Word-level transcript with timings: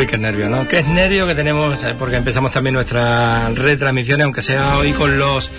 Uy, 0.00 0.06
qué 0.06 0.16
nervio, 0.16 0.48
¿no? 0.48 0.66
Qué 0.66 0.82
nervio 0.82 1.26
que 1.26 1.34
tenemos, 1.34 1.84
porque 1.98 2.16
empezamos 2.16 2.52
también 2.52 2.72
nuestras 2.72 3.54
retransmisiones, 3.54 4.24
aunque 4.24 4.40
sea 4.40 4.78
hoy 4.78 4.94
con 4.94 5.18
los 5.18 5.50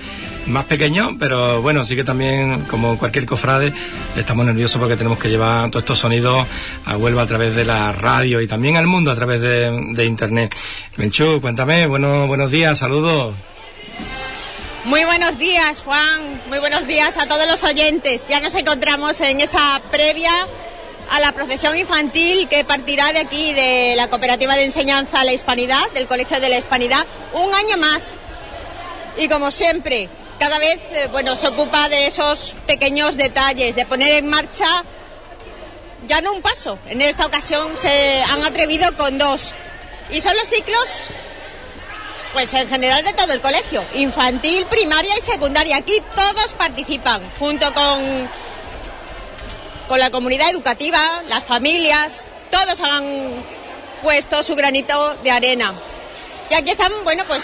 más 0.48 0.66
pequeños, 0.66 1.12
pero 1.20 1.62
bueno, 1.62 1.86
sí 1.86 1.96
que 1.96 2.04
también, 2.04 2.62
como 2.62 2.98
cualquier 2.98 3.28
cofrade, 3.28 3.72
estamos 4.18 4.44
nerviosos 4.44 4.80
porque 4.80 4.96
tenemos 4.96 5.20
que 5.20 5.30
llevar 5.30 5.70
todos 5.70 5.84
estos 5.84 6.00
sonidos 6.00 6.48
a 6.86 6.98
Huelva 6.98 7.22
a 7.22 7.28
través 7.28 7.56
de 7.56 7.66
la 7.66 7.92
radio 7.92 8.42
y 8.42 8.48
también 8.48 8.78
al 8.78 8.88
mundo 8.88 9.12
a 9.12 9.16
través 9.16 9.42
de, 9.42 10.06
internet. 10.06 10.56
Menchú, 10.98 11.40
cuéntame, 11.40 11.86
bueno, 11.86 12.26
buenos 12.26 12.50
días, 12.50 12.80
saludos. 12.80 13.36
Muy 14.86 15.06
buenos 15.06 15.38
días, 15.38 15.84
Juan. 15.84 16.42
Muy 16.50 16.58
buenos 16.58 16.88
días 16.88 17.16
a 17.20 17.28
todos 17.28 17.46
los 17.48 17.64
oyentes. 17.64 18.28
Ya 18.28 18.40
nos 18.40 18.56
encontramos 18.56 19.22
en 19.22 19.40
esa 19.40 19.80
previa 19.92 20.32
a 21.12 21.20
la 21.20 21.34
procesión 21.34 21.78
infantil 21.78 22.48
que 22.48 22.64
partirá 22.64 23.12
de 23.12 23.20
aquí, 23.20 23.54
de 23.54 23.96
la 23.98 24.10
Cooperativa 24.10 24.56
de 24.56 24.64
Enseñanza 24.64 25.20
a 25.20 25.26
la 25.26 25.34
Hispanidad, 25.34 25.92
del 25.92 26.08
Colegio 26.08 26.40
de 26.40 26.48
la 26.48 26.58
Hispanidad, 26.58 27.06
un 27.34 27.54
año 27.54 27.78
más. 27.78 28.16
Y 29.18 29.28
como 29.28 29.52
siempre, 29.52 30.08
cada 30.40 30.58
vez 30.58 30.80
eh, 30.94 31.10
bueno, 31.12 31.36
se 31.36 31.50
ocupa 31.50 31.90
de 31.90 32.06
esos 32.06 32.56
pequeños 32.66 33.18
detalles, 33.18 33.76
de 33.76 33.86
poner 33.86 34.16
en 34.20 34.28
marcha 34.28 34.86
ya 36.08 36.22
no 36.22 36.32
un 36.32 36.42
paso. 36.42 36.80
En 36.88 37.02
esta 37.02 37.26
ocasión 37.26 37.78
se 37.78 38.24
han 38.24 38.46
atrevido 38.46 38.96
con 38.96 39.18
dos. 39.18 39.52
Y 40.12 40.22
son 40.22 40.36
los 40.38 40.48
ciclos, 40.48 40.90
pues 42.32 42.54
en 42.54 42.70
general 42.70 43.04
de 43.04 43.12
todo 43.12 43.34
el 43.34 43.42
colegio, 43.42 43.84
infantil, 43.96 44.66
primaria 44.68 45.18
y 45.18 45.22
secundaria. 45.22 45.76
Aquí 45.76 46.02
todos 46.16 46.54
participan, 46.58 47.22
junto 47.38 47.74
con 47.74 48.30
con 49.92 50.00
la 50.00 50.10
comunidad 50.10 50.50
educativa, 50.50 51.22
las 51.28 51.44
familias, 51.44 52.26
todos 52.50 52.80
han 52.80 53.44
puesto 54.02 54.42
su 54.42 54.56
granito 54.56 55.16
de 55.16 55.32
arena. 55.32 55.74
Y 56.50 56.54
aquí 56.54 56.72
están, 56.72 56.94
bueno, 57.04 57.26
pues 57.28 57.44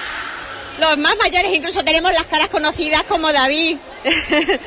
los 0.80 0.98
más 0.98 1.18
mayores, 1.18 1.54
incluso 1.54 1.84
tenemos 1.84 2.14
las 2.14 2.26
caras 2.28 2.48
conocidas 2.48 3.04
como 3.04 3.34
David. 3.34 3.76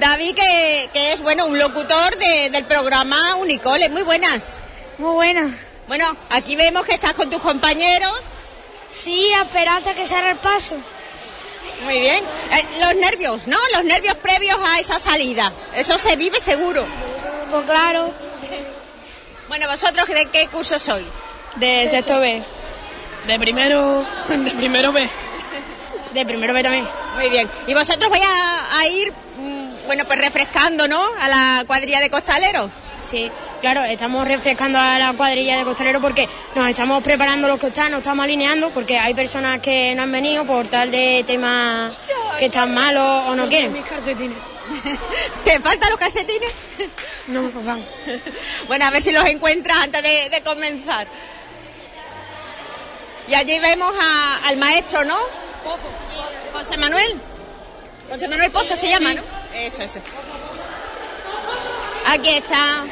David, 0.00 0.36
que, 0.36 1.12
es, 1.12 1.20
bueno, 1.20 1.44
un 1.44 1.58
locutor 1.58 2.16
del 2.16 2.64
programa 2.64 3.34
Unicole. 3.34 3.90
Muy 3.90 4.02
buenas. 4.02 4.56
Muy 4.96 5.12
buenas. 5.12 5.50
Bueno, 5.88 6.16
aquí 6.30 6.56
vemos 6.56 6.86
que 6.86 6.94
estás 6.94 7.12
con 7.12 7.28
tus 7.28 7.42
compañeros. 7.42 8.14
Sí, 8.94 9.34
esperando 9.34 9.94
que 9.94 10.06
se 10.06 10.14
haga 10.14 10.30
el 10.30 10.38
paso. 10.38 10.76
Muy 11.82 12.00
bien. 12.00 12.24
Eh, 12.24 12.64
los 12.80 12.96
nervios, 12.96 13.46
¿no? 13.46 13.58
Los 13.74 13.84
nervios 13.84 14.16
previos 14.16 14.56
a 14.62 14.80
esa 14.80 14.98
salida. 14.98 15.52
Eso 15.74 15.98
se 15.98 16.16
vive 16.16 16.40
seguro. 16.40 16.86
Pues 17.50 17.64
claro. 17.66 18.12
Bueno, 19.48 19.68
¿vosotros 19.68 20.08
de 20.08 20.28
qué 20.32 20.48
curso 20.48 20.78
sois? 20.78 21.06
De 21.56 21.88
sexto 21.88 22.18
B. 22.18 22.42
De 23.26 23.38
primero, 23.38 24.04
de 24.28 24.50
primero 24.52 24.92
B. 24.92 25.08
De 26.12 26.26
primero 26.26 26.52
B 26.52 26.62
también. 26.62 26.88
Muy 27.14 27.28
bien. 27.28 27.48
¿Y 27.66 27.74
vosotros 27.74 28.10
vais 28.10 28.24
a, 28.24 28.86
ir, 28.88 29.12
mm, 29.36 29.86
bueno, 29.86 30.04
pues 30.04 30.18
refrescando, 30.18 30.86
¿no? 30.88 31.02
A 31.20 31.28
la 31.28 31.64
cuadrilla 31.66 32.00
de 32.00 32.10
costaleros. 32.10 32.70
Sí, 33.06 33.30
claro, 33.60 33.84
estamos 33.84 34.26
refrescando 34.26 34.80
a 34.80 34.98
la 34.98 35.12
cuadrilla 35.12 35.58
de 35.58 35.64
costaleros 35.64 36.02
porque 36.02 36.28
nos 36.56 36.68
estamos 36.68 37.00
preparando 37.04 37.46
los 37.46 37.62
nos 37.62 37.98
estamos 37.98 38.24
alineando 38.24 38.70
porque 38.70 38.98
hay 38.98 39.14
personas 39.14 39.60
que 39.60 39.94
no 39.94 40.02
han 40.02 40.10
venido 40.10 40.44
por 40.44 40.66
tal 40.66 40.90
de 40.90 41.22
temas 41.24 41.94
que 42.36 42.46
están 42.46 42.74
malos 42.74 43.28
o 43.28 43.36
no 43.36 43.48
quieren. 43.48 43.72
Mis 43.72 43.84
calcetines. 43.84 44.36
¿Te 45.44 45.60
faltan 45.60 45.90
los 45.90 46.00
calcetines? 46.00 46.50
No 47.28 47.42
me 47.42 47.50
faltan. 47.50 47.84
Bueno, 48.66 48.86
a 48.86 48.90
ver 48.90 49.02
si 49.02 49.12
los 49.12 49.24
encuentras 49.26 49.78
antes 49.78 50.02
de, 50.02 50.42
comenzar. 50.44 51.06
Y 53.28 53.34
allí 53.34 53.58
vemos 53.60 53.92
al 54.44 54.56
maestro, 54.56 55.04
¿no? 55.04 55.16
Pozo. 55.62 55.78
José 56.52 56.76
Manuel. 56.76 57.20
José 58.10 58.26
Manuel 58.28 58.50
Pozo 58.50 58.76
se 58.76 58.88
llama, 58.88 59.14
¿no? 59.14 59.22
Eso, 59.54 59.84
eso. 59.84 60.00
Aquí 62.06 62.28
está 62.28 62.84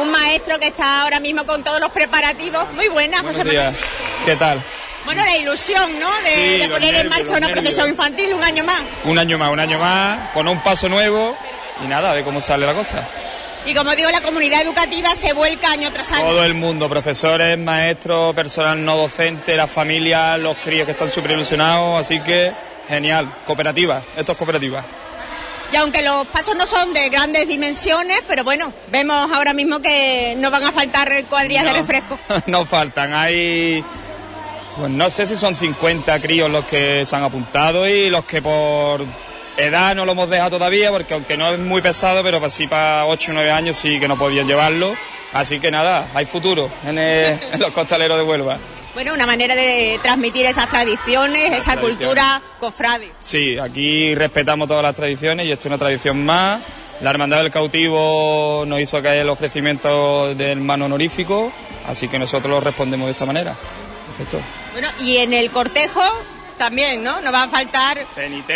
un 0.00 0.10
maestro 0.10 0.58
que 0.58 0.68
está 0.68 1.02
ahora 1.02 1.20
mismo 1.20 1.44
con 1.44 1.64
todos 1.64 1.80
los 1.80 1.90
preparativos. 1.90 2.72
Muy 2.72 2.88
buena, 2.88 3.20
José 3.22 3.44
Manuel. 3.44 3.76
¿Qué 4.24 4.36
tal? 4.36 4.62
Bueno, 5.04 5.24
la 5.24 5.36
ilusión, 5.36 5.98
¿no? 5.98 6.10
De, 6.22 6.68
poner 6.70 6.94
en 6.94 7.08
marcha 7.08 7.36
una 7.36 7.48
procesión 7.48 7.88
infantil 7.88 8.34
un 8.34 8.44
año 8.44 8.64
más. 8.64 8.82
Un 9.04 9.18
año 9.18 9.38
más, 9.38 9.50
un 9.50 9.60
año 9.60 9.78
más, 9.78 10.30
con 10.30 10.46
un 10.46 10.60
paso 10.60 10.88
nuevo 10.88 11.36
y 11.82 11.88
nada, 11.88 12.10
a 12.10 12.14
ver 12.14 12.24
cómo 12.24 12.40
sale 12.40 12.66
la 12.66 12.74
cosa. 12.74 13.08
Y 13.66 13.74
como 13.74 13.94
digo, 13.94 14.10
la 14.10 14.20
comunidad 14.20 14.62
educativa 14.62 15.14
se 15.14 15.32
vuelca 15.32 15.72
año 15.72 15.92
tras 15.92 16.12
año. 16.12 16.26
Todo 16.26 16.44
el 16.44 16.54
mundo, 16.54 16.88
profesores, 16.88 17.58
maestros, 17.58 18.34
personal 18.34 18.82
no 18.84 18.96
docente, 18.96 19.56
las 19.56 19.70
familias, 19.70 20.38
los 20.38 20.56
críos 20.58 20.86
que 20.86 20.92
están 20.92 21.10
súper 21.10 21.32
ilusionados, 21.32 22.00
así 22.00 22.20
que 22.20 22.52
genial, 22.88 23.32
cooperativa, 23.44 24.02
esto 24.16 24.32
es 24.32 24.38
cooperativa. 24.38 24.84
Y 25.72 25.76
aunque 25.76 26.02
los 26.02 26.26
pasos 26.26 26.56
no 26.56 26.66
son 26.66 26.92
de 26.92 27.08
grandes 27.10 27.46
dimensiones, 27.46 28.22
pero 28.26 28.42
bueno, 28.42 28.72
vemos 28.90 29.30
ahora 29.32 29.52
mismo 29.52 29.80
que 29.80 30.34
no 30.38 30.50
van 30.50 30.64
a 30.64 30.72
faltar 30.72 31.08
cuadrillas 31.28 31.64
de 31.64 31.72
refresco. 31.72 32.18
no 32.46 32.64
faltan, 32.64 33.14
hay 33.14 33.84
pues 34.76 34.90
no 34.90 35.10
sé 35.10 35.26
si 35.26 35.36
son 35.36 35.54
50 35.54 36.20
críos 36.20 36.50
los 36.50 36.64
que 36.64 37.04
se 37.04 37.14
han 37.14 37.22
apuntado 37.22 37.86
y 37.86 38.08
los 38.08 38.24
que 38.24 38.40
por 38.40 39.04
edad 39.56 39.94
no 39.94 40.06
lo 40.06 40.12
hemos 40.12 40.30
dejado 40.30 40.50
todavía, 40.50 40.90
porque 40.90 41.14
aunque 41.14 41.36
no 41.36 41.52
es 41.52 41.60
muy 41.60 41.82
pesado, 41.82 42.22
pero 42.22 42.44
así 42.44 42.66
para 42.66 43.06
8 43.06 43.30
o 43.30 43.34
9 43.34 43.50
años 43.50 43.76
sí 43.76 44.00
que 44.00 44.08
no 44.08 44.16
podían 44.16 44.46
llevarlo. 44.46 44.94
Así 45.32 45.60
que 45.60 45.70
nada, 45.70 46.08
hay 46.14 46.24
futuro 46.24 46.70
en, 46.84 46.98
en 46.98 47.60
los 47.60 47.70
costaleros 47.72 48.18
de 48.18 48.24
Huelva. 48.24 48.58
Bueno, 49.00 49.14
una 49.14 49.24
manera 49.24 49.56
de 49.56 49.98
transmitir 50.02 50.44
esas 50.44 50.68
tradiciones, 50.68 51.52
esa 51.52 51.78
cultura 51.78 52.42
cofrade. 52.58 53.10
Sí, 53.22 53.56
aquí 53.56 54.14
respetamos 54.14 54.68
todas 54.68 54.82
las 54.82 54.94
tradiciones 54.94 55.46
y 55.46 55.52
esto 55.52 55.62
es 55.62 55.66
una 55.68 55.78
tradición 55.78 56.22
más. 56.22 56.60
La 57.00 57.08
Hermandad 57.08 57.38
del 57.38 57.50
Cautivo 57.50 58.64
nos 58.66 58.78
hizo 58.78 59.02
caer 59.02 59.20
el 59.20 59.30
ofrecimiento 59.30 60.34
del 60.34 60.60
mano 60.60 60.84
honorífico, 60.84 61.50
así 61.88 62.08
que 62.08 62.18
nosotros 62.18 62.50
lo 62.50 62.60
respondemos 62.60 63.06
de 63.06 63.12
esta 63.12 63.24
manera. 63.24 63.56
Perfecto. 64.18 64.38
Bueno, 64.74 64.88
y 65.00 65.16
en 65.16 65.32
el 65.32 65.50
cortejo 65.50 66.02
también, 66.60 67.02
¿no? 67.02 67.22
Nos 67.22 67.32
va 67.32 67.44
a 67.44 67.48
faltar 67.48 68.06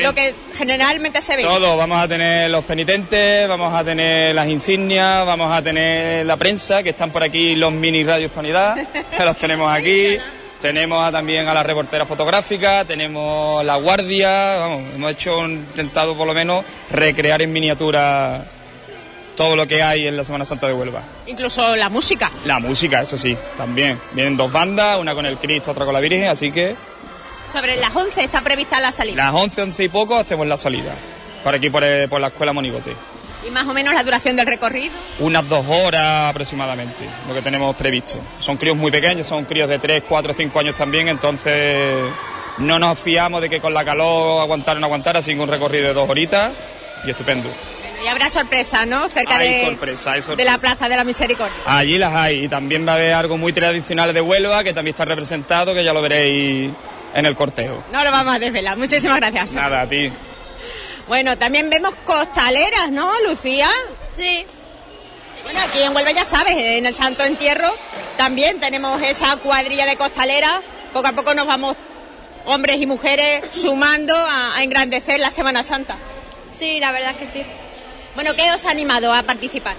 lo 0.03 0.15
que 0.15 0.34
generalmente 0.54 1.22
se 1.22 1.37
ve. 1.37 1.42
Todo, 1.42 1.75
vamos 1.75 1.97
a 1.97 2.06
tener 2.06 2.50
los 2.50 2.62
penitentes, 2.62 3.48
vamos 3.48 3.72
a 3.72 3.82
tener 3.82 4.34
las 4.34 4.47
insignias, 4.47 5.25
vamos 5.25 5.50
a 5.50 5.62
tener 5.62 6.26
la 6.26 6.37
prensa, 6.37 6.82
que 6.82 6.91
están 6.91 7.10
por 7.10 7.22
aquí 7.22 7.54
los 7.54 7.72
mini 7.72 8.04
Radio 8.04 8.26
Hispanidad, 8.26 8.76
que 8.76 9.25
los 9.25 9.38
tenemos 9.38 9.72
aquí. 9.75 10.19
Tenemos 10.60 11.10
también 11.12 11.48
a 11.48 11.54
la 11.54 11.62
reportera 11.62 12.04
fotográfica, 12.04 12.84
tenemos 12.84 13.64
la 13.64 13.76
guardia, 13.76 14.56
vamos, 14.56 14.82
hemos 14.94 15.10
hecho, 15.12 15.43
intentado 15.47 16.14
por 16.14 16.26
lo 16.26 16.34
menos 16.34 16.62
recrear 16.91 17.41
en 17.41 17.54
miniatura 17.54 18.44
todo 19.34 19.56
lo 19.56 19.66
que 19.66 19.82
hay 19.82 20.06
en 20.06 20.16
la 20.16 20.25
Semana 20.25 20.44
Santa 20.44 20.66
de 20.66 20.75
Huelva. 20.75 21.00
Incluso 21.25 21.75
la 21.75 21.88
música. 21.88 22.31
La 22.44 22.59
música, 22.59 23.00
eso 23.00 23.16
sí, 23.16 23.34
también. 23.56 23.98
Vienen 24.12 24.37
dos 24.37 24.53
bandas, 24.53 24.98
una 24.98 25.14
con 25.14 25.25
el 25.25 25.38
Cristo, 25.38 25.70
otra 25.70 25.87
con 25.87 25.94
la 25.94 26.00
Virgen, 26.00 26.28
así 26.28 26.53
que 26.53 26.76
sobre 27.54 27.76
las 27.76 27.94
11 27.94 28.25
está 28.25 28.41
prevista 28.41 28.81
la 28.81 28.91
salida. 28.91 29.26
Las 29.26 29.32
11, 29.32 29.62
11 29.62 29.84
y 29.84 29.88
poco 29.88 30.17
hacemos 30.17 30.44
la 30.44 30.58
salida. 30.58 30.93
Por 31.44 31.55
aquí, 31.55 31.70
por, 31.70 31.84
eh, 31.84 32.08
por 32.08 32.20
la 32.20 32.26
escuela 32.26 32.52
Monigote. 32.52 32.96
¿Y 33.46 33.50
más 33.52 33.69
o 33.69 33.73
menos 33.73 33.94
la 33.94 34.02
duración 34.02 34.34
del 34.34 34.46
recorrido? 34.46 34.93
Unas 35.20 35.49
dos 35.49 35.64
horas 35.69 36.31
aproximadamente, 36.31 37.08
lo 37.28 37.34
que 37.34 37.43
tenemos 37.43 37.76
previsto. 37.76 38.14
Son 38.40 38.56
críos 38.56 38.76
muy 38.76 38.90
pequeños, 38.90 39.28
son 39.28 39.44
críos 39.44 39.69
de 39.69 39.78
3, 39.78 40.02
4, 40.08 40.34
5 40.34 40.58
años 40.58 40.75
también, 40.75 41.06
entonces 41.08 42.11
no 42.58 42.81
nos 42.81 42.99
fiamos 42.99 43.40
de 43.40 43.49
que 43.49 43.61
con 43.61 43.73
la 43.73 43.84
calor 43.84 44.40
aguantar 44.40 44.76
o 44.76 44.81
no 44.81 44.87
aguantar, 44.87 45.17
así 45.17 45.32
que 45.32 45.40
un 45.40 45.49
recorrido 45.49 45.87
de 45.87 45.94
dos 45.94 46.11
horitas 46.11 46.50
y 47.05 47.11
estupendo. 47.11 47.49
Y 48.02 48.08
habrá 48.08 48.28
sorpresa, 48.31 48.84
¿no? 48.84 49.08
Cerca 49.08 49.38
de, 49.38 49.64
sorpresa, 49.64 50.14
de 50.34 50.44
la 50.44 50.58
Plaza 50.58 50.88
de 50.88 50.96
la 50.96 51.05
Misericordia. 51.05 51.55
Allí 51.67 51.99
las 51.99 52.14
hay. 52.14 52.44
Y 52.44 52.49
también 52.49 52.87
va 52.87 52.93
a 52.93 52.94
haber 52.96 53.14
algo 53.14 53.38
muy 53.38 53.52
tradicional 53.52 54.12
de 54.12 54.20
Huelva, 54.20 54.64
que 54.64 54.75
también 54.75 54.94
está 54.94 55.06
representado, 55.06 55.73
que 55.73 55.82
ya 55.82 55.94
lo 55.94 56.02
veréis 56.02 56.70
en 57.14 57.26
el 57.26 57.34
cortejo. 57.37 57.82
No 57.93 58.05
lo 58.05 58.11
vamos 58.11 58.34
a 58.34 58.38
desvelar. 58.38 58.76
Muchísimas 58.76 59.19
gracias. 59.19 59.52
Nada, 59.52 59.82
a 59.82 59.88
ti. 59.88 60.12
Bueno, 61.06 61.37
también 61.38 61.70
vemos 61.70 61.94
costaleras, 62.05 62.90
¿no, 62.90 63.11
Lucía? 63.28 63.69
Sí. 64.16 64.44
Bueno, 65.44 65.61
aquí 65.61 65.82
en 65.82 65.94
Huelva 65.94 66.12
ya 66.12 66.25
sabes, 66.25 66.56
en 66.56 66.87
el 66.87 66.94
Santo 66.94 67.22
Entierro 67.22 67.70
también 68.16 68.61
tenemos 68.61 69.02
esa 69.02 69.37
cuadrilla 69.37 69.84
de 69.87 69.96
costaleras. 69.96 70.61
Poco 70.93 71.08
a 71.08 71.12
poco 71.12 71.34
nos 71.34 71.46
vamos, 71.46 71.76
hombres 72.46 72.81
y 72.81 72.87
mujeres, 72.87 73.43
sumando 73.50 74.14
a, 74.16 74.62
engrandecer 74.62 75.20
la 75.20 75.31
Semana 75.31 75.62
Santa. 75.62 75.96
Sí, 76.52 76.78
la 76.81 76.93
verdad 76.93 77.11
es 77.11 77.16
que 77.16 77.26
sí. 77.26 77.43
Bueno, 78.14 78.34
¿qué 78.34 78.50
os 78.52 78.64
ha 78.64 78.70
animado 78.70 79.12
a 79.12 79.22
participar? 79.25 79.76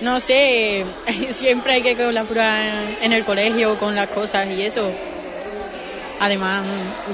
No 0.00 0.20
sé, 0.20 0.84
siempre 1.30 1.74
hay 1.74 1.82
que 1.82 1.96
colaborar 1.96 2.98
en 3.00 3.12
el 3.12 3.24
colegio 3.24 3.78
con 3.78 3.96
las 3.96 4.08
cosas 4.10 4.46
y 4.48 4.62
eso. 4.62 4.92
Además, 6.22 6.62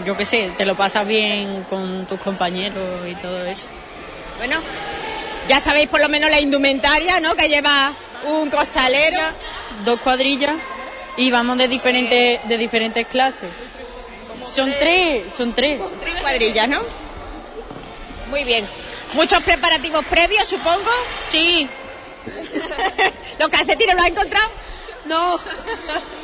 yo 0.04 0.18
qué 0.18 0.26
sé, 0.26 0.52
te 0.58 0.66
lo 0.66 0.74
pasas 0.74 1.08
bien 1.08 1.64
con 1.70 2.04
tus 2.06 2.20
compañeros 2.20 3.08
y 3.08 3.14
todo 3.14 3.42
eso. 3.46 3.66
Bueno, 4.36 4.60
ya 5.48 5.60
sabéis 5.60 5.88
por 5.88 5.98
lo 5.98 6.10
menos 6.10 6.30
la 6.30 6.38
indumentaria, 6.40 7.18
¿no? 7.18 7.34
Que 7.34 7.48
lleva 7.48 7.94
un 8.26 8.50
costalero. 8.50 9.18
Dos 9.82 9.98
cuadrillas 10.02 10.56
y 11.16 11.30
vamos 11.30 11.56
de 11.56 11.68
diferentes, 11.68 12.46
de 12.46 12.58
diferentes 12.58 13.06
clases. 13.06 13.48
Son 14.46 14.70
tres, 14.78 15.32
son 15.34 15.54
tres. 15.54 15.80
Tres 16.02 16.16
cuadrillas, 16.16 16.68
¿no? 16.68 16.78
Muy 18.28 18.44
bien. 18.44 18.66
¿Muchos 19.14 19.42
preparativos 19.42 20.04
previos, 20.04 20.46
supongo? 20.46 20.90
Sí. 21.30 21.66
¿Los 23.38 23.48
calcetines 23.48 23.94
los 23.94 24.04
has 24.04 24.10
encontrado? 24.10 24.50
No. 25.06 25.36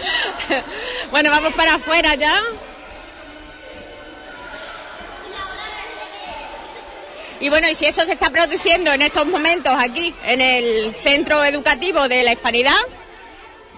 bueno, 1.10 1.30
vamos 1.30 1.54
para 1.54 1.74
afuera 1.74 2.14
ya. 2.14 2.40
Y 7.40 7.48
bueno, 7.48 7.68
y 7.68 7.74
si 7.74 7.86
eso 7.86 8.04
se 8.04 8.12
está 8.12 8.28
produciendo 8.28 8.92
en 8.92 9.00
estos 9.00 9.26
momentos 9.26 9.72
aquí, 9.78 10.14
en 10.24 10.42
el 10.42 10.94
centro 10.94 11.42
educativo 11.42 12.06
de 12.06 12.22
la 12.22 12.32
Hispanidad, 12.32 12.76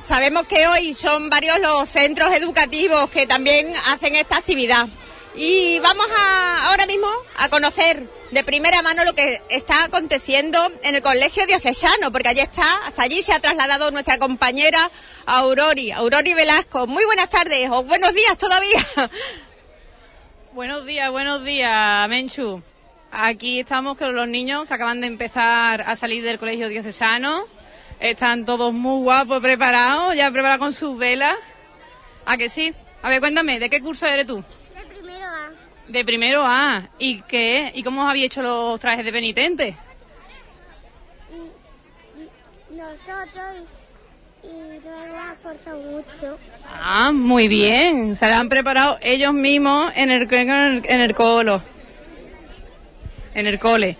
sabemos 0.02 0.46
que 0.48 0.66
hoy 0.66 0.94
son 0.94 1.30
varios 1.30 1.60
los 1.60 1.88
centros 1.88 2.32
educativos 2.32 3.08
que 3.10 3.28
también 3.28 3.72
hacen 3.86 4.16
esta 4.16 4.38
actividad. 4.38 4.88
Y 5.34 5.78
vamos 5.78 6.06
a, 6.18 6.68
ahora 6.68 6.84
mismo 6.84 7.08
a 7.38 7.48
conocer 7.48 8.06
de 8.30 8.44
primera 8.44 8.82
mano 8.82 9.02
lo 9.04 9.14
que 9.14 9.40
está 9.48 9.84
aconteciendo 9.84 10.70
en 10.82 10.94
el 10.94 11.00
Colegio 11.00 11.46
Diocesano, 11.46 12.12
porque 12.12 12.28
allí 12.28 12.40
está, 12.40 12.84
hasta 12.84 13.04
allí 13.04 13.22
se 13.22 13.32
ha 13.32 13.40
trasladado 13.40 13.90
nuestra 13.90 14.18
compañera 14.18 14.90
Aurori, 15.24 15.90
Aurori 15.90 16.34
Velasco. 16.34 16.86
Muy 16.86 17.06
buenas 17.06 17.30
tardes, 17.30 17.70
o 17.70 17.82
buenos 17.82 18.14
días 18.14 18.36
todavía. 18.36 18.80
Buenos 20.52 20.84
días, 20.84 21.10
buenos 21.10 21.42
días, 21.46 22.06
Menchu. 22.10 22.62
Aquí 23.10 23.60
estamos 23.60 23.96
con 23.96 24.14
los 24.14 24.28
niños 24.28 24.68
que 24.68 24.74
acaban 24.74 25.00
de 25.00 25.06
empezar 25.06 25.80
a 25.80 25.96
salir 25.96 26.22
del 26.22 26.38
colegio 26.38 26.68
diocesano. 26.68 27.46
Están 28.00 28.44
todos 28.44 28.70
muy 28.74 29.02
guapos, 29.02 29.40
preparados, 29.40 30.14
ya 30.14 30.30
preparados 30.30 30.58
con 30.58 30.74
sus 30.74 30.98
velas. 30.98 31.36
¿A 32.26 32.36
que 32.36 32.50
sí? 32.50 32.74
A 33.00 33.08
ver, 33.08 33.20
cuéntame, 33.20 33.60
¿de 33.60 33.70
qué 33.70 33.80
curso 33.80 34.04
eres 34.04 34.26
tú? 34.26 34.44
De 35.92 36.06
primero 36.06 36.42
A. 36.46 36.88
¿Y 36.98 37.20
qué? 37.20 37.70
¿Y 37.74 37.82
cómo 37.82 38.02
os 38.02 38.08
habéis 38.08 38.24
hecho 38.24 38.40
los 38.40 38.80
trajes 38.80 39.04
de 39.04 39.12
penitente? 39.12 39.76
Nosotros 42.70 43.44
y, 44.42 44.46
no 44.46 45.04
hemos 45.04 45.38
aportado 45.38 45.82
mucho. 45.82 46.38
Ah, 46.80 47.12
muy 47.12 47.46
bien. 47.46 48.16
Se 48.16 48.26
la 48.26 48.38
han 48.38 48.48
preparado 48.48 48.96
ellos 49.02 49.34
mismos 49.34 49.92
en 49.94 50.10
el, 50.10 50.32
en 50.32 50.50
el, 50.50 50.82
en 50.86 51.00
el 51.02 51.14
colo. 51.14 51.62
En 53.34 53.46
el 53.46 53.58
cole. 53.58 53.98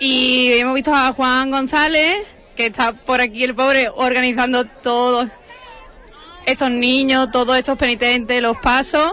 Y 0.00 0.54
hemos 0.54 0.76
visto 0.76 0.94
a 0.94 1.12
Juan 1.12 1.50
González, 1.50 2.26
que 2.56 2.66
está 2.66 2.94
por 2.94 3.20
aquí 3.20 3.44
el 3.44 3.54
pobre 3.54 3.90
organizando 3.94 4.64
todos 4.64 5.28
estos 6.46 6.70
niños, 6.70 7.30
todos 7.30 7.58
estos 7.58 7.76
penitentes, 7.76 8.40
los 8.40 8.56
pasos. 8.56 9.12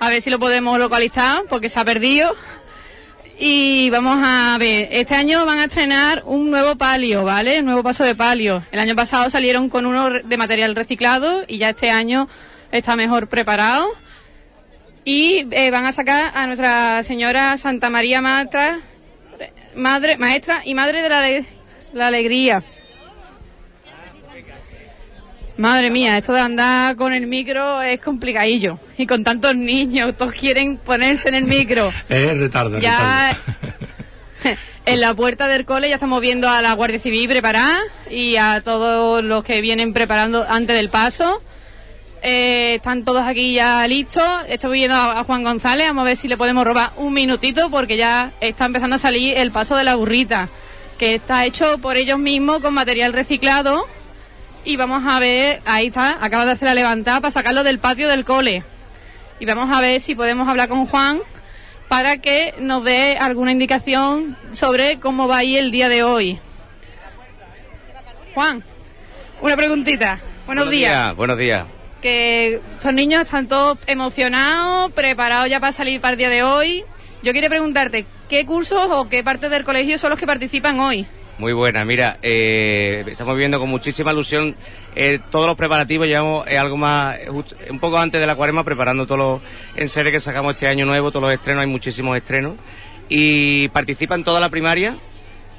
A 0.00 0.08
ver 0.08 0.22
si 0.22 0.30
lo 0.30 0.38
podemos 0.38 0.78
localizar, 0.78 1.42
porque 1.48 1.68
se 1.68 1.78
ha 1.78 1.84
perdido. 1.84 2.34
Y 3.38 3.90
vamos 3.90 4.18
a 4.22 4.56
ver, 4.58 4.88
este 4.92 5.14
año 5.14 5.44
van 5.44 5.58
a 5.58 5.64
estrenar 5.64 6.22
un 6.24 6.50
nuevo 6.50 6.76
palio, 6.76 7.22
¿vale? 7.22 7.60
Un 7.60 7.66
nuevo 7.66 7.82
paso 7.82 8.02
de 8.04 8.14
palio. 8.14 8.64
El 8.72 8.80
año 8.80 8.96
pasado 8.96 9.28
salieron 9.28 9.68
con 9.68 9.84
uno 9.84 10.10
de 10.10 10.36
material 10.38 10.74
reciclado 10.74 11.44
y 11.46 11.58
ya 11.58 11.68
este 11.70 11.90
año 11.90 12.28
está 12.72 12.96
mejor 12.96 13.28
preparado. 13.28 13.88
Y 15.04 15.46
eh, 15.50 15.70
van 15.70 15.84
a 15.84 15.92
sacar 15.92 16.32
a 16.34 16.46
nuestra 16.46 17.02
señora 17.02 17.58
Santa 17.58 17.90
María 17.90 18.22
Maestra, 18.22 18.80
madre, 19.76 20.16
maestra 20.16 20.62
y 20.64 20.72
madre 20.72 21.02
de 21.02 21.44
la 21.92 22.06
alegría. 22.06 22.62
Madre 25.60 25.90
mía, 25.90 26.16
esto 26.16 26.32
de 26.32 26.40
andar 26.40 26.96
con 26.96 27.12
el 27.12 27.26
micro 27.26 27.82
es 27.82 28.00
complicadillo. 28.00 28.78
Y 28.96 29.06
con 29.06 29.22
tantos 29.24 29.54
niños, 29.54 30.16
todos 30.16 30.32
quieren 30.32 30.78
ponerse 30.78 31.28
en 31.28 31.34
el 31.34 31.44
micro. 31.44 31.92
Es 32.08 32.38
retardo, 32.38 32.78
Ya- 32.78 33.36
retardo. 33.36 34.58
En 34.86 35.00
la 35.00 35.12
puerta 35.12 35.46
del 35.46 35.66
cole 35.66 35.90
ya 35.90 35.96
estamos 35.96 36.20
viendo 36.22 36.48
a 36.48 36.62
la 36.62 36.72
Guardia 36.72 36.98
Civil 36.98 37.28
preparada 37.28 37.78
y 38.10 38.36
a 38.36 38.62
todos 38.64 39.22
los 39.22 39.44
que 39.44 39.60
vienen 39.60 39.92
preparando 39.92 40.44
antes 40.48 40.74
del 40.74 40.88
paso. 40.88 41.42
Eh, 42.22 42.76
están 42.76 43.04
todos 43.04 43.22
aquí 43.22 43.52
ya 43.52 43.86
listos. 43.86 44.24
Estoy 44.48 44.78
viendo 44.78 44.96
a 44.96 45.20
a 45.20 45.24
Juan 45.24 45.44
González. 45.44 45.86
Vamos 45.88 46.02
a 46.02 46.04
ver 46.06 46.16
si 46.16 46.26
le 46.26 46.38
podemos 46.38 46.64
robar 46.64 46.92
un 46.96 47.12
minutito 47.12 47.70
porque 47.70 47.98
ya 47.98 48.32
está 48.40 48.64
empezando 48.64 48.96
a 48.96 48.98
salir 48.98 49.36
el 49.36 49.52
paso 49.52 49.76
de 49.76 49.84
la 49.84 49.94
burrita, 49.96 50.48
que 50.98 51.14
está 51.16 51.44
hecho 51.44 51.76
por 51.78 51.98
ellos 51.98 52.18
mismos 52.18 52.60
con 52.60 52.72
material 52.72 53.12
reciclado. 53.12 53.86
Y 54.64 54.76
vamos 54.76 55.02
a 55.06 55.18
ver, 55.18 55.60
ahí 55.64 55.86
está, 55.86 56.18
acaba 56.24 56.44
de 56.44 56.52
hacer 56.52 56.68
la 56.68 56.74
levantada 56.74 57.20
para 57.20 57.30
sacarlo 57.30 57.64
del 57.64 57.78
patio 57.78 58.08
del 58.08 58.24
cole. 58.24 58.62
Y 59.38 59.46
vamos 59.46 59.74
a 59.74 59.80
ver 59.80 60.00
si 60.00 60.14
podemos 60.14 60.48
hablar 60.48 60.68
con 60.68 60.86
Juan 60.86 61.20
para 61.88 62.18
que 62.18 62.54
nos 62.60 62.84
dé 62.84 63.16
alguna 63.18 63.52
indicación 63.52 64.36
sobre 64.52 65.00
cómo 65.00 65.26
va 65.26 65.38
a 65.38 65.44
ir 65.44 65.58
el 65.58 65.70
día 65.70 65.88
de 65.88 66.02
hoy. 66.02 66.38
Juan, 68.34 68.62
una 69.40 69.56
preguntita. 69.56 70.20
Buenos, 70.46 70.68
días. 70.68 71.16
Buenos 71.16 71.38
días. 71.38 71.64
Que 72.02 72.56
estos 72.56 72.92
niños 72.92 73.22
están 73.22 73.48
todos 73.48 73.78
emocionados, 73.86 74.92
preparados 74.92 75.48
ya 75.48 75.58
para 75.58 75.72
salir 75.72 76.00
para 76.00 76.12
el 76.12 76.18
día 76.18 76.28
de 76.28 76.42
hoy. 76.42 76.84
Yo 77.22 77.32
quiero 77.32 77.48
preguntarte, 77.48 78.06
¿qué 78.28 78.44
cursos 78.44 78.86
o 78.90 79.08
qué 79.08 79.24
partes 79.24 79.50
del 79.50 79.64
colegio 79.64 79.96
son 79.98 80.10
los 80.10 80.18
que 80.18 80.26
participan 80.26 80.78
hoy? 80.80 81.06
Muy 81.40 81.54
buena. 81.54 81.86
Mira, 81.86 82.18
eh, 82.20 83.02
estamos 83.06 83.34
viendo 83.34 83.58
con 83.58 83.70
muchísima 83.70 84.12
ilusión 84.12 84.54
eh, 84.94 85.20
todos 85.30 85.46
los 85.46 85.56
preparativos. 85.56 86.06
Llevamos 86.06 86.46
eh, 86.46 86.58
algo 86.58 86.76
más, 86.76 87.16
eh, 87.16 87.30
un 87.30 87.78
poco 87.80 87.96
antes 87.96 88.20
de 88.20 88.26
la 88.26 88.34
cuaresma, 88.34 88.62
preparando 88.62 89.06
todos 89.06 89.18
los 89.18 89.40
enseres 89.74 90.12
que 90.12 90.20
sacamos 90.20 90.52
este 90.52 90.66
año 90.68 90.84
nuevo, 90.84 91.10
todos 91.10 91.22
los 91.22 91.32
estrenos, 91.32 91.62
hay 91.62 91.66
muchísimos 91.66 92.14
estrenos. 92.14 92.56
Y 93.08 93.68
participan 93.68 94.22
toda 94.22 94.38
la 94.38 94.50
primaria. 94.50 94.98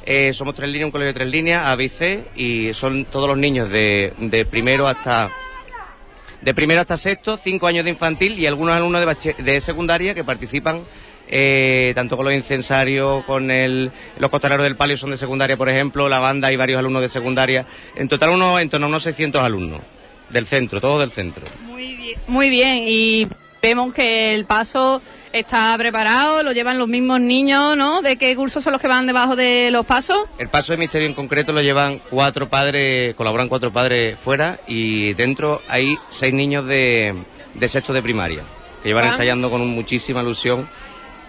Eh, 0.06 0.34
somos 0.34 0.54
tres 0.54 0.70
líneas, 0.70 0.86
un 0.86 0.92
colegio 0.92 1.14
de 1.14 1.20
tres 1.20 1.30
líneas, 1.30 1.66
A, 1.66 1.76
B 1.76 2.26
y 2.36 2.76
son 2.76 3.06
todos 3.06 3.28
los 3.28 3.38
niños 3.40 3.68
de, 3.72 4.14
de 4.20 4.46
primero 4.46 4.88
hasta 4.88 5.32
de 6.42 6.54
primero 6.54 6.82
hasta 6.82 6.96
sexto, 6.96 7.38
cinco 7.38 7.66
años 7.66 7.86
de 7.86 7.90
infantil 7.90 8.38
y 8.38 8.46
algunos 8.46 8.76
alumnos 8.76 9.04
de, 9.04 9.34
de 9.34 9.60
secundaria 9.60 10.14
que 10.14 10.24
participan 10.24 10.84
eh, 11.32 11.94
tanto 11.96 12.18
con 12.18 12.26
los 12.26 12.34
incensarios, 12.36 13.24
con 13.26 13.50
el, 13.50 13.92
los 14.20 14.30
costaleros 14.30 14.64
del 14.64 14.76
palio 14.76 14.98
son 14.98 15.12
de 15.12 15.18
secundaria, 15.18 15.58
por 15.58 15.70
ejemplo, 15.70 16.08
la 16.10 16.20
banda 16.20 16.52
y 16.52 16.56
varios 16.58 16.78
alumnos 16.80 17.02
de 17.02 17.10
secundaria. 17.10 17.66
En 17.96 18.08
total 18.10 18.32
unos, 18.32 18.62
en 18.62 18.70
torno 18.70 18.86
a 18.88 18.90
unos 18.90 19.04
600 19.04 19.42
alumnos 19.42 19.82
del 20.30 20.46
centro, 20.46 20.80
todos 20.82 21.00
del 21.00 21.12
centro. 21.12 21.44
Muy 21.64 21.96
bien. 21.96 22.20
Muy 22.28 22.50
bien, 22.50 22.84
y 22.86 23.28
vemos 23.62 23.94
que 23.94 24.32
el 24.34 24.46
paso 24.46 25.02
está 25.34 25.76
preparado, 25.78 26.44
lo 26.44 26.52
llevan 26.52 26.78
los 26.78 26.88
mismos 26.88 27.20
niños, 27.22 27.78
¿no? 27.78 28.02
¿De 28.02 28.18
qué 28.18 28.36
cursos 28.36 28.64
son 28.64 28.74
los 28.74 28.82
que 28.82 28.88
van 28.88 29.06
debajo 29.06 29.36
de 29.36 29.70
los 29.72 29.86
pasos? 29.86 30.18
El 30.38 30.50
paso 30.50 30.74
de 30.74 30.78
misterio 30.78 31.08
en 31.08 31.14
concreto 31.14 31.54
lo 31.54 31.62
llevan 31.62 32.02
cuatro 32.10 32.50
padres, 32.50 33.14
colaboran 33.16 33.48
cuatro 33.48 33.72
padres 33.72 34.20
fuera 34.20 34.60
y 34.68 35.14
dentro 35.14 35.62
hay 35.70 35.98
seis 36.10 36.34
niños 36.34 36.66
de, 36.66 37.24
de 37.54 37.68
sexto 37.70 37.94
de 37.94 38.02
primaria 38.02 38.42
que 38.84 38.90
llevan 38.90 39.06
Ah. 39.06 39.10
ensayando 39.10 39.50
con 39.50 39.66
muchísima 39.68 40.22
ilusión 40.22 40.68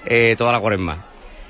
eh, 0.06 0.34
toda 0.38 0.52
la 0.52 0.60
cuaresma. 0.60 1.04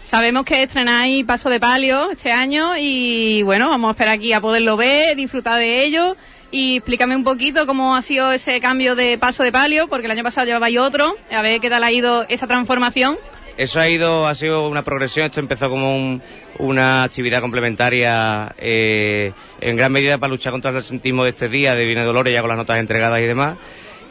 Sabemos 0.05 0.45
que 0.45 0.63
estrenáis 0.65 1.25
Paso 1.25 1.49
de 1.49 1.61
Palio 1.61 2.11
este 2.11 2.33
año 2.33 2.73
y 2.77 3.43
bueno, 3.45 3.69
vamos 3.71 3.89
a 3.89 3.93
esperar 3.93 4.15
aquí 4.15 4.33
a 4.33 4.41
poderlo 4.41 4.77
ver, 4.77 5.17
disfrutar 5.17 5.59
de 5.61 5.85
ello 5.85 6.17
y 6.51 6.77
explícame 6.79 7.15
un 7.17 7.25
poquito 7.25 7.67
cómo 7.67 7.95
ha 7.97 8.03
sido 8.03 8.31
ese 8.33 8.61
cambio 8.61 8.95
de 8.95 9.17
Paso 9.17 9.43
de 9.43 9.53
Palio, 9.53 9.89
porque 9.89 10.07
el 10.07 10.11
año 10.11 10.23
pasado 10.25 10.47
llevabais 10.47 10.77
otro, 10.79 11.15
a 11.31 11.41
ver 11.41 11.61
qué 11.61 11.71
tal 11.71 11.83
ha 11.85 11.91
ido 11.93 12.27
esa 12.29 12.47
transformación. 12.47 13.17
Eso 13.57 13.81
ha 13.81 13.89
ido, 13.89 14.27
ha 14.27 14.35
sido 14.35 14.69
una 14.69 14.83
progresión. 14.83 15.27
Esto 15.27 15.39
empezó 15.41 15.69
como 15.71 15.95
un- 15.97 16.23
una 16.59 17.05
actividad 17.05 17.41
complementaria 17.41 18.55
eh, 18.59 19.33
en 19.61 19.77
gran 19.77 19.93
medida 19.93 20.19
para 20.19 20.31
luchar 20.31 20.53
contra 20.53 20.71
el 20.71 20.79
absentismo 20.79 21.25
de 21.25 21.31
este 21.31 21.49
día, 21.49 21.75
de 21.75 21.85
Viene 21.87 22.03
Dolores, 22.03 22.35
ya 22.35 22.41
con 22.41 22.49
las 22.49 22.59
notas 22.59 22.79
entregadas 22.79 23.21
y 23.21 23.25
demás. 23.25 23.57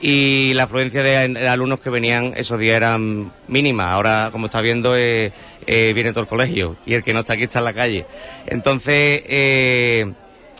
Y 0.03 0.53
la 0.55 0.63
afluencia 0.63 1.03
de, 1.03 1.47
alumnos 1.47 1.79
que 1.79 1.91
venían 1.91 2.33
esos 2.35 2.57
días 2.59 2.77
eran 2.77 3.31
mínimas. 3.47 3.91
Ahora, 3.91 4.29
como 4.31 4.47
está 4.47 4.59
viendo, 4.61 4.97
eh, 4.97 5.31
eh, 5.67 5.91
viene 5.93 6.11
todo 6.11 6.21
el 6.21 6.27
colegio 6.27 6.75
y 6.87 6.95
el 6.95 7.03
que 7.03 7.13
no 7.13 7.19
está 7.19 7.33
aquí 7.33 7.43
está 7.43 7.59
en 7.59 7.65
la 7.65 7.73
calle. 7.73 8.05
Entonces, 8.47 9.21
eh, 9.27 10.11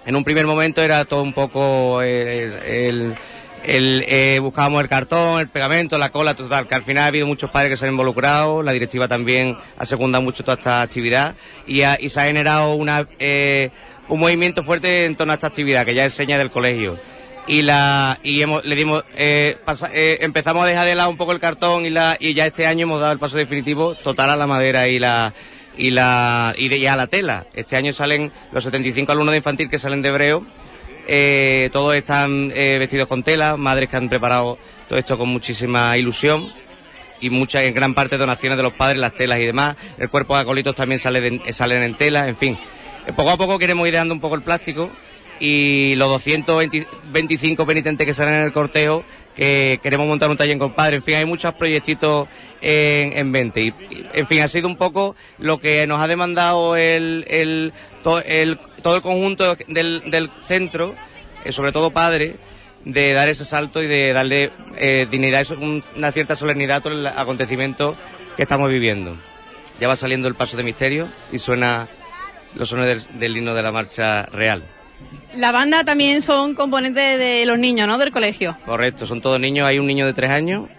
en 0.06 0.16
un 0.16 0.24
primer 0.24 0.46
momento 0.46 0.82
era 0.84 1.06
todo 1.06 1.24
un 1.24 1.34
poco 1.34 2.04
eh, 2.04 2.88
el, 2.88 3.14
el, 3.66 4.06
eh, 4.08 4.38
buscábamos 4.40 4.84
el 4.84 4.90
cartón, 4.90 5.40
el 5.40 5.48
pegamento, 5.48 5.98
la 5.98 6.12
cola, 6.12 6.36
total, 6.36 6.68
que 6.68 6.76
al 6.76 6.84
final 6.84 7.04
ha 7.06 7.08
habido 7.08 7.26
muchos 7.26 7.50
padres 7.50 7.72
que 7.72 7.78
se 7.78 7.86
han 7.86 7.92
involucrado, 7.94 8.62
la 8.62 8.72
directiva 8.74 9.08
también 9.08 9.58
ha 9.78 9.86
secundado 9.88 10.22
mucho 10.22 10.44
toda 10.44 10.58
esta 10.58 10.84
actividad 10.84 11.34
y, 11.66 11.82
ha- 11.82 11.98
y 12.00 12.10
se 12.10 12.20
ha 12.22 12.26
generado 12.26 12.76
una, 12.76 13.08
eh, 13.18 13.72
un 14.08 14.20
movimiento 14.20 14.64
fuerte 14.64 15.06
en 15.06 15.16
torno 15.16 15.34
a 15.34 15.36
esta 15.36 15.48
actividad 15.48 15.84
que 15.86 15.96
ya 15.96 16.06
es 16.06 16.14
seña 16.14 16.38
del 16.38 16.52
colegio. 16.52 16.98
Y 17.48 17.64
la 17.64 18.20
y 18.24 18.42
hemos, 18.42 18.64
le 18.66 18.76
dimos 18.76 19.04
eh, 19.16 19.58
pasa- 19.66 19.90
eh, 19.94 20.20
empezamos 20.22 20.64
a 20.64 20.68
dejar 20.68 20.88
de 20.88 20.96
lado 20.96 21.10
un 21.10 21.18
poco 21.18 21.32
el 21.32 21.40
cartón 21.40 21.86
y 21.86 21.90
la 21.90 22.16
y 22.20 22.34
ya 22.34 22.46
este 22.46 22.68
año 22.68 22.84
hemos 22.84 23.00
dado 23.02 23.12
el 23.12 23.20
paso 23.20 23.36
definitivo 23.38 23.96
total 23.96 24.30
a 24.30 24.36
la 24.36 24.48
madera 24.48 24.88
y 24.88 25.00
la 25.00 25.34
y 25.76 25.90
la 25.90 26.54
y, 26.58 26.68
de- 26.70 26.88
a 26.88 26.96
la 26.96 27.08
tela. 27.08 27.48
Este 27.54 27.76
año 27.76 27.94
salen 27.94 28.32
los 28.52 28.64
75 28.64 29.12
alumnos 29.12 29.32
de 29.32 29.38
infantil 29.38 29.70
que 29.70 29.80
salen 29.80 30.02
de 30.02 30.10
Hebreo 30.10 30.46
Eh, 31.08 31.70
todos 31.74 31.96
están 31.96 32.52
eh, 32.56 32.78
vestidos 32.78 33.08
con 33.08 33.24
tela, 33.24 33.58
madres 33.58 33.90
que 33.90 33.98
han 33.98 34.08
preparado 34.08 34.58
todo 34.88 35.00
esto 35.00 35.18
con 35.18 35.28
muchísima 35.30 35.98
ilusión 35.98 36.46
y 37.20 37.30
muchas, 37.32 37.64
en 37.64 37.74
gran 37.74 37.94
parte 37.96 38.18
donaciones 38.18 38.56
de 38.58 38.64
los 38.64 38.74
padres, 38.74 39.00
las 39.00 39.14
telas 39.14 39.40
y 39.40 39.46
demás. 39.46 39.76
El 39.98 40.10
cuerpo 40.10 40.36
de 40.36 40.42
acolitos 40.42 40.76
también 40.76 41.00
sale 41.00 41.20
de- 41.22 41.54
salen 41.54 41.82
en 41.84 41.96
tela, 41.98 42.28
en 42.28 42.38
fin. 42.38 42.56
Eh, 43.08 43.14
Poco 43.14 43.32
a 43.32 43.38
poco 43.38 43.58
queremos 43.58 43.88
ir 43.88 43.96
dando 43.96 44.14
un 44.14 44.20
poco 44.22 44.36
el 44.36 44.44
plástico 44.44 44.90
y 45.42 45.96
los 45.96 46.08
225 46.10 47.66
penitentes 47.66 48.06
que 48.06 48.14
salen 48.14 48.36
en 48.36 48.42
el 48.44 48.54
cortejo 48.54 49.04
que 49.36 49.80
queremos 49.82 50.06
montar 50.08 50.30
un 50.30 50.38
taller 50.38 50.58
con 50.58 50.74
padres. 50.74 50.98
En 50.98 51.04
fin, 51.04 51.16
hay 51.16 51.26
muchos 51.26 51.54
proyectitos 51.56 52.28
en, 52.62 53.18
en 53.18 53.32
mente. 53.32 53.62
Y, 53.62 53.74
en 54.14 54.28
fin, 54.28 54.42
ha 54.42 54.48
sido 54.48 54.68
un 54.68 54.76
poco 54.78 55.16
lo 55.40 55.60
que 55.60 55.88
nos 55.88 56.00
ha 56.02 56.08
demandado 56.08 56.76
el, 56.76 57.26
el, 57.28 57.74
to- 58.04 58.22
el- 58.24 58.60
todo 58.84 58.98
el 58.98 59.02
conjunto 59.02 59.56
del, 59.68 60.04
del 60.12 60.30
centro, 60.46 60.94
eh, 61.44 61.52
sobre 61.52 61.72
todo 61.72 61.92
padres, 61.92 62.36
de 62.86 63.14
dar 63.14 63.30
ese 63.30 63.46
salto 63.46 63.82
y 63.82 63.88
de 63.88 64.14
darle 64.14 64.52
eh, 64.78 65.08
dignidad, 65.10 65.48
una 65.96 66.12
cierta 66.12 66.36
solemnidad 66.36 66.78
a 66.78 66.82
todo 66.82 66.94
el 66.94 67.08
acontecimiento 67.08 67.96
que 68.36 68.44
estamos 68.44 68.70
viviendo. 68.70 69.16
Ya 69.80 69.88
va 69.88 69.96
saliendo 69.96 70.28
el 70.28 70.36
paso 70.36 70.58
de 70.58 70.64
misterio 70.64 71.08
y 71.32 71.40
suena 71.40 71.88
los 72.54 72.70
sones 72.70 73.08
del, 73.08 73.20
del 73.20 73.38
himno 73.38 73.56
de 73.56 73.62
la 73.64 73.72
marcha 73.72 74.24
real. 74.28 74.64
La 75.38 75.52
banda 75.52 75.84
también 75.84 76.22
son 76.22 76.56
componentes 76.56 77.18
de 77.18 77.46
los 77.46 77.58
niños, 77.58 77.88
¿no? 77.88 77.98
Del 77.98 78.12
colegio. 78.12 78.58
Correcto, 78.66 79.06
son 79.06 79.22
todos 79.22 79.40
niños. 79.40 79.66
Hay 79.66 79.80
un 79.80 79.88
niño 79.88 80.06
de 80.06 80.14
tres 80.14 80.30
años, 80.30 80.70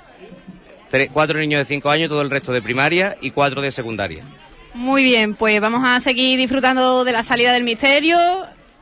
tres- 0.90 1.10
cuatro 1.12 1.38
niños 1.38 1.60
de 1.60 1.64
cinco 1.64 1.88
años, 1.90 2.08
todo 2.10 2.20
el 2.22 2.30
resto 2.30 2.52
de 2.52 2.60
primaria 2.60 3.16
y 3.22 3.30
cuatro 3.30 3.62
de 3.62 3.70
secundaria. 3.70 4.24
Muy 4.74 5.02
bien, 5.04 5.34
pues 5.34 5.60
vamos 5.60 5.82
a 5.84 6.00
seguir 6.00 6.38
disfrutando 6.38 7.04
de 7.04 7.12
la 7.12 7.22
salida 7.22 7.52
del 7.52 7.64
misterio 7.64 8.18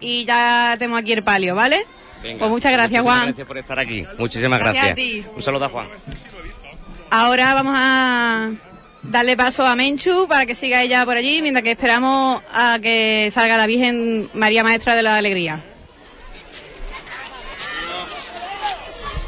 y 0.00 0.24
ya 0.24 0.74
tenemos 0.78 1.00
aquí 1.00 1.12
el 1.12 1.22
palio, 1.22 1.54
¿vale? 1.54 1.84
Venga, 2.22 2.38
Pues 2.40 2.50
muchas 2.50 2.72
gracias, 2.72 3.02
Juan. 3.02 3.26
Gracias 3.26 3.46
por 3.46 3.58
estar 3.58 3.78
aquí. 3.78 4.04
Muchísimas 4.18 4.58
Gracias 4.60 4.84
gracias. 4.86 4.92
a 4.92 5.26
ti. 5.28 5.32
Un 5.36 5.42
saludo 5.42 5.64
a 5.66 5.68
Juan. 5.68 5.88
Ahora 7.10 7.54
vamos 7.54 7.74
a 7.76 8.50
darle 9.02 9.36
paso 9.36 9.64
a 9.64 9.74
Menchu 9.74 10.26
para 10.28 10.46
que 10.46 10.54
siga 10.54 10.82
ella 10.82 11.04
por 11.04 11.16
allí 11.16 11.42
mientras 11.42 11.62
que 11.62 11.72
esperamos 11.72 12.42
a 12.52 12.78
que 12.80 13.30
salga 13.32 13.56
la 13.56 13.66
Virgen 13.66 14.30
María 14.34 14.62
Maestra 14.62 14.94
de 14.94 15.02
la 15.02 15.16
Alegría. 15.16 15.64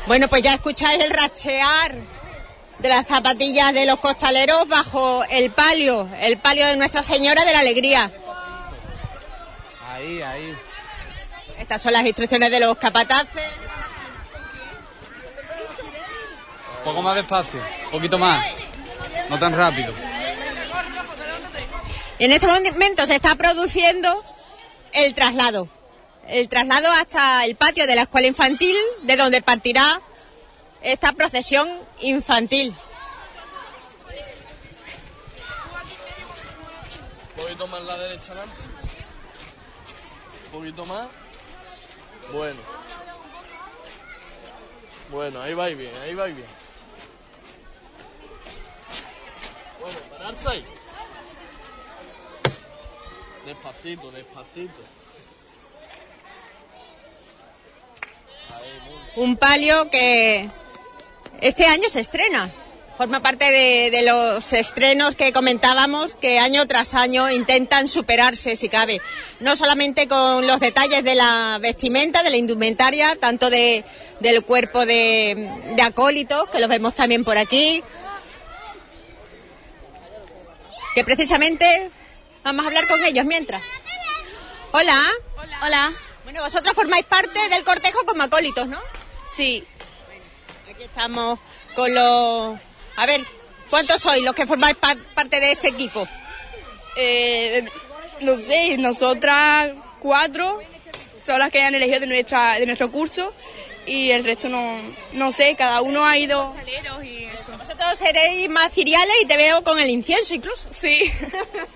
Bueno, 0.06 0.28
pues 0.28 0.42
ya 0.42 0.54
escucháis 0.54 1.02
el 1.04 1.10
rachear 1.10 1.94
de 2.78 2.88
las 2.88 3.06
zapatillas 3.06 3.72
de 3.72 3.86
los 3.86 4.00
costaleros 4.00 4.66
bajo 4.66 5.24
el 5.30 5.52
palio, 5.52 6.08
el 6.20 6.38
palio 6.38 6.66
de 6.66 6.76
Nuestra 6.76 7.02
Señora 7.02 7.44
de 7.44 7.52
la 7.52 7.60
Alegría. 7.60 8.10
Ahí, 9.88 10.20
ahí. 10.20 10.56
Estas 11.58 11.80
son 11.80 11.92
las 11.92 12.04
instrucciones 12.04 12.50
de 12.50 12.58
los 12.58 12.76
capataces. 12.76 13.44
Un 16.78 16.84
poco 16.84 17.02
más 17.02 17.14
despacio, 17.14 17.60
un 17.84 17.90
poquito 17.92 18.18
más. 18.18 18.44
No 19.32 19.38
tan 19.38 19.56
rápido. 19.56 19.94
Y 22.18 22.26
en 22.26 22.32
este 22.32 22.46
momento 22.46 23.06
se 23.06 23.14
está 23.14 23.34
produciendo 23.34 24.22
el 24.92 25.14
traslado. 25.14 25.70
El 26.28 26.50
traslado 26.50 26.92
hasta 26.92 27.46
el 27.46 27.56
patio 27.56 27.86
de 27.86 27.94
la 27.94 28.02
escuela 28.02 28.26
infantil, 28.26 28.76
de 29.00 29.16
donde 29.16 29.40
partirá 29.40 30.02
esta 30.82 31.12
procesión 31.12 31.66
infantil. 32.00 32.74
Un 37.34 37.42
poquito 37.42 37.66
más 37.68 37.82
la 37.84 37.96
derecha 37.96 38.32
adelante. 38.32 38.56
Un 40.44 40.60
poquito 40.60 40.84
más. 40.84 41.08
Bueno. 42.34 42.60
Bueno, 45.10 45.40
ahí 45.40 45.54
va 45.54 45.68
bien, 45.68 45.92
ahí 46.02 46.14
va 46.14 46.26
bien. 46.26 46.61
Pararse. 50.16 50.62
Despacito, 53.46 54.10
despacito. 54.12 54.82
Un 59.16 59.36
palio 59.36 59.90
que 59.90 60.48
este 61.40 61.66
año 61.66 61.88
se 61.88 62.00
estrena. 62.00 62.50
Forma 62.96 63.20
parte 63.20 63.50
de, 63.50 63.90
de 63.90 64.02
los 64.02 64.52
estrenos 64.52 65.16
que 65.16 65.32
comentábamos 65.32 66.14
que 66.14 66.38
año 66.38 66.66
tras 66.68 66.94
año 66.94 67.30
intentan 67.30 67.88
superarse 67.88 68.54
si 68.54 68.68
cabe. 68.68 69.00
No 69.40 69.56
solamente 69.56 70.06
con 70.06 70.46
los 70.46 70.60
detalles 70.60 71.02
de 71.02 71.14
la 71.14 71.58
vestimenta, 71.60 72.22
de 72.22 72.30
la 72.30 72.36
indumentaria, 72.36 73.16
tanto 73.16 73.50
de, 73.50 73.82
del 74.20 74.44
cuerpo 74.44 74.86
de, 74.86 75.50
de 75.74 75.82
acólitos, 75.82 76.48
que 76.50 76.60
los 76.60 76.68
vemos 76.68 76.94
también 76.94 77.24
por 77.24 77.38
aquí. 77.38 77.82
Que 80.94 81.04
precisamente 81.04 81.90
vamos 82.44 82.64
a 82.64 82.68
hablar 82.68 82.86
con 82.86 83.02
ellos 83.04 83.24
mientras. 83.24 83.62
Hola. 84.72 85.10
Hola. 85.62 85.92
Bueno, 86.24 86.42
vosotros 86.42 86.74
formáis 86.74 87.04
parte 87.04 87.38
del 87.50 87.64
cortejo 87.64 88.04
como 88.06 88.22
acólitos, 88.22 88.68
¿no? 88.68 88.80
Sí. 89.30 89.66
Aquí 90.70 90.82
estamos 90.84 91.38
con 91.74 91.92
los... 91.94 92.58
A 92.96 93.06
ver, 93.06 93.24
¿cuántos 93.70 94.00
sois 94.02 94.22
los 94.22 94.34
que 94.34 94.46
formáis 94.46 94.76
pa- 94.76 94.96
parte 95.14 95.40
de 95.40 95.52
este 95.52 95.68
equipo? 95.68 96.06
Eh, 96.96 97.64
no 98.20 98.36
sé, 98.36 98.76
nosotras 98.78 99.70
cuatro 99.98 100.60
son 101.24 101.38
las 101.38 101.50
que 101.50 101.62
han 101.62 101.74
elegido 101.74 102.00
de, 102.00 102.06
nuestra, 102.06 102.58
de 102.58 102.66
nuestro 102.66 102.90
curso 102.90 103.32
y 103.86 104.10
el 104.10 104.24
resto 104.24 104.48
no, 104.48 104.78
no 105.12 105.32
sé, 105.32 105.54
cada 105.56 105.80
uno 105.82 106.04
ha 106.06 106.16
ido... 106.16 106.54
Vosotros 107.58 107.98
seréis 107.98 108.48
más 108.48 108.72
ciriales 108.72 109.14
y 109.22 109.26
te 109.26 109.36
veo 109.36 109.62
con 109.62 109.78
el 109.78 109.90
incienso 109.90 110.34
incluso. 110.34 110.62
Sí. 110.70 111.10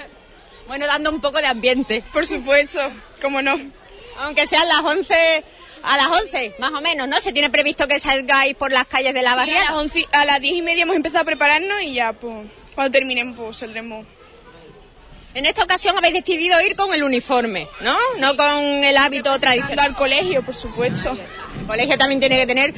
bueno, 0.69 0.87
dando 0.87 1.11
un 1.11 1.21
poco 1.21 1.39
de 1.39 1.47
ambiente. 1.47 2.03
Por 2.13 2.27
supuesto, 2.27 2.81
cómo 3.21 3.43
no. 3.43 3.59
Aunque 4.19 4.47
sean 4.47 4.67
las 4.69 4.81
11, 4.81 5.45
a 5.83 5.97
las 5.97 6.07
11, 6.09 6.55
más 6.59 6.73
o 6.73 6.81
menos, 6.81 7.09
¿no? 7.09 7.21
Se 7.21 7.33
tiene 7.33 7.51
previsto 7.51 7.87
que 7.87 8.01
salgáis 8.01 8.55
por 8.55 8.73
las 8.73 8.87
calles 8.87 9.13
de 9.15 9.23
la 9.23 9.31
Sí, 9.31 9.35
a, 9.35 9.37
barriada. 9.37 9.65
las 9.65 9.73
once- 9.75 10.09
a 10.13 10.25
las 10.25 10.41
diez 10.41 10.55
y 10.57 10.63
media 10.63 10.83
hemos 10.85 10.97
empezado 10.97 11.23
a 11.23 11.27
prepararnos 11.27 11.83
y 11.83 11.95
ya, 11.95 12.13
pues, 12.13 12.47
cuando 12.75 12.93
terminemos, 12.93 13.37
pues 13.37 13.57
saldremos. 13.59 14.07
En 15.35 15.45
esta 15.45 15.63
ocasión 15.65 15.97
habéis 15.99 16.15
decidido 16.15 16.59
ir 16.63 16.77
con 16.77 16.95
el 16.95 17.03
uniforme, 17.03 17.69
¿no? 17.81 17.95
No 18.21 18.37
con 18.39 18.49
el 18.59 18.97
hábito 18.97 19.39
tradicional. 19.39 19.87
al 19.89 19.95
colegio, 19.95 20.43
por 20.43 20.55
supuesto. 20.55 21.17
El 21.61 21.67
colegio 21.67 21.99
también 21.99 22.21
tiene 22.21 22.37
que 22.37 22.47
tener 22.47 22.75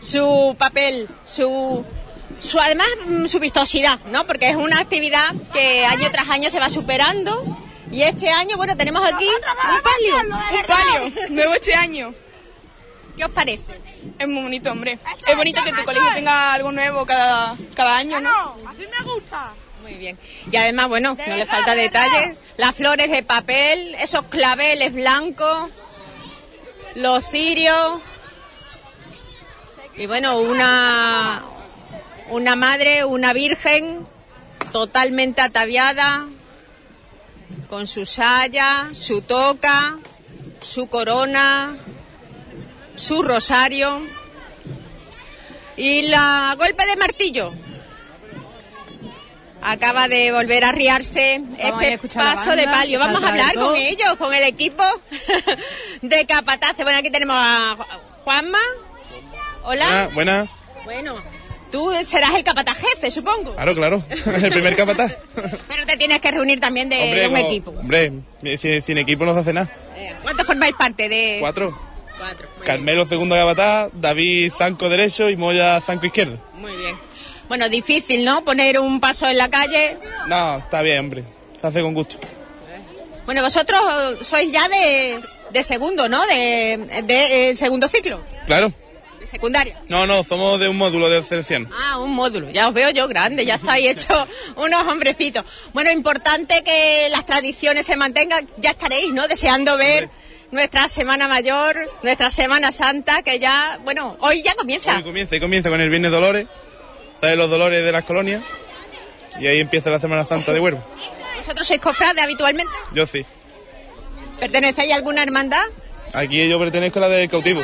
su 0.00 0.54
papel, 0.58 1.08
su, 1.24 1.84
su 2.40 2.60
además 2.60 2.86
mm, 3.06 3.26
su 3.26 3.38
vistosidad, 3.38 3.98
¿no? 4.06 4.26
Porque 4.26 4.48
es 4.50 4.56
una 4.56 4.80
actividad 4.80 5.34
que 5.52 5.84
año 5.84 6.10
tras 6.10 6.28
año 6.28 6.50
se 6.50 6.60
va 6.60 6.68
superando. 6.68 7.44
Y 7.90 8.02
este 8.02 8.28
año, 8.30 8.56
bueno, 8.56 8.76
tenemos 8.76 9.06
aquí 9.06 9.28
un 9.28 9.82
palio. 9.82 10.16
Un 10.16 10.62
palio, 10.62 11.28
nuevo 11.30 11.54
este 11.54 11.74
año. 11.74 12.14
¿Qué 13.16 13.24
os 13.24 13.30
parece? 13.30 13.80
Es 14.18 14.28
muy 14.28 14.42
bonito, 14.42 14.70
hombre. 14.70 14.98
Es 15.26 15.36
bonito 15.36 15.62
que 15.64 15.72
tu 15.72 15.84
colegio 15.84 16.12
tenga 16.12 16.52
algo 16.52 16.70
nuevo 16.72 17.06
cada, 17.06 17.56
cada 17.74 17.96
año, 17.96 18.20
¿no? 18.20 18.56
Muy 19.82 19.94
bien. 19.94 20.18
Y 20.50 20.56
además, 20.56 20.88
bueno, 20.88 21.16
no 21.26 21.36
le 21.36 21.46
falta 21.46 21.74
detalle. 21.74 22.36
Las 22.56 22.74
flores 22.74 23.10
de 23.10 23.22
papel, 23.22 23.94
esos 24.00 24.24
claveles 24.26 24.92
blancos, 24.92 25.70
los 26.94 27.24
cirios. 27.24 28.00
Y 29.96 30.06
bueno, 30.06 30.38
una, 30.38 31.42
una 32.30 32.56
madre, 32.56 33.04
una 33.04 33.32
virgen 33.32 34.06
totalmente 34.72 35.40
ataviada, 35.40 36.26
con 37.68 37.86
su 37.86 38.04
saya, 38.04 38.90
su 38.92 39.22
toca, 39.22 39.98
su 40.60 40.88
corona, 40.88 41.76
su 42.94 43.22
rosario 43.22 44.02
y 45.76 46.02
la 46.02 46.54
golpe 46.58 46.86
de 46.86 46.96
martillo 46.96 47.52
acaba 49.62 50.08
de 50.08 50.30
volver 50.32 50.64
a 50.64 50.72
riarse 50.72 51.40
Vamos 51.42 51.82
a 51.82 51.86
este 51.88 52.08
paso 52.08 52.50
de 52.56 52.64
palio. 52.64 52.98
Vamos 52.98 53.22
a 53.22 53.28
hablar 53.28 53.54
con 53.54 53.74
ellos, 53.74 54.14
con 54.16 54.32
el 54.32 54.44
equipo 54.44 54.84
de 56.02 56.24
capataces. 56.26 56.84
Bueno, 56.84 56.98
aquí 57.00 57.10
tenemos 57.10 57.36
a 57.38 57.76
Ju- 57.78 57.86
Juanma. 58.24 58.58
Hola. 59.68 60.08
Buena, 60.14 60.46
Bueno, 60.84 61.16
tú 61.72 61.92
serás 62.04 62.34
el 62.36 62.44
capataz 62.44 62.78
jefe, 62.78 63.10
supongo. 63.10 63.54
claro, 63.54 63.74
claro. 63.74 64.02
El 64.42 64.50
primer 64.50 64.76
capataz. 64.76 65.12
Pero 65.68 65.84
te 65.86 65.96
tienes 65.96 66.20
que 66.20 66.30
reunir 66.30 66.60
también 66.60 66.88
de, 66.88 66.96
de 66.96 67.26
un 67.26 67.34
como- 67.34 67.46
equipo. 67.48 67.70
Hombre, 67.72 68.12
sin, 68.58 68.80
sin 68.82 68.98
equipo 68.98 69.24
no 69.24 69.34
se 69.34 69.40
hace 69.40 69.52
nada. 69.52 69.70
Eh, 69.96 70.14
¿Cuántos 70.22 70.46
formáis 70.46 70.74
parte 70.76 71.08
de...? 71.08 71.38
Cuatro. 71.40 71.76
Cuatro. 72.18 72.48
Carmelo 72.64 73.06
segundo 73.06 73.34
capataz, 73.34 73.90
David 73.92 74.52
zanco 74.56 74.88
derecho 74.88 75.28
y 75.28 75.36
Moya 75.36 75.80
zanco 75.80 76.06
izquierdo. 76.06 76.38
Muy 76.54 76.74
bien. 76.76 76.96
Bueno, 77.48 77.68
difícil, 77.68 78.24
¿no? 78.24 78.42
Poner 78.44 78.78
un 78.78 79.00
paso 79.00 79.26
en 79.26 79.36
la 79.36 79.48
calle. 79.50 79.98
No, 80.28 80.58
está 80.58 80.80
bien, 80.82 81.00
hombre. 81.00 81.24
Se 81.60 81.66
hace 81.66 81.82
con 81.82 81.92
gusto. 81.94 82.16
Bueno, 83.26 83.42
vosotros 83.42 83.80
sois 84.22 84.50
ya 84.52 84.68
de 84.68 85.20
de 85.50 85.62
segundo, 85.62 86.08
¿no? 86.08 86.24
De, 86.26 87.02
de, 87.04 87.50
eh, 87.50 87.54
segundo 87.54 87.86
ciclo, 87.88 88.20
Claro. 88.46 88.72
Secundaria. 89.26 89.80
No, 89.88 90.06
no, 90.06 90.24
somos 90.24 90.58
de 90.60 90.68
un 90.68 90.76
módulo 90.76 91.08
de 91.08 91.22
selección. 91.22 91.68
Ah, 91.72 91.98
un 91.98 92.12
módulo. 92.12 92.50
Ya 92.50 92.68
os 92.68 92.74
veo 92.74 92.90
yo 92.90 93.08
grande, 93.08 93.44
ya 93.44 93.56
estáis 93.56 93.86
hechos 93.90 94.26
unos 94.56 94.86
hombrecitos. 94.86 95.44
Bueno, 95.72 95.90
importante 95.90 96.62
que 96.62 97.08
las 97.10 97.26
tradiciones 97.26 97.86
se 97.86 97.96
mantengan. 97.96 98.48
Ya 98.58 98.70
estaréis, 98.70 99.12
¿no? 99.12 99.28
Deseando 99.28 99.76
ver 99.76 100.10
nuestra 100.50 100.88
Semana 100.88 101.28
Mayor, 101.28 101.90
nuestra 102.02 102.30
Semana 102.30 102.72
Santa, 102.72 103.22
que 103.22 103.38
ya, 103.38 103.78
bueno, 103.84 104.16
hoy 104.20 104.42
ya 104.42 104.54
comienza. 104.54 104.96
Hoy 104.96 105.02
comienza 105.02 105.36
y 105.36 105.40
comienza 105.40 105.70
con 105.70 105.80
el 105.80 105.90
Viernes 105.90 106.10
Dolores. 106.10 106.46
¿Sabes 107.20 107.36
los 107.36 107.50
dolores 107.50 107.84
de 107.84 107.92
las 107.92 108.04
colonias? 108.04 108.42
Y 109.40 109.46
ahí 109.46 109.60
empieza 109.60 109.90
la 109.90 110.00
Semana 110.00 110.24
Santa 110.24 110.52
de 110.52 110.60
Huerva. 110.60 110.80
¿Vosotros 111.36 111.66
sois 111.66 111.80
cofrades 111.80 112.22
habitualmente? 112.22 112.72
Yo 112.92 113.06
sí. 113.06 113.24
¿Pertenecéis 114.38 114.92
a 114.92 114.96
alguna 114.96 115.22
hermandad? 115.22 115.64
Aquí 116.12 116.48
yo 116.48 116.58
pertenezco 116.58 116.98
a 116.98 117.02
la 117.02 117.08
del 117.08 117.28
cautivo. 117.28 117.62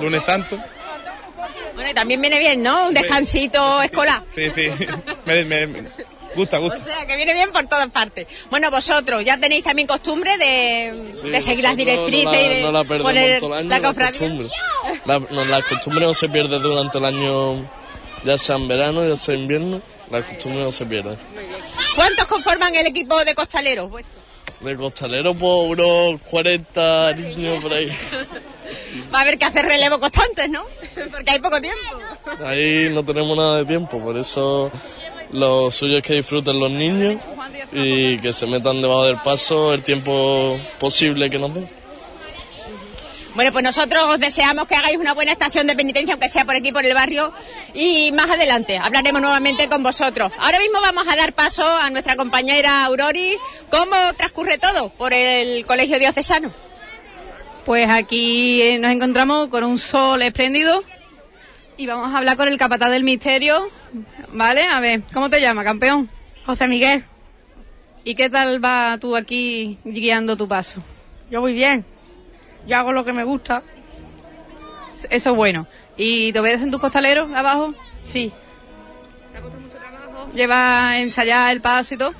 Lunes 0.00 0.24
Santo. 0.24 0.58
Bueno, 1.74 1.90
y 1.90 1.94
también 1.94 2.20
viene 2.20 2.38
bien, 2.38 2.62
¿no? 2.62 2.88
Un 2.88 2.94
descansito 2.94 3.82
escolar. 3.82 4.22
Sí, 4.34 4.50
sí. 4.54 4.68
Me, 5.24 5.44
me- 5.44 5.66
me- 5.66 5.88
gusta, 6.34 6.58
O 6.58 6.62
gusta. 6.62 6.76
sea, 6.84 7.06
que 7.06 7.16
viene 7.16 7.32
bien 7.34 7.50
por 7.52 7.66
todas 7.66 7.88
partes. 7.88 8.26
Bueno, 8.50 8.70
vosotros 8.70 9.24
ya 9.24 9.38
tenéis 9.38 9.64
también 9.64 9.88
costumbre 9.88 10.36
de, 10.38 11.12
Sí, 11.20 11.28
de 11.30 11.40
seguir 11.42 11.64
las 11.64 11.76
directrices 11.76 12.24
no 12.24 12.30
la, 12.32 12.42
y 12.42 12.48
de 12.48 12.62
no 12.62 12.72
la 12.72 12.84
poner 12.84 13.40
todo 13.40 13.52
el 13.54 13.60
año, 13.60 13.68
la 13.70 13.80
cofradía. 13.82 14.20
costumbre. 14.20 14.48
La, 15.06 15.18
no, 15.18 15.44
la 15.44 15.62
costumbre 15.62 16.04
no 16.06 16.14
se 16.14 16.28
pierde 16.28 16.58
durante 16.58 16.98
el 16.98 17.04
año, 17.04 17.56
ya 18.24 18.36
sea 18.38 18.56
en 18.56 18.68
verano, 18.68 19.08
ya 19.08 19.16
sea 19.16 19.34
en 19.34 19.40
invierno, 19.42 19.80
la 20.10 20.22
costumbre 20.22 20.62
no 20.62 20.72
se 20.72 20.84
pierde. 20.86 21.16
¿Cuántos 21.96 22.26
conforman 22.26 22.74
el 22.76 22.86
equipo 22.86 23.24
de 23.24 23.34
costaleros? 23.34 23.90
vuestro? 23.90 24.20
De 24.60 24.76
costalero 24.76 25.34
por 25.34 25.70
unos 25.80 26.20
40 26.30 27.12
niños 27.14 27.62
por 27.62 27.72
ahí. 27.72 27.90
Va 29.12 29.18
a 29.18 29.22
haber 29.22 29.38
que 29.38 29.44
hacer 29.44 29.64
relevo 29.64 29.98
constantes, 29.98 30.48
¿no? 30.48 30.62
Porque 31.10 31.30
hay 31.30 31.38
poco 31.40 31.60
tiempo. 31.60 31.78
Ahí 32.44 32.88
no 32.90 33.04
tenemos 33.04 33.36
nada 33.36 33.58
de 33.58 33.64
tiempo, 33.64 34.00
por 34.00 34.16
eso 34.16 34.70
lo 35.32 35.70
suyo 35.70 35.98
es 35.98 36.02
que 36.02 36.14
disfruten 36.14 36.58
los 36.58 36.70
niños 36.70 37.16
y 37.72 38.18
que 38.18 38.32
se 38.32 38.46
metan 38.46 38.80
debajo 38.80 39.04
del 39.04 39.16
paso 39.18 39.72
el 39.72 39.82
tiempo 39.82 40.58
posible 40.78 41.30
que 41.30 41.38
nos 41.38 41.54
den. 41.54 41.80
Bueno, 43.34 43.52
pues 43.52 43.62
nosotros 43.62 44.04
os 44.06 44.18
deseamos 44.18 44.66
que 44.66 44.74
hagáis 44.74 44.98
una 44.98 45.14
buena 45.14 45.32
estación 45.32 45.66
de 45.68 45.76
penitencia, 45.76 46.14
aunque 46.14 46.28
sea 46.28 46.44
por 46.44 46.56
aquí, 46.56 46.72
por 46.72 46.84
el 46.84 46.94
barrio, 46.94 47.32
y 47.74 48.10
más 48.12 48.28
adelante 48.28 48.76
hablaremos 48.76 49.22
nuevamente 49.22 49.68
con 49.68 49.84
vosotros. 49.84 50.32
Ahora 50.38 50.58
mismo 50.58 50.80
vamos 50.80 51.06
a 51.06 51.14
dar 51.14 51.32
paso 51.32 51.64
a 51.64 51.88
nuestra 51.90 52.16
compañera 52.16 52.84
Aurori. 52.84 53.38
¿Cómo 53.70 53.94
transcurre 54.16 54.58
todo 54.58 54.88
por 54.88 55.14
el 55.14 55.64
Colegio 55.64 55.98
Diocesano? 56.00 56.50
Pues 57.70 57.88
aquí 57.88 58.60
eh, 58.62 58.78
nos 58.80 58.90
encontramos 58.90 59.46
con 59.46 59.62
un 59.62 59.78
sol 59.78 60.22
espléndido 60.22 60.82
y 61.76 61.86
vamos 61.86 62.12
a 62.12 62.18
hablar 62.18 62.36
con 62.36 62.48
el 62.48 62.58
capataz 62.58 62.90
del 62.90 63.04
misterio. 63.04 63.68
¿Vale? 64.32 64.64
A 64.64 64.80
ver, 64.80 65.02
¿cómo 65.14 65.30
te 65.30 65.40
llamas, 65.40 65.64
campeón? 65.64 66.08
José 66.44 66.66
Miguel, 66.66 67.04
¿Y 68.02 68.16
qué 68.16 68.28
tal 68.28 68.64
va 68.64 68.98
tú 69.00 69.14
aquí 69.14 69.78
guiando 69.84 70.36
tu 70.36 70.48
paso? 70.48 70.82
yo 71.30 71.40
voy 71.40 71.52
bien. 71.52 71.84
Yo 72.66 72.76
hago 72.76 72.90
lo 72.90 73.04
que 73.04 73.12
me 73.12 73.22
gusta. 73.22 73.62
Eso 75.08 75.30
es 75.30 75.36
bueno. 75.36 75.68
¿Y 75.96 76.32
te 76.32 76.40
obedecen 76.40 76.72
tus 76.72 76.80
costaleros 76.80 77.30
de 77.30 77.36
abajo? 77.36 77.72
Sí. 78.12 78.32
¿Llevas 80.34 80.96
ensayar 80.96 81.52
el 81.52 81.60
paso 81.60 81.94
y 81.94 81.98
todo? 81.98 82.14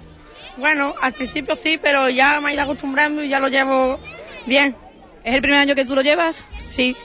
Bueno, 0.58 0.94
al 1.02 1.12
principio 1.12 1.58
sí, 1.60 1.76
pero 1.76 2.08
ya 2.08 2.40
me 2.40 2.52
he 2.52 2.54
ido 2.54 2.62
acostumbrando 2.62 3.24
y 3.24 3.28
ya 3.28 3.40
lo 3.40 3.48
llevo 3.48 3.98
bien. 4.46 4.76
¿Es 5.24 5.34
el 5.34 5.42
primer 5.42 5.60
año 5.60 5.74
que 5.74 5.84
tú 5.84 5.94
lo 5.94 6.02
llevas? 6.02 6.44
Sí. 6.74 6.96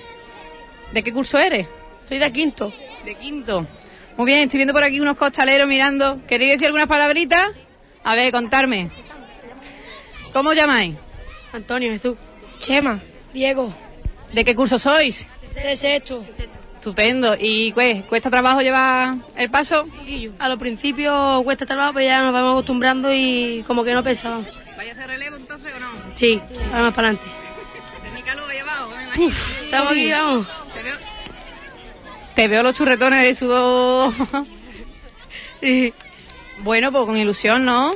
¿De 0.92 1.04
qué 1.04 1.12
curso 1.12 1.38
eres? 1.38 1.68
Soy 2.08 2.20
de 2.20 2.32
quinto. 2.32 2.72
De 3.04 3.16
quinto. 3.16 3.68
Muy 4.18 4.26
bien, 4.28 4.42
estoy 4.42 4.60
viendo 4.60 4.74
por 4.74 4.84
aquí 4.84 5.00
unos 5.00 5.18
costaleros 5.18 5.68
mirando. 5.68 6.22
¿Queréis 6.28 6.54
decir 6.54 6.68
algunas 6.68 6.88
palabritas? 6.88 7.50
A 8.04 8.16
ver, 8.16 8.32
contarme. 8.32 8.90
¿Cómo 10.32 10.54
llamáis? 10.54 10.96
Antonio 11.52 11.92
Jesús. 11.92 12.18
Chema. 12.60 13.00
Diego. 13.34 13.74
¿De 14.32 14.46
qué 14.46 14.56
curso 14.56 14.80
sois? 14.80 15.28
De 15.54 15.76
sexto. 15.76 16.26
Estupendo. 16.76 17.36
¿Y 17.40 17.74
pues, 17.74 18.06
cuesta 18.06 18.30
trabajo 18.30 18.62
llevar 18.62 19.16
el 19.36 19.50
paso? 19.50 19.88
A 20.40 20.50
los 20.50 20.60
principios 20.60 21.44
cuesta 21.44 21.66
trabajo, 21.66 21.94
pero 21.94 22.06
ya 22.06 22.22
nos 22.22 22.32
vamos 22.32 22.52
acostumbrando 22.52 23.14
y 23.14 23.64
como 23.66 23.84
que 23.84 23.94
no 23.94 24.04
pesa. 24.04 24.40
¿Vais 24.78 24.90
a 24.90 24.94
hacer 24.94 25.08
relevo 25.08 25.38
entonces 25.38 25.74
o 25.76 25.80
no? 25.80 25.88
Sí, 26.16 26.40
vamos 26.72 26.94
para 26.94 27.10
adelante. 27.10 27.45
Me 28.88 29.04
imagino. 29.04 29.26
Uf, 29.28 29.64
estamos 29.64 29.92
aquí, 29.92 30.12
vamos. 30.12 30.48
Te 30.74 30.84
veo, 30.84 30.96
te 32.36 32.48
veo 32.48 32.64
los 32.64 32.76
churretones 32.76 33.24
de 33.24 33.36
sudor. 33.36 34.14
Bueno, 36.60 36.92
pues 36.92 37.06
con 37.06 37.18
ilusión, 37.18 37.66
¿no? 37.66 37.96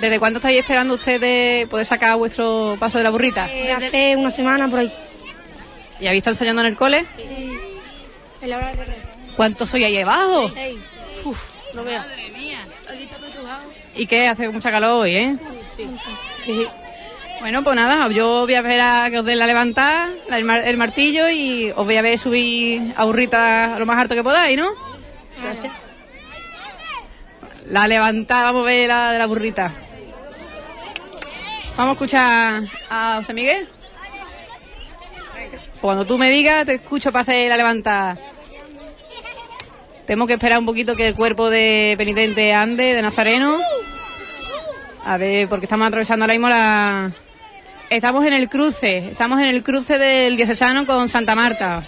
¿Desde 0.00 0.18
cuándo 0.18 0.38
estáis 0.38 0.60
esperando 0.60 0.94
ustedes 0.94 1.68
poder 1.68 1.86
sacar 1.86 2.16
vuestro 2.16 2.76
paso 2.78 2.98
de 2.98 3.04
la 3.04 3.10
burrita? 3.10 3.50
Eh, 3.50 3.72
hace 3.72 4.16
una 4.16 4.30
semana 4.30 4.68
por 4.68 4.80
ahí. 4.80 4.92
¿Y 6.00 6.06
habéis 6.06 6.20
estado 6.20 6.34
ensayando 6.34 6.60
en 6.62 6.68
el 6.68 6.76
cole? 6.76 7.04
Sí. 7.16 7.50
En 8.42 8.50
la 8.50 8.56
hora 8.58 8.66
de 8.68 8.72
recreo. 8.74 8.96
¿Cuántos 9.36 9.70
soy 9.70 9.84
ahí 9.84 9.98
abajo? 9.98 10.50
Seis. 10.50 10.78
Uf, 11.24 11.42
No 11.74 11.82
veo. 11.84 12.02
¿Y 13.96 14.06
qué? 14.06 14.28
Hace 14.28 14.48
mucha 14.50 14.70
calor 14.70 15.02
hoy, 15.02 15.16
¿eh? 15.16 15.36
Bueno, 17.44 17.62
pues 17.62 17.76
nada, 17.76 18.08
yo 18.08 18.46
voy 18.46 18.54
a 18.54 18.62
ver 18.62 18.80
a 18.80 19.10
que 19.10 19.18
os 19.18 19.24
den 19.26 19.38
la 19.38 19.46
levantada, 19.46 20.08
el, 20.30 20.44
mar- 20.44 20.66
el 20.66 20.78
martillo 20.78 21.28
y 21.28 21.70
os 21.72 21.84
voy 21.84 21.98
a 21.98 22.00
ver 22.00 22.18
subir 22.18 22.94
a 22.96 23.04
burrita 23.04 23.78
lo 23.78 23.84
más 23.84 23.98
alto 23.98 24.14
que 24.14 24.22
podáis, 24.22 24.56
¿no? 24.56 24.70
La 27.66 27.86
levantada, 27.86 28.44
vamos 28.44 28.62
a 28.62 28.64
ver 28.64 28.88
la 28.88 29.12
de 29.12 29.18
la 29.18 29.26
burrita. 29.26 29.70
Vamos 31.76 31.90
a 31.90 31.92
escuchar 31.92 32.62
a 32.88 33.16
José 33.18 33.34
Miguel. 33.34 33.68
Cuando 35.82 36.06
tú 36.06 36.16
me 36.16 36.30
digas, 36.30 36.64
te 36.64 36.76
escucho 36.76 37.12
para 37.12 37.24
hacer 37.24 37.50
la 37.50 37.58
levantada. 37.58 38.16
Tenemos 40.06 40.28
que 40.28 40.32
esperar 40.32 40.58
un 40.60 40.64
poquito 40.64 40.96
que 40.96 41.08
el 41.08 41.14
cuerpo 41.14 41.50
de 41.50 41.94
penitente 41.98 42.54
ande, 42.54 42.94
de 42.94 43.02
Nazareno. 43.02 43.58
A 45.04 45.18
ver, 45.18 45.46
porque 45.46 45.66
estamos 45.66 45.86
atravesando 45.86 46.24
ahora 46.24 46.32
mismo 46.32 46.48
la... 46.48 47.10
Estamos 47.94 48.26
en 48.26 48.32
el 48.32 48.48
cruce, 48.48 48.98
estamos 49.12 49.38
en 49.38 49.46
el 49.46 49.62
cruce 49.62 49.98
del 49.98 50.36
diocesano 50.36 50.84
con 50.84 51.08
Santa 51.08 51.36
Marta. 51.36 51.82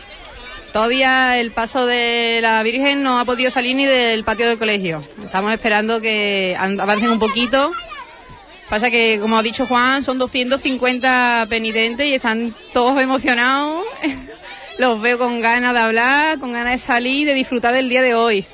Todavía 0.72 1.36
el 1.38 1.50
paso 1.50 1.84
de 1.84 2.38
la 2.42 2.62
Virgen 2.62 3.02
no 3.02 3.18
ha 3.18 3.24
podido 3.24 3.50
salir 3.50 3.74
ni 3.74 3.86
del 3.86 4.22
patio 4.22 4.46
del 4.46 4.56
colegio. 4.58 5.02
Estamos 5.24 5.52
esperando 5.52 6.00
que 6.00 6.54
an- 6.56 6.78
avancen 6.80 7.10
un 7.10 7.18
poquito. 7.18 7.72
Pasa 8.68 8.88
que, 8.88 9.18
como 9.20 9.36
ha 9.36 9.42
dicho 9.42 9.66
Juan, 9.66 10.04
son 10.04 10.18
250 10.18 11.46
penitentes 11.48 12.06
y 12.06 12.14
están 12.14 12.54
todos 12.72 13.00
emocionados. 13.00 13.84
Los 14.78 15.00
veo 15.00 15.18
con 15.18 15.40
ganas 15.40 15.72
de 15.72 15.80
hablar, 15.80 16.38
con 16.38 16.52
ganas 16.52 16.72
de 16.74 16.78
salir, 16.78 17.26
de 17.26 17.34
disfrutar 17.34 17.72
del 17.74 17.88
día 17.88 18.02
de 18.02 18.14
hoy. 18.14 18.44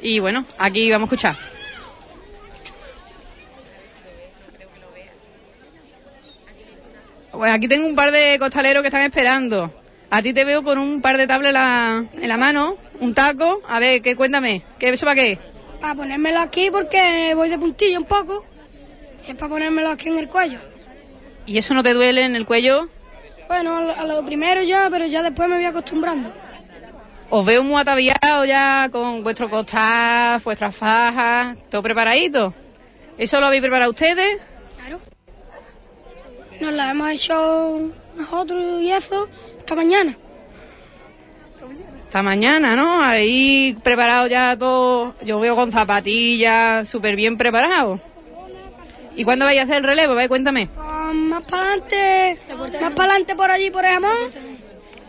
Y 0.00 0.18
bueno, 0.18 0.44
aquí 0.58 0.90
vamos 0.90 1.04
a 1.04 1.14
escuchar. 1.14 1.51
Bueno, 7.32 7.54
aquí 7.54 7.66
tengo 7.66 7.86
un 7.86 7.94
par 7.94 8.12
de 8.12 8.38
costaleros 8.38 8.82
que 8.82 8.88
están 8.88 9.02
esperando. 9.02 9.72
A 10.10 10.20
ti 10.20 10.34
te 10.34 10.44
veo 10.44 10.62
con 10.62 10.78
un 10.78 11.00
par 11.00 11.16
de 11.16 11.26
tablas 11.26 11.48
en 11.48 11.54
la, 11.54 12.04
en 12.12 12.28
la 12.28 12.36
mano, 12.36 12.76
un 13.00 13.14
taco. 13.14 13.62
A 13.66 13.80
ver, 13.80 14.02
¿qué, 14.02 14.14
cuéntame, 14.14 14.62
¿qué, 14.78 14.90
¿eso 14.90 15.06
para 15.06 15.20
qué? 15.20 15.38
Para 15.80 15.94
ponérmelo 15.94 16.38
aquí 16.40 16.70
porque 16.70 17.32
voy 17.34 17.48
de 17.48 17.58
puntillo 17.58 17.98
un 17.98 18.04
poco. 18.04 18.44
Es 19.26 19.34
para 19.36 19.48
ponérmelo 19.48 19.88
aquí 19.88 20.10
en 20.10 20.18
el 20.18 20.28
cuello. 20.28 20.58
¿Y 21.46 21.56
eso 21.56 21.72
no 21.72 21.82
te 21.82 21.94
duele 21.94 22.26
en 22.26 22.36
el 22.36 22.44
cuello? 22.44 22.88
Bueno, 23.48 23.76
a 23.76 23.82
lo, 23.82 23.98
a 23.98 24.04
lo 24.04 24.24
primero 24.24 24.62
ya, 24.62 24.88
pero 24.90 25.06
ya 25.06 25.22
después 25.22 25.48
me 25.48 25.56
voy 25.56 25.64
acostumbrando. 25.64 26.30
Os 27.30 27.46
veo 27.46 27.64
muy 27.64 27.80
ataviados 27.80 28.46
ya 28.46 28.90
con 28.92 29.22
vuestro 29.22 29.48
costal, 29.48 30.38
vuestras 30.44 30.76
fajas, 30.76 31.56
todo 31.70 31.82
preparadito. 31.82 32.52
¿Eso 33.16 33.40
lo 33.40 33.46
habéis 33.46 33.62
preparado 33.62 33.90
ustedes? 33.90 34.38
Nos 36.62 36.74
la 36.74 36.92
hemos 36.92 37.10
hecho 37.10 37.90
nosotros 38.14 38.80
y 38.80 38.92
eso 38.92 39.28
esta 39.58 39.74
mañana. 39.74 40.16
Esta 42.04 42.22
mañana, 42.22 42.76
¿no? 42.76 43.02
Ahí 43.02 43.76
preparado 43.82 44.28
ya 44.28 44.56
todo. 44.56 45.16
Yo 45.24 45.40
veo 45.40 45.56
con 45.56 45.72
zapatillas, 45.72 46.88
súper 46.88 47.16
bien 47.16 47.36
preparado. 47.36 47.98
¿Y 49.16 49.24
cuándo 49.24 49.44
vais 49.44 49.58
a 49.58 49.64
hacer 49.64 49.78
el 49.78 49.82
relevo? 49.82 50.14
Cuéntame. 50.28 50.68
Con 50.68 51.30
más 51.30 51.42
para 51.42 51.64
adelante, 51.64 52.38
más 52.80 52.92
para 52.92 53.10
adelante 53.10 53.34
por 53.34 53.50
allí, 53.50 53.70
por 53.72 53.84
el 53.84 53.94
jamón. 53.94 54.16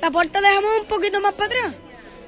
La 0.01 0.09
puerta 0.09 0.41
de 0.41 0.47
jamón 0.47 0.71
un 0.81 0.87
poquito 0.87 1.21
más 1.21 1.33
para 1.33 1.45
atrás. 1.45 1.75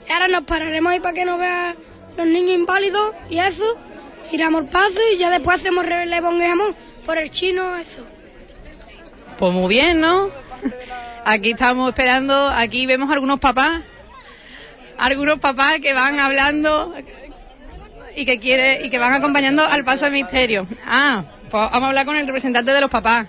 Y 0.07 0.11
ahora 0.11 0.27
nos 0.27 0.43
pararemos 0.43 0.91
ahí 0.91 0.99
para 0.99 1.15
que 1.15 1.25
nos 1.25 1.39
vean 1.39 1.75
los 2.15 2.27
niños 2.27 2.59
inválidos 2.59 3.11
y 3.31 3.39
eso. 3.39 3.75
Iremos 4.31 4.61
al 4.61 4.67
paso 4.67 4.99
y 5.11 5.17
ya 5.17 5.31
después 5.31 5.59
hacemos 5.59 5.83
relevo 5.83 6.29
en 6.29 6.41
el 6.43 6.47
jamón 6.47 6.75
por 7.07 7.17
el 7.17 7.31
chino, 7.31 7.75
eso. 7.77 8.14
Pues 9.37 9.53
muy 9.53 9.67
bien, 9.67 9.99
¿no? 9.99 10.29
Aquí 11.25 11.51
estamos 11.51 11.89
esperando, 11.89 12.47
aquí 12.47 12.85
vemos 12.85 13.09
algunos 13.09 13.39
papás, 13.39 13.81
algunos 14.97 15.39
papás 15.39 15.79
que 15.81 15.93
van 15.93 16.19
hablando 16.19 16.93
y 18.15 18.25
que 18.25 18.39
quiere 18.39 18.85
y 18.85 18.89
que 18.89 18.97
van 18.97 19.13
acompañando 19.13 19.65
al 19.65 19.83
paso 19.83 20.05
de 20.05 20.11
misterio. 20.11 20.67
Ah, 20.85 21.25
pues 21.51 21.51
vamos 21.51 21.83
a 21.83 21.87
hablar 21.87 22.05
con 22.05 22.15
el 22.15 22.25
representante 22.25 22.71
de 22.71 22.79
los 22.79 22.89
papás, 22.89 23.27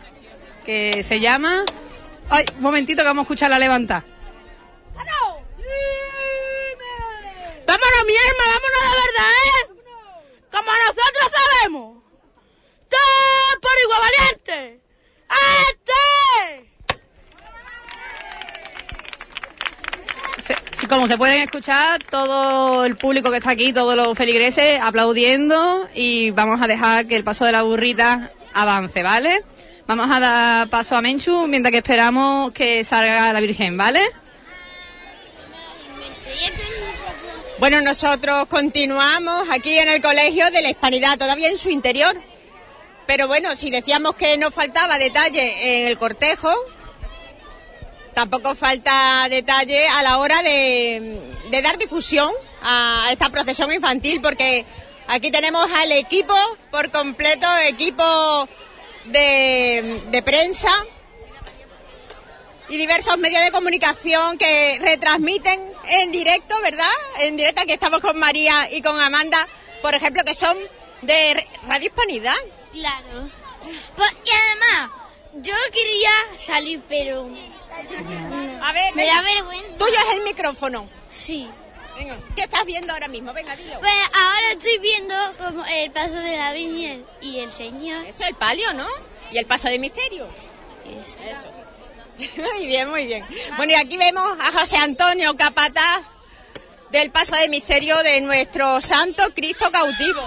que 0.64 1.02
se 1.02 1.18
llama. 1.18 1.64
Ay, 2.30 2.44
un 2.56 2.62
momentito 2.62 3.02
que 3.02 3.08
vamos 3.08 3.22
a 3.22 3.24
escuchar 3.24 3.50
la 3.50 3.58
levanta. 3.58 4.04
Vámonos, 7.66 8.04
mi 8.06 8.12
herma, 8.14 8.44
vámonos 8.54 8.82
de 8.84 8.96
verdad, 9.02 9.32
¿eh? 9.44 9.60
Como 10.52 10.70
nosotros 10.70 11.32
sabemos. 11.34 12.02
¡Todo 12.88 13.60
por 13.60 13.72
igual 13.82 14.00
valiente! 14.00 14.85
Como 20.88 21.08
se 21.08 21.18
pueden 21.18 21.42
escuchar, 21.42 22.02
todo 22.04 22.84
el 22.84 22.96
público 22.96 23.30
que 23.30 23.38
está 23.38 23.50
aquí, 23.50 23.72
todos 23.72 23.96
los 23.96 24.16
feligreses 24.16 24.80
aplaudiendo 24.80 25.88
y 25.94 26.30
vamos 26.30 26.62
a 26.62 26.68
dejar 26.68 27.06
que 27.06 27.16
el 27.16 27.24
paso 27.24 27.44
de 27.44 27.52
la 27.52 27.62
burrita 27.62 28.30
avance, 28.54 29.02
¿vale? 29.02 29.42
Vamos 29.86 30.08
a 30.10 30.20
dar 30.20 30.68
paso 30.70 30.96
a 30.96 31.02
Menchu 31.02 31.48
mientras 31.48 31.72
que 31.72 31.78
esperamos 31.78 32.52
que 32.52 32.84
salga 32.84 33.32
la 33.32 33.40
Virgen, 33.40 33.76
¿vale? 33.76 34.00
Bueno, 37.58 37.80
nosotros 37.80 38.46
continuamos 38.46 39.48
aquí 39.50 39.78
en 39.78 39.88
el 39.88 40.00
Colegio 40.00 40.50
de 40.50 40.62
la 40.62 40.70
Hispanidad, 40.70 41.18
todavía 41.18 41.48
en 41.48 41.58
su 41.58 41.68
interior. 41.68 42.16
Pero 43.06 43.28
bueno, 43.28 43.54
si 43.54 43.70
decíamos 43.70 44.16
que 44.16 44.36
nos 44.36 44.52
faltaba 44.52 44.98
detalle 44.98 45.80
en 45.80 45.86
el 45.86 45.98
cortejo, 45.98 46.52
tampoco 48.14 48.54
falta 48.54 49.28
detalle 49.28 49.86
a 49.88 50.02
la 50.02 50.18
hora 50.18 50.42
de, 50.42 51.20
dar 51.62 51.78
difusión 51.78 52.32
a 52.62 53.08
esta 53.12 53.30
procesión 53.30 53.70
infantil, 53.72 54.20
porque 54.20 54.64
aquí 55.06 55.30
tenemos 55.30 55.70
al 55.70 55.92
equipo 55.92 56.34
por 56.70 56.90
completo, 56.90 57.46
equipo 57.68 58.48
de, 59.04 60.02
de 60.10 60.22
prensa 60.22 60.70
y 62.68 62.76
diversos 62.76 63.16
medios 63.18 63.44
de 63.44 63.52
comunicación 63.52 64.36
que 64.38 64.78
retransmiten 64.80 65.60
en 65.88 66.10
directo, 66.10 66.56
¿verdad? 66.62 66.90
En 67.20 67.36
directo 67.36 67.62
aquí 67.62 67.72
estamos 67.72 68.00
con 68.00 68.18
María 68.18 68.68
y 68.72 68.82
con 68.82 69.00
Amanda, 69.00 69.46
por 69.80 69.94
ejemplo, 69.94 70.24
que 70.24 70.34
son 70.34 70.56
de 71.02 71.46
Radio 71.68 71.86
Hispanidad. 71.86 72.34
Claro. 72.78 73.28
Pues, 73.96 74.16
y 74.24 74.30
además, 74.30 74.90
yo 75.34 75.54
quería 75.72 76.10
salir, 76.38 76.82
pero... 76.88 77.28
A 78.62 78.72
ver, 78.72 78.94
me 78.94 79.04
venga. 79.04 79.14
da 79.14 79.22
vergüenza. 79.22 79.78
Tuyo 79.78 79.96
es 80.08 80.16
el 80.16 80.22
micrófono. 80.22 80.88
Sí. 81.08 81.48
Venga, 81.96 82.16
¿qué 82.34 82.42
estás 82.42 82.64
viendo 82.64 82.92
ahora 82.92 83.08
mismo? 83.08 83.32
Venga, 83.32 83.56
dilo. 83.56 83.80
Pues 83.80 83.92
ahora 84.14 84.52
estoy 84.52 84.78
viendo 84.78 85.14
como 85.38 85.64
el 85.64 85.90
paso 85.90 86.14
de 86.16 86.36
la 86.36 86.52
Virgen 86.52 87.06
y 87.20 87.38
el 87.40 87.50
Señor. 87.50 88.04
Eso 88.06 88.22
es 88.22 88.30
el 88.30 88.34
palio, 88.34 88.72
¿no? 88.74 88.86
Y 89.32 89.38
el 89.38 89.46
paso 89.46 89.68
de 89.68 89.78
misterio. 89.78 90.26
Eso. 91.00 91.48
Muy 92.42 92.66
bien, 92.66 92.88
muy 92.88 93.04
bien. 93.06 93.26
Bueno, 93.56 93.72
y 93.72 93.74
aquí 93.74 93.98
vemos 93.98 94.26
a 94.40 94.50
José 94.50 94.78
Antonio 94.78 95.36
Capataz 95.36 96.02
del 96.90 97.10
paso 97.10 97.36
de 97.36 97.48
misterio 97.48 98.02
de 98.02 98.22
nuestro 98.22 98.80
santo 98.80 99.22
Cristo 99.34 99.70
cautivo. 99.70 100.22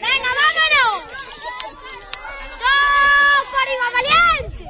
¡Venga, 0.00 0.30
vámonos! 0.40 1.04
¡Dos 2.62 3.42
por 3.52 3.66
igual 3.74 3.92
valiente! 3.98 4.64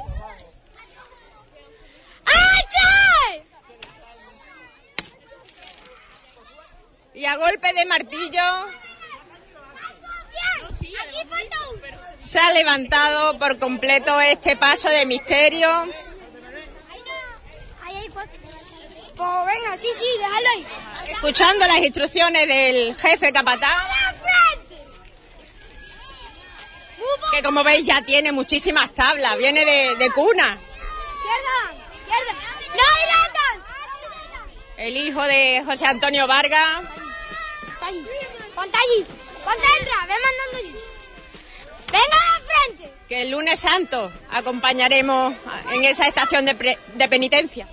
¡Ache! 2.25 3.45
Y 7.13 7.25
a 7.25 7.35
golpe 7.37 7.73
de 7.73 7.85
martillo 7.85 8.43
se 12.21 12.39
ha 12.39 12.53
levantado 12.53 13.37
por 13.37 13.59
completo 13.59 14.21
este 14.21 14.55
paso 14.55 14.89
de 14.89 15.05
misterio. 15.05 15.69
Pues 19.15 19.45
venga, 19.45 19.77
sí, 19.77 19.87
sí, 19.99 20.05
déjalo 20.17 20.49
ahí. 20.55 20.65
Escuchando 21.11 21.67
las 21.67 21.77
instrucciones 21.77 22.47
del 22.47 22.95
jefe 22.95 23.31
capataz, 23.31 23.83
que 27.31 27.41
como 27.43 27.63
veis 27.63 27.85
ya 27.85 28.01
tiene 28.03 28.31
muchísimas 28.31 28.93
tablas, 28.93 29.37
viene 29.37 29.63
de, 29.65 29.95
de 29.95 30.11
cuna. 30.11 30.57
El 34.77 34.97
hijo 34.97 35.21
de 35.23 35.61
José 35.65 35.85
Antonio 35.85 36.25
Vargas. 36.27 36.81
Está 37.71 37.85
allí. 37.85 38.05
Ponte 38.55 38.77
allí. 38.77 39.05
Ponte 39.45 39.67
detrás, 39.79 40.07
ve 40.07 40.13
mandando 40.13 40.57
allí. 40.57 40.75
Venga 41.91 42.17
de 42.39 42.45
frente. 42.45 42.93
que 43.07 43.21
el 43.21 43.29
lunes 43.31 43.59
santo 43.59 44.11
acompañaremos 44.31 45.33
en 45.71 45.83
esa 45.85 46.07
estación 46.07 46.45
de, 46.45 46.55
pre- 46.55 46.79
de 46.95 47.07
penitencia. 47.09 47.67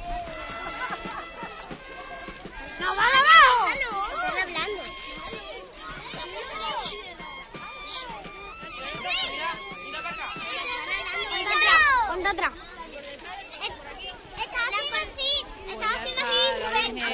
¡Nos 2.81 2.91
va 2.99 3.03
abajo! 3.03 4.08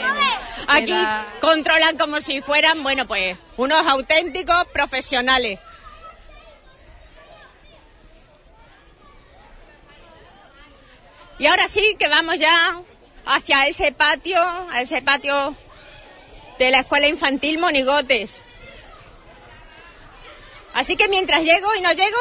A 0.07 0.13
ver. 0.13 0.39
Aquí 0.69 0.93
la- 0.93 1.27
controlan 1.41 1.97
como 1.99 2.21
si 2.21 2.41
fueran, 2.41 2.83
bueno, 2.83 3.07
pues 3.07 3.37
unos 3.57 3.87
auténticos 3.87 4.65
profesionales. 4.73 5.59
Y 11.39 11.47
ahora 11.47 11.69
sí 11.69 11.97
que 11.99 12.09
vamos 12.09 12.39
ya 12.39 12.81
hacia 13.27 13.67
ese 13.67 13.93
patio, 13.93 14.41
a 14.71 14.81
ese 14.81 15.03
patio 15.03 15.57
de 16.59 16.71
la 16.71 16.81
escuela 16.81 17.09
infantil 17.09 17.59
Monigotes. 17.59 18.43
Así 20.75 20.97
que 20.97 21.09
mientras 21.09 21.43
llego 21.43 21.75
y 21.77 21.81
no 21.81 21.93
llego, 21.93 22.19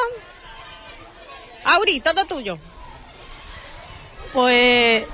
Auri, 1.66 2.02
todo 2.02 2.26
tuyo. 2.26 2.58
Pues 4.34 5.06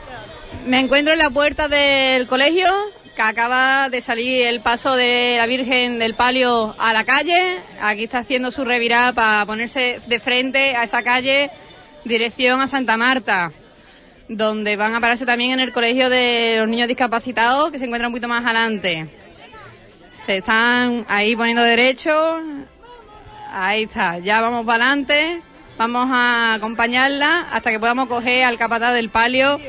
me 0.66 0.80
encuentro 0.80 1.12
en 1.12 1.20
la 1.20 1.30
puerta 1.30 1.68
del 1.68 2.26
colegio, 2.26 2.68
que 3.14 3.22
acaba 3.22 3.90
de 3.90 4.00
salir 4.00 4.48
el 4.48 4.62
paso 4.62 4.96
de 4.96 5.36
la 5.38 5.46
Virgen 5.46 6.00
del 6.00 6.16
Palio 6.16 6.74
a 6.80 6.94
la 6.94 7.04
calle. 7.04 7.60
Aquí 7.82 8.06
está 8.06 8.20
haciendo 8.20 8.50
su 8.50 8.64
revirada 8.64 9.12
para 9.12 9.46
ponerse 9.46 10.00
de 10.08 10.20
frente 10.22 10.74
a 10.74 10.84
esa 10.84 11.04
calle, 11.04 11.52
dirección 12.06 12.62
a 12.62 12.68
Santa 12.68 12.96
Marta, 12.96 13.52
donde 14.30 14.78
van 14.78 14.96
a 14.96 15.02
pararse 15.02 15.26
también 15.26 15.52
en 15.52 15.60
el 15.60 15.74
colegio 15.74 16.10
de 16.10 16.56
los 16.60 16.70
niños 16.70 16.88
discapacitados, 16.88 17.72
que 17.72 17.78
se 17.78 17.86
encuentra 17.86 18.08
un 18.08 18.14
poquito 18.14 18.30
más 18.30 18.46
adelante. 18.46 19.10
Se 20.12 20.38
están 20.38 21.06
ahí 21.10 21.36
poniendo 21.36 21.62
derecho. 21.62 22.12
Ahí 23.52 23.84
está, 23.84 24.20
ya 24.20 24.40
vamos 24.40 24.66
para 24.66 24.86
adelante. 24.86 25.42
Vamos 25.80 26.10
a 26.12 26.56
acompañarla 26.56 27.48
hasta 27.54 27.72
que 27.72 27.80
podamos 27.80 28.10
coger 28.10 28.44
al 28.44 28.58
capataz 28.58 28.94
del 28.94 29.10
palio. 29.10 29.62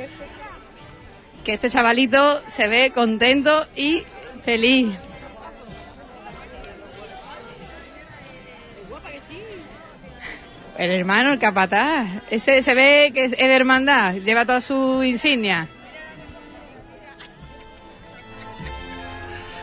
Que 1.44 1.52
este 1.52 1.70
chavalito 1.70 2.42
se 2.48 2.66
ve 2.66 2.90
contento 2.92 3.68
y 3.76 4.02
feliz. 4.44 4.88
El 10.78 10.90
hermano, 10.90 11.32
el 11.32 11.38
capataz. 11.38 12.08
Ese 12.28 12.60
se 12.64 12.74
ve 12.74 13.12
que 13.14 13.26
es 13.26 13.30
de 13.30 13.54
hermandad. 13.54 14.14
Lleva 14.14 14.44
toda 14.44 14.60
su 14.60 15.04
insignia. 15.04 15.68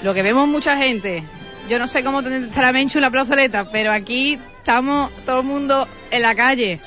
Lo 0.02 0.14
que 0.14 0.24
vemos 0.24 0.48
mucha 0.48 0.78
gente. 0.78 1.26
Yo 1.70 1.80
no 1.80 1.88
sé 1.88 2.04
cómo 2.04 2.22
estará 2.22 2.72
Menchu 2.72 2.98
en 2.98 3.02
la 3.02 3.12
plazoleta, 3.12 3.70
pero 3.70 3.92
aquí 3.92 4.40
estamos 4.58 5.12
todo 5.26 5.42
el 5.42 5.46
mundo 5.46 5.88
en 6.12 6.22
la 6.22 6.34
calle. 6.34 6.80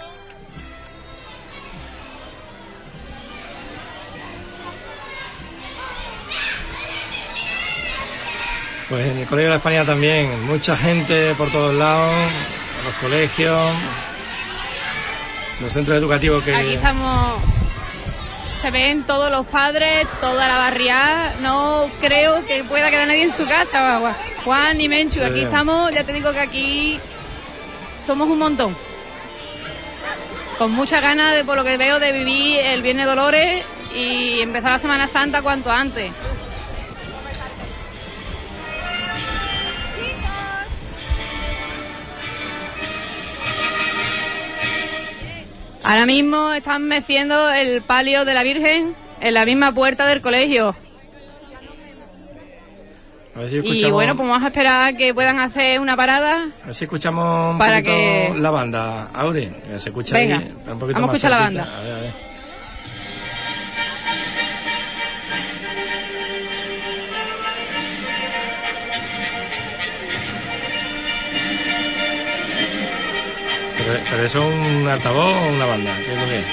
Pues 8.88 9.06
en 9.06 9.18
el 9.18 9.26
Colegio 9.26 9.44
de 9.44 9.50
la 9.50 9.56
España 9.56 9.84
también, 9.84 10.46
mucha 10.46 10.76
gente 10.76 11.34
por 11.36 11.50
todos 11.50 11.74
lados, 11.74 12.12
los 12.84 12.94
colegios, 12.96 13.72
los 15.60 15.72
centros 15.72 15.96
educativos 15.96 16.42
que... 16.42 16.54
Aquí 16.54 16.74
estamos. 16.74 17.59
Se 18.60 18.70
ven 18.70 19.04
todos 19.04 19.30
los 19.30 19.46
padres, 19.46 20.06
toda 20.20 20.46
la 20.46 20.58
barriada. 20.58 21.32
No 21.40 21.88
creo 22.00 22.44
que 22.46 22.62
pueda 22.64 22.90
quedar 22.90 23.06
nadie 23.06 23.22
en 23.22 23.32
su 23.32 23.46
casa. 23.46 24.00
Juan- 24.44 24.80
y 24.80 24.88
Menchu, 24.88 25.22
aquí 25.22 25.40
estamos. 25.40 25.92
Ya 25.94 26.04
te 26.04 26.12
digo 26.12 26.30
que 26.32 26.40
aquí 26.40 27.00
somos 28.04 28.28
un 28.28 28.38
montón. 28.38 28.76
con 30.58 30.72
muchas 30.72 31.00
ganas, 31.00 31.32
de, 31.34 31.42
por 31.42 31.56
lo 31.56 31.64
que 31.64 31.78
veo, 31.78 31.98
de 31.98 32.12
vivir 32.12 32.58
el 32.60 32.82
Viernes 32.82 33.06
Dolores 33.06 33.64
y 33.96 34.42
empezar 34.42 34.72
la 34.72 34.78
Semana 34.78 35.06
Santa 35.06 35.40
cuanto 35.40 35.70
antes. 35.70 36.12
Ahora 45.90 46.06
mismo 46.06 46.52
están 46.52 46.84
meciendo 46.84 47.50
el 47.50 47.82
palio 47.82 48.24
de 48.24 48.32
la 48.32 48.44
Virgen 48.44 48.94
en 49.20 49.34
la 49.34 49.44
misma 49.44 49.72
puerta 49.74 50.06
del 50.06 50.20
colegio. 50.22 50.72
A 53.34 53.40
ver 53.40 53.50
si 53.50 53.56
Y 53.56 53.90
bueno, 53.90 54.14
pues 54.16 54.28
vamos 54.28 54.44
a 54.44 54.46
esperar 54.48 54.88
a 54.94 54.96
que 54.96 55.12
puedan 55.12 55.40
hacer 55.40 55.80
una 55.80 55.96
parada. 55.96 56.48
a 56.62 56.66
ver 56.66 56.74
si 56.76 56.84
escuchamos 56.84 57.54
un 57.54 57.58
para 57.58 57.78
poquito 57.78 57.90
que- 57.92 58.34
la 58.38 58.50
banda, 58.50 59.10
Aure. 59.14 59.52
Se 59.78 59.88
escucha 59.88 60.14
Venga, 60.14 60.38
ahí, 60.38 60.54
un 60.70 60.78
poquito 60.78 61.00
vamos 61.00 61.10
a 61.10 61.16
escuchar 61.16 61.30
la 61.32 61.38
banda. 61.38 61.68
A 61.76 61.80
ver, 61.80 61.92
a 61.92 62.00
ver. 62.02 62.29
Pero, 74.10 74.24
eso 74.24 74.38
es 74.38 74.54
un 74.54 74.88
altavoz 74.88 75.36
o 75.36 75.48
una 75.54 75.66
banda, 75.66 75.96
¿qué 76.04 76.12
es 76.12 76.20
lo 76.20 76.26
que 76.26 76.38
es? 76.38 76.46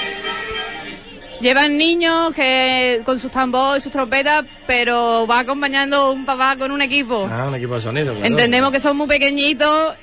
Llevan 1.40 1.78
niños 1.78 2.34
que 2.34 3.02
con 3.04 3.20
sus 3.20 3.30
tambores 3.30 3.80
y 3.80 3.84
sus 3.84 3.92
trompetas, 3.92 4.44
pero 4.66 5.24
va 5.26 5.40
acompañando 5.40 6.10
un 6.10 6.24
papá 6.24 6.56
con 6.56 6.72
un 6.72 6.82
equipo. 6.82 7.28
Ah, 7.30 7.46
un 7.46 7.54
equipo 7.54 7.76
de 7.76 7.80
sonido. 7.80 8.12
claro. 8.12 8.26
Entendemos 8.26 8.72
que 8.72 8.80
son 8.80 8.96
muy 8.96 9.06
pequeñitos 9.06 9.94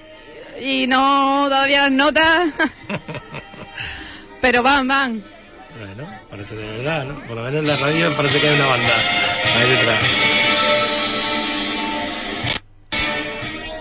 y 0.62 0.88
no 0.88 1.45
todavía 1.50 1.82
las 1.84 1.91
notas, 1.91 2.54
pero 4.41 4.63
van, 4.63 4.88
van. 4.88 5.24
Bueno, 5.78 6.10
parece 6.30 6.56
de 6.56 6.78
verdad, 6.78 7.04
¿no? 7.04 7.19
Por 7.26 7.36
lo 7.36 7.43
menos 7.43 7.60
en 7.60 7.67
la 7.67 7.76
radio 7.76 8.15
parece 8.15 8.39
que 8.39 8.48
hay 8.48 8.56
una 8.56 8.67
banda 8.67 8.93
ahí 9.58 9.69
detrás. 9.69 10.00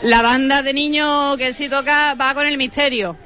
La 0.02 0.22
banda 0.22 0.62
de 0.62 0.74
niños 0.74 1.38
que 1.38 1.52
sí 1.52 1.68
toca 1.68 2.14
va 2.14 2.34
con 2.34 2.46
el 2.46 2.58
misterio. 2.58 3.16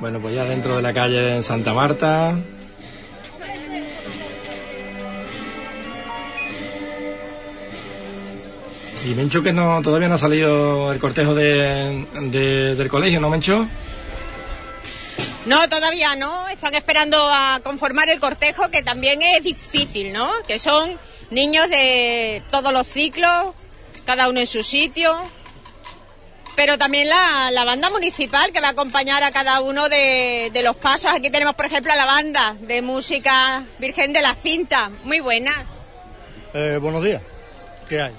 Bueno, 0.00 0.18
pues 0.20 0.34
ya 0.34 0.44
dentro 0.44 0.76
de 0.76 0.82
la 0.82 0.92
calle 0.92 1.36
en 1.36 1.42
Santa 1.42 1.74
Marta. 1.74 2.34
Y 9.08 9.14
Mencho 9.14 9.42
que 9.42 9.52
no 9.52 9.80
todavía 9.82 10.08
no 10.08 10.14
ha 10.14 10.18
salido 10.18 10.92
el 10.92 10.98
cortejo 10.98 11.34
de- 11.34 12.06
del 12.30 12.88
colegio, 12.88 13.20
¿no, 13.20 13.30
Mencho? 13.30 13.66
No, 15.46 15.68
todavía 15.68 16.16
no. 16.16 16.48
Están 16.48 16.74
esperando 16.74 17.18
a 17.32 17.60
conformar 17.64 18.08
el 18.08 18.20
cortejo, 18.20 18.70
que 18.70 18.82
también 18.82 19.22
es 19.22 19.42
difícil, 19.42 20.12
¿no? 20.12 20.30
Que 20.46 20.58
son 20.58 20.98
niños 21.30 21.68
de 21.70 22.42
todos 22.50 22.72
los 22.72 22.86
ciclos, 22.86 23.54
cada 24.04 24.28
uno 24.28 24.40
en 24.40 24.46
su 24.46 24.62
sitio. 24.62 25.18
Pero 26.56 26.76
también 26.76 27.08
la, 27.08 27.50
la 27.52 27.64
banda 27.64 27.88
municipal 27.88 28.52
que 28.52 28.60
va 28.60 28.68
a 28.68 28.72
acompañar 28.72 29.22
a 29.22 29.30
cada 29.30 29.60
uno 29.60 29.88
de, 29.88 30.50
de 30.52 30.62
los 30.62 30.76
pasos. 30.76 31.10
Aquí 31.14 31.30
tenemos, 31.30 31.54
por 31.54 31.64
ejemplo, 31.64 31.92
a 31.92 31.96
la 31.96 32.04
banda 32.04 32.56
de 32.60 32.82
música 32.82 33.64
Virgen 33.78 34.12
de 34.12 34.20
la 34.20 34.34
Cinta. 34.34 34.90
Muy 35.04 35.20
buena. 35.20 35.52
Eh, 36.52 36.78
buenos 36.80 37.02
días. 37.02 37.22
¿Qué 37.88 38.02
hay? 38.02 38.12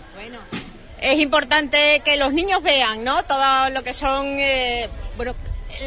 Es 1.00 1.20
importante 1.20 2.02
que 2.06 2.18
los 2.18 2.34
niños 2.34 2.64
vean, 2.64 3.04
¿no? 3.04 3.24
Todo 3.24 3.70
lo 3.70 3.84
que 3.84 3.94
son, 3.94 4.40
eh, 4.40 4.90
bueno, 5.18 5.36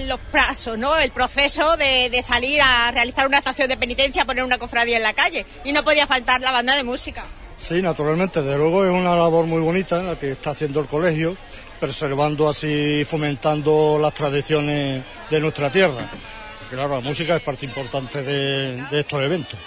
los 0.07 0.20
pasos, 0.33 0.77
¿no? 0.79 0.97
El 0.99 1.11
proceso 1.12 1.77
de, 1.77 2.11
de 2.11 2.23
salir 2.23 2.61
a 2.62 2.90
realizar 2.90 3.27
una 3.27 3.38
estación 3.38 3.68
de 3.68 3.77
penitencia, 3.77 4.25
poner 4.25 4.44
una 4.44 4.59
cofradía 4.59 4.97
en 4.97 5.03
la 5.03 5.12
calle. 5.12 5.47
Y 5.64 5.73
no 5.73 5.83
podía 5.83 6.07
faltar 6.07 6.40
la 6.40 6.53
banda 6.53 6.75
de 6.77 6.85
música. 6.85 7.25
Sí, 7.57 7.81
naturalmente. 7.81 8.42
De 8.42 8.57
luego 8.57 8.85
es 8.85 8.90
una 8.90 9.14
labor 9.16 9.47
muy 9.47 9.61
bonita 9.61 10.03
la 10.03 10.18
que 10.18 10.33
está 10.33 10.51
haciendo 10.51 10.81
el 10.81 10.87
colegio, 10.87 11.37
preservando 11.81 12.49
así 12.49 13.05
fomentando 13.09 13.99
las 14.01 14.14
tradiciones 14.14 15.03
de 15.31 15.40
nuestra 15.40 15.70
tierra. 15.70 16.11
Porque, 16.59 16.77
Claro, 16.77 16.94
la 16.97 17.01
música 17.01 17.37
es 17.37 17.42
parte 17.42 17.66
importante 17.66 18.23
de, 18.23 18.83
de 18.90 19.01
estos 19.01 19.23
eventos. 19.23 19.59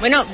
Bueno, 0.00 0.24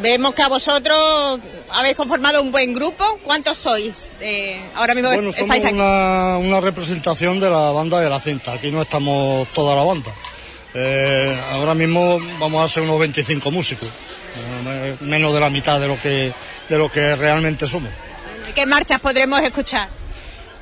vemos 0.00 0.34
que 0.34 0.42
a 0.42 0.48
vosotros 0.48 1.40
habéis 1.70 1.96
conformado 1.96 2.42
un 2.42 2.50
buen 2.52 2.72
grupo. 2.72 3.18
¿Cuántos 3.24 3.58
sois? 3.58 4.12
Eh, 4.20 4.62
ahora 4.74 4.94
mismo 4.94 5.08
Bueno, 5.10 5.32
somos 5.32 5.38
estáis 5.56 5.64
aquí. 5.64 5.74
una, 5.74 6.38
una 6.38 6.60
representación 6.60 7.40
de 7.40 7.50
la 7.50 7.70
banda 7.72 8.00
de 8.00 8.10
la 8.10 8.20
cinta. 8.20 8.52
Aquí 8.52 8.70
no 8.70 8.82
estamos 8.82 9.48
toda 9.52 9.74
la 9.74 9.82
banda. 9.82 10.12
Eh, 10.74 11.40
ahora 11.52 11.74
mismo 11.74 12.18
vamos 12.38 12.64
a 12.64 12.68
ser 12.72 12.82
unos 12.82 12.98
25 13.00 13.50
músicos, 13.50 13.88
eh, 13.88 14.96
menos 15.00 15.32
de 15.32 15.40
la 15.40 15.48
mitad 15.48 15.80
de 15.80 15.88
lo 15.88 15.98
que 15.98 16.32
de 16.68 16.78
lo 16.78 16.90
que 16.90 17.16
realmente 17.16 17.66
somos. 17.66 17.90
¿Qué 18.54 18.66
marchas 18.66 19.00
podremos 19.00 19.40
escuchar? 19.40 19.88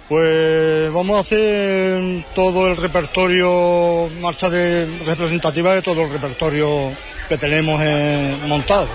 Pues 0.09 0.93
vamos 0.93 1.17
a 1.17 1.21
hacer 1.21 2.25
todo 2.35 2.69
el 2.69 2.77
repertorio, 2.77 4.11
marcha 4.21 4.51
de, 4.51 4.87
representativa 5.07 5.75
de 5.75 5.83
todo 5.83 6.03
el 6.03 6.11
repertorio 6.13 6.93
que 7.29 7.39
tenemos 7.39 7.81
eh, 7.83 8.37
montado. 8.47 8.87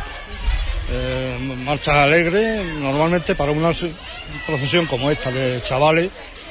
Eh, 0.91 1.37
marchas 1.63 1.95
alegres, 1.95 2.65
normalmente 2.79 3.35
para 3.35 3.51
una 3.51 3.71
procesión 4.47 4.87
como 4.87 5.11
esta 5.11 5.31
de 5.31 5.61
chavales, 5.61 6.09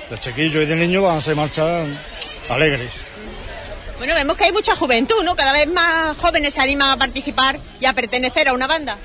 de 0.08 0.18
chiquillos 0.18 0.62
y 0.62 0.66
de 0.66 0.76
niños 0.76 1.02
van 1.02 1.18
a 1.18 1.20
ser 1.20 1.34
marchas 1.34 1.86
alegres. 2.48 2.90
Bueno, 3.98 4.14
vemos 4.14 4.36
que 4.36 4.44
hay 4.44 4.52
mucha 4.52 4.76
juventud, 4.76 5.24
¿no? 5.24 5.34
Cada 5.34 5.52
vez 5.52 5.66
más 5.66 6.16
jóvenes 6.18 6.54
se 6.54 6.60
animan 6.60 6.90
a 6.90 6.96
participar 6.96 7.58
y 7.80 7.86
a 7.86 7.92
pertenecer 7.92 8.48
a 8.48 8.52
una 8.52 8.68
banda. 8.68 8.96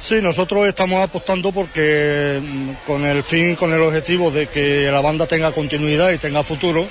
Sí, 0.00 0.16
nosotros 0.20 0.66
estamos 0.66 1.00
apostando 1.00 1.52
porque 1.52 2.40
mm, 2.42 2.70
con 2.84 3.04
el 3.06 3.22
fin, 3.22 3.54
con 3.54 3.72
el 3.72 3.80
objetivo 3.80 4.32
de 4.32 4.48
que 4.48 4.90
la 4.90 5.00
banda 5.00 5.26
tenga 5.26 5.52
continuidad 5.52 6.10
y 6.10 6.18
tenga 6.18 6.42
futuro, 6.42 6.88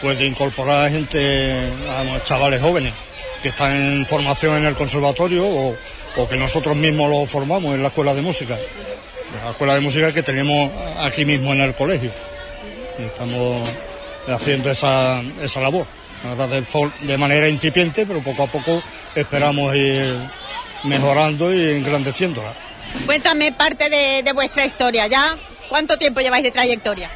pues 0.00 0.18
de 0.18 0.26
incorporar 0.26 0.90
gente, 0.90 1.70
a 1.88 2.24
chavales 2.24 2.60
jóvenes 2.60 2.94
que 3.42 3.50
están 3.50 3.72
en 3.72 4.06
formación 4.06 4.56
en 4.56 4.66
el 4.66 4.74
conservatorio 4.74 5.46
o, 5.46 5.76
o 6.16 6.28
que 6.28 6.36
nosotros 6.36 6.76
mismos 6.76 7.10
los 7.10 7.28
formamos 7.30 7.74
en 7.74 7.82
la 7.82 7.88
escuela 7.88 8.14
de 8.14 8.22
música. 8.22 8.56
La 9.44 9.50
escuela 9.50 9.74
de 9.74 9.80
música 9.80 10.12
que 10.12 10.22
tenemos 10.22 10.70
aquí 11.00 11.24
mismo 11.24 11.52
en 11.52 11.60
el 11.60 11.74
colegio. 11.74 12.10
Y 12.98 13.02
estamos 13.02 13.68
haciendo 14.26 14.70
esa, 14.70 15.22
esa 15.40 15.60
labor. 15.60 15.86
De, 16.50 16.64
de 17.06 17.16
manera 17.16 17.48
incipiente, 17.48 18.04
pero 18.04 18.20
poco 18.20 18.42
a 18.42 18.46
poco 18.48 18.82
esperamos 19.14 19.74
ir 19.76 20.12
mejorando 20.84 21.54
y 21.54 21.76
engrandeciéndola. 21.76 22.52
Cuéntame 23.06 23.52
parte 23.52 23.88
de, 23.88 24.22
de 24.24 24.32
vuestra 24.32 24.64
historia. 24.64 25.06
¿Ya 25.06 25.36
cuánto 25.68 25.96
tiempo 25.96 26.20
lleváis 26.20 26.42
de 26.42 26.50
trayectoria? 26.50 27.10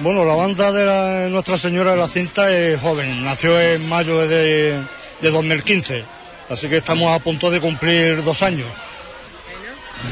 Bueno, 0.00 0.24
la 0.24 0.34
banda 0.34 0.72
de 0.72 0.84
la- 0.86 1.28
Nuestra 1.28 1.58
Señora 1.58 1.92
de 1.92 1.96
la 1.98 2.08
Cinta 2.08 2.50
es 2.50 2.80
joven, 2.80 3.24
nació 3.24 3.60
en 3.60 3.88
mayo 3.88 4.26
de, 4.26 4.72
de 5.20 5.30
2015, 5.30 6.04
así 6.50 6.68
que 6.68 6.78
estamos 6.78 7.10
a 7.14 7.18
punto 7.18 7.50
de 7.50 7.60
cumplir 7.60 8.22
dos 8.24 8.42
años. 8.42 8.68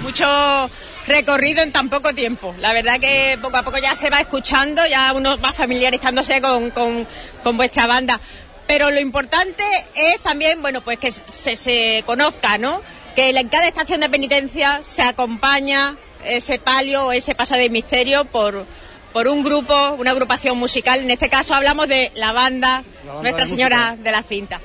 Mucho 0.02 0.70
recorrido 1.06 1.62
en 1.62 1.72
tan 1.72 1.88
poco 1.88 2.12
tiempo. 2.14 2.54
La 2.58 2.72
verdad 2.72 2.98
que 2.98 3.38
poco 3.40 3.56
a 3.58 3.62
poco 3.62 3.78
ya 3.78 3.94
se 3.94 4.10
va 4.10 4.20
escuchando, 4.20 4.82
ya 4.86 5.12
uno 5.12 5.38
va 5.38 5.52
familiarizándose 5.52 6.40
con, 6.40 6.70
con- 6.70 7.06
con 7.44 7.56
vuestra 7.56 7.86
banda. 7.86 8.20
Pero 8.66 8.90
lo 8.90 8.98
importante 8.98 9.62
es 9.94 10.18
también, 10.20 10.60
bueno, 10.60 10.80
pues 10.80 10.98
que 10.98 11.12
se, 11.12 11.54
se 11.54 12.02
conozca, 12.04 12.58
¿no? 12.58 12.82
Que 13.14 13.30
en 13.30 13.48
cada 13.48 13.68
estación 13.68 14.00
de 14.00 14.10
penitencia 14.10 14.80
se 14.82 15.02
acompaña 15.02 15.94
ese 16.24 16.58
palio 16.58 17.06
o 17.06 17.12
ese 17.12 17.36
paso 17.36 17.54
de 17.54 17.70
misterio 17.70 18.24
por, 18.24 18.66
por 19.12 19.28
un 19.28 19.44
grupo, 19.44 19.90
una 19.92 20.10
agrupación 20.10 20.58
musical. 20.58 20.98
En 21.00 21.12
este 21.12 21.28
caso 21.28 21.54
hablamos 21.54 21.86
de 21.86 22.10
la 22.16 22.32
banda, 22.32 22.82
banda 23.06 23.22
Nuestra 23.22 23.46
Señora 23.46 23.76
música. 23.90 24.02
de 24.02 24.10
la 24.10 24.22
Cinta. 24.24 24.60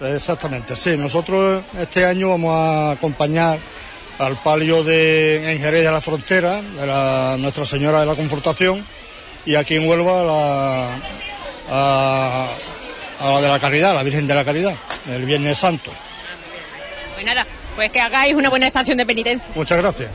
Exactamente, 0.00 0.76
sí. 0.76 0.96
Nosotros 0.96 1.64
este 1.78 2.04
año 2.04 2.30
vamos 2.30 2.54
a 2.54 2.90
acompañar 2.92 3.58
al 4.18 4.40
palio 4.42 4.84
de 4.84 5.52
en 5.52 5.58
Jerez 5.58 5.84
de 5.84 5.90
la 5.90 6.00
Frontera, 6.00 6.62
de 6.62 6.86
la 6.86 7.36
Nuestra 7.38 7.64
Señora 7.64 8.00
de 8.00 8.06
la 8.06 8.14
Confortación, 8.14 8.84
y 9.44 9.54
aquí 9.54 9.76
en 9.76 9.88
Huelva 9.88 10.22
la, 10.22 10.88
a, 11.70 12.48
a 13.20 13.30
la 13.30 13.40
de 13.40 13.48
la 13.48 13.58
Caridad, 13.58 13.94
la 13.94 14.02
Virgen 14.02 14.26
de 14.26 14.34
la 14.34 14.44
Caridad, 14.44 14.74
el 15.10 15.24
Viernes 15.24 15.58
Santo. 15.58 15.90
Pues 17.14 17.24
nada, 17.24 17.46
pues 17.74 17.90
que 17.90 18.00
hagáis 18.00 18.34
una 18.34 18.50
buena 18.50 18.66
estación 18.66 18.98
de 18.98 19.06
penitencia. 19.06 19.46
Muchas 19.54 19.78
gracias. 19.78 20.10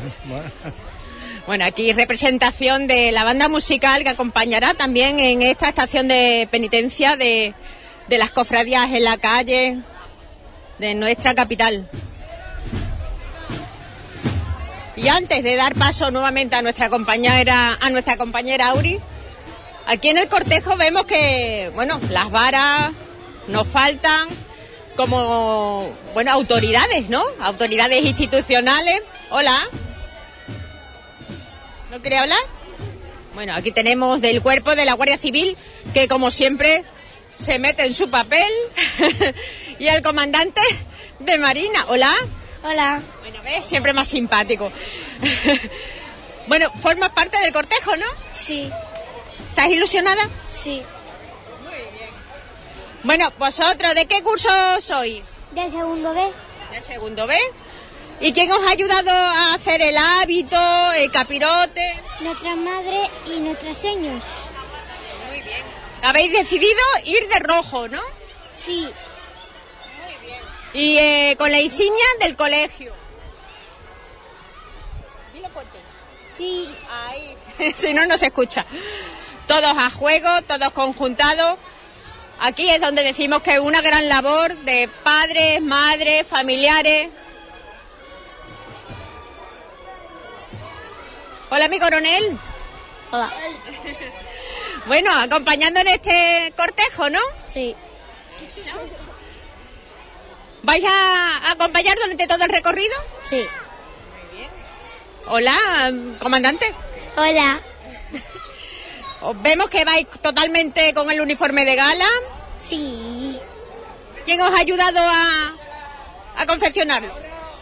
Bueno, 1.47 1.65
aquí 1.65 1.91
representación 1.91 2.85
de 2.85 3.11
la 3.11 3.23
banda 3.23 3.47
musical 3.47 4.03
que 4.03 4.09
acompañará 4.09 4.75
también 4.75 5.19
en 5.19 5.41
esta 5.41 5.69
estación 5.69 6.07
de 6.07 6.47
penitencia 6.51 7.15
de, 7.15 7.55
de 8.11 8.17
las 8.17 8.31
cofradías 8.31 8.91
en 8.91 9.05
la 9.05 9.15
calle 9.15 9.77
de 10.79 10.95
nuestra 10.95 11.33
capital. 11.33 11.89
Y 14.97 15.07
antes 15.07 15.41
de 15.41 15.55
dar 15.55 15.75
paso 15.75 16.11
nuevamente 16.11 16.57
a 16.57 16.61
nuestra 16.61 16.89
compañera, 16.89 17.77
a 17.79 17.89
nuestra 17.89 18.17
compañera 18.17 18.67
Auri, 18.67 18.99
aquí 19.87 20.09
en 20.09 20.17
el 20.17 20.27
cortejo 20.27 20.75
vemos 20.75 21.05
que, 21.05 21.71
bueno, 21.73 22.01
las 22.09 22.29
varas 22.31 22.91
nos 23.47 23.65
faltan 23.65 24.27
como, 24.97 25.89
bueno, 26.13 26.33
autoridades, 26.33 27.07
¿no? 27.07 27.23
Autoridades 27.39 28.03
institucionales. 28.03 29.01
Hola. 29.29 29.57
¿No 31.89 32.01
quiere 32.01 32.17
hablar? 32.17 32.43
Bueno, 33.33 33.55
aquí 33.55 33.71
tenemos 33.71 34.19
del 34.19 34.41
cuerpo 34.41 34.75
de 34.75 34.83
la 34.83 34.95
Guardia 34.95 35.17
Civil, 35.17 35.55
que 35.93 36.09
como 36.09 36.29
siempre 36.29 36.83
se 37.41 37.59
mete 37.59 37.83
en 37.83 37.93
su 37.93 38.09
papel. 38.09 38.51
y 39.79 39.87
el 39.87 40.01
comandante 40.01 40.61
de 41.19 41.37
Marina. 41.37 41.85
Hola. 41.89 42.13
Hola. 42.63 43.01
Bueno, 43.21 43.41
ves, 43.43 43.65
siempre 43.65 43.93
más 43.93 44.07
simpático. 44.07 44.71
bueno, 46.47 46.71
formas 46.81 47.09
parte 47.09 47.39
del 47.39 47.51
cortejo, 47.51 47.95
¿no? 47.97 48.05
Sí. 48.33 48.69
¿Estás 49.49 49.67
ilusionada? 49.67 50.29
Sí. 50.49 50.81
Bueno, 53.03 53.33
vosotros, 53.39 53.95
¿de 53.95 54.05
qué 54.05 54.21
curso 54.21 54.49
sois? 54.79 55.23
Del 55.51 55.71
segundo 55.71 56.13
B. 56.13 56.31
Del 56.71 56.83
segundo 56.83 57.25
B. 57.25 57.35
¿Y 58.19 58.31
quién 58.33 58.51
os 58.51 58.61
ha 58.67 58.69
ayudado 58.69 59.09
a 59.09 59.55
hacer 59.55 59.81
el 59.81 59.97
hábito, 59.97 60.91
el 60.93 61.11
capirote? 61.11 61.81
Nuestra 62.19 62.55
madre 62.55 63.09
y 63.25 63.39
nuestros 63.39 63.75
seños. 63.75 64.21
Muy 66.01 66.09
bien. 66.09 66.09
Habéis 66.09 66.31
decidido 66.31 66.81
ir 67.05 67.27
de 67.27 67.39
rojo, 67.39 67.87
¿no? 67.87 68.01
Sí. 68.51 68.87
Y 70.73 70.97
eh, 70.97 71.35
con 71.37 71.51
la 71.51 71.59
insignia 71.59 72.05
del 72.19 72.35
colegio. 72.35 72.93
Dilo 75.33 75.49
fuerte. 75.49 75.79
Sí. 76.35 76.73
Ahí. 76.89 77.37
si 77.77 77.93
no, 77.93 78.05
no 78.05 78.17
se 78.17 78.27
escucha. 78.27 78.65
Todos 79.47 79.77
a 79.77 79.89
juego, 79.89 80.29
todos 80.43 80.71
conjuntados. 80.71 81.57
Aquí 82.39 82.69
es 82.69 82.81
donde 82.81 83.03
decimos 83.03 83.41
que 83.41 83.53
es 83.53 83.59
una 83.59 83.81
gran 83.81 84.07
labor 84.07 84.55
de 84.57 84.89
padres, 85.03 85.61
madres, 85.61 86.25
familiares. 86.25 87.09
Hola, 91.49 91.67
mi 91.67 91.79
coronel. 91.79 92.39
Hola. 93.11 93.31
Bueno, 94.85 95.11
acompañando 95.19 95.79
en 95.79 95.87
este 95.87 96.53
cortejo, 96.57 97.09
¿no? 97.09 97.19
Sí. 97.47 97.75
¿Vais 100.63 100.83
a 100.85 101.51
acompañar 101.51 101.95
durante 101.97 102.27
todo 102.27 102.43
el 102.43 102.49
recorrido? 102.49 102.95
Sí. 103.21 103.45
Hola, 105.27 105.55
comandante. 106.19 106.73
Hola. 107.15 107.59
Os 109.21 109.41
vemos 109.41 109.69
que 109.69 109.85
vais 109.85 110.07
totalmente 110.21 110.93
con 110.93 111.09
el 111.11 111.21
uniforme 111.21 111.63
de 111.63 111.75
gala. 111.75 112.07
Sí. 112.67 113.39
¿Quién 114.25 114.41
os 114.41 114.51
ha 114.51 114.59
ayudado 114.59 114.99
a, 114.99 115.53
a 116.37 116.45
confeccionarlo? 116.47 117.13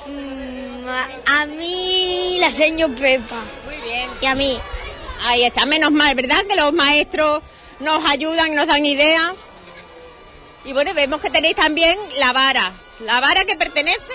Mm, 0.05 0.87
a, 0.87 1.41
a 1.41 1.45
mí 1.45 2.37
la 2.39 2.51
señor 2.51 2.95
Pepa. 2.95 3.41
Muy 3.65 3.75
bien. 3.81 4.09
Y 4.21 4.25
a 4.25 4.35
mí. 4.35 4.59
Ahí 5.21 5.43
está, 5.43 5.65
menos 5.65 5.91
mal, 5.91 6.15
¿verdad? 6.15 6.45
Que 6.45 6.55
los 6.55 6.73
maestros 6.73 7.41
nos 7.79 8.09
ayudan, 8.09 8.55
nos 8.55 8.67
dan 8.67 8.85
ideas. 8.85 9.33
Y 10.65 10.73
bueno, 10.73 10.93
vemos 10.93 11.21
que 11.21 11.29
tenéis 11.29 11.55
también 11.55 11.97
la 12.17 12.33
vara. 12.33 12.73
¿La 12.99 13.19
vara 13.19 13.45
que 13.45 13.55
pertenece? 13.55 14.13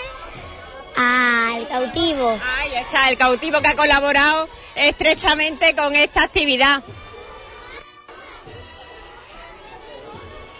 Al 0.95 1.67
cautivo. 1.67 2.39
Ahí 2.57 2.75
está, 2.75 3.09
el 3.09 3.17
cautivo 3.17 3.61
que 3.61 3.69
ha 3.69 3.75
colaborado 3.75 4.47
estrechamente 4.75 5.75
con 5.75 5.95
esta 5.95 6.23
actividad. 6.23 6.83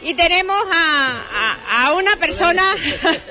Y 0.05 0.13
tenemos 0.13 0.55
a, 0.71 1.23
a- 1.33 1.87
a 1.87 1.93
una 1.93 2.15
persona 2.17 2.61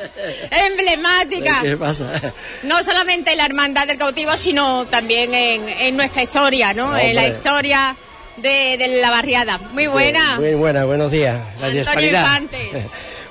emblemática, 0.51 1.61
¿Qué 1.63 1.77
pasa? 1.77 2.21
no 2.65 2.83
solamente 2.83 3.33
en 3.33 3.39
la 3.39 3.47
hermandad 3.47 3.87
del 3.87 3.97
cautivo, 3.99 4.37
sino 4.37 4.87
también 4.87 5.33
en, 5.35 5.69
en 5.69 5.97
nuestra 5.97 6.23
historia, 6.23 6.75
¿no? 6.75 6.97
En 6.97 7.15
la 7.15 7.29
historia 7.29 7.97
de, 8.39 8.77
de 8.77 8.89
la 9.01 9.11
barriada. 9.11 9.59
Muy 9.59 9.87
buena. 9.87 10.37
Muy 10.41 10.55
buena, 10.55 10.85
buenos 10.85 11.11
días. 11.11 11.39
La. 11.61 12.41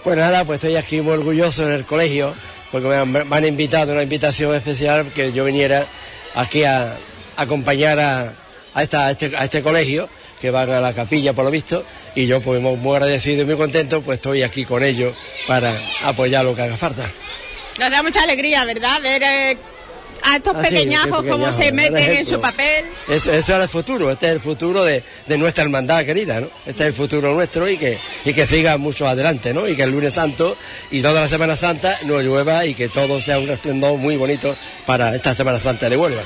Bueno, 0.03 0.21
nada, 0.21 0.43
pues 0.43 0.57
estoy 0.57 0.75
aquí 0.75 0.99
muy 0.99 1.13
orgulloso 1.13 1.65
en 1.65 1.71
el 1.75 1.85
colegio, 1.85 2.35
porque 2.73 2.87
me 2.89 2.95
han, 2.95 3.09
me 3.11 3.35
han 3.37 3.45
invitado, 3.45 3.93
una 3.93 4.03
invitación 4.03 4.53
especial, 4.53 5.09
que 5.13 5.31
yo 5.31 5.45
viniera 5.45 5.85
aquí 6.35 6.65
a, 6.65 6.91
a 6.91 6.97
acompañar 7.37 7.97
a, 7.99 8.33
a 8.73 8.83
esta, 8.83 9.05
a, 9.07 9.11
este, 9.11 9.31
a 9.37 9.45
este 9.45 9.63
colegio, 9.63 10.09
que 10.43 10.51
van 10.51 10.69
a 10.71 10.81
la 10.81 10.91
capilla 10.91 11.31
por 11.31 11.45
lo 11.45 11.51
visto, 11.51 11.85
y 12.15 12.27
yo 12.27 12.41
pues 12.41 12.59
muy, 12.59 12.77
agradecido 12.93 13.43
y 13.43 13.45
muy 13.45 13.55
contento, 13.55 14.01
pues 14.01 14.17
estoy 14.17 14.41
aquí 14.41 14.65
con 14.65 14.83
ellos 14.83 15.15
para 15.47 15.73
apoyar 16.03 16.43
lo 16.43 16.53
que 16.53 16.63
haga 16.63 16.75
falta. 16.75 17.09
Nos 17.79 17.89
da 17.89 18.03
mucha 18.03 18.23
alegría, 18.23 18.65
¿verdad? 18.65 19.01
Ver 19.01 19.23
eh, 19.23 19.57
a 20.21 20.35
estos 20.35 20.53
Ah, 20.53 20.61
sí, 20.65 20.69
pequeñajos 20.69 21.23
qué 21.23 21.29
cómo 21.29 21.53
se 21.53 21.71
meten 21.71 22.11
en 22.11 22.25
su 22.25 22.41
papel. 22.41 22.87
Eso, 23.07 23.31
eso 23.31 23.55
es 23.55 23.61
el 23.61 23.69
futuro, 23.69 24.11
este 24.11 24.25
es 24.25 24.31
el 24.33 24.41
futuro 24.41 24.83
de, 24.83 25.01
de 25.25 25.37
nuestra 25.37 25.63
hermandad 25.63 26.03
querida, 26.03 26.41
¿no? 26.41 26.49
Este 26.65 26.83
es 26.83 26.89
el 26.89 26.93
futuro 26.93 27.33
nuestro 27.33 27.69
y 27.69 27.77
que, 27.77 27.97
y 28.25 28.33
que 28.33 28.45
siga 28.45 28.77
mucho 28.77 29.07
adelante, 29.07 29.53
¿no? 29.53 29.65
Y 29.65 29.77
que 29.77 29.83
el 29.83 29.91
lunes 29.91 30.13
santo 30.13 30.57
y 30.91 31.01
toda 31.01 31.21
la 31.21 31.29
Semana 31.29 31.55
Santa 31.55 31.99
no 32.03 32.19
llueva 32.19 32.65
y 32.65 32.75
que 32.75 32.89
todo 32.89 33.21
sea 33.21 33.39
un 33.39 33.47
resplendor 33.47 33.97
muy 33.97 34.17
bonito 34.17 34.57
para 34.85 35.15
esta 35.15 35.33
Semana 35.33 35.61
Santa 35.61 35.89
de 35.89 35.95
Huelva. 35.95 36.23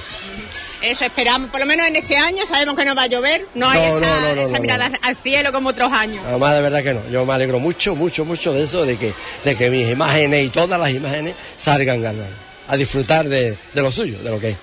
Eso 0.81 1.05
esperamos, 1.05 1.49
por 1.49 1.59
lo 1.59 1.65
menos 1.65 1.87
en 1.87 1.95
este 1.95 2.17
año 2.17 2.45
sabemos 2.45 2.75
que 2.75 2.85
no 2.85 2.93
va 2.95 3.03
a 3.03 3.07
llover, 3.07 3.47
no 3.55 3.67
hay 3.69 3.89
esa, 3.89 3.99
no, 3.99 4.21
no, 4.21 4.35
no, 4.35 4.41
esa 4.43 4.59
mirada 4.59 4.91
al 5.01 5.15
cielo 5.15 5.51
como 5.51 5.69
otros 5.69 5.91
años. 5.91 6.23
Además, 6.27 6.55
de 6.55 6.61
verdad 6.61 6.83
que 6.83 6.93
no. 6.93 7.09
Yo 7.09 7.25
me 7.25 7.33
alegro 7.33 7.59
mucho, 7.59 7.95
mucho, 7.95 8.25
mucho 8.25 8.53
de 8.53 8.63
eso, 8.63 8.85
de 8.85 8.97
que, 8.97 9.13
de 9.43 9.55
que 9.55 9.69
mis 9.69 9.89
imágenes 9.89 10.45
y 10.45 10.49
todas 10.49 10.79
las 10.79 10.91
imágenes 10.91 11.35
salgan 11.57 12.05
a, 12.05 12.13
a 12.67 12.77
disfrutar 12.77 13.27
de, 13.27 13.57
de 13.73 13.81
lo 13.81 13.91
suyo, 13.91 14.19
de 14.19 14.29
lo 14.29 14.39
que 14.39 14.49
es. 14.51 14.57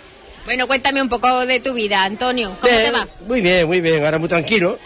Bueno, 0.44 0.66
cuéntame 0.66 1.00
un 1.00 1.08
poco 1.08 1.46
de 1.46 1.60
tu 1.60 1.72
vida, 1.72 2.04
Antonio, 2.04 2.56
¿cómo 2.60 2.70
Bien, 2.70 2.84
te 2.84 2.90
va? 2.90 3.08
Muy 3.26 3.40
bien, 3.40 3.66
muy 3.66 3.80
bien. 3.80 4.04
Ahora 4.04 4.18
muy 4.18 4.28
tranquilo. 4.28 4.78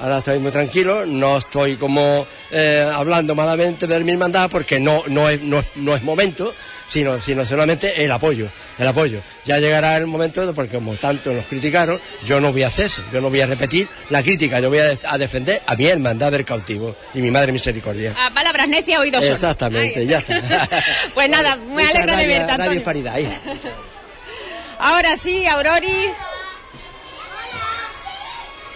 Ahora 0.00 0.18
estoy 0.18 0.38
muy 0.38 0.50
tranquilo. 0.50 1.06
No 1.06 1.36
estoy 1.38 1.76
como 1.76 2.26
eh, 2.50 2.90
hablando 2.92 3.34
malamente 3.34 3.86
de 3.86 4.00
mi 4.00 4.12
hermandad 4.12 4.50
porque 4.50 4.80
no, 4.80 5.04
no, 5.08 5.28
es, 5.28 5.40
no, 5.42 5.62
no 5.76 5.94
es 5.94 6.02
momento, 6.02 6.54
sino, 6.92 7.20
sino 7.20 7.46
solamente 7.46 8.04
el 8.04 8.12
apoyo. 8.12 8.48
El 8.78 8.86
apoyo. 8.86 9.20
Ya 9.44 9.58
llegará 9.58 9.96
el 9.96 10.06
momento, 10.06 10.44
de- 10.46 10.52
porque 10.52 10.74
como 10.76 10.94
tanto 10.96 11.32
nos 11.32 11.46
criticaron, 11.46 11.98
yo 12.26 12.40
no 12.40 12.52
voy 12.52 12.62
a 12.64 12.66
hacer 12.66 12.86
eso. 12.86 13.02
Yo 13.12 13.20
no 13.20 13.30
voy 13.30 13.40
a 13.40 13.46
repetir 13.46 13.88
la 14.10 14.22
crítica. 14.22 14.60
Yo 14.60 14.68
voy 14.68 14.80
a, 14.80 14.96
a 15.08 15.18
defender 15.18 15.62
a 15.66 15.74
mi 15.74 15.86
hermandad 15.86 16.30
del 16.32 16.44
cautivo 16.44 16.94
y 17.14 17.20
mi 17.20 17.30
madre 17.30 17.52
misericordia. 17.52 18.14
A 18.18 18.30
palabras 18.30 18.68
necias, 18.68 19.00
oídos. 19.00 19.24
Exactamente, 19.24 20.04
ya 20.06 20.18
está. 20.18 20.68
Pues 21.14 21.28
nada, 21.30 21.56
me 21.56 21.84
alegro 21.86 22.16
de 22.16 22.26
verte, 22.26 22.52
Antonio. 22.52 22.82
Paridad, 22.82 23.16
hija. 23.18 23.40
Ahora 24.78 25.16
sí, 25.16 25.46
Aurori. 25.46 26.10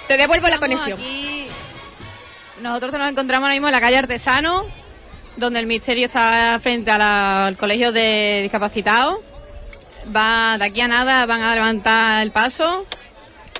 Te 0.09 0.17
devuelvo 0.17 0.49
la 0.49 0.59
conexión. 0.59 0.99
aquí. 0.99 1.49
Nosotros 2.63 2.93
nos 2.93 3.11
encontramos 3.11 3.45
ahora 3.45 3.55
mismo 3.55 3.69
en 3.69 3.73
la 3.73 3.81
calle 3.81 3.99
Artesano, 3.99 4.65
donde 5.37 5.61
el 5.61 5.67
misterio 5.67 6.07
está 6.07 6.59
frente 6.61 6.91
al 6.91 7.57
colegio 7.57 7.93
de 7.93 8.41
discapacitados. 8.43 9.19
Va, 10.15 10.57
de 10.59 10.65
aquí 10.65 10.81
a 10.81 10.89
nada 10.89 11.27
van 11.27 11.43
a 11.43 11.55
levantar 11.55 12.23
el 12.23 12.31
paso. 12.31 12.87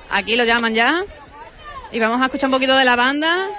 Aquí 0.09 0.35
lo 0.35 0.45
llaman 0.45 0.73
ya. 0.73 1.03
Y 1.91 1.99
vamos 1.99 2.21
a 2.21 2.25
escuchar 2.25 2.49
un 2.49 2.53
poquito 2.53 2.75
de 2.75 2.85
la 2.85 2.95
banda 2.95 3.49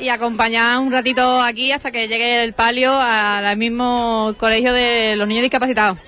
y 0.00 0.08
acompañar 0.08 0.78
un 0.80 0.90
ratito 0.90 1.40
aquí 1.40 1.72
hasta 1.72 1.92
que 1.92 2.08
llegue 2.08 2.42
el 2.42 2.52
palio 2.52 2.92
al 2.92 3.56
mismo 3.56 4.34
colegio 4.38 4.72
de 4.72 5.16
los 5.16 5.28
niños 5.28 5.42
discapacitados. 5.42 5.98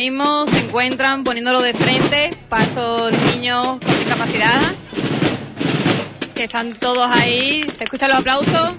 mismo 0.00 0.46
se 0.46 0.60
encuentran 0.60 1.24
poniéndolo 1.24 1.60
de 1.60 1.74
frente 1.74 2.30
para 2.48 2.64
estos 2.64 3.12
niños 3.34 3.78
con 3.84 3.98
discapacidad, 3.98 4.72
que 6.34 6.44
están 6.44 6.70
todos 6.70 7.06
ahí. 7.10 7.66
¿Se 7.76 7.84
escuchan 7.84 8.08
los 8.08 8.20
aplausos? 8.20 8.76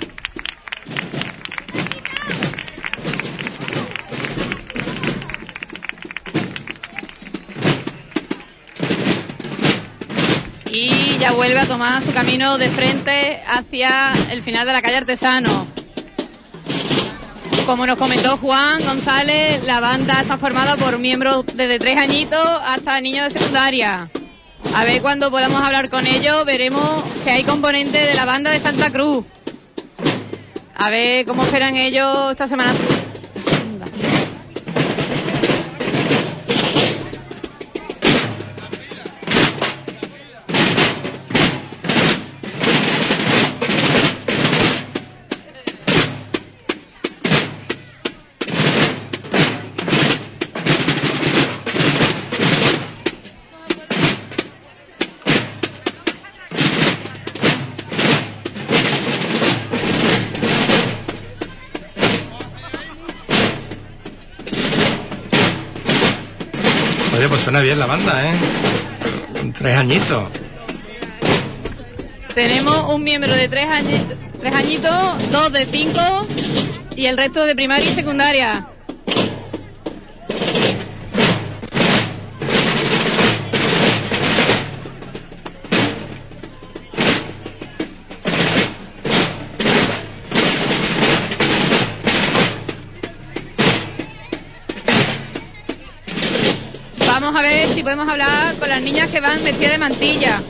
Y 10.71 11.19
ya 11.19 11.33
vuelve 11.33 11.59
a 11.59 11.67
tomar 11.67 12.01
su 12.01 12.11
camino 12.13 12.57
de 12.57 12.69
frente 12.69 13.43
hacia 13.45 14.11
el 14.31 14.41
final 14.41 14.65
de 14.65 14.73
la 14.73 14.81
calle 14.81 14.97
Artesano. 14.97 15.70
Como 17.65 17.85
nos 17.85 17.97
comentó 17.97 18.37
Juan 18.37 18.83
González, 18.83 19.63
la 19.63 19.79
banda 19.79 20.21
está 20.21 20.37
formada 20.37 20.75
por 20.75 20.97
miembros 20.99 21.45
desde 21.53 21.79
tres 21.79 21.97
añitos 21.97 22.39
hasta 22.65 22.99
niños 22.99 23.31
de 23.31 23.39
secundaria. 23.39 24.09
A 24.75 24.83
ver 24.83 25.01
cuando 25.01 25.31
podamos 25.31 25.61
hablar 25.61 25.89
con 25.89 26.05
ellos, 26.05 26.43
veremos 26.45 27.03
que 27.23 27.31
hay 27.31 27.43
componentes 27.43 28.07
de 28.07 28.13
la 28.13 28.25
banda 28.25 28.51
de 28.51 28.59
Santa 28.59 28.91
Cruz. 28.91 29.25
A 30.75 30.89
ver 30.89 31.25
cómo 31.25 31.43
esperan 31.43 31.77
ellos 31.77 32.31
esta 32.31 32.47
semana. 32.47 32.73
Suena 67.51 67.65
bien 67.65 67.79
la 67.79 67.85
banda, 67.85 68.29
¿eh? 68.29 68.33
Tres 69.57 69.75
añitos. 69.77 70.23
Tenemos 72.33 72.93
un 72.93 73.03
miembro 73.03 73.33
de 73.35 73.49
tres, 73.49 73.65
añi- 73.67 74.15
tres 74.39 74.53
añitos, 74.53 75.31
dos 75.33 75.51
de 75.51 75.65
cinco 75.65 75.99
y 76.95 77.07
el 77.07 77.17
resto 77.17 77.43
de 77.43 77.53
primaria 77.53 77.89
y 77.89 77.93
secundaria. 77.93 78.67
Podemos 97.91 98.13
hablar 98.13 98.55
con 98.55 98.69
las 98.69 98.81
niñas 98.81 99.09
que 99.09 99.19
van 99.19 99.43
vestidas 99.43 99.73
de 99.73 99.77
mantilla. 99.77 100.41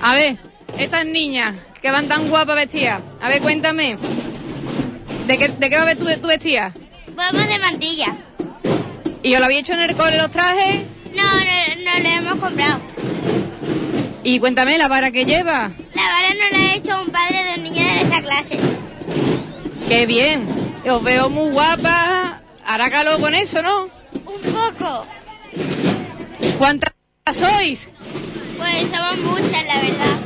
A 0.00 0.14
ver, 0.14 0.38
estas 0.78 1.04
niñas 1.04 1.56
que 1.82 1.90
van 1.90 2.08
tan 2.08 2.30
guapas 2.30 2.56
vestidas. 2.56 3.02
A 3.20 3.28
ver, 3.28 3.42
cuéntame. 3.42 3.98
¿De 5.26 5.36
qué, 5.36 5.48
de 5.48 5.68
qué 5.68 5.76
va 5.76 5.94
tú, 5.94 6.06
tú 6.22 6.28
vestida? 6.28 6.72
Vamos 7.14 7.46
de 7.46 7.58
mantilla. 7.58 8.16
¿Y 9.22 9.34
os 9.34 9.40
lo 9.40 9.44
había 9.44 9.58
hecho 9.58 9.74
en 9.74 9.80
el 9.80 9.94
cole 9.94 10.16
los 10.16 10.30
trajes? 10.30 10.84
No, 11.14 11.22
no, 11.22 11.92
no 11.92 12.02
le 12.02 12.14
hemos 12.14 12.36
comprado. 12.36 12.80
Y 14.22 14.38
cuéntame 14.38 14.78
la 14.78 14.88
vara 14.88 15.10
que 15.10 15.26
lleva. 15.26 15.70
La 15.94 16.02
vara 16.02 16.28
no 16.34 16.58
la 16.58 16.58
ha 16.58 16.74
hecho 16.74 17.02
un 17.02 17.10
padre 17.10 17.44
de 17.44 17.54
un 17.54 17.62
niño 17.64 17.84
de 17.84 18.00
esta 18.02 18.22
clase. 18.22 18.58
¡Qué 19.88 20.06
bien! 20.06 20.46
Os 20.88 21.02
veo 21.02 21.30
muy 21.30 21.50
guapas. 21.52 22.42
Hará 22.66 22.90
calor 22.90 23.20
con 23.20 23.34
eso, 23.34 23.62
¿no? 23.62 23.84
Un 23.84 24.40
poco. 24.52 25.06
¿Cuántas 26.58 26.92
sois? 27.32 27.88
Pues 28.58 28.90
somos 28.90 29.18
muchas, 29.18 29.64
la 29.64 29.80
verdad. 29.80 30.18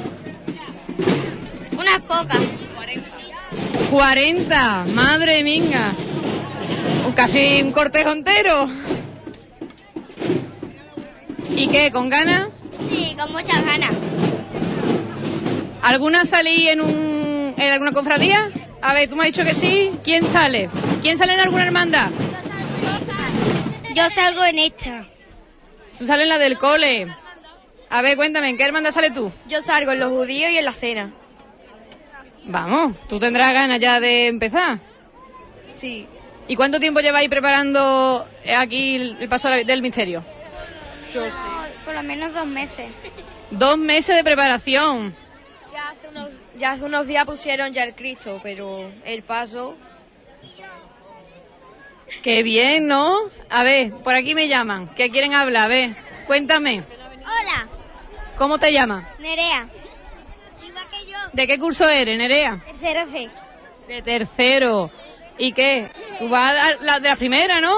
Unas 1.72 2.00
pocas. 2.00 2.40
40. 3.90 4.84
Madre 4.94 5.42
mía. 5.42 5.92
Casi 7.14 7.62
un 7.62 7.72
cortejo 7.72 8.12
entero. 8.12 8.68
¿Y 11.56 11.66
qué? 11.66 11.90
¿Con 11.90 12.08
ganas? 12.08 12.48
Sí, 12.88 13.16
con 13.18 13.32
muchas 13.32 13.64
ganas. 13.64 13.94
¿Alguna 15.82 16.24
salí 16.24 16.68
en, 16.68 16.80
un, 16.80 17.54
en 17.56 17.72
alguna 17.72 17.92
cofradía? 17.92 18.48
A 18.80 18.92
ver, 18.94 19.08
tú 19.08 19.16
me 19.16 19.22
has 19.22 19.32
dicho 19.32 19.44
que 19.44 19.54
sí. 19.54 19.92
¿Quién 20.04 20.24
sale? 20.24 20.68
¿Quién 21.02 21.18
sale 21.18 21.34
en 21.34 21.40
alguna 21.40 21.64
hermandad? 21.64 22.10
Yo 23.94 24.08
salgo 24.10 24.44
en 24.44 24.58
esta. 24.58 25.04
Tú 25.98 26.06
sales 26.06 26.24
en 26.24 26.28
la 26.28 26.38
del 26.38 26.58
cole. 26.58 27.08
A 27.90 28.02
ver, 28.02 28.16
cuéntame, 28.16 28.50
¿en 28.50 28.56
qué 28.56 28.64
hermandad 28.64 28.92
sales 28.92 29.12
tú? 29.12 29.32
Yo 29.48 29.60
salgo 29.62 29.92
en 29.92 30.00
los 30.00 30.10
judíos 30.10 30.50
y 30.50 30.58
en 30.58 30.64
la 30.64 30.72
cena. 30.72 31.10
Vamos, 32.44 32.96
tú 33.08 33.18
tendrás 33.18 33.52
ganas 33.52 33.80
ya 33.80 33.98
de 34.00 34.26
empezar. 34.26 34.78
Sí. 35.74 36.06
¿Y 36.46 36.56
cuánto 36.56 36.80
tiempo 36.80 37.00
lleváis 37.00 37.28
preparando 37.28 38.26
aquí 38.56 38.96
el 38.96 39.28
paso 39.28 39.48
del 39.48 39.82
misterio? 39.82 40.22
Yo 41.12 41.22
Por 41.84 41.94
lo 41.94 42.02
menos 42.02 42.32
dos 42.32 42.46
meses. 42.46 42.86
Dos 43.50 43.78
meses 43.78 44.16
de 44.16 44.24
preparación. 44.24 45.14
Ya 45.78 45.90
hace 45.90 46.08
unos, 46.08 46.28
ya 46.56 46.70
hace 46.72 46.84
unos 46.84 47.06
días 47.06 47.24
pusieron 47.24 47.72
ya 47.72 47.84
el 47.84 47.94
Cristo, 47.94 48.40
pero 48.42 48.90
el 49.04 49.22
paso... 49.22 49.76
Qué 52.20 52.42
bien, 52.42 52.88
¿no? 52.88 53.30
A 53.48 53.62
ver, 53.62 53.92
por 53.92 54.14
aquí 54.16 54.34
me 54.34 54.48
llaman, 54.48 54.88
que 54.96 55.08
quieren 55.08 55.36
hablar. 55.36 55.66
A 55.66 55.68
ver, 55.68 55.90
cuéntame, 56.26 56.82
Hola, 57.20 57.68
¿cómo 58.36 58.58
te 58.58 58.72
llamas? 58.72 59.06
Nerea. 59.20 59.68
Igual 60.66 60.84
que 60.90 61.06
yo. 61.06 61.16
¿De 61.32 61.46
qué 61.46 61.58
curso 61.60 61.88
eres, 61.88 62.18
Nerea? 62.18 62.60
Tercero 62.64 63.06
C. 63.12 63.30
De 63.86 64.02
tercero. 64.02 64.90
¿Y 65.38 65.52
qué? 65.52 65.90
Tú 66.18 66.28
vas 66.28 66.54
a 66.54 66.74
la 66.82 66.98
de 66.98 67.08
la 67.08 67.14
primera, 67.14 67.60
¿no? 67.60 67.76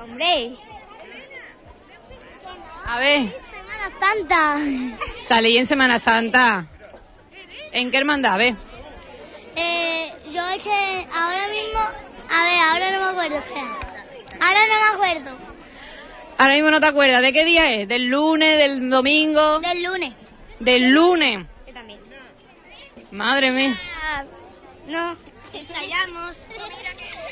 Hombre. 0.00 0.56
A 2.84 2.98
ver, 2.98 3.22
Semana 3.22 4.00
Santa. 4.00 4.56
salí 5.20 5.56
en 5.56 5.66
Semana 5.66 6.00
Santa. 6.00 6.66
¿En 7.72 7.90
qué 7.90 7.98
hermandad? 7.98 8.34
A 8.34 8.36
ver. 8.38 8.54
Eh, 9.56 10.12
yo 10.32 10.48
es 10.50 10.62
que 10.62 11.06
ahora 11.12 11.48
mismo... 11.48 11.80
A 12.30 12.44
ver, 12.44 12.58
ahora 12.70 12.90
no 12.92 13.00
me 13.00 13.10
acuerdo. 13.10 13.38
espera. 13.38 13.78
Ahora 14.40 14.60
no 14.68 14.80
me 14.80 14.88
acuerdo. 15.06 15.38
Ahora 16.38 16.54
mismo 16.54 16.70
no 16.70 16.80
te 16.80 16.86
acuerdas. 16.86 17.22
¿De 17.22 17.32
qué 17.32 17.44
día 17.44 17.66
es? 17.66 17.88
¿Del 17.88 18.06
lunes, 18.08 18.58
del 18.58 18.88
domingo? 18.90 19.58
Del 19.60 19.82
lunes. 19.82 20.12
Del 20.60 20.90
lunes. 20.90 21.46
Yo 21.66 21.72
también. 21.72 21.98
Madre 23.10 23.50
mía. 23.50 23.74
Ah, 24.04 24.24
no, 24.86 25.16
ensayamos. 25.52 26.36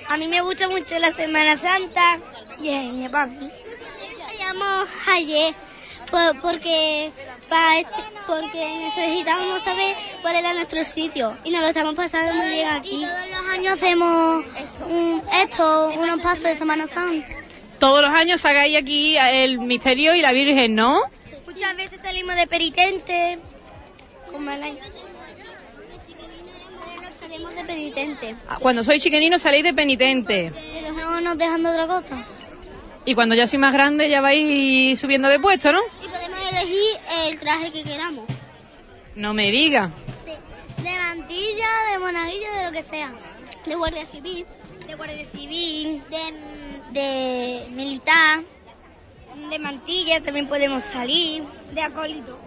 A 0.08 0.16
mí 0.16 0.28
me 0.28 0.40
gusta 0.40 0.68
mucho 0.68 0.98
la 0.98 1.12
Semana 1.12 1.56
Santa. 1.56 2.18
Y 2.60 2.74
a 2.74 2.80
mi 2.82 3.08
papi. 3.08 3.50
Ensayamos 4.10 4.88
ayer 5.14 5.54
por- 6.10 6.40
porque 6.40 7.12
para 7.48 7.78
este- 7.78 7.92
porque 8.26 8.66
necesitábamos 8.96 9.62
saber 9.62 9.94
cuál 10.22 10.36
era 10.36 10.52
nuestro 10.54 10.82
sitio 10.84 11.36
y 11.44 11.50
nos 11.50 11.60
lo 11.62 11.68
estamos 11.68 11.94
pasando 11.94 12.34
muy 12.34 12.50
bien 12.50 12.68
aquí. 12.68 13.02
todos 13.04 13.30
los 13.30 13.52
años 13.52 13.74
hacemos 13.74 14.44
un- 14.88 15.22
esto, 15.42 15.88
unos 15.96 16.20
pasos 16.20 16.42
de 16.44 16.56
Semana 16.56 16.86
Santa. 16.86 17.26
Todos 17.78 18.02
los 18.02 18.10
años 18.10 18.44
hagáis 18.44 18.76
aquí 18.76 19.16
el 19.18 19.58
misterio 19.58 20.14
y 20.14 20.20
la 20.22 20.32
Virgen, 20.32 20.74
¿no? 20.74 21.00
Muchas 21.46 21.76
veces 21.76 22.00
salimos 22.02 22.34
de 22.36 22.46
penitente. 22.46 23.38
Como 24.32 24.50
el 24.50 24.62
año. 24.62 24.78
Salimos 27.20 27.54
de 27.54 27.64
penitente. 27.64 28.36
Cuando 28.60 28.82
sois 28.84 29.02
chiqueninos 29.02 29.42
salís 29.42 29.64
de 29.64 29.74
penitente. 29.74 30.52
Pero 30.54 30.92
no 30.92 31.20
nos 31.20 31.38
dejan 31.38 31.62
de 31.62 31.70
otra 31.70 31.86
cosa. 31.86 32.24
Y 33.04 33.14
cuando 33.14 33.34
ya 33.34 33.46
sois 33.46 33.60
más 33.60 33.72
grandes 33.72 34.10
ya 34.10 34.20
vais 34.20 34.98
subiendo 34.98 35.28
de 35.28 35.38
puesto, 35.38 35.70
¿no? 35.72 35.80
Y 36.02 36.08
podemos 36.08 36.25
elegir 36.48 36.98
el 37.24 37.38
traje 37.38 37.70
que 37.72 37.82
queramos. 37.82 38.24
No 39.14 39.32
me 39.32 39.50
diga. 39.50 39.90
De 40.82 40.92
mantilla, 40.92 41.68
de 41.92 41.98
monaguillo, 41.98 42.52
de 42.52 42.64
lo 42.64 42.72
que 42.72 42.82
sea. 42.82 43.12
De 43.64 43.74
guardia 43.74 44.06
civil. 44.06 44.46
De 44.86 44.94
guardia 44.94 45.24
civil. 45.26 46.02
De, 46.10 47.00
de 47.00 47.66
militar. 47.70 48.42
De 49.50 49.58
mantilla 49.58 50.22
también 50.22 50.48
podemos 50.48 50.82
salir. 50.82 51.44
De 51.72 51.82
acólito. 51.82 52.38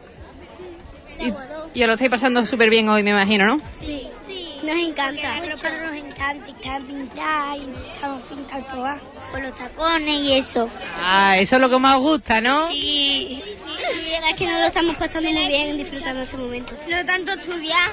De 1.18 1.26
aguador. 1.26 1.70
Y 1.74 1.82
os 1.82 1.88
lo 1.88 1.94
estáis 1.94 2.12
pasando 2.12 2.46
súper 2.46 2.70
bien 2.70 2.88
hoy, 2.88 3.04
me 3.04 3.10
imagino, 3.12 3.46
¿no? 3.46 3.62
Sí, 3.80 4.08
sí. 4.28 4.49
Nos 4.64 4.76
encanta. 4.88 5.36
Mucho. 5.36 5.70
nos 5.70 5.96
encanta. 5.96 6.48
Están 6.50 6.84
pintar 6.86 7.58
y 7.58 7.74
estamos 7.94 8.24
pintando 8.24 8.68
todas. 8.68 9.02
Con 9.32 9.44
los 9.44 9.58
tacones 9.58 10.16
y 10.16 10.34
eso. 10.34 10.70
Ah, 11.02 11.38
eso 11.38 11.56
es 11.56 11.62
lo 11.62 11.70
que 11.70 11.78
más 11.80 11.96
os 11.98 12.02
gusta, 12.02 12.42
¿no? 12.42 12.68
Sí. 12.70 13.42
Sí, 13.44 13.56
la 13.78 14.12
verdad 14.12 14.30
es 14.32 14.36
que 14.36 14.46
nos 14.48 14.60
lo 14.60 14.66
estamos 14.68 14.96
pasando 14.98 15.30
muy 15.32 15.48
bien 15.48 15.78
disfrutando 15.78 16.22
ese 16.24 16.38
momento. 16.38 16.74
No 16.90 17.06
tanto 17.06 17.32
estudiar. 17.34 17.92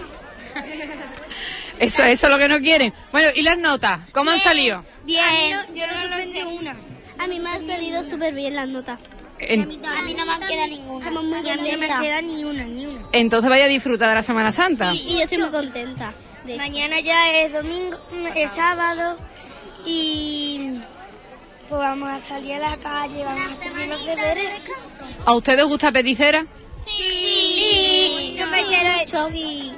Eso, 1.79 2.03
eso 2.05 2.27
es 2.27 2.33
lo 2.33 2.39
que 2.39 2.49
no 2.49 2.59
quieren. 2.61 2.95
Bueno, 3.13 3.29
¿y 3.35 3.43
las 3.43 3.59
notas? 3.59 4.01
¿Cómo 4.13 4.31
han 4.31 4.41
salido? 4.41 4.83
Bien. 5.05 5.59
yo 5.75 5.87
no 5.87 6.01
suspendí 6.01 6.41
una. 6.43 6.75
A 7.19 7.27
mí 7.27 7.39
me 7.39 7.51
han 7.51 7.67
salido 7.67 8.03
súper 8.03 8.33
bien 8.35 8.55
las 8.55 8.67
notas. 8.67 8.99
En- 9.39 9.63
A 9.63 9.67
mí 10.03 10.15
no 10.15 10.25
me 10.25 10.47
queda 10.47 10.67
ninguna. 10.67 11.07
Estamos 11.07 11.25
muy. 11.25 11.51
A 11.51 11.57
mí 11.57 11.71
no 11.71 11.79
me 11.79 11.87
queda 11.87 12.23
ni 12.23 12.45
una, 12.45 12.65
ni 12.65 12.87
una. 12.87 13.07
Entonces 13.13 13.51
vaya 13.51 13.67
a 13.67 13.69
disfrutar 13.69 14.09
de 14.09 14.15
la 14.15 14.23
Semana 14.23 14.53
Santa. 14.53 14.95
Y 14.95 15.17
yo 15.19 15.21
estoy 15.25 15.37
muy 15.37 15.51
contenta. 15.51 16.15
Mañana 16.55 17.01
ya 17.01 17.41
es 17.41 17.53
domingo, 17.53 17.97
es 18.35 18.51
sábado 18.53 19.17
y 19.85 20.75
pues 21.69 21.81
vamos 21.81 22.09
a 22.09 22.19
salir 22.21 22.55
a 22.55 22.71
la 22.71 22.77
calle, 22.77 23.25
vamos 23.25 23.49
a 23.49 23.53
hacer 23.53 23.89
los 23.89 24.07
deberes. 24.07 24.61
¿A 25.25 25.35
ustedes 25.35 25.65
gusta 25.65 25.91
Peticera? 25.91 26.47
Sí, 26.87 28.37
yo 28.39 28.47
me 28.47 28.63
quiero 28.65 28.91
chogui. 29.07 29.73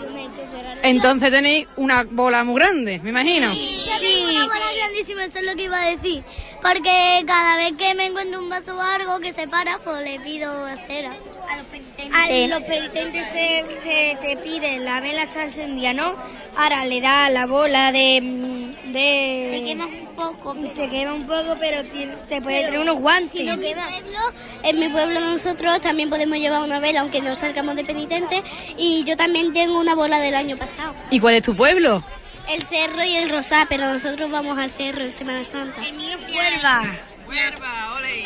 Yo 0.00 0.10
me 0.10 0.24
echo 0.24 0.42
llorar. 0.52 0.78
Entonces 0.82 1.30
tenéis 1.30 1.68
una 1.76 2.02
bola 2.10 2.42
muy 2.42 2.56
grande, 2.56 2.98
me 2.98 3.10
imagino. 3.10 3.52
Sí, 3.52 4.24
una 4.24 4.46
bola 4.46 4.72
grandísima, 4.76 5.24
eso 5.26 5.38
es 5.38 5.44
lo 5.44 5.54
que 5.54 5.64
iba 5.64 5.80
a 5.80 5.90
decir. 5.90 6.24
Porque 6.62 7.24
cada 7.26 7.56
vez 7.56 7.72
que 7.76 7.94
me 7.94 8.06
encuentro 8.06 8.38
un 8.40 8.48
vaso 8.48 8.76
o 8.76 8.80
algo 8.80 9.18
que 9.18 9.32
se 9.32 9.48
para, 9.48 9.80
pues 9.80 10.04
le 10.04 10.20
pido 10.20 10.48
cera. 10.86 11.10
A 11.50 11.56
los 11.56 11.66
penitentes. 11.66 12.12
A 12.12 12.46
los 12.48 12.62
penitentes 12.62 13.26
se, 13.32 13.64
se 13.82 14.16
te 14.20 14.36
pide 14.36 14.78
la 14.78 15.00
vela 15.00 15.24
está 15.24 15.42
encendida, 15.42 15.92
¿no? 15.92 16.14
Ahora 16.56 16.86
le 16.86 17.00
da 17.00 17.28
la 17.30 17.46
bola 17.46 17.90
de... 17.90 18.20
mm, 18.22 18.92
de 18.92 19.48
te 19.52 19.64
quema 19.64 19.86
un 19.86 20.06
poco. 20.14 20.54
Te 20.54 20.88
quema 20.88 21.14
un 21.14 21.26
poco, 21.26 21.56
pero 21.58 21.82
te 22.28 22.40
puede 22.40 22.62
traer 22.62 22.78
unos 22.78 23.00
guantes. 23.00 23.40
en, 23.40 23.58
mi 23.58 23.74
pueblo, 23.74 24.20
en 24.62 24.78
mi 24.78 24.88
pueblo 24.88 25.20
nosotros 25.20 25.80
también 25.80 26.10
podemos 26.10 26.38
llevar 26.38 26.62
una 26.62 26.78
vela, 26.78 27.00
aunque 27.00 27.20
no 27.20 27.34
salgamos 27.34 27.74
de 27.74 27.84
penitentes. 27.84 28.42
Y 28.78 29.02
yo 29.02 29.16
también 29.16 29.52
tengo 29.52 29.80
una 29.80 29.96
bola 29.96 30.20
del 30.20 30.36
año 30.36 30.56
pasado. 30.56 30.94
¿Y 31.10 31.18
cuál 31.18 31.34
es 31.34 31.42
tu 31.42 31.56
pueblo? 31.56 32.04
El 32.48 32.62
cerro 32.64 33.04
y 33.04 33.16
el 33.16 33.30
rosá, 33.30 33.66
pero 33.68 33.84
nosotros 33.92 34.30
vamos 34.30 34.58
al 34.58 34.70
cerro 34.70 35.02
en 35.02 35.12
Semana 35.12 35.44
Santa. 35.44 35.86
El 35.86 35.94
mío 35.94 36.10
es 36.10 36.34
Huelva. 36.34 36.82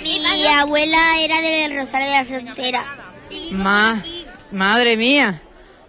Mi 0.02 0.46
abuela 0.46 1.20
era 1.20 1.40
del 1.40 1.76
Rosario 1.76 2.08
de 2.08 2.14
la 2.16 2.24
Frontera. 2.24 2.84
Ma- 3.52 4.02
madre 4.50 4.96
mía. 4.96 5.40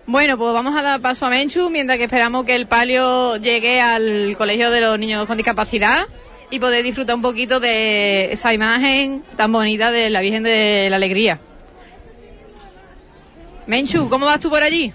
Bueno, 0.06 0.38
pues 0.38 0.54
vamos 0.54 0.78
a 0.78 0.82
dar 0.84 1.02
paso 1.02 1.26
a 1.26 1.30
Menchu 1.30 1.70
mientras 1.70 1.98
que 1.98 2.06
esperamos 2.06 2.46
que 2.46 2.56
el 2.56 2.68
palio 2.68 3.38
llegue 3.38 3.82
al 3.82 4.36
colegio 4.38 4.72
de 4.72 4.82
los 4.82 4.98
niños 5.00 5.26
con 5.26 5.36
discapacidad 5.38 6.06
y 6.50 6.60
poder 6.60 6.84
disfrutar 6.84 7.16
un 7.16 7.22
poquito 7.22 7.60
de 7.60 8.32
esa 8.32 8.54
imagen 8.54 9.24
tan 9.36 9.52
bonita 9.52 9.92
de 9.92 10.10
la 10.10 10.22
Virgen 10.22 10.44
de 10.44 10.88
la 10.90 10.96
Alegría. 10.96 11.40
Menchu, 13.66 14.10
¿cómo 14.10 14.26
vas 14.26 14.40
tú 14.40 14.50
por 14.50 14.64
allí? 14.64 14.94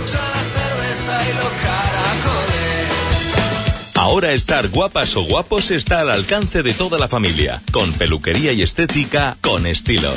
Ahora 3.94 4.32
estar 4.32 4.68
guapas 4.68 5.16
o 5.16 5.22
guapos 5.22 5.70
está 5.70 6.00
al 6.00 6.10
alcance 6.10 6.62
de 6.62 6.72
toda 6.72 6.98
la 6.98 7.08
familia, 7.08 7.62
con 7.72 7.92
peluquería 7.92 8.52
y 8.52 8.62
estética 8.62 9.36
con 9.40 9.66
estilo. 9.66 10.12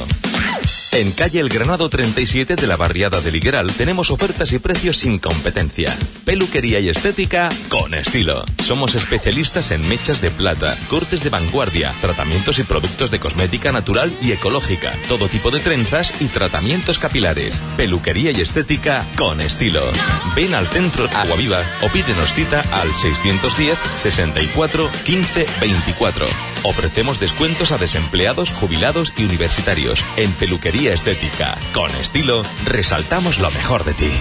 En 0.94 1.14
calle 1.14 1.40
El 1.40 1.48
Granado 1.48 1.90
37 1.90 2.58
de 2.58 2.68
la 2.68 2.76
barriada 2.76 3.22
de 3.22 3.32
Ligueral 3.32 3.68
tenemos 3.78 4.12
ofertas 4.12 4.52
y 4.52 4.60
precios 4.60 4.98
sin 4.98 5.20
competencia. 5.20 5.98
Peluquería 6.26 6.82
y 6.82 6.90
estética 6.90 7.48
con 7.70 7.94
estilo. 7.94 8.44
Somos 8.62 8.96
especialistas 8.96 9.72
en 9.72 9.88
mechas 9.88 10.20
de 10.20 10.32
plata, 10.32 10.78
cortes 10.90 11.24
de 11.24 11.30
vanguardia, 11.30 11.94
tratamientos 12.02 12.60
y 12.60 12.64
productos 12.64 13.10
de 13.10 13.20
cosmética 13.20 13.72
natural 13.72 14.12
y 14.22 14.34
ecológica, 14.34 14.94
todo 15.08 15.30
tipo 15.30 15.50
de 15.50 15.62
trenzas 15.62 16.14
y 16.20 16.26
tratamientos 16.26 17.00
capilares. 17.00 17.62
Peluquería 17.78 18.32
y 18.32 18.42
estética 18.42 19.06
con 19.16 19.40
estilo. 19.40 19.90
Ven 20.36 20.54
al 20.54 20.68
centro 20.68 21.08
Agua 21.16 21.38
Viva 21.38 21.64
o 21.84 21.88
pídenos 21.88 22.34
cita 22.34 22.66
al 22.70 22.94
610 22.94 23.80
64 23.98 24.90
15 25.06 25.48
24. 25.62 26.51
Ofrecemos 26.64 27.20
descuentos 27.20 27.72
a 27.72 27.78
desempleados, 27.78 28.52
jubilados 28.52 29.14
y 29.18 29.24
universitarios. 29.24 30.04
En 30.16 30.32
Peluquería 30.34 30.94
Estética, 30.94 31.58
con 31.74 31.90
estilo, 31.96 32.44
resaltamos 32.66 33.40
lo 33.40 33.50
mejor 33.52 33.84
de 33.84 33.94
ti. 33.94 34.12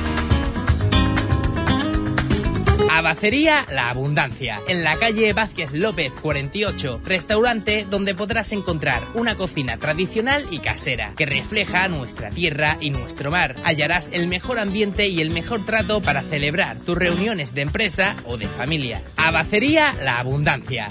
Abacería 2.91 3.67
La 3.71 3.89
Abundancia, 3.89 4.61
en 4.69 4.83
la 4.83 4.97
calle 4.97 5.33
Vázquez 5.33 5.73
López 5.73 6.13
48, 6.21 7.01
restaurante 7.05 7.87
donde 7.89 8.15
podrás 8.15 8.53
encontrar 8.53 9.07
una 9.15 9.37
cocina 9.37 9.77
tradicional 9.77 10.47
y 10.51 10.59
casera 10.59 11.13
que 11.17 11.25
refleja 11.25 11.89
nuestra 11.89 12.31
tierra 12.31 12.79
y 12.81 12.91
nuestro 12.91 13.31
mar. 13.31 13.55
Hallarás 13.65 14.11
el 14.13 14.27
mejor 14.27 14.59
ambiente 14.59 15.09
y 15.09 15.21
el 15.21 15.31
mejor 15.31 15.65
trato 15.65 16.03
para 16.03 16.23
celebrar 16.23 16.79
tus 16.79 16.99
reuniones 16.99 17.55
de 17.55 17.63
empresa 17.63 18.17
o 18.25 18.37
de 18.37 18.49
familia. 18.49 19.03
Abacería 19.17 19.95
La 20.03 20.19
Abundancia. 20.19 20.89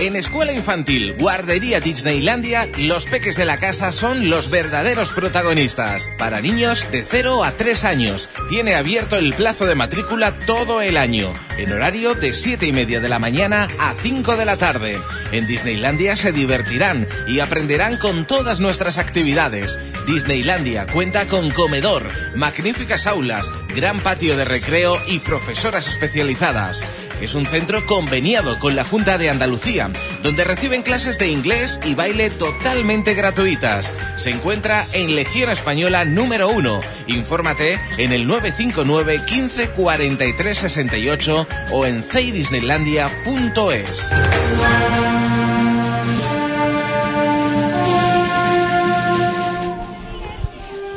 En 0.00 0.16
Escuela 0.16 0.54
Infantil, 0.54 1.12
Guardería 1.18 1.78
Disneylandia, 1.78 2.66
los 2.78 3.04
peques 3.04 3.36
de 3.36 3.44
la 3.44 3.58
casa 3.58 3.92
son 3.92 4.30
los 4.30 4.48
verdaderos 4.48 5.12
protagonistas. 5.12 6.08
Para 6.16 6.40
niños 6.40 6.90
de 6.90 7.02
0 7.02 7.44
a 7.44 7.52
3 7.52 7.84
años. 7.84 8.30
Tiene 8.48 8.76
abierto 8.76 9.18
el 9.18 9.34
plazo 9.34 9.66
de 9.66 9.74
matrícula 9.74 10.32
todo 10.46 10.80
el 10.80 10.96
año, 10.96 11.34
en 11.58 11.70
horario 11.70 12.14
de 12.14 12.32
7 12.32 12.66
y 12.66 12.72
media 12.72 13.00
de 13.00 13.10
la 13.10 13.18
mañana 13.18 13.68
a 13.78 13.92
5 13.92 14.38
de 14.38 14.46
la 14.46 14.56
tarde. 14.56 14.98
En 15.32 15.46
Disneylandia 15.46 16.16
se 16.16 16.32
divertirán 16.32 17.06
y 17.28 17.40
aprenderán 17.40 17.98
con 17.98 18.24
todas 18.24 18.58
nuestras 18.58 18.96
actividades. 18.96 19.78
Disneylandia 20.06 20.86
cuenta 20.86 21.26
con 21.26 21.50
comedor, 21.50 22.08
magníficas 22.34 23.06
aulas, 23.06 23.52
gran 23.76 24.00
patio 24.00 24.38
de 24.38 24.46
recreo 24.46 24.96
y 25.08 25.18
profesoras 25.18 25.88
especializadas. 25.88 26.86
Es 27.20 27.34
un 27.34 27.44
centro 27.44 27.84
conveniado 27.86 28.58
con 28.58 28.74
la 28.74 28.84
Junta 28.84 29.18
de 29.18 29.28
Andalucía, 29.28 29.90
donde 30.22 30.44
reciben 30.44 30.82
clases 30.82 31.18
de 31.18 31.28
inglés 31.28 31.78
y 31.84 31.94
baile 31.94 32.30
totalmente 32.30 33.12
gratuitas. 33.14 33.92
Se 34.16 34.30
encuentra 34.30 34.86
en 34.94 35.14
Legión 35.14 35.50
Española 35.50 36.06
número 36.06 36.48
1. 36.48 36.80
Infórmate 37.08 37.78
en 37.98 38.12
el 38.12 38.26
959 38.26 39.20
15 39.26 39.68
43 39.68 40.58
68 40.58 41.46
o 41.72 41.84
en 41.84 42.02
ceidisneylandia.es. 42.02 44.10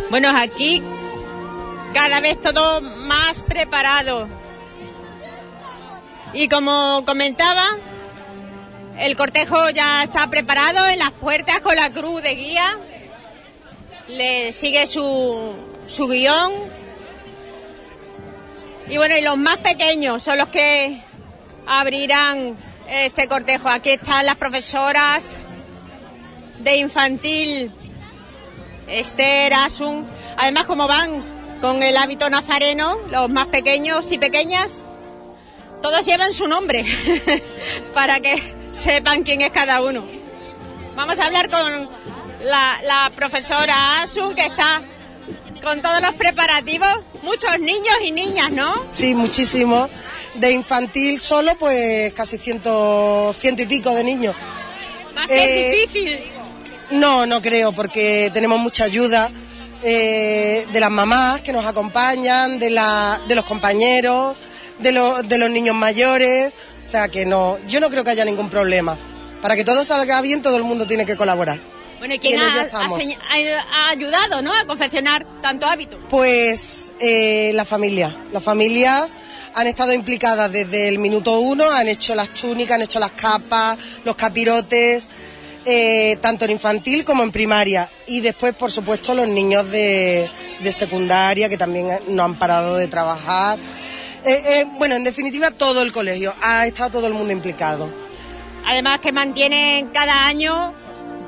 Bueno, 0.09 0.31
aquí 0.37 0.81
cada 1.93 2.21
vez 2.21 2.39
todo 2.39 2.79
más 2.81 3.43
preparado. 3.43 4.42
Y 6.33 6.49
como 6.49 7.03
comentaba, 7.05 7.67
el 8.97 9.15
cortejo 9.15 9.69
ya 9.69 10.03
está 10.03 10.27
preparado 10.27 10.87
en 10.87 10.97
las 10.97 11.11
puertas 11.11 11.59
con 11.59 11.75
la 11.75 11.91
cruz 11.91 12.23
de 12.23 12.33
guía. 12.33 12.77
Le 14.07 14.51
sigue 14.51 14.87
su, 14.87 15.53
su 15.85 16.07
guion. 16.07 16.51
Y 18.89 18.97
bueno, 18.97 19.15
y 19.15 19.21
los 19.21 19.37
más 19.37 19.57
pequeños 19.57 20.23
son 20.23 20.39
los 20.39 20.49
que 20.49 21.03
abrirán 21.67 22.57
este 22.89 23.27
cortejo. 23.27 23.69
Aquí 23.69 23.91
están 23.91 24.25
las 24.25 24.35
profesoras 24.35 25.37
de 26.59 26.77
infantil, 26.77 27.71
Esther, 28.87 29.53
Asun. 29.53 30.07
Además, 30.37 30.65
como 30.65 30.87
van 30.87 31.59
con 31.61 31.83
el 31.83 31.95
hábito 31.95 32.27
nazareno, 32.31 32.97
los 33.11 33.29
más 33.29 33.47
pequeños 33.47 34.11
y 34.11 34.17
pequeñas, 34.17 34.83
todos 35.83 36.03
llevan 36.05 36.33
su 36.33 36.47
nombre 36.47 36.83
para 37.93 38.19
que 38.21 38.41
sepan 38.71 39.23
quién 39.23 39.41
es 39.41 39.51
cada 39.51 39.81
uno. 39.81 40.03
Vamos 40.95 41.19
a 41.19 41.25
hablar 41.25 41.49
con 41.49 41.89
la, 42.41 42.79
la 42.83 43.11
profesora 43.15 44.01
Asun, 44.01 44.33
que 44.33 44.45
está 44.45 44.81
con 45.61 45.81
todos 45.81 46.01
los 46.01 46.13
preparativos. 46.15 46.87
Muchos 47.21 47.59
niños 47.59 47.95
y 48.03 48.11
niñas, 48.11 48.49
¿no? 48.51 48.73
Sí, 48.91 49.13
muchísimo. 49.13 49.89
De 50.35 50.51
infantil 50.51 51.19
solo, 51.19 51.55
pues 51.59 52.13
casi 52.13 52.37
ciento, 52.37 53.35
ciento 53.37 53.61
y 53.61 53.65
pico 53.65 53.93
de 53.93 54.03
niños. 54.05 54.35
Va 55.17 55.23
a 55.23 55.27
ser 55.27 55.39
Eh, 55.49 55.71
difícil. 55.85 56.19
No, 56.91 57.25
no 57.25 57.41
creo, 57.41 57.71
porque 57.73 58.29
tenemos 58.33 58.59
mucha 58.59 58.85
ayuda 58.85 59.29
eh, 59.83 60.65
de 60.71 60.79
las 60.79 60.91
mamás 60.91 61.41
que 61.41 61.51
nos 61.53 61.65
acompañan, 61.65 62.57
de, 62.59 62.69
la, 62.69 63.21
de 63.27 63.35
los 63.35 63.45
compañeros, 63.45 64.37
de, 64.83 64.91
los 64.91 65.27
de 65.27 65.37
los 65.37 65.49
niños 65.49 65.75
mayores. 65.75 66.53
O 66.83 66.87
sea 66.87 67.07
que 67.07 67.25
no, 67.25 67.57
yo 67.67 67.79
no 67.79 67.89
creo 67.89 68.03
que 68.03 68.11
haya 68.11 68.25
ningún 68.25 68.49
problema. 68.49 68.99
Para 69.41 69.55
que 69.55 69.63
todo 69.63 69.83
salga 69.83 70.21
bien, 70.21 70.41
todo 70.41 70.57
el 70.57 70.63
mundo 70.63 70.85
tiene 70.85 71.05
que 71.05 71.17
colaborar. 71.17 71.59
Bueno, 71.99 72.15
¿y 72.15 72.19
quién 72.19 72.37
ha 72.37 73.89
ayudado 73.89 74.41
¿no? 74.41 74.53
a 74.53 74.65
confeccionar 74.65 75.25
tanto 75.41 75.65
hábito? 75.65 75.97
Pues 76.09 76.91
eh, 76.99 77.51
la 77.53 77.63
familia. 77.63 78.15
Las 78.31 78.43
familias 78.43 79.09
han 79.53 79.67
estado 79.67 79.93
implicadas 79.93 80.51
desde 80.51 80.89
el 80.89 80.99
minuto 80.99 81.39
uno, 81.39 81.69
han 81.71 81.87
hecho 81.87 82.13
las 82.13 82.29
túnicas, 82.29 82.75
han 82.75 82.81
hecho 82.81 82.99
las 82.99 83.11
capas, 83.11 83.77
los 84.03 84.15
capirotes, 84.17 85.07
eh, 85.65 86.17
tanto 86.21 86.43
en 86.43 86.51
infantil 86.51 87.05
como 87.05 87.23
en 87.23 87.31
primaria. 87.31 87.89
Y 88.07 88.19
después, 88.19 88.53
por 88.53 88.71
supuesto, 88.71 89.13
los 89.13 89.27
niños 89.27 89.71
de, 89.71 90.29
de 90.61 90.71
secundaria 90.73 91.47
que 91.47 91.57
también 91.57 91.87
no 92.09 92.23
han 92.23 92.37
parado 92.37 92.75
de 92.75 92.87
trabajar. 92.87 93.57
Eh, 94.25 94.41
eh, 94.45 94.65
bueno, 94.77 94.95
en 94.95 95.03
definitiva, 95.03 95.51
todo 95.51 95.81
el 95.81 95.91
colegio. 95.91 96.33
Ha 96.41 96.65
estado 96.65 96.89
todo 96.91 97.07
el 97.07 97.13
mundo 97.13 97.33
implicado. 97.33 97.89
Además 98.65 98.99
que 99.01 99.11
mantienen 99.11 99.87
cada 99.89 100.25
año, 100.27 100.73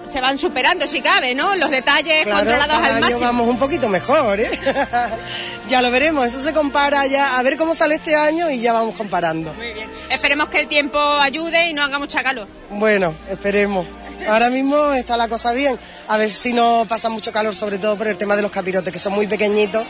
se 0.10 0.22
van 0.22 0.38
superando 0.38 0.88
si 0.88 1.02
cabe, 1.02 1.36
¿no? 1.36 1.56
Los 1.56 1.70
detalles 1.72 2.24
Claro, 2.24 2.38
controlados 2.40 2.76
cada 2.76 2.88
al 2.88 2.94
año 2.94 3.02
máximo. 3.02 3.26
vamos 3.26 3.48
un 3.50 3.58
poquito 3.60 3.90
mejor, 3.90 4.40
¿eh? 4.40 4.50
ya 5.68 5.82
lo 5.82 5.92
veremos, 5.92 6.26
eso 6.26 6.40
se 6.42 6.54
compara 6.54 7.06
ya, 7.08 7.38
a 7.38 7.44
ver 7.44 7.58
cómo 7.58 7.74
sale 7.76 7.96
este 7.96 8.16
año 8.16 8.50
y 8.50 8.60
ya 8.60 8.72
vamos 8.72 8.96
comparando. 8.96 9.54
Esperemos 10.10 10.48
que 10.50 10.62
el 10.62 10.68
tiempo 10.68 10.98
ayude 11.00 11.68
y 11.70 11.74
no 11.74 11.84
haga 11.84 12.00
mucha 12.00 12.24
calor. 12.24 12.48
Bueno, 12.70 13.14
esperemos. 13.30 13.86
Ahora 14.28 14.50
mismo 14.50 14.92
está 14.94 15.18
la 15.18 15.28
cosa 15.28 15.52
bien, 15.54 15.78
a 16.08 16.18
ver 16.18 16.30
si 16.32 16.52
no 16.52 16.86
pasa 16.90 17.10
mucho 17.10 17.32
calor, 17.32 17.54
sobre 17.54 17.78
todo 17.78 17.96
por 17.96 18.08
el 18.08 18.18
tema 18.18 18.36
de 18.36 18.42
los 18.42 18.52
capirotes, 18.52 18.92
que 18.92 18.98
son 19.00 19.14
muy 19.14 19.28
pequeñitos, 19.28 19.86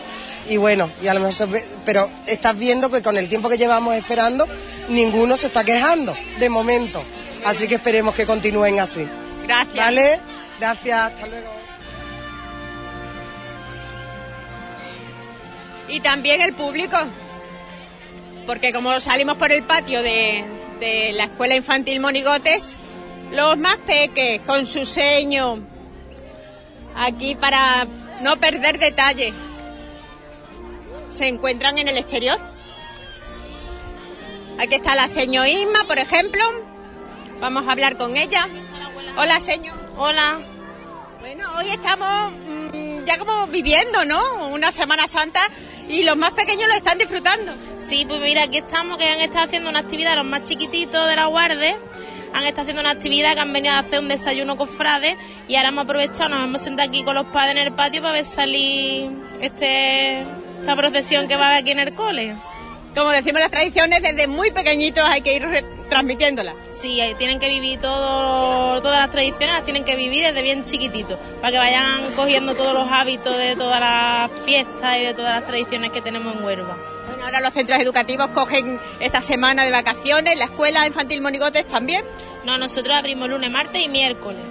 y 0.49 0.57
bueno, 0.57 0.89
y 1.01 1.07
a 1.07 1.13
lo 1.13 1.21
mejor 1.21 1.47
ve- 1.49 1.63
pero 1.86 2.09
estás 2.27 2.57
viendo 2.57 2.89
que 2.89 3.01
con 3.01 3.17
el 3.17 3.29
tiempo 3.29 3.47
que 3.49 3.57
llevamos 3.57 3.95
esperando, 3.95 4.45
ninguno 4.89 5.38
se 5.38 5.47
está 5.47 5.63
quejando, 5.63 6.13
de 6.38 6.49
momento. 6.49 7.03
Así 7.45 7.67
que 7.67 7.75
esperemos 7.75 8.13
que 8.13 8.25
continúen 8.25 8.79
así. 8.79 9.07
Gracias. 9.47 9.75
¿Vale? 9.75 10.19
Gracias, 10.59 10.99
hasta 10.99 11.27
luego. 11.27 11.49
Y 15.88 15.99
también 16.01 16.41
el 16.41 16.53
público. 16.53 16.97
Porque 18.45 18.73
como 18.73 18.99
salimos 18.99 19.38
por 19.38 19.51
el 19.51 19.63
patio 19.63 20.01
de, 20.03 20.43
de 20.79 21.13
la 21.13 21.25
escuela 21.25 21.55
infantil 21.55 21.99
Monigotes, 21.99 22.75
los 23.32 23.57
más 23.57 23.78
peques 23.78 24.41
con 24.41 24.65
su 24.65 24.86
seño, 24.86 25.59
aquí 26.95 27.36
para 27.36 27.88
no 28.21 28.38
perder 28.38 28.80
detalle, 28.80 29.34
se 31.09 31.28
encuentran 31.28 31.78
en 31.78 31.88
el 31.88 31.97
exterior. 31.97 32.38
Aquí 34.57 34.76
está 34.76 34.95
la 34.95 35.07
seño 35.07 35.45
Isma, 35.45 35.84
por 35.86 35.99
ejemplo. 35.99 36.41
Vamos 37.39 37.67
a 37.67 37.71
hablar 37.71 37.97
con 37.97 38.15
ella. 38.15 38.47
Hola, 39.17 39.39
señor. 39.39 39.76
Hola. 39.97 40.39
Bueno, 41.19 41.47
hoy 41.57 41.69
estamos 41.69 42.32
mm, 42.73 43.03
ya 43.05 43.17
como 43.17 43.47
viviendo, 43.47 44.05
¿no? 44.05 44.47
Una 44.47 44.71
Semana 44.71 45.07
Santa 45.07 45.41
y 45.88 46.03
los 46.03 46.15
más 46.15 46.32
pequeños 46.32 46.67
lo 46.67 46.73
están 46.73 46.97
disfrutando. 46.97 47.53
Sí, 47.78 48.05
pues 48.07 48.21
mira, 48.21 48.43
aquí 48.43 48.57
estamos, 48.57 48.97
que 48.97 49.09
han 49.09 49.19
estado 49.19 49.45
haciendo 49.45 49.69
una 49.69 49.80
actividad, 49.80 50.15
los 50.15 50.26
más 50.26 50.43
chiquititos 50.43 51.07
de 51.07 51.15
la 51.15 51.28
guardia, 51.28 51.76
han 52.36 52.43
estado 52.43 52.63
haciendo 52.63 52.81
una 52.81 52.91
actividad 52.91 53.33
que 53.33 53.39
han 53.39 53.53
venido 53.53 53.73
a 53.73 53.79
hacer 53.79 53.99
un 53.99 54.09
desayuno 54.09 54.57
con 54.57 54.67
frades 54.67 55.15
y 55.47 55.55
ahora 55.55 55.69
hemos 55.69 55.86
aprovechado, 55.86 56.29
nos 56.29 56.43
hemos 56.43 56.61
sentado 56.61 56.89
aquí 56.89 57.01
con 57.05 57.15
los 57.15 57.27
padres 57.27 57.55
en 57.55 57.63
el 57.63 57.71
patio 57.71 58.01
para 58.01 58.13
ver 58.13 58.25
salir 58.25 59.09
este, 59.39 60.19
esta 60.19 60.75
procesión 60.75 61.29
que 61.29 61.38
va 61.38 61.55
aquí 61.55 61.71
en 61.71 61.79
el 61.79 61.93
cole. 61.93 62.36
Como 62.95 63.09
decimos 63.09 63.41
las 63.41 63.51
tradiciones, 63.51 64.01
desde 64.01 64.25
muy 64.25 64.51
pequeñitos 64.51 65.03
hay 65.03 65.21
que 65.21 65.35
ir 65.35 65.65
transmitiéndolas. 65.89 66.55
Sí, 66.71 66.97
tienen 67.17 67.39
que 67.39 67.49
vivir 67.49 67.79
todo, 67.79 68.81
todas 68.81 68.99
las 68.99 69.09
tradiciones, 69.09 69.49
las 69.49 69.65
tienen 69.65 69.83
que 69.83 69.97
vivir 69.97 70.23
desde 70.23 70.41
bien 70.41 70.63
chiquititos, 70.63 71.19
para 71.41 71.51
que 71.51 71.57
vayan 71.57 72.13
cogiendo 72.15 72.55
todos 72.55 72.73
los 72.73 72.89
hábitos 72.89 73.37
de 73.37 73.57
todas 73.57 73.81
las 73.81 74.31
fiestas 74.45 74.97
y 74.97 75.03
de 75.03 75.13
todas 75.13 75.35
las 75.35 75.45
tradiciones 75.45 75.91
que 75.91 76.01
tenemos 76.01 76.35
en 76.37 76.43
Huelva. 76.45 76.77
Bueno, 77.09 77.25
ahora 77.25 77.41
los 77.41 77.53
centros 77.53 77.81
educativos 77.81 78.29
cogen 78.29 78.79
esta 79.01 79.21
semana 79.21 79.65
de 79.65 79.71
vacaciones, 79.71 80.37
la 80.37 80.45
escuela 80.45 80.87
infantil 80.87 81.21
Monigotes 81.21 81.67
también. 81.67 82.05
No, 82.45 82.57
nosotros 82.57 82.95
abrimos 82.95 83.27
lunes, 83.29 83.51
martes 83.51 83.81
y 83.83 83.89
miércoles. 83.89 84.41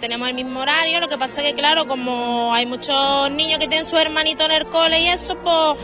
Tenemos 0.00 0.28
el 0.28 0.34
mismo 0.34 0.60
horario, 0.60 1.00
lo 1.00 1.08
que 1.08 1.16
pasa 1.16 1.40
que 1.40 1.54
claro, 1.54 1.86
como 1.86 2.52
hay 2.52 2.66
muchos 2.66 3.30
niños 3.30 3.58
que 3.58 3.68
tienen 3.68 3.86
su 3.86 3.96
hermanito 3.96 4.44
en 4.44 4.50
el 4.50 4.66
cole 4.66 5.00
y 5.00 5.08
eso, 5.08 5.38
pues 5.42 5.78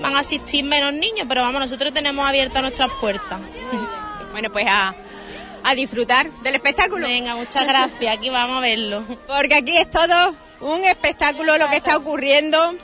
van 0.00 0.16
a 0.16 0.20
asistir 0.20 0.64
menos 0.64 0.92
niños, 0.92 1.26
pero 1.28 1.42
vamos, 1.42 1.60
nosotros 1.60 1.92
tenemos 1.92 2.26
abiertas 2.26 2.62
nuestras 2.62 2.90
puertas. 3.00 3.40
Bueno, 4.30 4.48
pues 4.52 4.64
a, 4.68 4.94
a 5.64 5.74
disfrutar 5.74 6.30
del 6.30 6.54
espectáculo. 6.54 7.08
Venga, 7.08 7.34
muchas 7.34 7.66
gracias, 7.66 8.16
aquí 8.16 8.30
vamos 8.30 8.58
a 8.58 8.60
verlo. 8.60 9.02
Porque 9.26 9.56
aquí 9.56 9.76
es 9.76 9.90
todo 9.90 10.36
un 10.60 10.84
espectáculo 10.84 11.58
lo 11.58 11.68
que 11.68 11.78
está 11.78 11.96
ocurriendo 11.96 12.76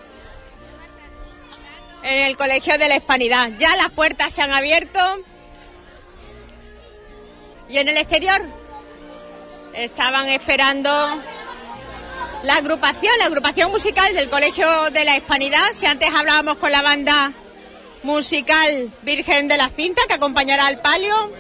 en 2.02 2.18
el 2.18 2.36
Colegio 2.36 2.76
de 2.78 2.88
la 2.88 2.96
Hispanidad. 2.96 3.52
Ya 3.58 3.76
las 3.76 3.90
puertas 3.90 4.32
se 4.32 4.42
han 4.42 4.52
abierto 4.52 4.98
y 7.68 7.78
en 7.78 7.88
el 7.88 7.96
exterior 7.96 8.40
estaban 9.74 10.28
esperando 10.28 10.90
la 12.42 12.56
agrupación, 12.56 13.12
la 13.18 13.26
agrupación 13.26 13.70
musical 13.70 14.14
del 14.14 14.28
Colegio 14.28 14.66
de 14.92 15.04
la 15.04 15.16
Hispanidad. 15.16 15.72
Si 15.72 15.86
antes 15.86 16.12
hablábamos 16.12 16.58
con 16.58 16.70
la 16.70 16.82
banda 16.82 17.32
musical 18.02 18.90
Virgen 19.02 19.48
de 19.48 19.56
la 19.56 19.68
Cinta 19.68 20.02
que 20.06 20.14
acompañará 20.14 20.66
al 20.66 20.80
palio, 20.80 21.32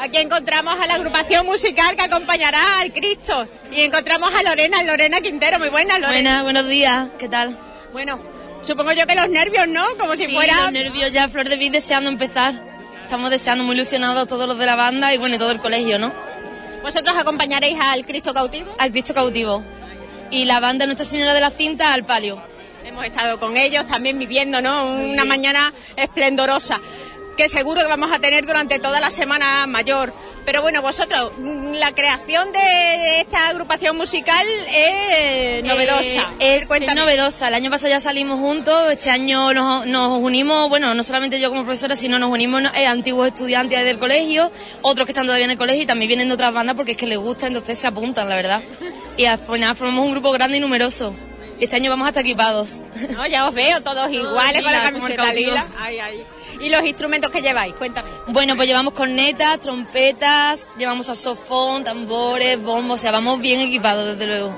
Aquí 0.00 0.18
encontramos 0.18 0.78
a 0.78 0.86
la 0.86 0.94
agrupación 0.94 1.44
musical 1.44 1.96
que 1.96 2.02
acompañará 2.02 2.78
al 2.78 2.92
Cristo. 2.92 3.48
Y 3.72 3.80
encontramos 3.80 4.32
a 4.32 4.44
Lorena, 4.44 4.80
Lorena 4.84 5.20
Quintero. 5.20 5.58
Muy 5.58 5.70
buena, 5.70 5.98
Lorena. 5.98 6.12
Buenas, 6.12 6.42
buenos 6.44 6.68
días. 6.68 7.08
¿Qué 7.18 7.28
tal? 7.28 7.58
Bueno, 7.92 8.20
supongo 8.62 8.92
yo 8.92 9.08
que 9.08 9.16
los 9.16 9.28
nervios, 9.28 9.66
¿no? 9.66 9.84
Como 9.98 10.14
si 10.14 10.26
sí, 10.26 10.32
fuera... 10.32 10.62
los 10.62 10.72
nervios 10.72 11.12
ya, 11.12 11.28
Flor 11.28 11.48
de 11.48 11.56
Vid 11.56 11.72
deseando 11.72 12.08
empezar. 12.08 12.62
Estamos 13.02 13.28
deseando, 13.30 13.64
muy 13.64 13.74
ilusionados 13.74 14.28
todos 14.28 14.46
los 14.46 14.56
de 14.56 14.66
la 14.66 14.76
banda 14.76 15.12
y 15.12 15.18
bueno, 15.18 15.34
y 15.34 15.38
todo 15.38 15.50
el 15.50 15.58
colegio, 15.58 15.98
¿no? 15.98 16.12
¿Vosotros 16.80 17.16
acompañaréis 17.18 17.80
al 17.80 18.06
Cristo 18.06 18.32
cautivo? 18.32 18.70
Al 18.78 18.92
Cristo 18.92 19.14
cautivo. 19.14 19.64
Y 20.30 20.44
la 20.44 20.60
banda 20.60 20.86
Nuestra 20.86 21.04
Señora 21.04 21.34
de 21.34 21.40
la 21.40 21.50
Cinta 21.50 21.92
al 21.92 22.04
palio. 22.04 22.42
Hemos 22.84 23.04
estado 23.04 23.38
con 23.38 23.56
ellos 23.56 23.86
también 23.86 24.18
viviendo, 24.18 24.60
¿no? 24.62 24.86
Una 24.86 25.24
mañana 25.24 25.72
esplendorosa 25.96 26.80
que 27.38 27.48
seguro 27.48 27.80
que 27.82 27.86
vamos 27.86 28.10
a 28.10 28.18
tener 28.18 28.44
durante 28.44 28.80
toda 28.80 28.98
la 28.98 29.12
semana 29.12 29.64
mayor. 29.68 30.12
Pero 30.44 30.60
bueno, 30.60 30.82
vosotros, 30.82 31.30
mm, 31.38 31.74
la 31.74 31.94
creación 31.94 32.50
de 32.52 33.20
esta 33.20 33.48
agrupación 33.48 33.96
musical 33.96 34.44
es 34.74 35.62
novedosa. 35.62 36.32
Eh, 36.40 36.56
es, 36.56 36.68
es 36.68 36.94
novedosa. 36.96 37.46
El 37.46 37.54
año 37.54 37.70
pasado 37.70 37.90
ya 37.90 38.00
salimos 38.00 38.40
juntos, 38.40 38.90
este 38.90 39.10
año 39.10 39.54
nos, 39.54 39.86
nos 39.86 40.20
unimos, 40.20 40.68
bueno, 40.68 40.92
no 40.94 41.02
solamente 41.04 41.40
yo 41.40 41.50
como 41.50 41.62
profesora, 41.62 41.94
sino 41.94 42.18
nos 42.18 42.30
unimos 42.30 42.62
eh, 42.74 42.86
antiguos 42.86 43.28
estudiantes 43.28 43.84
del 43.84 44.00
colegio, 44.00 44.50
otros 44.82 45.06
que 45.06 45.12
están 45.12 45.26
todavía 45.26 45.44
en 45.44 45.52
el 45.52 45.58
colegio 45.58 45.84
y 45.84 45.86
también 45.86 46.08
vienen 46.08 46.26
de 46.26 46.34
otras 46.34 46.52
bandas 46.52 46.74
porque 46.74 46.92
es 46.92 46.98
que 46.98 47.06
les 47.06 47.18
gusta, 47.18 47.46
entonces 47.46 47.78
se 47.78 47.86
apuntan, 47.86 48.28
la 48.28 48.34
verdad. 48.34 48.62
Y 49.18 49.26
al 49.26 49.38
final 49.38 49.76
formamos 49.76 50.06
un 50.06 50.12
grupo 50.12 50.30
grande 50.30 50.56
y 50.56 50.60
numeroso. 50.60 51.14
Este 51.60 51.74
año 51.74 51.90
vamos 51.90 52.06
hasta 52.06 52.20
equipados. 52.20 52.82
No, 53.10 53.26
ya 53.26 53.48
os 53.48 53.54
veo 53.54 53.82
todos 53.82 54.10
iguales 54.12 54.62
con 54.62 54.72
la 54.72 54.82
camiseta 54.82 55.32
lila. 55.32 55.66
Ay, 55.76 55.98
ay. 55.98 56.22
¿Y 56.60 56.68
los 56.68 56.84
instrumentos 56.84 57.30
que 57.30 57.42
lleváis? 57.42 57.74
Cuéntame. 57.74 58.08
Bueno, 58.28 58.54
pues 58.54 58.68
llevamos 58.68 58.94
cornetas, 58.94 59.58
trompetas, 59.58 60.68
llevamos 60.78 61.06
saxofón, 61.06 61.82
tambores, 61.82 62.62
bombos, 62.62 63.00
o 63.00 63.02
sea, 63.02 63.10
vamos 63.10 63.40
bien 63.40 63.60
equipados, 63.60 64.06
desde 64.06 64.26
luego. 64.26 64.56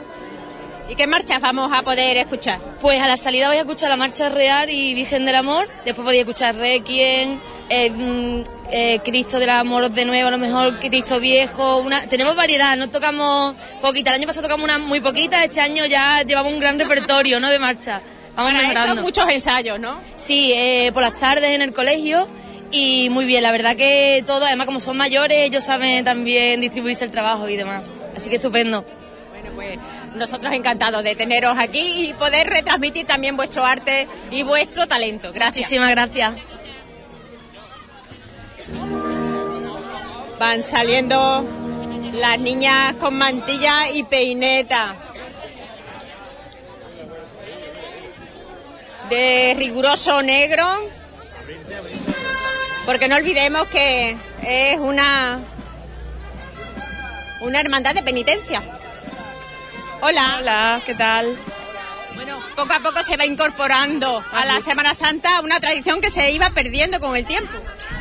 ¿Y 0.91 0.95
qué 0.95 1.07
marchas 1.07 1.41
vamos 1.41 1.71
a 1.73 1.83
poder 1.83 2.19
escuchar? 2.19 2.61
Pues 2.83 3.01
a 3.01 3.09
la 3.09 3.17
salida 3.17 3.49
voy 3.49 3.57
a 3.57 3.61
escuchar 3.61 3.89
la 3.91 3.97
Marcha 3.97 4.29
Real 4.29 4.69
y 4.69 4.93
Virgen 4.93 5.25
del 5.25 5.37
Amor, 5.37 5.69
después 5.85 6.05
podéis 6.05 6.23
escuchar 6.23 6.55
Requiem, 6.57 7.39
eh, 7.71 7.91
mm, 7.91 8.43
eh, 8.73 9.01
Cristo 9.05 9.39
del 9.39 9.51
Amor 9.51 9.91
de 9.91 10.05
nuevo, 10.05 10.29
a 10.29 10.31
lo 10.33 10.39
mejor 10.39 10.79
Cristo 10.81 11.21
Viejo, 11.21 11.79
una... 11.79 12.07
tenemos 12.09 12.35
variedad, 12.37 12.77
no 12.77 12.91
tocamos 12.91 13.55
poquita, 13.81 14.11
el 14.11 14.17
año 14.17 14.27
pasado 14.27 14.49
tocamos 14.49 14.65
una 14.65 14.79
muy 14.79 15.01
poquita, 15.01 15.43
este 15.45 15.61
año 15.61 15.87
ya 15.87 16.23
llevamos 16.23 16.53
un 16.53 16.61
gran 16.61 16.79
repertorio, 16.79 17.39
¿no?, 17.41 17.49
de 17.49 17.59
marcha. 17.59 18.01
Vamos 18.35 18.53
mejorando. 18.53 18.95
eso, 18.95 19.03
muchos 19.03 19.29
ensayos, 19.29 19.79
¿no? 19.79 20.01
Sí, 20.17 20.53
eh, 20.53 20.91
por 20.93 21.03
las 21.03 21.15
tardes 21.15 21.51
en 21.51 21.63
el 21.63 21.73
colegio 21.73 22.27
y 22.73 23.09
muy 23.11 23.25
bien, 23.25 23.43
la 23.43 23.53
verdad 23.53 23.77
que 23.77 24.23
todo, 24.27 24.45
además 24.45 24.67
como 24.67 24.81
son 24.81 24.97
mayores, 24.97 25.39
ellos 25.47 25.65
saben 25.65 26.05
también 26.05 26.61
distribuirse 26.61 27.05
el 27.05 27.11
trabajo 27.11 27.49
y 27.49 27.57
demás. 27.57 27.91
Así 28.17 28.31
que 28.31 28.37
estupendo. 28.37 28.85
Bueno, 29.31 29.51
pues 29.55 29.79
nosotros 30.15 30.53
encantados 30.53 31.03
de 31.03 31.15
teneros 31.15 31.57
aquí 31.59 32.09
y 32.09 32.15
poder 32.15 32.49
retransmitir 32.49 33.07
también 33.07 33.37
vuestro 33.37 33.65
arte 33.65 34.07
y 34.31 34.43
vuestro 34.43 34.87
talento. 34.87 35.33
Gracias. 35.33 35.57
Muchísimas 35.57 35.91
gracias. 35.91 36.50
Van 40.39 40.63
saliendo 40.63 41.45
las 42.15 42.39
niñas 42.39 42.95
con 42.97 43.15
mantilla 43.15 43.91
y 43.91 44.03
peineta. 44.05 44.97
De 49.09 49.55
riguroso 49.57 50.23
negro. 50.23 50.67
Porque 52.87 53.09
no 53.09 53.17
olvidemos 53.17 53.69
que 53.69 54.17
es 54.43 54.79
una 54.79 55.41
una 57.41 57.61
hermandad 57.61 57.95
de 57.95 58.03
penitencia. 58.03 58.63
Hola. 60.01 60.37
Hola, 60.39 60.83
¿qué 60.85 60.95
tal? 60.95 61.37
Bueno, 62.23 62.39
poco 62.55 62.75
a 62.75 62.81
poco 62.81 63.03
se 63.03 63.17
va 63.17 63.25
incorporando 63.25 64.23
a 64.33 64.45
la 64.45 64.61
Semana 64.61 64.93
Santa 64.93 65.41
una 65.41 65.59
tradición 65.59 66.03
que 66.03 66.11
se 66.11 66.31
iba 66.33 66.51
perdiendo 66.51 67.01
con 67.01 67.17
el 67.17 67.25
tiempo. 67.25 67.51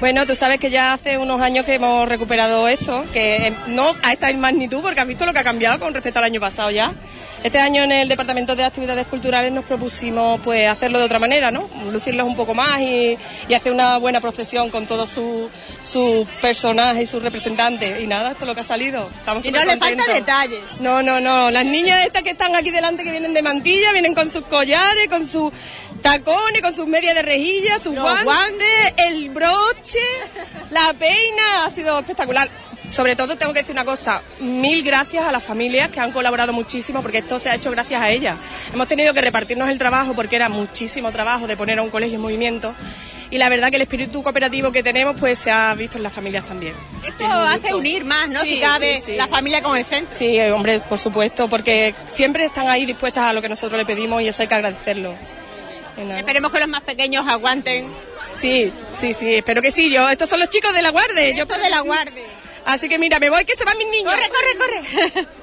Bueno, 0.01 0.27
tú 0.27 0.35
sabes 0.35 0.59
que 0.59 0.69
ya 0.69 0.91
hace 0.91 1.17
unos 1.17 1.39
años 1.39 1.63
que 1.63 1.75
hemos 1.75 2.05
recuperado 2.05 2.67
esto, 2.67 3.05
que 3.13 3.47
eh, 3.47 3.53
no 3.67 3.95
a 4.03 4.11
esta 4.11 4.29
magnitud, 4.33 4.81
porque 4.81 4.99
has 4.99 5.07
visto 5.07 5.25
lo 5.25 5.31
que 5.31 5.39
ha 5.39 5.45
cambiado 5.45 5.79
con 5.79 5.93
respecto 5.93 6.19
al 6.19 6.25
año 6.25 6.41
pasado 6.41 6.69
ya. 6.69 6.91
Este 7.43 7.57
año 7.59 7.83
en 7.83 7.91
el 7.91 8.09
Departamento 8.09 8.55
de 8.55 8.65
Actividades 8.65 9.07
Culturales 9.07 9.51
nos 9.51 9.63
propusimos 9.65 10.41
pues 10.41 10.67
hacerlo 10.67 10.99
de 10.99 11.05
otra 11.05 11.19
manera, 11.19 11.51
¿no? 11.51 11.69
Lucirlos 11.91 12.27
un 12.27 12.35
poco 12.35 12.53
más 12.53 12.81
y, 12.81 13.17
y 13.47 13.53
hacer 13.53 13.71
una 13.71 13.97
buena 13.97 14.19
procesión 14.19 14.69
con 14.69 14.85
todos 14.85 15.09
sus 15.09 15.49
sus 15.89 16.27
personajes 16.41 17.03
y 17.03 17.05
sus 17.05 17.21
representantes. 17.23 18.01
Y 18.01 18.07
nada, 18.07 18.31
esto 18.31 18.43
es 18.43 18.47
lo 18.47 18.55
que 18.55 18.61
ha 18.61 18.65
salido. 18.65 19.09
Estamos 19.19 19.45
Y 19.45 19.51
no 19.51 19.63
le 19.63 19.77
falta 19.77 20.03
detalle. 20.13 20.61
No, 20.79 21.01
no, 21.01 21.19
no. 21.19 21.49
Las 21.49 21.65
niñas 21.65 22.05
estas 22.05 22.23
que 22.23 22.31
están 22.31 22.55
aquí 22.55 22.71
delante, 22.71 23.03
que 23.03 23.11
vienen 23.11 23.33
de 23.33 23.41
mantilla, 23.41 23.91
vienen 23.93 24.13
con 24.13 24.29
sus 24.29 24.43
collares, 24.45 25.07
con 25.09 25.25
sus 25.25 25.51
tacones, 26.01 26.61
con 26.61 26.73
sus 26.73 26.87
medias 26.87 27.15
de 27.15 27.21
rejilla, 27.21 27.79
sus 27.79 27.95
Los 27.95 28.23
guantes, 28.23 28.93
el 28.97 29.29
broche, 29.29 29.99
la 30.71 30.93
peina. 30.93 31.65
Ha 31.65 31.69
sido 31.69 31.99
espectacular. 31.99 32.49
Sobre 32.89 33.15
todo 33.15 33.35
tengo 33.35 33.53
que 33.53 33.59
decir 33.59 33.73
una 33.73 33.85
cosa, 33.85 34.21
mil 34.39 34.83
gracias 34.83 35.23
a 35.23 35.31
las 35.31 35.43
familias 35.43 35.89
que 35.89 35.99
han 35.99 36.11
colaborado 36.11 36.53
muchísimo 36.53 37.01
porque 37.01 37.19
esto 37.19 37.39
se 37.39 37.49
ha 37.49 37.55
hecho 37.55 37.71
gracias 37.71 38.01
a 38.01 38.09
ellas. 38.09 38.37
Hemos 38.73 38.87
tenido 38.87 39.13
que 39.13 39.21
repartirnos 39.21 39.69
el 39.69 39.77
trabajo 39.77 40.13
porque 40.15 40.35
era 40.35 40.49
muchísimo 40.49 41.11
trabajo 41.11 41.47
de 41.47 41.55
poner 41.55 41.79
a 41.79 41.83
un 41.83 41.89
colegio 41.89 42.15
en 42.15 42.21
movimiento 42.21 42.73
y 43.31 43.37
la 43.37 43.47
verdad 43.49 43.69
que 43.69 43.75
el 43.75 43.83
espíritu 43.83 44.23
cooperativo 44.23 44.71
que 44.71 44.81
tenemos 44.81 45.15
pues 45.19 45.37
se 45.37 45.51
ha 45.51 45.73
visto 45.75 45.97
en 45.97 46.03
las 46.03 46.13
familias 46.13 46.45
también. 46.45 46.73
Esto 47.05 47.25
hace 47.25 47.73
unir 47.73 48.03
más, 48.03 48.27
¿no? 48.29 48.41
Sí, 48.41 48.55
si 48.55 48.59
cabe 48.59 48.97
sí, 48.97 49.11
sí. 49.11 49.15
la 49.15 49.27
familia 49.27 49.61
con 49.61 49.77
el 49.77 49.85
centro. 49.85 50.15
Sí, 50.17 50.37
eh, 50.37 50.51
hombre, 50.51 50.79
por 50.79 50.97
supuesto, 50.97 51.47
porque 51.47 51.93
siempre 52.07 52.45
están 52.45 52.67
ahí 52.69 52.85
dispuestas 52.85 53.25
a 53.25 53.33
lo 53.33 53.41
que 53.41 53.49
nosotros 53.49 53.77
le 53.77 53.85
pedimos 53.85 54.21
y 54.21 54.27
eso 54.27 54.41
hay 54.41 54.47
que 54.47 54.55
agradecerlo. 54.55 55.15
Esperemos 56.17 56.51
que 56.53 56.59
los 56.59 56.69
más 56.69 56.83
pequeños 56.83 57.27
aguanten. 57.27 57.91
Sí, 58.33 58.71
sí, 58.97 59.11
sí, 59.13 59.35
espero 59.35 59.61
que 59.61 59.69
sí. 59.69 59.91
Yo, 59.91 60.07
estos 60.09 60.29
son 60.29 60.39
los 60.39 60.49
chicos 60.49 60.73
de 60.73 60.81
la 60.81 60.91
guardia. 60.91 61.31
Yo 61.31 61.43
Estos 61.43 61.61
de 61.61 61.69
la 61.69 61.81
guardia. 61.81 62.23
Así 62.69 62.87
que 62.87 62.99
mira, 62.99 63.19
me 63.19 63.29
voy 63.31 63.45
que 63.45 63.57
se 63.57 63.65
van 63.65 63.77
mis 63.79 63.87
niños. 63.89 64.13
Corre, 64.13 64.29
corre, 64.29 64.81
corre. 65.13 65.27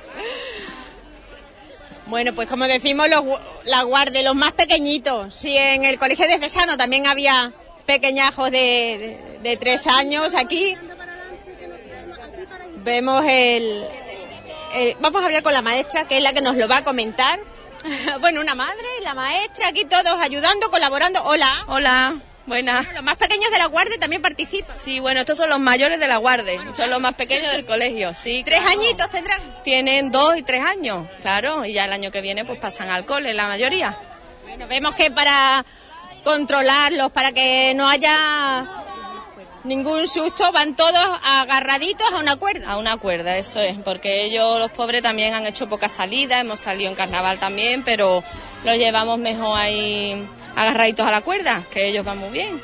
Bueno, 2.07 2.33
pues 2.37 2.49
como 2.49 2.69
decimos, 2.69 3.09
los, 3.09 3.21
gu- 3.25 3.41
la 3.65 3.83
guardia, 3.83 4.23
los 4.23 4.37
más 4.37 4.53
pequeñitos. 4.53 5.35
Si 5.35 5.57
en 5.57 5.85
el 5.85 5.99
colegio 5.99 6.29
de 6.29 6.39
Cesano 6.39 6.77
también 6.77 7.05
había 7.09 7.53
pequeñajos 7.85 8.53
de, 8.53 8.59
de, 9.43 9.49
de 9.51 9.57
tres 9.57 9.89
años, 9.89 10.37
aquí 10.37 10.77
vemos 12.85 13.25
el, 13.29 13.85
el- 14.75 14.97
Vamos 15.01 15.21
a 15.21 15.27
hablar 15.27 15.43
con 15.43 15.53
la 15.53 15.63
maestra, 15.63 16.07
que 16.07 16.19
es 16.19 16.23
la 16.23 16.33
que 16.33 16.41
nos 16.41 16.55
lo 16.57 16.69
va 16.69 16.77
a 16.79 16.85
comentar. 16.85 17.41
bueno, 18.21 18.41
una 18.41 18.55
madre, 18.55 18.87
la 19.03 19.15
maestra, 19.15 19.67
aquí 19.67 19.85
todos 19.85 20.15
ayudando, 20.21 20.71
colaborando. 20.71 21.21
Hola. 21.25 21.65
Hola, 21.67 22.15
buenas. 22.47 22.87
Los 22.95 23.03
más 23.03 23.17
pequeños 23.19 23.51
de 23.51 23.59
la 23.59 23.67
guardia 23.67 23.99
también 23.99 24.23
participan. 24.23 24.77
Sí, 24.77 25.01
bueno, 25.01 25.21
estos 25.21 25.37
son 25.37 25.51
los 25.51 25.59
mayores 25.59 25.99
de 26.01 26.07
la 26.07 26.17
guardia, 26.19 26.61
son 26.73 26.91
los 26.91 27.01
más 27.01 27.15
pequeños 27.15 27.53
del 27.53 27.67
colegio, 27.67 28.15
sí. 28.15 28.43
Tres 28.45 28.61
claro. 28.61 28.81
añitos 28.81 29.11
tendrán. 29.11 29.41
Tienen 29.65 30.11
dos 30.11 30.37
y 30.37 30.43
tres 30.43 30.63
años, 30.63 31.07
claro, 31.23 31.65
y 31.65 31.73
ya 31.73 31.85
el 31.85 31.93
año 31.93 32.11
que 32.11 32.21
viene 32.21 32.45
pues 32.45 32.59
pasan 32.59 32.89
al 32.91 33.05
cole, 33.05 33.35
la 33.35 33.47
mayoría. 33.47 33.97
Bueno, 34.43 34.67
vemos 34.69 34.95
que 34.95 35.11
para 35.11 35.65
controlarlos, 36.25 37.13
para 37.13 37.33
que 37.33 37.73
no 37.75 37.89
haya 37.89 38.67
ningún 39.65 40.07
susto, 40.07 40.51
van 40.53 40.77
todos 40.77 41.21
agarraditos 41.25 42.07
a 42.13 42.19
una 42.19 42.37
cuerda. 42.37 42.71
A 42.71 42.79
una 42.79 42.97
cuerda, 42.97 43.37
eso 43.37 43.61
es, 43.61 43.77
porque 43.79 44.25
ellos, 44.25 44.59
los 44.59 44.71
pobres, 44.71 45.03
también 45.03 45.35
han 45.35 45.47
hecho 45.47 45.69
pocas 45.69 45.93
salidas, 45.93 46.41
hemos 46.41 46.61
salido 46.61 46.91
en 46.91 46.97
carnaval 46.97 47.39
también, 47.39 47.83
pero 47.83 48.23
los 48.65 48.77
llevamos 48.77 49.19
mejor 49.19 49.59
ahí 49.59 50.27
agarraditos 50.57 51.07
a 51.07 51.13
la 51.13 51.21
cuerda, 51.21 51.63
que 51.73 51.87
ellos 51.89 52.05
van 52.05 52.19
muy 52.19 52.31
bien. 52.31 52.61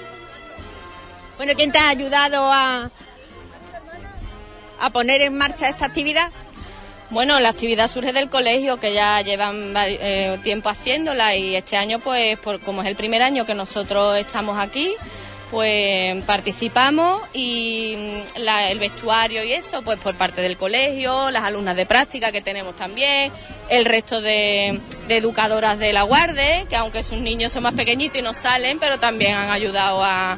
Bueno, 1.37 1.53
¿quién 1.55 1.71
te 1.71 1.79
ha 1.79 1.91
ayudado 1.91 2.51
a, 2.53 2.91
a 4.81 4.91
poner 4.91 5.23
en 5.23 5.37
marcha 5.37 5.69
esta 5.69 5.87
actividad? 5.87 6.31
Bueno, 7.11 7.39
la 7.41 7.51
actividad 7.51 7.91
surge 7.91 8.15
del 8.15 8.31
colegio, 8.31 8.81
que 8.81 8.95
ya 8.95 9.21
llevan 9.21 9.75
eh, 9.77 10.39
tiempo 10.43 10.71
haciéndola 10.71 11.37
y 11.37 11.55
este 11.55 11.77
año, 11.77 11.99
pues, 11.99 12.39
por, 12.39 12.59
como 12.61 12.81
es 12.81 12.89
el 12.89 12.97
primer 12.97 13.21
año 13.21 13.45
que 13.45 13.55
nosotros 13.55 14.17
estamos 14.17 14.59
aquí, 14.59 14.95
pues 15.53 16.25
participamos 16.25 17.21
y 17.35 17.95
mm, 18.37 18.39
la- 18.41 18.71
el 18.71 18.79
vestuario 18.79 19.45
y 19.45 19.53
eso, 19.53 19.83
pues 19.83 19.99
por 19.99 20.15
parte 20.17 20.41
del 20.41 20.57
colegio, 20.57 21.31
las 21.31 21.45
alumnas 21.45 21.77
de 21.77 21.85
práctica 21.85 22.33
que 22.33 22.41
tenemos 22.41 22.75
también, 22.75 23.31
el 23.69 23.85
resto 23.85 24.23
de, 24.23 24.81
educadoras 25.11 25.79
de 25.79 25.93
la 25.93 26.05
guardia, 26.05 26.65
que 26.71 26.75
aunque 26.75 27.03
sus 27.03 27.19
niños 27.19 27.53
son 27.53 27.65
más 27.65 27.75
pequeñitos 27.75 28.19
y 28.19 28.23
no 28.23 28.33
salen, 28.33 28.79
pero 28.79 28.99
también 28.99 29.35
han 29.35 29.51
ayudado 29.51 30.03
a, 30.03 30.33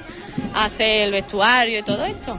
a 0.53 0.65
hacer 0.65 1.03
el 1.03 1.12
vestuario 1.12 1.79
y 1.79 1.83
todo 1.85 2.05
esto. 2.05 2.37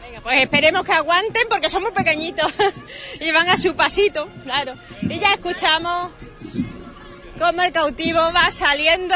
Venga, 0.00 0.22
pues 0.22 0.40
esperemos 0.40 0.82
que 0.82 0.92
aguanten 0.92 1.42
porque 1.50 1.68
son 1.68 1.82
muy 1.82 1.92
pequeñitos 1.92 2.50
y 3.20 3.30
van 3.32 3.50
a 3.50 3.58
su 3.58 3.74
pasito, 3.76 4.26
claro. 4.44 4.72
Y 5.02 5.18
ya 5.18 5.34
escuchamos 5.34 6.10
cómo 7.38 7.62
el 7.62 7.70
cautivo 7.72 8.20
va 8.34 8.50
saliendo 8.50 9.14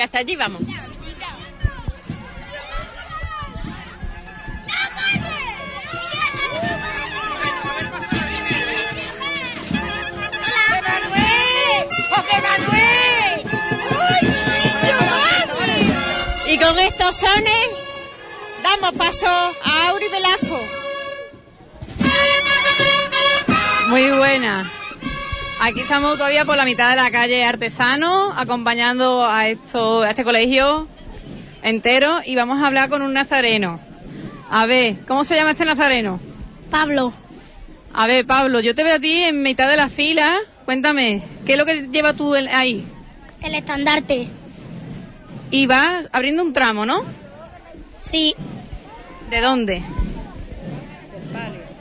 y 0.00 0.02
hasta 0.02 0.20
allí 0.20 0.34
vamos. 0.34 0.62
Y 16.46 16.58
con 16.58 16.78
estos 16.78 17.16
sones 17.16 17.68
damos 18.62 18.94
paso 18.96 19.26
a 19.26 19.88
Auri 19.88 20.08
Velasco. 20.08 20.60
Muy 23.88 24.10
buena. 24.12 24.72
Aquí 25.62 25.80
estamos 25.80 26.16
todavía 26.16 26.44
por 26.44 26.56
la 26.56 26.64
mitad 26.64 26.90
de 26.90 26.96
la 26.96 27.10
calle 27.10 27.44
Artesano, 27.44 28.32
acompañando 28.34 29.24
a, 29.26 29.48
esto, 29.48 30.00
a 30.02 30.10
este 30.10 30.24
colegio 30.24 30.88
entero 31.62 32.20
y 32.24 32.34
vamos 32.34 32.62
a 32.62 32.66
hablar 32.66 32.88
con 32.88 33.02
un 33.02 33.12
nazareno. 33.12 33.78
A 34.50 34.64
ver, 34.66 34.96
¿cómo 35.06 35.22
se 35.24 35.36
llama 35.36 35.50
este 35.50 35.66
nazareno? 35.66 36.18
Pablo. 36.70 37.12
A 37.92 38.06
ver, 38.06 38.24
Pablo, 38.26 38.60
yo 38.60 38.74
te 38.74 38.84
veo 38.84 38.96
a 38.96 38.98
ti 39.00 39.22
en 39.24 39.42
mitad 39.42 39.68
de 39.68 39.76
la 39.76 39.88
fila. 39.90 40.38
Cuéntame, 40.64 41.22
¿qué 41.44 41.52
es 41.52 41.58
lo 41.58 41.66
que 41.66 41.88
llevas 41.88 42.16
tú 42.16 42.34
el- 42.34 42.48
ahí? 42.48 42.84
El 43.42 43.54
estandarte. 43.54 44.28
Y 45.50 45.66
vas 45.66 46.08
abriendo 46.12 46.42
un 46.42 46.52
tramo, 46.54 46.86
¿no? 46.86 47.04
Sí. 47.98 48.34
¿De 49.28 49.40
dónde? 49.40 49.82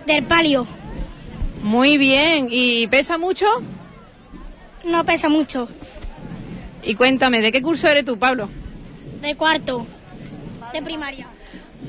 Del 0.05 0.23
palio. 0.25 0.67
Muy 1.63 1.97
bien. 1.97 2.47
¿Y 2.49 2.87
pesa 2.87 3.17
mucho? 3.17 3.45
No 4.83 5.05
pesa 5.05 5.29
mucho. 5.29 5.67
Y 6.83 6.95
cuéntame, 6.95 7.41
¿de 7.41 7.51
qué 7.51 7.61
curso 7.61 7.87
eres 7.87 8.05
tú, 8.05 8.17
Pablo? 8.17 8.49
De 9.21 9.35
cuarto. 9.35 9.85
De 10.73 10.81
primaria. 10.81 11.27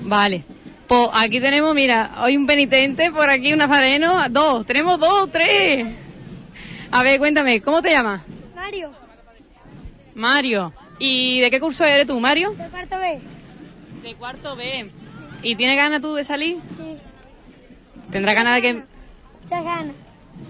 Vale. 0.02 0.44
Pues 0.86 1.08
aquí 1.14 1.40
tenemos, 1.40 1.72
mira, 1.74 2.16
hoy 2.20 2.36
un 2.36 2.46
penitente, 2.46 3.12
por 3.12 3.30
aquí 3.30 3.52
un 3.52 3.60
nazareno, 3.60 4.28
dos, 4.28 4.66
tenemos 4.66 4.98
dos, 4.98 5.30
tres. 5.30 5.86
A 6.90 7.02
ver, 7.04 7.20
cuéntame, 7.20 7.60
¿cómo 7.60 7.80
te 7.80 7.90
llamas? 7.90 8.22
Mario. 8.56 8.90
Mario. 10.16 10.72
¿Y 10.98 11.38
de 11.38 11.50
qué 11.50 11.60
curso 11.60 11.84
eres 11.84 12.08
tú, 12.08 12.18
Mario? 12.18 12.50
De 12.54 12.68
cuarto 12.68 12.98
B. 12.98 13.20
De 14.02 14.14
cuarto 14.16 14.56
B. 14.56 14.90
¿Y 15.42 15.54
tienes 15.54 15.76
ganas 15.76 16.02
tú 16.02 16.14
de 16.14 16.24
salir? 16.24 16.56
Sí. 16.56 16.96
¿Tendrás 18.10 18.34
ganas 18.34 18.56
de 18.56 18.62
que... 18.62 18.82
Muchas 19.42 19.64
ganas. 19.64 19.94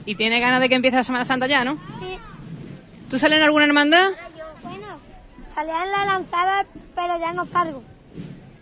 ¿Y 0.07 0.15
tienes 0.15 0.41
ganas 0.41 0.61
de 0.61 0.69
que 0.69 0.75
empiece 0.75 0.97
la 0.97 1.05
Semana 1.05 1.25
Santa 1.25 1.47
ya, 1.47 1.65
no? 1.65 1.75
Sí. 2.01 2.19
¿Tú 3.09 3.19
sales 3.19 3.39
en 3.39 3.45
alguna 3.45 3.65
hermandad? 3.65 4.11
Bueno, 4.63 4.87
salía 5.55 5.85
en 5.85 5.91
la 5.91 6.05
lanzada, 6.07 6.67
pero 6.95 7.19
ya 7.19 7.33
no 7.33 7.45
salgo. 7.47 7.83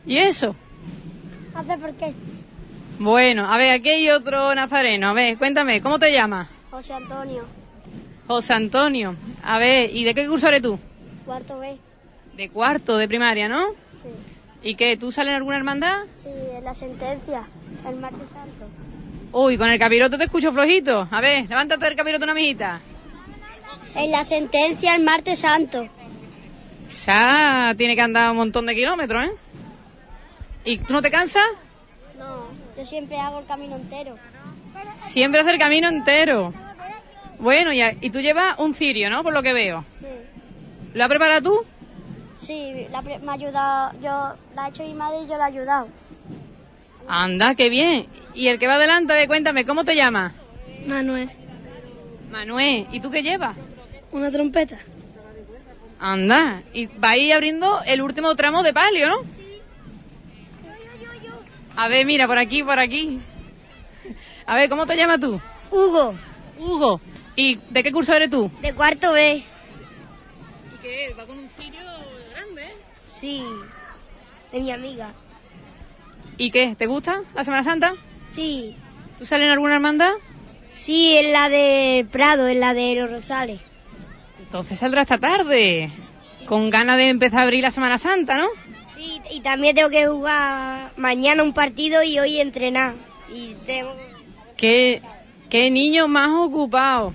¿Y 0.07 0.18
eso? 0.18 0.55
No 1.55 1.64
sé 1.64 1.79
por 1.79 1.93
qué. 1.95 2.14
Bueno, 2.99 3.53
a 3.53 3.57
ver, 3.59 3.70
aquí 3.70 3.91
hay 3.91 4.11
otro 4.11 4.55
nazareno. 4.55 5.09
A 5.09 5.12
ver, 5.12 5.37
cuéntame, 5.39 5.81
¿cómo 5.81 5.99
te 5.99 6.12
llamas? 6.12 6.49
José 6.70 6.95
Antonio. 6.95 7.45
José 8.26 8.55
Antonio. 8.55 9.14
A 9.43 9.59
ver, 9.59 9.91
¿y 9.95 10.05
de 10.05 10.14
qué 10.14 10.26
curso 10.26 10.49
eres 10.49 10.62
tú? 10.62 10.79
Cuarto 11.24 11.59
B. 11.59 11.79
De 12.37 12.51
cuarto 12.51 12.97
de 12.97 13.09
primaria, 13.09 13.49
¿no? 13.49 13.68
Sí. 13.70 14.11
¿Y 14.62 14.74
qué? 14.74 14.97
¿Tú 14.97 15.12
sales 15.12 15.31
en 15.31 15.37
alguna 15.37 15.57
hermandad? 15.59 16.05
Sí, 16.22 16.29
en 16.29 16.64
la 16.64 16.74
sentencia. 16.74 17.43
El 17.87 17.97
martes 17.97 18.29
santo. 18.33 18.66
Uy, 19.33 19.59
con 19.59 19.68
el 19.70 19.79
capiroto 19.79 20.16
te 20.16 20.24
escucho 20.24 20.53
flojito. 20.53 21.07
A 21.11 21.20
ver, 21.20 21.49
levántate 21.49 21.85
del 21.85 21.97
capiroto 21.97 22.24
una 22.24 22.35
mijita. 22.35 22.81
En 23.95 24.11
la 24.11 24.24
sentencia 24.24 24.95
el 24.95 25.03
martes 25.05 25.41
santo. 25.41 25.87
Ya 27.07 27.74
tiene 27.76 27.95
que 27.95 28.01
andar 28.03 28.31
un 28.31 28.37
montón 28.39 28.66
de 28.66 28.74
kilómetros, 28.74 29.26
¿eh? 29.26 29.31
¿Y 30.64 30.79
tú 30.79 30.93
no 30.93 31.03
te 31.03 31.11
cansas? 31.11 31.45
No, 32.18 32.47
yo 32.76 32.85
siempre 32.87 33.18
hago 33.18 33.41
el 33.41 33.47
camino 33.47 33.76
entero. 33.76 34.16
Siempre 35.01 35.41
hace 35.41 35.51
el 35.51 35.59
camino 35.59 35.89
entero. 35.89 36.53
Bueno, 37.39 37.72
y, 37.72 37.81
y 38.01 38.11
tú 38.11 38.20
llevas 38.20 38.59
un 38.59 38.74
cirio, 38.74 39.11
¿no? 39.11 39.22
Por 39.22 39.33
lo 39.33 39.43
que 39.43 39.53
veo. 39.53 39.85
Sí. 40.01 40.07
¿Lo 40.95 41.03
has 41.05 41.09
preparado 41.09 41.43
tú? 41.43 41.64
Sí, 42.41 42.87
la 42.91 43.03
pre- 43.03 43.18
me 43.18 43.31
ha 43.31 43.35
ayudado, 43.35 43.93
yo 44.01 44.35
la 44.55 44.64
ha 44.64 44.68
hecho 44.68 44.83
mi 44.83 44.95
madre 44.95 45.22
y 45.22 45.29
yo 45.29 45.37
la 45.37 45.45
he 45.49 45.53
ayudado. 45.53 45.89
Anda, 47.09 47.54
qué 47.54 47.70
bien. 47.70 48.06
Y 48.34 48.48
el 48.48 48.59
que 48.59 48.66
va 48.66 48.74
adelante, 48.74 49.26
cuéntame, 49.26 49.64
¿cómo 49.64 49.84
te 49.84 49.96
llamas? 49.96 50.32
Manuel. 50.86 51.30
Manuel, 52.30 52.86
¿y 52.92 53.00
tú 53.00 53.11
qué 53.11 53.22
llevas? 53.22 53.56
Una 54.12 54.30
trompeta. 54.30 54.78
Anda, 55.98 56.62
y 56.72 56.86
va 56.86 57.11
a 57.11 57.16
ir 57.16 57.32
abriendo 57.32 57.80
el 57.84 58.02
último 58.02 58.34
tramo 58.36 58.62
de 58.62 58.72
palio, 58.72 59.09
¿no? 59.09 59.16
A 61.76 61.88
ver, 61.88 62.04
mira, 62.04 62.26
por 62.26 62.38
aquí, 62.38 62.62
por 62.62 62.78
aquí. 62.78 63.20
A 64.46 64.56
ver, 64.56 64.68
¿cómo 64.68 64.86
te 64.86 64.96
llamas 64.96 65.20
tú? 65.20 65.40
Hugo. 65.70 66.14
Hugo. 66.59 67.00
¿Y 67.36 67.56
de 67.70 67.82
qué 67.82 67.92
curso 67.92 68.12
eres 68.12 68.30
tú? 68.30 68.50
De 68.61 68.74
cuarto 68.74 69.12
B. 69.12 69.36
¿Y 69.36 70.76
qué? 70.82 71.14
¿Va 71.18 71.24
con 71.24 71.38
un 71.38 71.48
cirio 71.56 71.80
grande? 72.32 72.66
Sí, 73.09 73.44
de 74.52 74.61
mi 74.61 74.70
amiga. 74.72 75.12
¿Y 76.39 76.53
qué? 76.53 76.76
¿Te 76.78 76.86
gusta 76.86 77.22
la 77.34 77.43
Semana 77.43 77.64
Santa? 77.64 77.95
Sí. 78.30 78.76
¿Tú 79.18 79.26
sales 79.26 79.47
en 79.47 79.53
alguna 79.53 79.74
hermandad? 79.74 80.12
Sí, 80.68 81.16
en 81.16 81.32
la 81.32 81.49
del 81.49 82.07
Prado, 82.07 82.47
en 82.47 82.61
la 82.61 82.74
de 82.74 82.95
los 82.95 83.11
Rosales. 83.11 83.61
Entonces 84.41 84.78
saldrá 84.78 85.03
esta 85.03 85.18
tarde. 85.18 85.91
Con 86.47 86.70
ganas 86.70 86.97
de 86.97 87.09
empezar 87.09 87.41
a 87.41 87.43
abrir 87.43 87.62
la 87.62 87.72
Semana 87.72 87.99
Santa, 87.99 88.39
¿no? 88.39 88.47
Sí, 88.97 89.20
y 89.32 89.41
también 89.41 89.74
tengo 89.74 89.91
que 89.91 90.07
jugar 90.07 90.93
mañana 90.97 91.43
un 91.43 91.53
partido 91.53 92.03
y 92.05 92.18
hoy 92.20 92.41
entrenar. 92.41 92.95
Y 93.34 93.55
tengo... 93.66 93.95
¿Qué, 94.57 95.03
qué 95.51 95.70
niños 95.70 96.09
más 96.09 96.30
ocupados. 96.30 97.14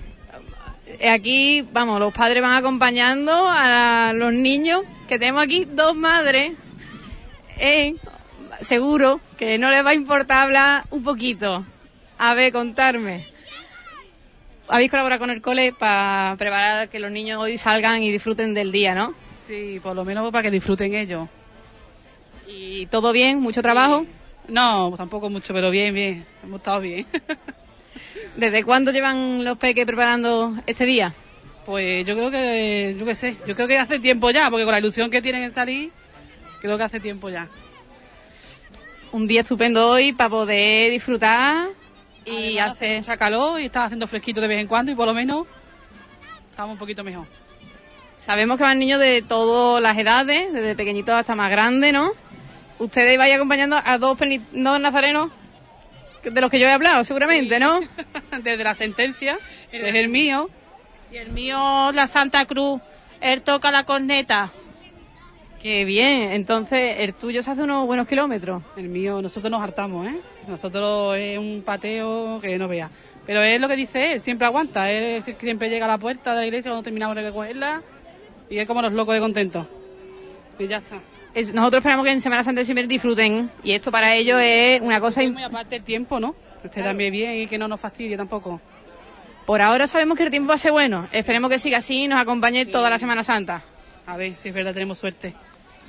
Eh, 0.86 1.08
Aquí, 1.08 1.62
vamos, 1.72 1.98
los 1.98 2.12
padres 2.12 2.42
van 2.42 2.52
acompañando 2.52 3.32
a 3.48 4.12
los 4.14 4.32
niños, 4.32 4.82
que 5.08 5.18
tenemos 5.18 5.42
aquí 5.42 5.64
dos 5.64 5.96
madres. 5.96 6.52
Eh, 7.58 7.94
seguro 8.60 9.20
que 9.36 9.58
no 9.58 9.70
les 9.70 9.84
va 9.84 9.90
a 9.90 9.94
importar 9.94 10.42
hablar 10.42 10.84
un 10.90 11.02
poquito. 11.02 11.64
A 12.18 12.34
ver, 12.34 12.52
contarme. 12.52 13.24
Habéis 14.68 14.90
colaborado 14.90 15.20
con 15.20 15.30
el 15.30 15.42
cole 15.42 15.72
para 15.72 16.36
preparar 16.38 16.88
que 16.88 16.98
los 16.98 17.10
niños 17.10 17.42
hoy 17.42 17.58
salgan 17.58 18.02
y 18.02 18.10
disfruten 18.10 18.54
del 18.54 18.72
día, 18.72 18.94
¿no? 18.94 19.14
Sí, 19.46 19.78
por 19.82 19.94
lo 19.94 20.04
menos 20.04 20.30
para 20.32 20.42
que 20.42 20.50
disfruten 20.50 20.94
ellos. 20.94 21.28
¿Y 22.46 22.86
todo 22.86 23.12
bien? 23.12 23.40
¿Mucho 23.40 23.62
trabajo? 23.62 24.06
No, 24.48 24.94
tampoco 24.96 25.28
mucho, 25.28 25.52
pero 25.52 25.70
bien, 25.70 25.94
bien. 25.94 26.26
Hemos 26.42 26.60
estado 26.60 26.80
bien. 26.80 27.06
¿Desde 28.36 28.64
cuándo 28.64 28.90
llevan 28.90 29.44
los 29.44 29.58
peques 29.58 29.84
preparando 29.84 30.54
este 30.66 30.86
día? 30.86 31.14
Pues 31.66 32.06
yo 32.06 32.14
creo 32.14 32.30
que, 32.30 32.96
yo 32.98 33.06
qué 33.06 33.14
sé, 33.14 33.36
yo 33.46 33.54
creo 33.54 33.68
que 33.68 33.78
hace 33.78 33.98
tiempo 33.98 34.30
ya, 34.30 34.50
porque 34.50 34.64
con 34.64 34.72
la 34.72 34.80
ilusión 34.80 35.10
que 35.10 35.22
tienen 35.22 35.44
en 35.44 35.52
salir, 35.52 35.90
creo 36.60 36.76
que 36.76 36.84
hace 36.84 37.00
tiempo 37.00 37.30
ya. 37.30 37.48
Un 39.14 39.28
día 39.28 39.42
estupendo 39.42 39.90
hoy 39.90 40.12
para 40.12 40.28
poder 40.28 40.90
disfrutar 40.90 41.68
y 42.24 42.58
Además, 42.58 42.72
hace 42.72 42.86
hacer... 42.86 42.98
mucha 42.98 43.16
calor 43.16 43.60
y 43.60 43.66
está 43.66 43.84
haciendo 43.84 44.08
fresquito 44.08 44.40
de 44.40 44.48
vez 44.48 44.60
en 44.60 44.66
cuando 44.66 44.90
y 44.90 44.96
por 44.96 45.06
lo 45.06 45.14
menos 45.14 45.46
estamos 46.50 46.72
un 46.72 46.78
poquito 46.80 47.04
mejor. 47.04 47.24
Sabemos 48.16 48.56
que 48.56 48.64
van 48.64 48.80
niños 48.80 48.98
de 48.98 49.22
todas 49.22 49.80
las 49.80 49.96
edades, 49.96 50.52
desde 50.52 50.74
pequeñitos 50.74 51.14
hasta 51.14 51.36
más 51.36 51.48
grandes, 51.48 51.92
¿no? 51.92 52.10
Ustedes 52.80 53.16
vais 53.16 53.32
acompañando 53.32 53.80
a 53.84 53.98
dos, 53.98 54.18
dos 54.18 54.80
nazarenos 54.80 55.30
de 56.24 56.40
los 56.40 56.50
que 56.50 56.58
yo 56.58 56.66
he 56.66 56.72
hablado, 56.72 57.04
seguramente, 57.04 57.60
¿no? 57.60 57.82
Desde 58.42 58.64
la 58.64 58.74
sentencia, 58.74 59.38
es 59.70 59.94
el 59.94 60.08
mío. 60.08 60.50
Y 61.12 61.18
el 61.18 61.30
mío, 61.30 61.92
la 61.92 62.08
Santa 62.08 62.46
Cruz, 62.46 62.80
él 63.20 63.42
toca 63.42 63.70
la 63.70 63.84
corneta. 63.84 64.50
Qué 65.64 65.86
bien, 65.86 66.32
entonces 66.32 66.96
el 66.98 67.14
tuyo 67.14 67.42
se 67.42 67.50
hace 67.50 67.62
unos 67.62 67.86
buenos 67.86 68.06
kilómetros. 68.06 68.62
El 68.76 68.90
mío, 68.90 69.22
nosotros 69.22 69.50
nos 69.50 69.62
hartamos, 69.62 70.06
¿eh? 70.06 70.20
Nosotros 70.46 71.16
es 71.18 71.38
un 71.38 71.62
pateo 71.64 72.38
que 72.42 72.58
no 72.58 72.68
vea. 72.68 72.90
Pero 73.24 73.42
es 73.42 73.58
lo 73.58 73.66
que 73.66 73.74
dice 73.74 74.12
él, 74.12 74.20
siempre 74.20 74.46
aguanta. 74.46 74.92
Él 74.92 75.22
siempre 75.22 75.70
llega 75.70 75.86
a 75.86 75.88
la 75.88 75.96
puerta 75.96 76.32
de 76.34 76.40
la 76.40 76.46
iglesia 76.48 76.70
cuando 76.70 76.82
terminamos 76.82 77.16
de 77.16 77.22
recogerla 77.22 77.80
y 78.50 78.58
es 78.58 78.68
como 78.68 78.82
los 78.82 78.92
locos 78.92 79.14
de 79.14 79.20
contento. 79.22 79.66
Y 80.58 80.66
ya 80.68 80.76
está. 80.76 80.98
Es- 81.32 81.54
Nosotros 81.54 81.78
esperamos 81.80 82.04
que 82.04 82.12
en 82.12 82.20
Semana 82.20 82.44
Santa 82.44 82.62
siempre 82.62 82.86
disfruten 82.86 83.48
y 83.62 83.72
esto 83.72 83.90
para 83.90 84.14
ellos 84.14 84.38
es 84.44 84.82
una 84.82 85.00
cosa... 85.00 85.22
Y 85.22 85.30
muy 85.30 85.44
aparte 85.44 85.76
el 85.76 85.82
tiempo, 85.84 86.20
¿no? 86.20 86.34
Que 86.60 86.68
usted 86.68 86.84
también 86.84 87.10
bien 87.10 87.38
y 87.38 87.46
que 87.46 87.56
no 87.56 87.68
nos 87.68 87.80
fastidie 87.80 88.18
tampoco. 88.18 88.60
Por 89.46 89.62
ahora 89.62 89.86
sabemos 89.86 90.18
que 90.18 90.24
el 90.24 90.30
tiempo 90.30 90.48
va 90.50 90.56
a 90.56 90.58
ser 90.58 90.72
bueno. 90.72 91.08
Esperemos 91.10 91.50
que 91.50 91.58
siga 91.58 91.78
así 91.78 92.02
y 92.04 92.08
nos 92.08 92.20
acompañe 92.20 92.66
toda 92.66 92.90
la 92.90 92.98
Semana 92.98 93.22
Santa. 93.24 93.62
A 94.06 94.18
ver 94.18 94.36
si 94.36 94.48
es 94.50 94.54
verdad, 94.54 94.74
tenemos 94.74 94.98
suerte. 94.98 95.32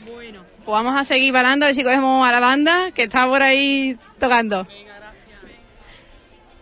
Bueno. 0.06 0.44
Pues 0.66 0.74
vamos 0.74 0.96
a 0.96 1.04
seguir 1.04 1.34
balando 1.34 1.66
a 1.66 1.68
ver 1.68 1.76
si 1.76 1.84
cogemos 1.84 2.28
a 2.28 2.32
la 2.32 2.40
banda 2.40 2.92
que 2.92 3.04
está 3.04 3.28
por 3.28 3.42
ahí 3.42 3.98
tocando. 4.20 4.68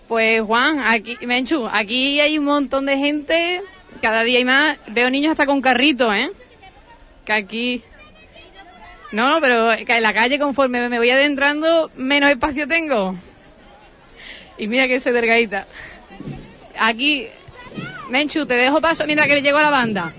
Pues 0.07 0.41
Juan, 0.41 0.79
aquí, 0.79 1.17
Menchu, 1.25 1.67
aquí 1.71 2.19
hay 2.19 2.37
un 2.37 2.45
montón 2.45 2.85
de 2.85 2.97
gente, 2.97 3.61
cada 4.01 4.23
día 4.23 4.37
hay 4.37 4.45
más. 4.45 4.77
Veo 4.87 5.09
niños 5.09 5.31
hasta 5.31 5.45
con 5.45 5.61
carrito, 5.61 6.13
¿eh? 6.13 6.31
Que 7.25 7.33
aquí... 7.33 7.83
No, 9.11 9.39
pero 9.41 9.85
que 9.85 9.93
en 9.93 10.03
la 10.03 10.13
calle 10.13 10.39
conforme 10.39 10.89
me 10.89 10.97
voy 10.97 11.09
adentrando, 11.09 11.91
menos 11.95 12.31
espacio 12.31 12.67
tengo. 12.67 13.15
Y 14.57 14.67
mira 14.67 14.87
que 14.87 14.99
soy 14.99 15.13
delgadita. 15.13 15.67
Aquí, 16.79 17.27
Menchu, 18.09 18.45
te 18.45 18.55
dejo 18.55 18.81
paso 18.81 19.05
mientras 19.05 19.27
que 19.27 19.41
llego 19.41 19.57
a 19.57 19.63
la 19.63 19.69
banda. 19.69 20.13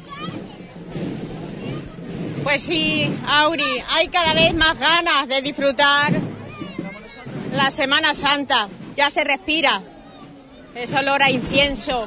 Pues 2.44 2.62
sí, 2.62 3.10
Auri, 3.26 3.82
hay 3.88 4.08
cada 4.08 4.34
vez 4.34 4.54
más 4.54 4.78
ganas 4.78 5.26
de 5.28 5.40
disfrutar 5.40 6.12
la 7.54 7.70
Semana 7.70 8.12
Santa. 8.12 8.68
Ya 8.94 9.08
se 9.08 9.24
respira 9.24 9.80
ese 10.74 10.98
olor 10.98 11.22
a 11.22 11.30
incienso. 11.30 12.06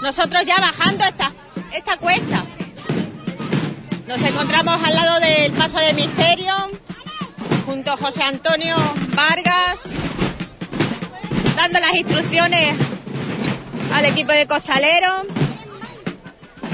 Nosotros 0.00 0.46
ya 0.46 0.56
bajando 0.56 1.04
esta, 1.04 1.30
esta 1.74 1.98
cuesta. 1.98 2.42
Nos 4.08 4.22
encontramos 4.22 4.82
al 4.82 4.94
lado 4.94 5.20
del 5.20 5.52
Paso 5.52 5.78
de 5.78 5.92
Misterio, 5.92 6.54
junto 7.66 7.92
a 7.92 7.98
José 7.98 8.22
Antonio 8.22 8.76
Vargas, 9.14 9.90
dando 11.54 11.80
las 11.80 11.94
instrucciones 11.94 12.78
al 13.92 14.06
equipo 14.06 14.32
de 14.32 14.46
costaleros. 14.46 15.26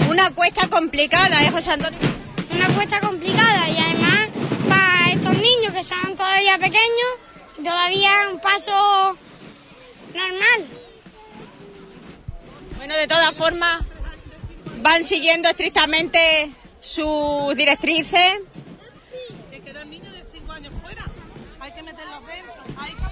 Una 0.08 0.30
cuesta 0.30 0.68
complicada, 0.68 1.42
¿eh, 1.42 1.50
José 1.50 1.72
Antonio? 1.72 2.17
Una 2.50 2.68
cuesta 2.74 3.00
complicada 3.00 3.68
y 3.68 3.78
además 3.78 4.28
para 4.68 5.10
estos 5.12 5.32
niños 5.32 5.72
que 5.74 5.82
son 5.82 6.16
todavía 6.16 6.58
pequeños, 6.58 7.10
todavía 7.62 8.28
un 8.32 8.40
paso 8.40 9.18
normal. 10.14 10.66
Bueno, 12.76 12.96
de 12.96 13.06
todas 13.06 13.34
formas, 13.34 13.84
van 14.80 15.04
siguiendo 15.04 15.48
estrictamente 15.48 16.52
sus 16.80 17.54
directrices. 17.56 18.40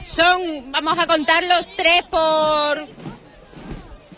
Son, 0.06 0.72
vamos 0.72 0.98
a 0.98 1.06
contarlos, 1.06 1.66
3 1.76 2.02
por 2.04 2.88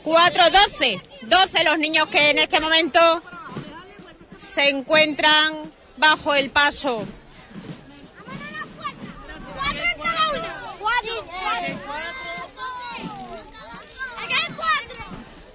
4, 0.04 0.44
12. 0.50 1.00
12 1.22 1.64
los 1.64 1.78
niños 1.78 2.06
que 2.06 2.30
en 2.30 2.38
este 2.38 2.60
momento 2.60 3.22
se 4.38 4.68
encuentran 4.68 5.72
bajo 5.96 6.34
el 6.34 6.50
paso. 6.50 7.06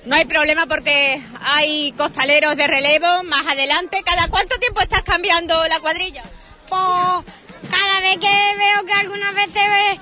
No 0.06 0.18
hay 0.18 0.26
problema 0.26 0.66
porque 0.66 1.24
hay 1.42 1.94
costaleros 1.94 2.58
de 2.58 2.68
relevo 2.68 3.24
más 3.24 3.48
adelante. 3.48 4.04
¿Cada 4.04 4.28
cuánto 4.28 4.58
tiempo 4.60 4.82
estás 4.82 5.02
cambiando 5.04 5.66
la 5.68 5.80
cuadrilla? 5.80 6.24
Pues 6.68 7.36
cada 7.70 8.00
vez 8.02 8.18
que 8.18 8.56
veo 8.58 8.86
que 8.86 8.94
algunas 8.94 9.34
veces 9.34 9.54
ve 9.54 10.00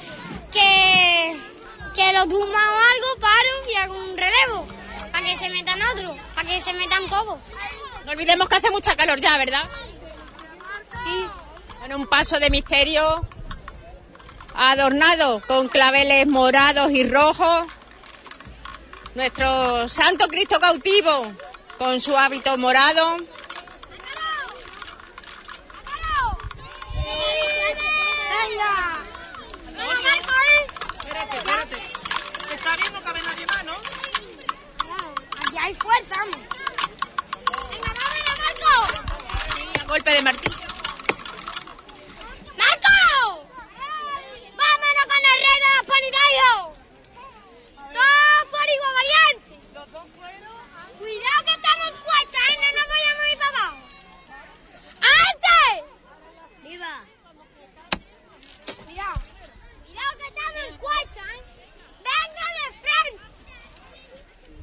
que, 0.52 1.38
que 1.94 2.14
lo 2.14 2.28
tumba 2.28 2.60
o 2.60 2.80
algo, 2.80 3.22
paro 3.22 3.70
y 3.72 3.76
hago 3.76 3.94
un 3.94 4.18
relevo. 4.18 4.68
Para 5.12 5.28
que 5.28 5.38
se 5.38 5.50
metan 5.50 5.80
otros, 5.94 6.18
para 6.34 6.50
que 6.50 6.60
se 6.60 6.74
metan 6.74 7.08
todos. 7.08 7.38
No 8.06 8.12
olvidemos 8.12 8.50
que 8.50 8.56
hace 8.56 8.72
mucha 8.72 8.96
calor 8.96 9.20
ya, 9.20 9.38
¿verdad? 9.38 9.70
Sí. 11.04 11.28
Bueno, 11.80 11.98
un 11.98 12.08
paso 12.08 12.40
de 12.40 12.50
misterio 12.50 13.28
adornado 14.56 15.42
con 15.48 15.68
claveles 15.68 16.28
morados 16.28 16.92
y 16.92 17.08
rojos. 17.08 17.68
Nuestro 19.16 19.88
Santo 19.88 20.28
Cristo 20.28 20.60
cautivo 20.60 21.34
con 21.78 22.00
su 22.00 22.18
hábito 22.18 22.58
morado. 22.58 23.18
Espérate, 31.00 31.38
espérate. 31.38 31.82
Se 32.48 32.54
está 32.56 32.76
viendo 32.78 33.00
que 33.02 33.22
nadie 33.22 33.46
más, 33.48 33.64
¿no? 33.66 33.74
Aquí 35.48 35.58
hay 35.60 35.74
fuerza. 35.76 36.16
Marco. 38.72 39.88
Golpe 39.88 40.12
de 40.12 40.22
martillo. 40.22 40.58
¡Marco! 42.58 43.48
¡Vámonos 44.56 45.06
con 45.12 45.22
el 45.32 45.38
rey 45.46 45.58
de 45.62 45.70
los 45.76 45.86
politeos! 45.92 46.62
¡Dos 47.94 48.42
por 48.50 48.68
igual 48.70 48.94
valiente! 49.02 49.54
Los 49.74 49.88
dos 49.92 50.08
fueron. 50.18 50.56
Cuidado 50.98 51.40
que 51.46 51.54
estamos 51.54 51.86
en 51.88 51.96
cuesta, 52.04 52.38
¿eh? 52.50 52.56
No 52.62 52.68
nos 52.80 52.88
vayamos 52.88 53.24
a 53.24 53.32
ir 53.32 53.38
para 53.38 53.52
abajo. 53.58 53.80
¡Antes! 55.28 55.72
¡Viva! 56.64 56.96
Cuidado. 58.86 59.18
Cuidado 59.86 60.12
que 60.18 60.28
estamos 60.28 60.62
en 60.70 60.78
cuesta, 60.78 61.22
¿eh? 61.22 61.42
¡Venga 61.98 62.46
de 62.58 62.66
frente! 62.82 63.24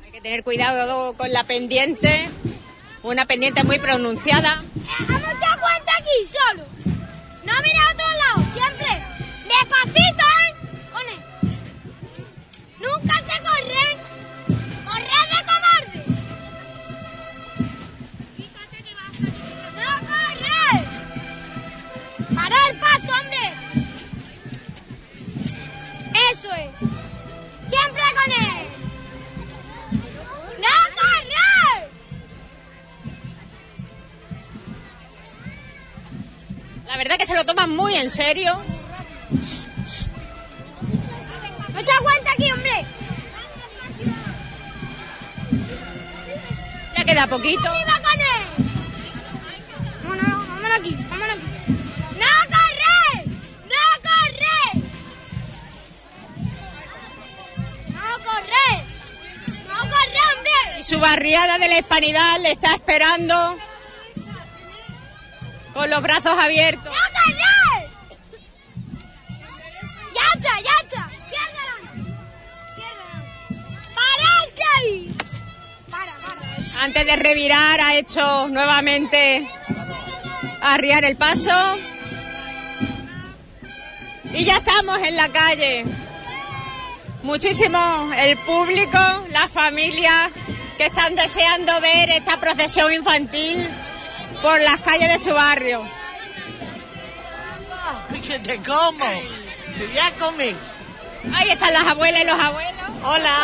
Hay 0.05 0.11
que 0.13 0.21
tener 0.21 0.43
cuidado 0.45 1.15
con 1.17 1.33
la 1.33 1.45
pendiente. 1.45 2.31
Una 3.09 3.25
pendiente 3.25 3.65
muy 3.65 3.79
pronunciada. 3.79 4.63
Dejamos 4.75 5.33
ya 5.41 5.57
cuenta 5.57 5.93
aquí, 5.99 6.27
solo. 6.27 6.63
No 7.43 7.53
mira 7.63 7.81
a 7.87 7.93
otro 7.93 8.07
lado, 8.07 8.43
siempre. 8.53 9.03
Despacito, 9.45 10.25
¿eh? 10.45 10.53
Con 10.93 11.09
él. 11.09 11.21
Nunca 12.79 13.15
se 13.15 13.37
corre. 13.41 13.87
Corre 14.85 15.21
de 15.31 15.41
cobarde. 15.49 15.99
No 19.75 19.91
corre. 20.07 20.71
Para 22.35 22.57
el 22.69 22.75
paso, 22.77 23.11
hombre. 23.23 23.47
Eso 26.31 26.51
es. 26.53 26.71
Siempre 27.71 28.03
con 28.23 28.29
él. 28.33 28.88
La 36.89 36.97
verdad 36.97 37.19
que 37.19 37.27
se 37.27 37.35
lo 37.35 37.45
toman 37.45 37.69
muy 37.77 37.95
en 37.95 38.09
serio. 38.09 38.63
Mucha 41.69 41.99
cuenta 42.01 42.33
aquí, 42.33 42.51
hombre. 42.51 42.87
Ya 46.97 47.05
queda 47.05 47.27
poquito. 47.27 47.63
Vámonos, 50.03 50.49
vámonos 50.49 50.79
aquí, 50.81 50.97
vámonos 51.11 51.37
aquí. 51.37 51.47
¡No 52.17 52.27
corre! 52.57 53.27
¡No 53.69 53.85
corre! 54.09 54.59
¡No 57.93 58.09
corre! 58.25 58.69
¡No 59.69 59.79
corre, 59.79 60.21
hombre! 60.33 60.81
Y 60.81 60.83
su 60.83 60.99
barriada 60.99 61.59
de 61.59 61.69
la 61.69 61.79
hispanidad 61.81 62.41
le 62.41 62.53
está 62.53 62.73
esperando 62.73 63.59
con 65.79 65.89
los 65.91 66.03
brazos 66.03 66.37
abiertos. 66.37 66.93
¡Ya 70.13 70.23
está, 70.35 70.61
ya 70.61 70.73
está! 70.83 71.09
Para, 75.89 76.13
para. 76.17 76.83
Antes 76.83 77.07
de 77.07 77.15
revirar 77.15 77.81
ha 77.81 77.95
hecho 77.95 78.49
nuevamente 78.49 79.49
arriar 80.63 81.05
el 81.05 81.17
paso. 81.17 81.53
Y 84.33 84.45
ya 84.45 84.57
estamos 84.57 85.01
en 85.01 85.15
la 85.15 85.29
calle. 85.29 85.85
Muchísimo 87.23 88.11
el 88.17 88.37
público, 88.39 88.99
las 89.31 89.49
familias 89.53 90.33
que 90.77 90.87
están 90.87 91.15
deseando 91.15 91.81
ver 91.81 92.11
esta 92.11 92.41
procesión 92.41 92.93
infantil 92.93 93.65
por 94.43 94.61
las 94.61 94.81
calles 94.81 95.09
de 95.13 95.19
su 95.19 95.35
barrio. 95.35 95.83
Que 98.27 98.39
te 98.41 98.57
como. 98.59 99.05
Te 99.79 99.87
voy 99.87 99.99
a 99.99 100.11
comer. 100.19 100.55
Ahí 101.35 101.51
están 101.51 101.73
las 101.73 101.87
abuelas 101.87 102.23
y 102.23 102.25
los 102.25 102.39
abuelos. 102.39 102.75
Hola. 103.05 103.35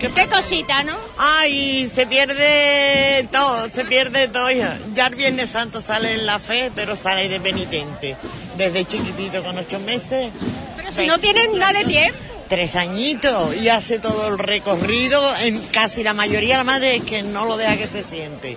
Qué 0.00 0.26
cosita, 0.26 0.82
¿no? 0.82 0.96
Ay, 1.16 1.90
se 1.94 2.06
pierde 2.06 3.28
todo, 3.32 3.68
se 3.70 3.84
pierde 3.84 4.28
todo. 4.28 4.50
Ya 4.50 5.06
el 5.06 5.14
Viernes 5.14 5.50
Santo 5.50 5.80
sale 5.80 6.14
en 6.14 6.26
la 6.26 6.38
fe, 6.38 6.70
pero 6.74 6.96
sale 6.96 7.28
de 7.28 7.40
penitente. 7.40 8.16
Desde 8.56 8.84
chiquitito 8.84 9.42
con 9.42 9.56
ocho 9.58 9.78
meses. 9.80 10.30
Pero 10.76 10.92
si 10.92 11.06
no 11.06 11.18
tienen 11.18 11.58
nada 11.58 11.78
de 11.78 11.84
tiempo. 11.84 12.18
Tres 12.48 12.76
añitos 12.76 13.54
y 13.56 13.68
hace 13.68 13.98
todo 13.98 14.28
el 14.28 14.38
recorrido. 14.38 15.36
En 15.38 15.60
casi 15.68 16.02
la 16.02 16.14
mayoría 16.14 16.58
la 16.58 16.64
madre 16.64 16.96
es 16.96 17.04
que 17.04 17.22
no 17.22 17.44
lo 17.44 17.56
deja 17.56 17.76
que 17.76 17.88
se 17.88 18.02
siente. 18.02 18.56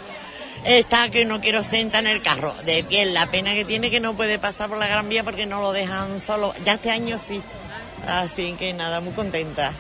Está 0.64 1.09
que 1.09 1.26
no 1.26 1.41
quiero 1.41 1.64
sentar 1.64 2.05
en 2.05 2.12
el 2.12 2.22
carro. 2.22 2.53
De 2.66 2.84
pie, 2.84 3.05
la 3.05 3.26
pena 3.28 3.53
que 3.53 3.66
tiene 3.66 3.89
que 3.89 3.99
no 3.99 4.16
puede 4.16 4.38
pasar 4.38 4.70
por 4.70 4.78
la 4.78 4.88
Gran 4.88 5.09
Vía 5.09 5.24
porque 5.24 5.45
no 5.45 5.62
lo 5.62 5.72
dejan 5.72 6.20
solo. 6.20 6.53
Ya 6.64 6.74
este 6.74 6.91
año 6.91 7.20
sí. 7.26 7.41
Así 8.05 8.53
que 8.53 8.74
nada, 8.74 8.99
muy 8.99 9.14
contenta. 9.14 9.74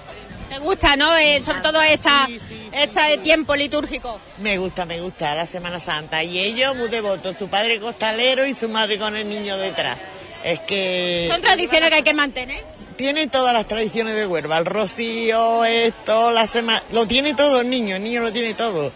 ¿Te 0.49 0.59
gusta, 0.59 0.95
no? 0.95 1.15
Eh, 1.15 1.41
sobre 1.41 1.61
todo 1.61 1.81
esta, 1.81 2.27
este 2.73 3.17
tiempo 3.19 3.55
litúrgico. 3.55 4.19
Me 4.39 4.57
gusta, 4.57 4.85
me 4.85 4.99
gusta 4.99 5.33
la 5.33 5.45
Semana 5.45 5.79
Santa. 5.79 6.23
Y 6.23 6.39
ellos 6.39 6.75
muy 6.75 6.89
devotos, 6.89 7.37
su 7.37 7.47
padre 7.47 7.79
costalero 7.79 8.45
y 8.45 8.53
su 8.53 8.67
madre 8.67 8.99
con 8.99 9.15
el 9.15 9.29
niño 9.29 9.57
detrás. 9.57 9.97
Es 10.43 10.59
que... 10.61 11.27
Son 11.29 11.41
tradiciones 11.41 11.89
que 11.89 11.95
hay 11.95 12.03
que 12.03 12.13
mantener. 12.13 12.65
Tiene 12.97 13.27
todas 13.27 13.53
las 13.53 13.67
tradiciones 13.67 14.15
de 14.15 14.25
Huelva, 14.25 14.57
el 14.57 14.65
rocío, 14.65 15.63
esto, 15.63 16.31
la 16.31 16.45
semana... 16.47 16.83
Lo 16.91 17.07
tiene 17.07 17.33
todo 17.33 17.61
el 17.61 17.69
niño, 17.69 17.95
el 17.95 18.03
niño 18.03 18.21
lo 18.21 18.33
tiene 18.33 18.53
todo. 18.53 18.91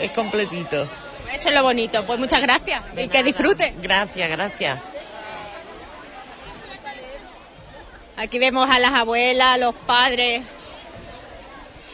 Es 0.00 0.10
completito. 0.10 0.86
Eso 1.32 1.48
es 1.48 1.54
lo 1.54 1.62
bonito. 1.62 2.04
Pues 2.06 2.18
muchas 2.18 2.40
gracias 2.40 2.82
y 2.96 3.08
que 3.08 3.22
disfrute. 3.22 3.74
Gracias, 3.80 4.30
gracias. 4.30 4.78
Aquí 8.16 8.38
vemos 8.38 8.68
a 8.68 8.78
las 8.78 8.92
abuelas, 8.92 9.58
los 9.58 9.74
padres 9.74 10.42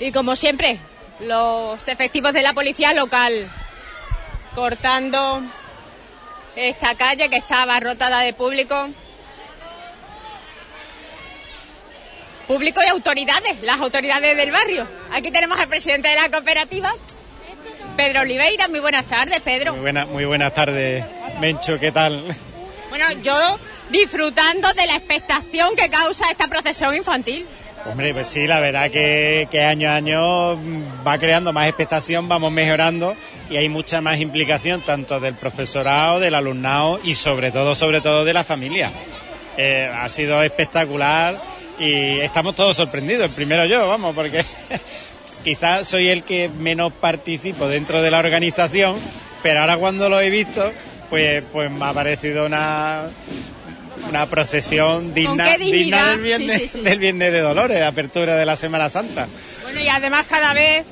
y 0.01 0.13
como 0.13 0.37
siempre, 0.37 0.79
los 1.21 1.87
efectivos 1.89 2.33
de 2.33 2.43
la 2.43 2.53
policía 2.53 2.93
local 2.93 3.49
cortando 4.55 5.43
esta 6.57 6.95
calle 6.95 7.29
que 7.29 7.37
está 7.37 7.63
abarrotada 7.63 8.21
de 8.21 8.33
público. 8.33 8.89
Público 12.47 12.81
y 12.85 12.89
autoridades, 12.89 13.61
las 13.63 13.81
autoridades 13.81 14.37
del 14.37 14.51
barrio. 14.51 14.89
Aquí 15.13 15.31
tenemos 15.31 15.59
al 15.59 15.69
presidente 15.69 16.09
de 16.09 16.15
la 16.15 16.31
cooperativa, 16.31 16.95
Pedro 17.97 18.21
Oliveira. 18.21 18.69
Muy 18.69 18.81
buenas 18.81 19.07
tardes, 19.07 19.41
Pedro. 19.41 19.73
Muy, 19.73 19.81
buena, 19.81 20.07
muy 20.07 20.25
buenas 20.25 20.53
tardes, 20.53 21.05
Mencho, 21.41 21.81
¿qué 21.81 21.91
tal? 21.91 22.25
Bueno, 22.91 23.07
yo 23.23 23.59
disfrutando 23.91 24.73
de 24.75 24.87
la 24.87 24.97
expectación 24.97 25.75
que 25.77 25.89
causa 25.89 26.31
esta 26.31 26.47
procesión 26.49 26.95
infantil. 26.95 27.47
Hombre, 27.91 28.13
pues 28.13 28.27
sí, 28.27 28.47
la 28.47 28.59
verdad 28.59 28.91
que, 28.91 29.47
que 29.51 29.63
año 29.63 29.89
a 29.89 29.95
año 29.95 30.57
va 31.05 31.19
creando 31.19 31.53
más 31.53 31.69
expectación, 31.69 32.29
vamos 32.29 32.51
mejorando 32.51 33.17
y 33.49 33.57
hay 33.57 33.69
mucha 33.69 34.01
más 34.01 34.19
implicación 34.19 34.81
tanto 34.81 35.21
del 35.21 35.35
profesorado, 35.35 36.19
del 36.19 36.35
alumnado 36.35 36.99
y 37.05 37.15
sobre 37.15 37.53
todo, 37.53 37.77
sobre 37.77 38.01
todo 38.01 38.25
de 38.25 38.33
la 38.33 38.43
familia. 38.43 38.91
Eh, 39.57 39.89
ha 39.95 40.09
sido 40.09 40.43
espectacular 40.43 41.41
y 41.79 42.21
estamos 42.21 42.57
todos 42.57 42.77
sorprendidos, 42.77 43.31
primero 43.31 43.65
yo, 43.67 43.87
vamos, 43.87 44.15
porque 44.15 44.45
quizás 45.47 45.87
soy 45.87 46.09
el 46.09 46.25
que 46.25 46.49
menos 46.49 46.93
participo 46.93 47.69
dentro 47.69 48.03
de 48.03 48.11
la 48.11 48.19
organización, 48.19 48.97
pero 49.45 49.61
ahora 49.61 49.77
cuando 49.77 50.11
lo 50.11 50.21
he 50.21 50.29
visto, 50.29 50.73
pues, 51.09 51.45
pues 51.53 51.71
me 51.71 51.85
ha 51.85 51.93
parecido 51.93 52.47
una, 52.47 53.05
una 54.09 54.27
procesión 54.27 55.15
digna, 55.15 55.57
digna 55.57 56.11
del, 56.11 56.21
viernes, 56.21 56.53
Sí, 56.53 56.59
sí, 56.59 56.69
sí. 56.69 56.81
del 56.81 56.99
Viernes 56.99 57.31
de 57.31 57.41
Dolores, 57.43 57.77
de 57.77 57.85
apertura 57.85 58.35
de 58.35 58.45
la 58.45 58.57
Semana 58.57 58.89
Santa. 58.89 59.29
Bueno, 59.63 59.79
y 59.79 59.89
además 59.89 60.27
cada 60.29 60.53
vez 60.53 60.85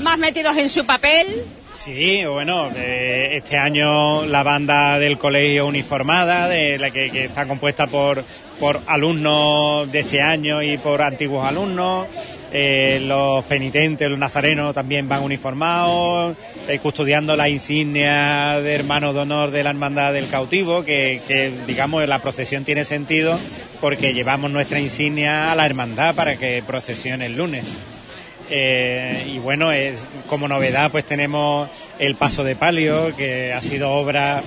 más 0.00 0.16
metidos 0.16 0.56
en 0.56 0.70
su 0.70 0.86
papel. 0.86 1.44
Sí, 1.74 2.24
bueno, 2.24 2.70
eh, 2.76 3.30
este 3.32 3.58
año 3.58 4.24
la 4.26 4.44
banda 4.44 4.98
del 5.00 5.18
colegio 5.18 5.66
uniformada, 5.66 6.48
de 6.48 6.78
la 6.78 6.90
que, 6.92 7.10
que 7.10 7.24
está 7.24 7.46
compuesta 7.46 7.88
por, 7.88 8.22
por 8.60 8.80
alumnos 8.86 9.90
de 9.90 10.00
este 10.00 10.22
año 10.22 10.62
y 10.62 10.78
por 10.78 11.02
antiguos 11.02 11.46
alumnos. 11.46 12.06
eh, 12.52 13.00
los 13.02 13.44
penitentes, 13.46 14.08
los 14.08 14.18
nazarenos 14.18 14.72
también 14.72 15.08
van 15.08 15.24
uniformados, 15.24 16.36
eh, 16.68 16.78
custodiando 16.78 17.36
la 17.36 17.48
insignia 17.48 18.60
de 18.60 18.74
hermanos 18.76 19.12
de 19.12 19.20
honor 19.22 19.50
de 19.50 19.64
la 19.64 19.70
Hermandad 19.70 20.12
del 20.12 20.28
Cautivo, 20.28 20.84
que, 20.84 21.20
que, 21.26 21.52
digamos 21.66 22.06
la 22.06 22.22
procesión 22.22 22.64
tiene 22.64 22.84
sentido 22.84 23.36
porque 23.80 24.14
llevamos 24.14 24.52
nuestra 24.52 24.78
insignia 24.78 25.50
a 25.50 25.56
la 25.56 25.66
hermandad 25.66 26.14
para 26.14 26.36
que 26.36 26.62
procesione 26.64 27.26
el 27.26 27.36
lunes. 27.36 27.64
Eh, 28.50 29.32
y 29.34 29.38
bueno, 29.38 29.72
es, 29.72 30.06
como 30.28 30.48
novedad 30.48 30.90
pues 30.90 31.04
tenemos 31.04 31.68
el 31.98 32.14
paso 32.14 32.44
de 32.44 32.56
palio, 32.56 33.14
que 33.16 33.52
ha 33.52 33.60
sido 33.62 33.90
obra 33.90 34.42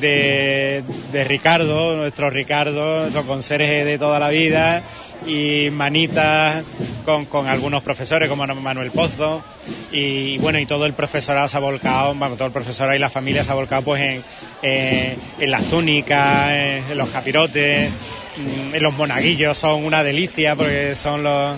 de, 0.00 0.82
de 1.12 1.24
Ricardo, 1.24 1.96
nuestro 1.96 2.30
Ricardo, 2.30 3.00
nuestro 3.00 3.26
conserje 3.26 3.84
de 3.84 3.98
toda 3.98 4.18
la 4.18 4.28
vida, 4.28 4.82
y 5.26 5.70
manitas 5.70 6.62
con, 7.04 7.24
con 7.24 7.46
algunos 7.46 7.82
profesores 7.82 8.28
como 8.28 8.46
Manuel 8.46 8.90
Pozo, 8.90 9.42
y 9.90 10.38
bueno, 10.38 10.58
y 10.58 10.66
todo 10.66 10.86
el 10.86 10.92
profesorado 10.92 11.48
se 11.48 11.56
ha 11.56 11.60
volcado, 11.60 12.14
vamos, 12.14 12.36
todo 12.36 12.46
el 12.46 12.52
profesorado 12.52 12.94
y 12.94 12.98
la 12.98 13.10
familia 13.10 13.44
se 13.44 13.50
ha 13.50 13.54
volcado 13.54 13.82
pues 13.82 14.02
en, 14.02 14.24
eh, 14.62 15.16
en 15.38 15.50
las 15.50 15.64
túnicas, 15.64 16.50
en, 16.50 16.84
en 16.90 16.98
los 16.98 17.08
capirotes, 17.08 17.90
mm, 18.36 18.74
en 18.74 18.82
los 18.82 18.94
monaguillos, 18.94 19.56
son 19.56 19.84
una 19.84 20.02
delicia 20.02 20.54
porque 20.54 20.94
son 20.94 21.22
los 21.22 21.56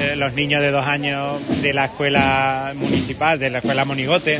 eh, 0.00 0.14
los 0.16 0.32
niños 0.34 0.60
de 0.62 0.70
dos 0.70 0.86
años 0.86 1.40
de 1.62 1.72
la 1.72 1.86
escuela 1.86 2.72
municipal, 2.74 3.38
de 3.38 3.50
la 3.50 3.58
escuela 3.58 3.84
Monigote. 3.84 4.38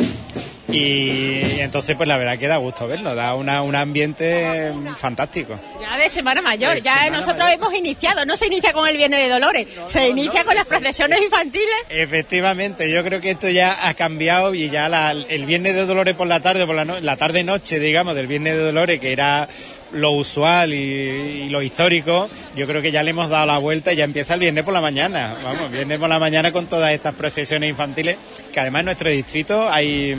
Y 0.68 1.60
entonces, 1.60 1.94
pues 1.96 2.08
la 2.08 2.18
verdad 2.18 2.38
que 2.38 2.48
da 2.48 2.56
gusto 2.56 2.88
verlo, 2.88 3.14
da 3.14 3.34
una, 3.34 3.62
un 3.62 3.76
ambiente 3.76 4.72
fantástico. 4.98 5.58
Ya 5.80 5.96
de 5.96 6.08
Semana 6.10 6.42
Mayor, 6.42 6.74
De 6.74 6.82
ya 6.82 6.94
Semana 6.96 7.16
nosotros 7.18 7.38
Mayor. 7.46 7.54
hemos 7.60 7.74
iniciado, 7.74 8.24
no 8.26 8.36
se 8.36 8.46
inicia 8.46 8.72
con 8.72 8.86
el 8.88 8.96
Viernes 8.96 9.20
de 9.20 9.28
Dolores, 9.28 9.66
se 9.86 10.08
inicia 10.08 10.44
con 10.44 10.56
las 10.56 10.66
procesiones 10.68 11.22
infantiles. 11.22 11.68
Efectivamente, 11.88 12.90
yo 12.90 13.04
creo 13.04 13.20
que 13.20 13.30
esto 13.30 13.48
ya 13.48 13.88
ha 13.88 13.94
cambiado 13.94 14.54
y 14.54 14.68
ya 14.68 14.88
la- 14.88 15.12
el 15.12 15.46
Viernes 15.46 15.76
de 15.76 15.86
Dolores 15.86 16.16
por 16.16 16.26
la 16.26 16.40
tarde, 16.40 16.66
por 16.66 16.74
la, 16.74 16.84
la 16.84 17.16
tarde-noche, 17.16 17.78
digamos, 17.78 18.16
del 18.16 18.26
Viernes 18.26 18.54
de 18.54 18.62
Dolores, 18.62 19.00
que 19.00 19.12
era 19.12 19.48
lo 19.92 20.12
usual 20.12 20.72
y, 20.72 20.76
y 20.76 21.48
lo 21.48 21.62
histórico, 21.62 22.28
yo 22.54 22.66
creo 22.66 22.82
que 22.82 22.90
ya 22.90 23.02
le 23.02 23.10
hemos 23.10 23.28
dado 23.28 23.46
la 23.46 23.58
vuelta 23.58 23.92
y 23.92 23.96
ya 23.96 24.04
empieza 24.04 24.34
el 24.34 24.40
viernes 24.40 24.64
por 24.64 24.74
la 24.74 24.80
mañana. 24.80 25.36
Vamos, 25.42 25.70
viernes 25.70 25.98
por 25.98 26.08
la 26.08 26.18
mañana 26.18 26.52
con 26.52 26.66
todas 26.66 26.92
estas 26.92 27.14
procesiones 27.14 27.70
infantiles, 27.70 28.16
que 28.52 28.60
además 28.60 28.80
en 28.80 28.86
nuestro 28.86 29.10
distrito 29.10 29.68
hay, 29.70 30.16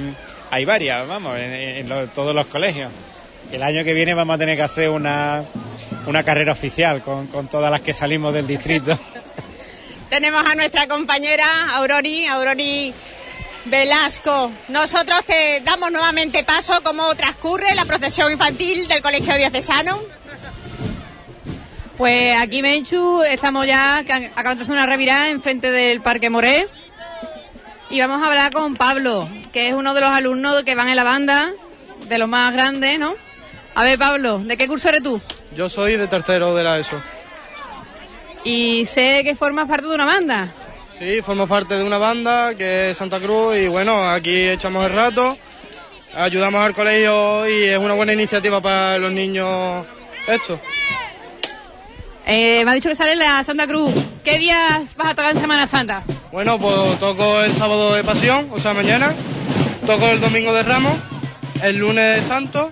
hay 0.51 0.65
varias, 0.65 1.07
vamos, 1.07 1.38
en, 1.38 1.88
todos 2.13 2.34
los 2.34 2.47
colegios. 2.47 2.91
El 3.51 3.63
año 3.63 3.84
que 3.84 3.93
viene 3.93 4.13
vamos 4.13 4.36
a 4.36 4.39
tener 4.39 4.57
que 4.57 4.63
hacer 4.63 4.89
una, 4.89 5.43
una 6.05 6.24
carrera 6.24 6.51
oficial 6.51 7.01
con, 7.01 7.27
con 7.27 7.48
todas 7.48 7.72
las 7.72 7.81
que 7.81 7.94
salimos 7.94 8.34
del 8.34 8.48
distrito. 8.48 8.98
Tenemos 10.10 10.45
a 10.45 10.56
nuestra 10.56 10.88
compañera 10.88 11.76
Aurori, 11.76 12.26
Aurori 12.26 12.94
Velasco. 13.69 14.52
Nosotros 14.69 15.23
te 15.26 15.61
damos 15.64 15.91
nuevamente 15.91 16.44
paso 16.44 16.81
cómo 16.84 17.14
transcurre 17.15 17.76
la 17.76 17.85
procesión 17.85 18.31
infantil 18.31 18.88
del 18.88 19.02
Colegio 19.02 19.35
Diocesano. 19.35 19.99
Pues 21.98 22.39
aquí, 22.39 22.61
Menchu, 22.61 23.23
estamos 23.23 23.65
ya, 23.65 23.98
acabamos 23.98 24.57
de 24.57 24.64
hacer 24.64 24.72
una 24.72 24.85
revirada 24.85 25.30
enfrente 25.30 25.72
del 25.72 26.02
Parque 26.02 26.30
Moré. 26.30 26.68
Y 27.89 27.99
vamos 27.99 28.22
a 28.22 28.27
hablar 28.27 28.52
con 28.52 28.76
Pablo, 28.76 29.27
que 29.52 29.69
es 29.69 29.73
uno 29.73 29.94
de 29.94 30.02
los 30.02 30.10
alumnos 30.11 30.64
que 30.64 30.76
van 30.76 30.89
en 30.89 30.95
la 30.95 31.03
banda, 31.03 31.53
de 32.07 32.18
los 32.18 32.27
más 32.30 32.53
grandes, 32.53 32.99
¿no? 32.99 33.15
A 33.76 33.84
ver, 33.84 33.98
Pablo, 33.98 34.39
¿de 34.39 34.57
qué 34.57 34.68
curso 34.68 34.89
eres 34.89 35.03
tú? 35.03 35.22
Yo 35.56 35.69
soy 35.69 35.98
de 35.98 36.07
tercero 36.07 36.53
de 36.56 36.64
la 36.64 36.77
ESO. 36.77 37.02
Y 38.44 38.85
sé 38.85 39.23
que 39.23 39.35
formas 39.35 39.68
parte 39.68 39.88
de 39.88 39.95
una 39.95 40.06
banda. 40.06 40.49
Sí, 40.98 41.22
formo 41.22 41.45
parte 41.45 41.76
de 41.76 41.84
una 41.84 41.99
banda 41.99 42.56
que 42.56 42.90
es 42.90 42.98
Santa 42.98 43.19
Cruz 43.19 43.56
y 43.56 43.68
bueno, 43.68 44.10
aquí 44.10 44.48
echamos 44.48 44.84
el 44.84 44.94
rato, 44.94 45.38
ayudamos 46.15 46.60
al 46.65 46.74
colegio 46.74 47.48
y 47.48 47.65
es 47.65 47.78
una 47.78 47.94
buena 47.94 48.14
iniciativa 48.14 48.60
para 48.61 48.98
los 48.98 49.11
niños 49.11 49.86
esto. 50.28 50.60
Eh, 52.26 52.65
me 52.65 52.72
ha 52.72 52.74
dicho 52.74 52.90
que 52.90 52.95
sale 52.95 53.15
la 53.15 53.44
Santa 53.44 53.68
Cruz. 53.68 53.94
¿Qué 54.24 54.40
días 54.40 54.95
vas 54.95 55.11
a 55.11 55.15
tocar 55.15 55.36
en 55.36 55.40
Semana 55.40 55.68
Santa? 55.68 56.03
Bueno, 56.32 56.57
pues 56.57 56.99
toco 56.99 57.41
el 57.44 57.53
sábado 57.53 57.94
de 57.94 58.03
pasión, 58.03 58.49
o 58.52 58.60
sea, 58.60 58.74
mañana, 58.74 59.14
toco 59.86 60.07
el 60.07 60.19
domingo 60.19 60.52
de 60.52 60.64
Ramos, 60.64 60.98
el 61.61 61.78
lunes 61.78 62.26
santo, 62.26 62.72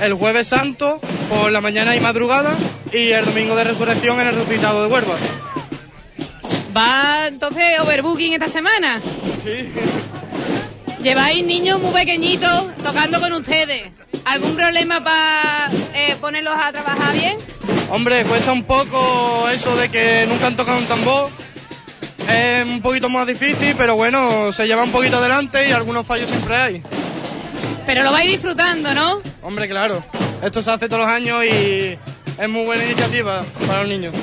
el 0.00 0.14
jueves 0.14 0.46
santo, 0.46 1.00
por 1.28 1.50
la 1.50 1.60
mañana 1.60 1.96
y 1.96 2.00
madrugada 2.00 2.54
y 2.92 3.10
el 3.10 3.24
domingo 3.24 3.56
de 3.56 3.64
resurrección 3.64 4.20
en 4.20 4.28
el 4.28 4.34
resucitado 4.36 4.82
de 4.84 4.88
Huerva. 4.88 5.16
¿Va 6.76 7.28
entonces 7.28 7.78
overbooking 7.80 8.32
esta 8.32 8.48
semana? 8.48 9.00
Sí. 9.44 9.70
Lleváis 11.02 11.44
niños 11.44 11.80
muy 11.80 11.92
pequeñitos 11.92 12.74
tocando 12.82 13.20
con 13.20 13.32
ustedes. 13.34 13.92
¿Algún 14.24 14.56
problema 14.56 15.04
para 15.04 15.70
ponerlos 16.20 16.54
a 16.56 16.72
trabajar 16.72 17.12
bien? 17.12 17.38
Hombre, 17.90 18.24
cuesta 18.24 18.52
un 18.52 18.64
poco 18.64 19.48
eso 19.50 19.76
de 19.76 19.88
que 19.90 20.24
nunca 20.26 20.46
han 20.46 20.56
tocado 20.56 20.78
un 20.78 20.86
tambor. 20.86 21.30
Es 22.28 22.64
un 22.64 22.80
poquito 22.80 23.08
más 23.08 23.26
difícil, 23.26 23.74
pero 23.76 23.96
bueno, 23.96 24.50
se 24.50 24.66
lleva 24.66 24.82
un 24.82 24.90
poquito 24.90 25.18
adelante 25.18 25.68
y 25.68 25.72
algunos 25.72 26.06
fallos 26.06 26.28
siempre 26.28 26.56
hay. 26.56 26.82
Pero 27.86 28.02
lo 28.02 28.10
vais 28.10 28.26
disfrutando, 28.26 28.94
¿no? 28.94 29.20
Hombre, 29.42 29.68
claro. 29.68 30.02
Esto 30.42 30.62
se 30.62 30.70
hace 30.70 30.88
todos 30.88 31.02
los 31.04 31.12
años 31.12 31.44
y 31.44 31.98
es 32.38 32.48
muy 32.48 32.64
buena 32.64 32.84
iniciativa 32.84 33.44
para 33.66 33.80
los 33.80 33.88
niños. 33.88 34.14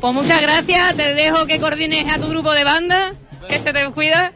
Pues 0.00 0.14
muchas 0.14 0.40
gracias, 0.40 0.94
te 0.94 1.14
dejo 1.14 1.46
que 1.46 1.58
coordines 1.58 2.12
a 2.12 2.20
tu 2.20 2.28
grupo 2.28 2.52
de 2.52 2.62
banda, 2.62 3.14
que 3.48 3.58
se 3.58 3.72
te 3.72 3.84
cuida. 3.90 4.32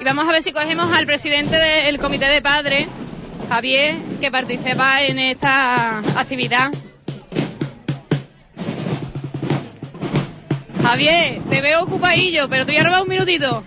Y 0.00 0.04
vamos 0.04 0.28
a 0.28 0.30
ver 0.30 0.40
si 0.40 0.52
cogemos 0.52 0.96
al 0.96 1.04
presidente 1.04 1.56
del 1.56 1.98
comité 1.98 2.26
de 2.26 2.40
padres, 2.40 2.86
Javier, 3.48 3.96
que 4.20 4.30
participa 4.30 5.02
en 5.02 5.18
esta 5.18 5.98
actividad. 5.98 6.70
Javier, 10.80 11.40
te 11.50 11.60
veo 11.60 11.82
ocupadillo, 11.82 12.48
pero 12.48 12.64
te 12.64 12.72
voy 12.72 12.80
a 12.80 12.84
robar 12.84 13.02
un 13.02 13.08
minutito. 13.08 13.64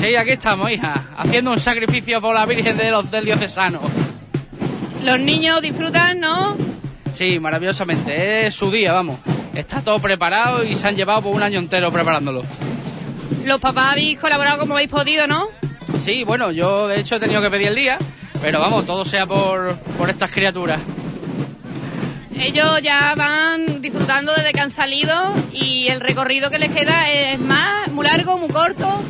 Sí, 0.00 0.16
aquí 0.16 0.30
estamos, 0.30 0.72
hija, 0.72 1.10
haciendo 1.16 1.52
un 1.52 1.60
sacrificio 1.60 2.20
por 2.20 2.34
la 2.34 2.46
Virgen 2.46 2.76
de 2.76 2.90
los, 2.90 3.08
del 3.08 3.26
Diocesano. 3.26 3.80
Los 5.04 5.20
niños 5.20 5.62
disfrutan, 5.62 6.18
¿no? 6.18 6.56
Sí, 7.14 7.38
maravillosamente, 7.38 8.46
es 8.46 8.54
su 8.54 8.72
día, 8.72 8.92
vamos. 8.92 9.20
Está 9.54 9.82
todo 9.82 9.98
preparado 9.98 10.64
y 10.64 10.74
se 10.74 10.88
han 10.88 10.96
llevado 10.96 11.22
por 11.22 11.34
un 11.34 11.42
año 11.42 11.58
entero 11.58 11.92
preparándolo. 11.92 12.42
Los 13.44 13.60
papás 13.60 13.92
habéis 13.92 14.18
colaborado 14.18 14.58
como 14.58 14.74
habéis 14.74 14.90
podido, 14.90 15.26
¿no? 15.26 15.48
Sí, 15.98 16.24
bueno, 16.24 16.52
yo 16.52 16.88
de 16.88 17.00
hecho 17.00 17.16
he 17.16 17.20
tenido 17.20 17.42
que 17.42 17.50
pedir 17.50 17.68
el 17.68 17.74
día, 17.74 17.98
pero 18.40 18.60
vamos, 18.60 18.86
todo 18.86 19.04
sea 19.04 19.26
por, 19.26 19.76
por 19.98 20.08
estas 20.08 20.30
criaturas. 20.30 20.80
Ellos 22.38 22.80
ya 22.82 23.14
van 23.14 23.82
disfrutando 23.82 24.32
desde 24.34 24.52
que 24.52 24.60
han 24.60 24.70
salido 24.70 25.34
y 25.52 25.88
el 25.88 26.00
recorrido 26.00 26.50
que 26.50 26.58
les 26.58 26.72
queda 26.72 27.10
es 27.10 27.38
más, 27.38 27.88
muy 27.88 28.06
largo, 28.06 28.38
muy 28.38 28.48
corto. 28.48 29.02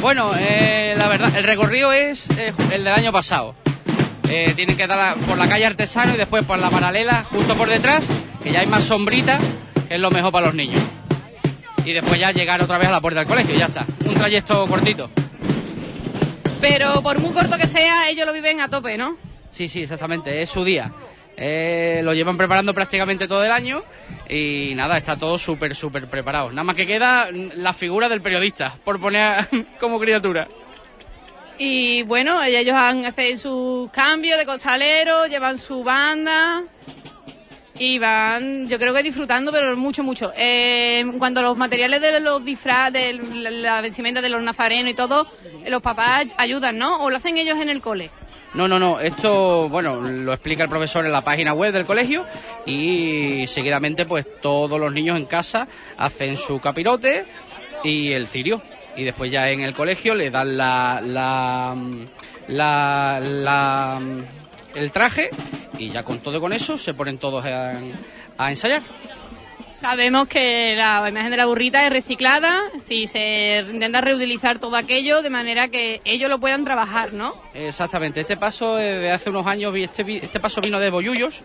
Bueno, 0.00 0.32
eh, 0.38 0.94
la 0.96 1.08
verdad, 1.08 1.34
el 1.36 1.44
recorrido 1.44 1.92
es 1.92 2.30
eh, 2.30 2.52
el 2.72 2.84
del 2.84 2.92
año 2.92 3.12
pasado. 3.12 3.54
Eh, 4.28 4.52
tienen 4.54 4.76
que 4.76 4.86
dar 4.86 5.16
por 5.18 5.38
la 5.38 5.48
calle 5.48 5.66
Artesano 5.66 6.14
y 6.14 6.16
después 6.16 6.44
por 6.44 6.58
la 6.58 6.68
paralela, 6.68 7.24
justo 7.24 7.54
por 7.54 7.68
detrás, 7.68 8.06
que 8.42 8.52
ya 8.52 8.60
hay 8.60 8.66
más 8.66 8.84
sombrita, 8.84 9.38
que 9.86 9.94
es 9.94 10.00
lo 10.00 10.10
mejor 10.10 10.32
para 10.32 10.46
los 10.46 10.54
niños. 10.54 10.82
Y 11.84 11.92
después 11.92 12.20
ya 12.20 12.32
llegar 12.32 12.60
otra 12.60 12.78
vez 12.78 12.88
a 12.88 12.92
la 12.92 13.00
puerta 13.00 13.20
del 13.20 13.28
colegio, 13.28 13.54
ya 13.54 13.66
está. 13.66 13.86
Un 14.04 14.14
trayecto 14.14 14.66
cortito. 14.66 15.08
Pero 16.60 17.02
por 17.02 17.20
muy 17.20 17.32
corto 17.32 17.56
que 17.56 17.68
sea, 17.68 18.08
ellos 18.08 18.26
lo 18.26 18.32
viven 18.32 18.60
a 18.60 18.68
tope, 18.68 18.96
¿no? 18.96 19.16
Sí, 19.50 19.68
sí, 19.68 19.82
exactamente, 19.82 20.42
es 20.42 20.50
su 20.50 20.64
día. 20.64 20.92
Eh, 21.36 22.00
lo 22.02 22.14
llevan 22.14 22.36
preparando 22.36 22.72
prácticamente 22.72 23.28
todo 23.28 23.44
el 23.44 23.50
año 23.50 23.84
y 24.28 24.72
nada, 24.74 24.96
está 24.96 25.16
todo 25.16 25.38
súper, 25.38 25.74
súper 25.74 26.08
preparado. 26.08 26.50
Nada 26.50 26.64
más 26.64 26.74
que 26.74 26.86
queda 26.86 27.28
la 27.30 27.72
figura 27.72 28.08
del 28.08 28.22
periodista, 28.22 28.74
por 28.84 28.98
poner 29.00 29.46
como 29.80 30.00
criatura. 30.00 30.48
Y 31.58 32.02
bueno, 32.02 32.42
ellos 32.42 32.74
han 32.74 33.06
hacen 33.06 33.38
sus 33.38 33.90
cambios 33.90 34.38
de 34.38 34.46
costalero, 34.46 35.26
llevan 35.26 35.58
su 35.58 35.84
banda 35.84 36.64
y 37.78 37.98
van, 37.98 38.68
yo 38.68 38.78
creo 38.78 38.94
que 38.94 39.02
disfrutando, 39.02 39.52
pero 39.52 39.76
mucho, 39.76 40.02
mucho. 40.02 40.32
Eh, 40.36 41.00
en 41.00 41.34
los 41.34 41.56
materiales 41.56 42.00
de 42.00 42.20
los 42.20 42.44
disfraces, 42.44 42.92
de 42.92 43.12
la 43.40 43.50
la 43.50 43.80
vestimenta 43.80 44.20
de 44.20 44.28
los 44.28 44.42
nazarenos 44.42 44.92
y 44.92 44.94
todo, 44.94 45.26
los 45.66 45.82
papás 45.82 46.26
ayudan, 46.36 46.78
¿no? 46.78 47.02
¿O 47.02 47.10
lo 47.10 47.16
hacen 47.16 47.36
ellos 47.36 47.58
en 47.60 47.68
el 47.68 47.80
cole? 47.80 48.10
No, 48.54 48.68
no, 48.68 48.78
no, 48.78 49.00
esto, 49.00 49.68
bueno, 49.68 50.00
lo 50.00 50.32
explica 50.32 50.62
el 50.62 50.68
profesor 50.70 51.04
en 51.04 51.12
la 51.12 51.20
página 51.22 51.52
web 51.52 51.72
del 51.72 51.84
colegio 51.84 52.24
y 52.64 53.46
seguidamente 53.48 54.06
pues 54.06 54.24
todos 54.40 54.80
los 54.80 54.92
niños 54.92 55.18
en 55.18 55.26
casa 55.26 55.68
hacen 55.98 56.36
su 56.36 56.58
capirote 56.60 57.24
y 57.84 58.12
el 58.12 58.26
cirio 58.28 58.62
y 58.96 59.02
después 59.04 59.30
ya 59.30 59.50
en 59.50 59.60
el 59.60 59.74
colegio 59.74 60.14
le 60.14 60.30
dan 60.30 60.56
la, 60.56 61.02
la, 61.04 61.76
la, 62.48 63.20
la- 63.20 64.00
el 64.74 64.92
traje 64.92 65.28
y 65.78 65.90
ya 65.90 66.02
con 66.02 66.18
todo 66.18 66.40
con 66.40 66.52
eso 66.52 66.78
se 66.78 66.94
ponen 66.94 67.18
todos 67.18 67.44
a, 67.44 67.74
a 68.38 68.50
ensayar. 68.50 68.82
Sabemos 69.76 70.26
que 70.26 70.74
la 70.74 71.06
imagen 71.06 71.30
de 71.30 71.36
la 71.36 71.44
burrita 71.44 71.84
es 71.84 71.92
reciclada, 71.92 72.62
si 72.86 73.06
se 73.06 73.58
intenta 73.58 74.00
reutilizar 74.00 74.58
todo 74.58 74.74
aquello 74.74 75.20
de 75.20 75.28
manera 75.28 75.68
que 75.68 76.00
ellos 76.06 76.30
lo 76.30 76.38
puedan 76.38 76.64
trabajar, 76.64 77.12
¿no? 77.12 77.34
Exactamente, 77.52 78.20
este 78.20 78.38
paso 78.38 78.78
eh, 78.78 78.98
de 78.98 79.10
hace 79.10 79.28
unos 79.28 79.46
años, 79.46 79.76
este, 79.76 80.16
este 80.16 80.40
paso 80.40 80.62
vino 80.62 80.80
de 80.80 80.88
Boyullos 80.88 81.42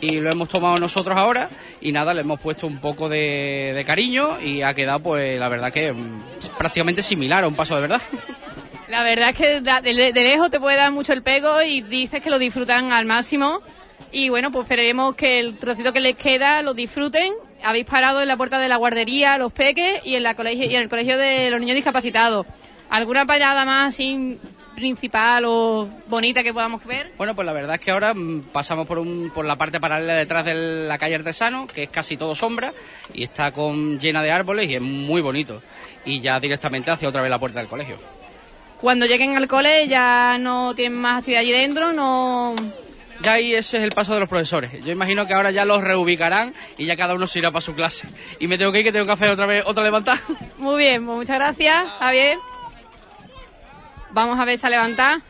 y 0.00 0.20
lo 0.20 0.30
hemos 0.30 0.48
tomado 0.48 0.78
nosotros 0.78 1.16
ahora 1.16 1.50
y 1.80 1.90
nada, 1.90 2.14
le 2.14 2.20
hemos 2.20 2.38
puesto 2.38 2.68
un 2.68 2.80
poco 2.80 3.08
de, 3.08 3.72
de 3.74 3.84
cariño 3.84 4.40
y 4.40 4.62
ha 4.62 4.74
quedado 4.74 5.00
pues 5.00 5.36
la 5.40 5.48
verdad 5.48 5.72
que 5.72 5.92
mm, 5.92 6.22
prácticamente 6.56 7.02
similar 7.02 7.42
a 7.42 7.48
un 7.48 7.56
paso 7.56 7.74
de 7.74 7.80
verdad. 7.80 8.02
La 8.92 9.02
verdad 9.02 9.30
es 9.30 9.36
que 9.38 9.60
de, 9.62 10.12
lejos 10.12 10.50
te 10.50 10.60
puede 10.60 10.76
dar 10.76 10.92
mucho 10.92 11.14
el 11.14 11.22
pego 11.22 11.62
y 11.62 11.80
dices 11.80 12.22
que 12.22 12.28
lo 12.28 12.38
disfrutan 12.38 12.92
al 12.92 13.06
máximo. 13.06 13.62
Y 14.10 14.28
bueno, 14.28 14.50
pues 14.52 14.64
esperemos 14.64 15.14
que 15.14 15.38
el 15.38 15.56
trocito 15.56 15.94
que 15.94 16.00
les 16.02 16.14
queda 16.14 16.60
lo 16.60 16.74
disfruten. 16.74 17.32
Habéis 17.64 17.86
parado 17.86 18.20
en 18.20 18.28
la 18.28 18.36
puerta 18.36 18.58
de 18.58 18.68
la 18.68 18.76
guardería, 18.76 19.38
los 19.38 19.50
peques, 19.50 20.02
y 20.04 20.16
en, 20.16 20.22
la 20.22 20.34
colegio, 20.34 20.66
y 20.66 20.74
en 20.74 20.82
el 20.82 20.90
colegio 20.90 21.16
de 21.16 21.48
los 21.48 21.58
niños 21.58 21.74
discapacitados. 21.74 22.46
¿Alguna 22.90 23.24
parada 23.24 23.64
más 23.64 23.94
así 23.94 24.38
principal 24.76 25.44
o 25.46 25.88
bonita 26.08 26.42
que 26.42 26.52
podamos 26.52 26.84
ver? 26.84 27.12
Bueno, 27.16 27.34
pues 27.34 27.46
la 27.46 27.54
verdad 27.54 27.76
es 27.76 27.80
que 27.80 27.92
ahora 27.92 28.12
mm, 28.12 28.48
pasamos 28.52 28.86
por, 28.86 28.98
un, 28.98 29.32
por 29.34 29.46
la 29.46 29.56
parte 29.56 29.80
paralela 29.80 30.16
detrás 30.16 30.44
de 30.44 30.54
la 30.54 30.98
calle 30.98 31.14
Artesano, 31.14 31.66
que 31.66 31.84
es 31.84 31.88
casi 31.88 32.18
todo 32.18 32.34
sombra 32.34 32.74
y 33.14 33.22
está 33.22 33.52
con 33.52 33.98
llena 33.98 34.22
de 34.22 34.32
árboles 34.32 34.68
y 34.68 34.74
es 34.74 34.82
muy 34.82 35.22
bonito. 35.22 35.62
Y 36.04 36.20
ya 36.20 36.38
directamente 36.38 36.90
hacia 36.90 37.08
otra 37.08 37.22
vez 37.22 37.30
la 37.30 37.38
puerta 37.38 37.58
del 37.58 37.68
colegio. 37.68 37.96
Cuando 38.82 39.06
lleguen 39.06 39.36
al 39.36 39.46
cole 39.46 39.86
ya 39.86 40.38
no 40.38 40.74
tienen 40.74 40.98
más 41.00 41.18
actividad 41.18 41.42
allí 41.42 41.52
dentro, 41.52 41.92
no... 41.92 42.56
Ya 43.20 43.34
ahí 43.34 43.54
ese 43.54 43.78
es 43.78 43.84
el 43.84 43.92
paso 43.92 44.12
de 44.12 44.18
los 44.18 44.28
profesores. 44.28 44.72
Yo 44.84 44.90
imagino 44.90 45.24
que 45.24 45.34
ahora 45.34 45.52
ya 45.52 45.64
los 45.64 45.80
reubicarán 45.84 46.52
y 46.76 46.86
ya 46.86 46.96
cada 46.96 47.14
uno 47.14 47.28
se 47.28 47.38
irá 47.38 47.52
para 47.52 47.60
su 47.60 47.76
clase. 47.76 48.08
Y 48.40 48.48
me 48.48 48.58
tengo 48.58 48.72
que 48.72 48.80
ir, 48.80 48.84
que 48.84 48.90
tengo 48.90 49.06
que 49.06 49.12
hacer 49.12 49.30
otra 49.30 49.46
vez 49.46 49.62
otra 49.64 49.84
levantada. 49.84 50.20
Muy 50.58 50.78
bien, 50.78 51.06
pues 51.06 51.16
muchas 51.16 51.36
gracias, 51.36 51.88
Javier. 52.00 52.38
Vamos 54.10 54.40
a 54.40 54.44
ver 54.44 54.54
esa 54.54 54.68
levantada. 54.68 55.22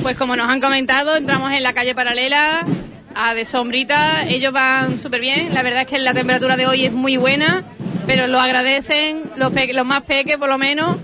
Pues 0.00 0.16
como 0.16 0.36
nos 0.36 0.48
han 0.48 0.60
comentado, 0.62 1.16
entramos 1.16 1.52
en 1.52 1.62
la 1.62 1.74
calle 1.74 1.94
paralela 1.94 2.66
a 3.14 3.34
de 3.34 3.44
sombrita. 3.44 4.24
Ellos 4.26 4.52
van 4.52 4.98
súper 4.98 5.20
bien. 5.20 5.52
La 5.54 5.62
verdad 5.62 5.82
es 5.82 5.88
que 5.88 5.98
la 5.98 6.14
temperatura 6.14 6.56
de 6.56 6.66
hoy 6.66 6.86
es 6.86 6.92
muy 6.92 7.16
buena, 7.16 7.64
pero 8.06 8.26
lo 8.26 8.40
agradecen 8.40 9.30
los, 9.36 9.52
pe- 9.52 9.72
los 9.72 9.86
más 9.86 10.02
peques 10.02 10.36
por 10.36 10.48
lo 10.48 10.58
menos. 10.58 10.96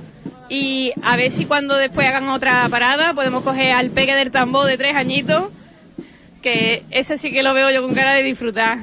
Y 0.49 0.93
a 1.03 1.17
ver 1.17 1.31
si 1.31 1.45
cuando 1.45 1.77
después 1.77 2.09
hagan 2.09 2.29
otra 2.29 2.67
parada 2.71 3.13
podemos 3.15 3.43
coger 3.45 3.73
al 3.73 3.91
peque 3.91 4.15
del 4.15 4.31
tambor 4.31 4.67
de 4.67 4.79
tres 4.79 4.97
añitos, 4.97 5.51
que 6.43 6.85
ese 6.91 7.19
sí 7.19 7.31
que 7.31 7.43
lo 7.43 7.53
veo 7.55 7.71
yo 7.71 7.83
con 7.83 7.95
cara 7.95 8.15
de 8.15 8.23
disfrutar. 8.23 8.79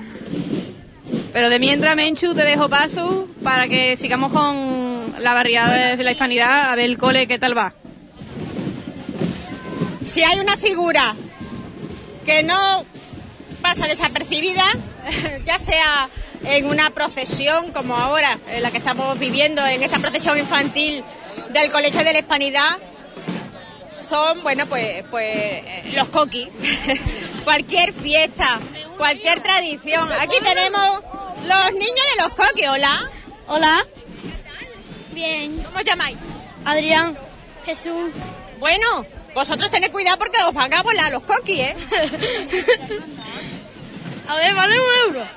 Pero 1.34 1.50
de 1.50 1.60
mientras, 1.60 1.96
Menchu, 1.96 2.34
te 2.34 2.44
dejo 2.46 2.70
paso 2.70 3.28
para 3.44 3.68
que 3.68 3.98
sigamos 3.98 4.32
con 4.32 5.16
la 5.20 5.34
barriada 5.34 5.96
de 5.96 6.04
la 6.04 6.12
hispanidad, 6.12 6.72
a 6.72 6.76
ver 6.76 6.86
el 6.86 6.98
cole 6.98 7.28
qué 7.28 7.40
tal 7.40 7.58
va. 7.58 7.74
Si 10.06 10.24
hay 10.24 10.40
una 10.40 10.56
figura 10.56 11.16
que 12.26 12.44
no 12.44 12.86
pasa 13.66 13.88
desapercibida, 13.88 14.64
ya 15.44 15.58
sea 15.58 16.08
en 16.44 16.68
una 16.68 16.92
procesión 16.92 17.72
como 17.72 17.96
ahora, 17.96 18.38
en 18.48 18.62
la 18.62 18.70
que 18.70 18.78
estamos 18.78 19.18
viviendo, 19.18 19.66
en 19.66 19.82
esta 19.82 19.98
procesión 19.98 20.38
infantil 20.38 21.04
del 21.50 21.72
Colegio 21.72 22.04
de 22.04 22.14
la 22.14 22.20
Hispanidad, 22.20 22.78
son, 24.04 24.44
bueno, 24.44 24.68
pues, 24.68 25.04
pues 25.10 25.26
eh, 25.26 25.94
los 25.96 26.10
coquis. 26.10 26.48
cualquier 27.44 27.92
fiesta, 27.92 28.60
cualquier 28.98 29.42
tradición. 29.42 30.12
Aquí 30.12 30.38
tenemos 30.44 31.02
los 31.48 31.72
niños 31.72 32.06
de 32.16 32.22
los 32.22 32.36
coquis. 32.36 32.68
Hola. 32.68 33.10
Hola. 33.48 33.84
Bien. 35.12 35.58
¿Cómo 35.64 35.80
os 35.80 35.84
llamáis? 35.84 36.18
Adrián. 36.66 37.18
Jesús. 37.66 38.12
Bueno, 38.60 39.08
vosotros 39.34 39.72
tened 39.72 39.92
cuidado 39.92 40.20
porque 40.20 40.38
os 40.48 40.54
van 40.54 40.72
a 40.72 40.84
volar 40.84 41.12
los 41.12 41.24
coquis, 41.24 41.62
¿eh? 41.62 41.76
A 44.28 44.36
ver, 44.36 44.54
vale 44.54 44.76
un 44.80 44.88
euro. 45.08 45.28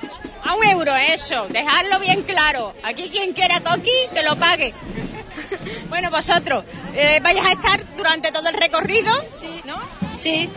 A 0.43 0.55
un 0.55 0.65
euro, 0.65 0.95
eso. 0.95 1.47
Dejarlo 1.49 1.99
bien 1.99 2.23
claro. 2.23 2.73
Aquí 2.83 3.09
quien 3.09 3.33
quiera 3.33 3.59
coqui, 3.61 3.91
que 4.13 4.23
lo 4.23 4.35
pague. 4.35 4.73
Bueno, 5.89 6.11
vosotros, 6.11 6.63
eh, 6.93 7.19
¿vais 7.23 7.39
a 7.43 7.51
estar 7.51 7.83
durante 7.97 8.31
todo 8.31 8.47
el 8.49 8.53
recorrido? 8.53 9.11
Sí. 9.39 9.61
¿No? 9.65 9.79
Sí. 10.19 10.49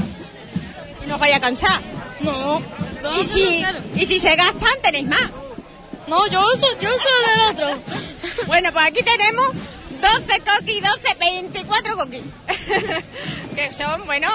¿Y 1.02 1.06
no 1.06 1.14
os 1.14 1.20
vais 1.20 1.34
a 1.34 1.40
cansar? 1.40 1.80
No. 2.20 2.60
¿Y 3.18 3.24
si, 3.24 3.64
¿Y 3.94 4.06
si 4.06 4.18
se 4.20 4.36
gastan, 4.36 4.74
tenéis 4.82 5.06
más? 5.06 5.30
No, 6.06 6.26
yo 6.26 6.42
soy, 6.58 6.76
yo 6.80 6.90
soy 6.90 7.30
del 7.30 7.50
otro. 7.50 7.82
Bueno, 8.46 8.72
pues 8.72 8.86
aquí 8.86 9.02
tenemos 9.02 9.46
12 10.00 10.40
coquis, 10.40 10.82
12, 10.82 11.16
24 11.18 11.96
coquis. 11.96 12.22
que 13.54 13.72
son, 13.72 14.04
bueno, 14.04 14.28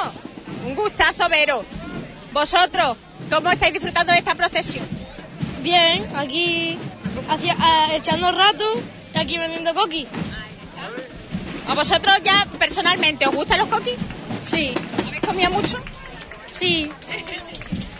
un 0.65 0.75
gustazo 0.75 1.29
veros. 1.29 1.65
Vosotros, 2.31 2.97
¿cómo 3.29 3.49
estáis 3.49 3.73
disfrutando 3.73 4.11
de 4.13 4.19
esta 4.19 4.35
procesión? 4.35 4.85
Bien, 5.61 6.05
aquí 6.15 6.77
hacia, 7.29 7.55
echando 7.95 8.31
rato 8.31 8.65
y 9.13 9.19
aquí 9.19 9.37
vendiendo 9.37 9.73
coquis. 9.73 10.07
¿A 11.67 11.73
vosotros 11.73 12.15
ya 12.23 12.47
personalmente 12.57 13.27
os 13.27 13.35
gustan 13.35 13.59
los 13.59 13.67
coquis? 13.67 13.95
Sí. 14.41 14.73
¿Habéis 15.05 15.21
comido 15.21 15.51
mucho? 15.51 15.79
Sí. 16.57 16.89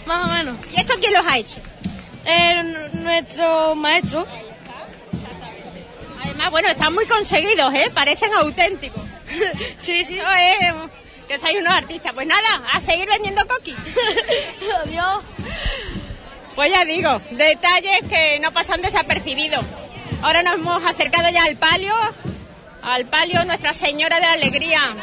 Más 0.06 0.26
o 0.26 0.34
menos. 0.34 0.58
¿Y 0.74 0.80
esto 0.80 0.94
quién 1.02 1.14
los 1.14 1.26
ha 1.26 1.38
hecho? 1.38 1.60
Eh, 2.26 2.90
nuestro 2.94 3.76
maestro. 3.76 4.26
Además, 6.24 6.52
bueno, 6.52 6.70
están 6.70 6.94
muy 6.94 7.06
conseguidos, 7.06 7.74
¿eh? 7.74 7.92
Parecen 7.94 8.34
auténticos. 8.34 9.04
sí, 9.80 10.04
sí. 10.04 10.18
Eso 10.18 10.32
es 10.32 10.76
que 11.28 11.38
sois 11.38 11.58
unos 11.58 11.74
artistas. 11.74 12.14
Pues 12.14 12.28
nada, 12.28 12.64
a 12.74 12.80
seguir 12.80 13.08
vendiendo 13.08 13.46
coquis. 13.48 13.76
Adiós. 14.86 15.24
Pues 16.56 16.72
ya 16.72 16.86
digo, 16.86 17.22
detalles 17.32 18.02
que 18.10 18.40
no 18.40 18.52
pasan 18.52 18.82
desapercibidos. 18.82 19.64
Ahora 20.22 20.42
nos 20.42 20.56
hemos 20.56 20.84
acercado 20.84 21.30
ya 21.30 21.44
al 21.44 21.56
palio, 21.58 21.94
al 22.82 23.06
palio 23.06 23.46
Nuestra 23.46 23.74
Señora 23.74 24.20
de 24.20 24.26
la 24.26 24.34
Alegría. 24.34 24.96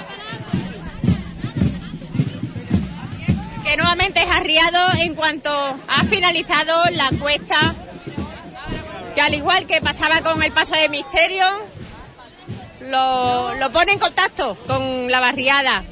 que 3.65 3.79
nuevamente 3.79 4.23
es 4.23 4.31
arriado 4.31 4.79
en 4.99 5.15
cuanto 5.15 5.51
ha 5.89 6.05
finalizado 6.05 6.85
la 6.91 7.09
cuesta, 7.19 7.75
que 9.15 9.21
al 9.23 9.33
igual 9.33 9.67
que 9.67 9.81
pasaba 9.81 10.21
con 10.21 10.43
el 10.43 10.53
paso 10.53 10.77
de 10.77 10.91
misterio, 10.91 11.47
lo, 12.91 13.55
lo 13.55 13.71
pone 13.71 13.93
en 13.93 13.99
contacto 13.99 14.57
con 14.67 15.11
la 15.11 15.21
barriada, 15.21 15.85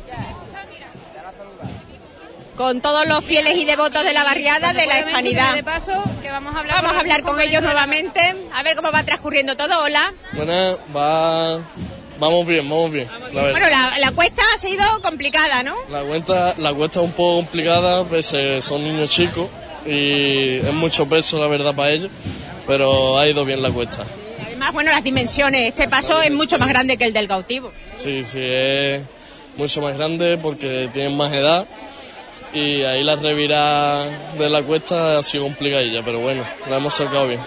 con 2.56 2.80
todos 2.80 3.06
los 3.08 3.24
fieles 3.24 3.56
y 3.56 3.64
devotos 3.64 4.04
de 4.04 4.12
la 4.12 4.24
barriada 4.24 4.72
de 4.72 4.86
la 4.86 5.00
hispanidad. 5.00 5.54
De 5.54 5.64
paso, 5.64 5.92
que 6.22 6.30
vamos 6.30 6.54
a 6.54 6.60
hablar, 6.60 6.76
Vamos 6.82 6.96
a 6.96 7.00
hablar 7.00 7.22
con 7.22 7.40
ellos 7.40 7.62
nuevamente, 7.62 8.20
a 8.52 8.62
ver 8.62 8.76
cómo 8.76 8.92
va 8.92 9.02
transcurriendo 9.04 9.56
todo. 9.56 9.82
Hola. 9.82 10.12
Bueno, 10.32 10.78
va... 10.94 11.58
Vamos 12.18 12.46
bien, 12.46 12.68
vamos 12.68 12.92
bien. 12.92 13.08
La. 13.32 13.50
Bueno, 13.50 13.68
la, 13.68 13.98
la 13.98 14.12
cuesta 14.12 14.42
ha 14.54 14.58
sido 14.58 14.84
complicada, 15.02 15.64
¿no? 15.64 15.74
La 15.88 16.04
cuenta, 16.04 16.54
la 16.56 16.72
cuesta 16.72 17.00
es 17.00 17.06
un 17.06 17.12
poco 17.12 17.36
complicada, 17.36 18.04
pues 18.04 18.32
eh, 18.34 18.60
son 18.60 18.84
niños 18.84 19.10
chicos 19.10 19.48
y 19.86 20.58
es 20.58 20.72
mucho 20.72 21.06
peso, 21.08 21.40
la 21.40 21.48
verdad, 21.48 21.74
para 21.74 21.90
ellos, 21.90 22.12
pero 22.64 23.18
ha 23.18 23.26
ido 23.26 23.44
bien 23.44 23.60
la 23.60 23.72
cuesta. 23.72 24.04
Además, 24.62 24.74
bueno, 24.74 24.90
las 24.92 25.02
dimensiones. 25.02 25.70
Este 25.70 25.88
paso 25.88 26.22
es 26.22 26.30
mucho 26.30 26.56
más 26.56 26.68
grande 26.68 26.96
que 26.96 27.04
el 27.04 27.12
del 27.12 27.26
cautivo. 27.26 27.72
Sí, 27.96 28.22
sí, 28.22 28.38
es 28.40 29.02
mucho 29.56 29.80
más 29.80 29.94
grande 29.94 30.38
porque 30.40 30.88
tienen 30.92 31.16
más 31.16 31.32
edad 31.32 31.66
y 32.52 32.84
ahí 32.84 33.02
la 33.02 33.16
revirada 33.16 34.06
de 34.34 34.48
la 34.48 34.62
cuesta 34.62 35.18
ha 35.18 35.22
sido 35.24 35.44
complicadilla, 35.44 36.02
pero 36.04 36.20
bueno, 36.20 36.44
la 36.70 36.76
hemos 36.76 36.94
sacado 36.94 37.26
bien. 37.26 37.40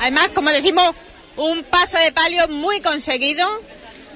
Además, 0.00 0.30
como 0.34 0.48
decimos, 0.48 0.92
un 1.36 1.64
paso 1.64 1.98
de 1.98 2.12
palio 2.12 2.48
muy 2.48 2.80
conseguido 2.80 3.46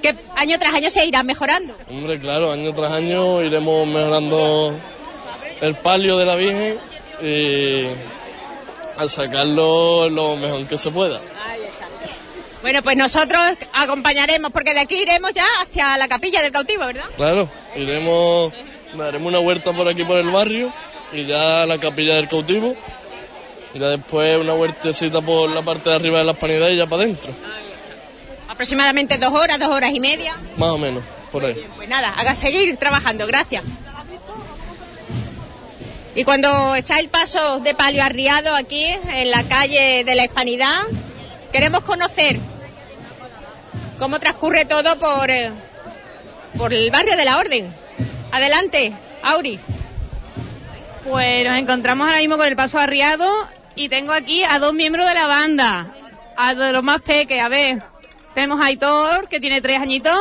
que 0.01 0.15
año 0.37 0.59
tras 0.59 0.73
año 0.73 0.89
se 0.89 1.05
irá 1.05 1.23
mejorando. 1.23 1.77
Hombre, 1.87 2.19
claro, 2.19 2.51
año 2.51 2.73
tras 2.73 2.93
año 2.93 3.43
iremos 3.43 3.87
mejorando 3.87 4.73
el 5.61 5.75
palio 5.75 6.17
de 6.17 6.25
la 6.25 6.37
Virgen 6.37 6.79
y 7.23 7.89
al 8.97 9.11
sacarlo 9.11 10.09
lo 10.09 10.37
mejor 10.37 10.67
que 10.67 10.79
se 10.79 10.91
pueda. 10.91 11.21
Bueno, 12.63 12.83
pues 12.83 12.97
nosotros 12.97 13.41
acompañaremos, 13.73 14.51
porque 14.51 14.75
de 14.75 14.81
aquí 14.81 14.97
iremos 15.03 15.33
ya 15.33 15.45
hacia 15.63 15.97
la 15.97 16.09
capilla 16.09 16.43
del 16.43 16.51
cautivo, 16.53 16.87
¿verdad? 16.87 17.05
Claro, 17.17 17.49
iremos, 17.77 18.53
daremos 18.95 19.29
una 19.29 19.39
vuelta 19.39 19.73
por 19.73 19.87
aquí 19.89 20.05
por 20.05 20.19
el 20.19 20.31
barrio 20.31 20.73
y 21.13 21.25
ya 21.27 21.63
a 21.63 21.67
la 21.67 21.79
capilla 21.79 22.17
del 22.17 22.29
cautivo 22.29 22.75
y 23.75 23.79
ya 23.79 23.89
después 23.89 24.41
una 24.41 24.55
vueltecita 24.55 25.21
por 25.21 25.51
la 25.51 25.63
parte 25.63 25.91
de 25.91 25.97
arriba 25.97 26.19
de 26.19 26.25
la 26.25 26.33
hispanidad 26.33 26.69
y 26.71 26.77
ya 26.77 26.87
para 26.87 27.03
adentro, 27.03 27.31
Aproximadamente 28.49 29.19
dos 29.19 29.33
horas, 29.35 29.59
dos 29.59 29.69
horas 29.69 29.91
y 29.93 30.01
media. 30.01 30.35
más 30.57 30.71
o 30.71 30.79
menos, 30.79 31.05
por 31.31 31.45
ahí. 31.45 31.63
Pues 31.77 31.89
nada, 31.89 32.15
haga 32.17 32.35
seguir 32.35 32.77
trabajando, 32.79 33.27
gracias. 33.27 33.63
Y 36.15 36.25
cuando 36.25 36.75
está 36.75 36.99
el 36.99 37.11
paso 37.11 37.61
de 37.61 37.75
palio 37.75 38.03
arriado 38.03 38.55
aquí, 38.57 38.83
en 38.85 39.31
la 39.31 39.43
calle 39.43 40.03
de 40.05 40.15
la 40.15 40.25
Hispanidad, 40.25 40.81
queremos 41.53 41.83
conocer 41.85 42.39
cómo 43.99 44.19
transcurre 44.19 44.65
todo 44.65 44.99
por, 44.99 45.31
eh, 45.31 45.53
por 46.57 46.73
el 46.73 46.91
barrio 46.91 47.17
de 47.17 47.25
la 47.25 47.39
Orden. 47.39 47.75
Adelante, 48.33 48.93
Auri. 49.23 49.59
Pues 51.05 51.47
nos 51.47 51.59
encontramos 51.59 52.07
ahora 52.07 52.19
mismo 52.19 52.37
con 52.37 52.47
el 52.47 52.57
paso 52.57 52.79
arriado 52.79 53.49
y 53.77 53.89
tengo 53.89 54.13
aquí 54.13 54.43
a 54.43 54.59
dos 54.59 54.75
miembros 54.75 55.07
de 55.07 55.15
la 55.15 55.27
banda, 55.27 55.93
a 56.37 56.55
de 56.55 56.73
los 56.73 56.83
más 56.83 57.01
peques. 57.01 57.43
A 57.43 57.49
ver, 57.49 57.83
tenemos 58.35 58.61
a 58.61 58.67
Aitor, 58.67 59.29
que 59.29 59.39
tiene 59.39 59.61
tres 59.61 59.81
añitos. 59.81 60.19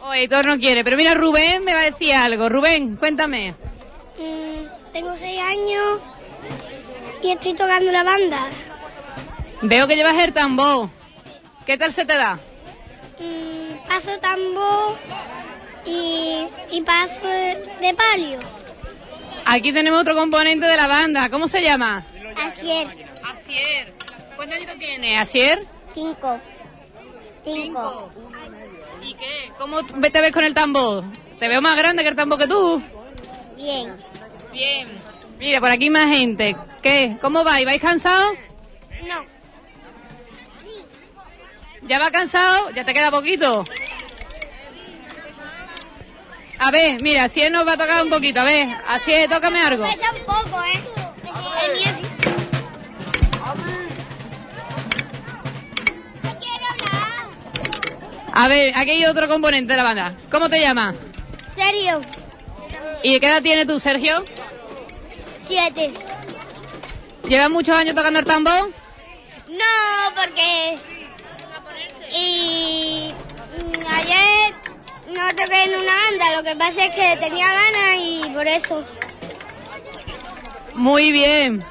Oh, 0.00 0.10
Aitor 0.10 0.46
no 0.46 0.56
quiere, 0.58 0.84
pero 0.84 0.96
mira, 0.96 1.14
Rubén 1.14 1.64
me 1.64 1.74
va 1.74 1.80
a 1.80 1.84
decir 1.84 2.14
algo. 2.14 2.48
Rubén, 2.48 2.96
cuéntame. 2.96 3.56
Mm, 4.18 4.92
tengo 4.92 5.16
seis 5.16 5.40
años 5.40 6.00
estoy 7.32 7.54
tocando 7.54 7.92
la 7.92 8.02
banda. 8.02 8.46
Veo 9.62 9.86
que 9.86 9.96
llevas 9.96 10.22
el 10.22 10.32
tambor. 10.32 10.90
¿Qué 11.64 11.76
tal 11.76 11.92
se 11.92 12.04
te 12.04 12.16
da? 12.16 12.38
Mm, 13.18 13.88
paso 13.88 14.18
tambor 14.18 14.96
y, 15.84 16.46
y 16.70 16.82
paso 16.82 17.26
de, 17.26 17.94
palio. 17.96 18.38
Aquí 19.44 19.72
tenemos 19.72 20.00
otro 20.00 20.14
componente 20.14 20.66
de 20.66 20.76
la 20.76 20.86
banda. 20.86 21.28
¿Cómo 21.30 21.48
se 21.48 21.62
llama? 21.62 22.04
Asier. 22.44 22.86
Asier. 23.28 23.94
¿Cuántos 24.36 24.58
años 24.58 24.76
tiene, 24.78 25.18
Asier? 25.18 25.64
Cinco. 25.94 26.38
Cinco. 27.44 28.10
¿Y 29.02 29.14
qué? 29.14 29.52
¿Cómo 29.58 29.84
te 29.84 30.20
ves 30.20 30.32
con 30.32 30.44
el 30.44 30.54
tambor? 30.54 31.04
Te 31.38 31.48
veo 31.48 31.60
más 31.62 31.76
grande 31.76 32.02
que 32.02 32.08
el 32.10 32.16
tambor 32.16 32.38
que 32.38 32.48
tú. 32.48 32.82
Bien. 33.56 33.96
Bien. 34.52 34.88
Mira, 35.38 35.60
por 35.60 35.70
aquí 35.70 35.90
más 35.90 36.06
gente. 36.06 36.56
¿Qué? 36.82 37.16
¿Cómo 37.20 37.44
vais? 37.44 37.64
¿Vais 37.64 37.80
cansados? 37.80 38.32
No. 39.02 39.24
¿Ya 41.82 41.98
va 41.98 42.10
cansado? 42.10 42.70
¿Ya 42.70 42.84
te 42.84 42.94
queda 42.94 43.10
poquito? 43.10 43.64
A 46.58 46.70
ver, 46.70 47.02
mira, 47.02 47.24
así 47.24 47.48
nos 47.50 47.66
va 47.66 47.72
a 47.72 47.76
tocar 47.76 48.02
un 48.02 48.10
poquito. 48.10 48.40
A 48.40 48.44
ver, 48.44 48.66
así 48.88 49.12
es, 49.12 49.28
tócame 49.28 49.60
algo. 49.60 49.84
Pesa 49.84 50.10
un 50.10 50.24
poco, 50.24 50.64
¿eh? 50.64 50.80
A 58.38 58.48
ver, 58.48 58.76
aquí 58.76 58.90
hay 58.90 59.04
otro 59.06 59.28
componente 59.28 59.72
de 59.72 59.76
la 59.78 59.82
banda. 59.82 60.14
¿Cómo 60.30 60.50
te 60.50 60.60
llamas? 60.60 60.94
¿Serio? 61.54 62.02
¿Y 63.02 63.18
qué 63.18 63.28
edad 63.28 63.42
tienes 63.42 63.66
tú, 63.66 63.80
Sergio? 63.80 64.24
Siete. 65.46 65.92
¿Llevas 67.26 67.50
muchos 67.50 67.74
años 67.76 67.94
tocando 67.94 68.18
el 68.20 68.24
tambor? 68.26 68.70
No, 69.48 70.14
porque... 70.14 70.78
Y... 72.12 73.12
mm, 73.12 73.86
Ayer 73.96 74.54
no 75.08 75.28
toqué 75.30 75.64
en 75.64 75.70
una 75.80 75.92
banda, 75.94 76.36
lo 76.36 76.42
que 76.44 76.56
pasa 76.56 76.84
es 76.86 76.94
que 76.94 77.16
tenía 77.20 77.46
ganas 77.46 77.98
y 78.00 78.30
por 78.32 78.46
eso. 78.46 78.84
Muy 80.74 81.10
bien. 81.12 81.64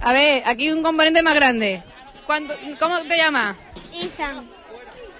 A 0.00 0.12
ver, 0.12 0.42
aquí 0.46 0.70
un 0.70 0.82
componente 0.82 1.22
más 1.22 1.34
grande. 1.34 1.82
¿Cuánto- 2.26 2.54
¿Cómo 2.78 2.98
te 3.02 3.16
llamas? 3.16 3.56
Ethan, 3.94 4.48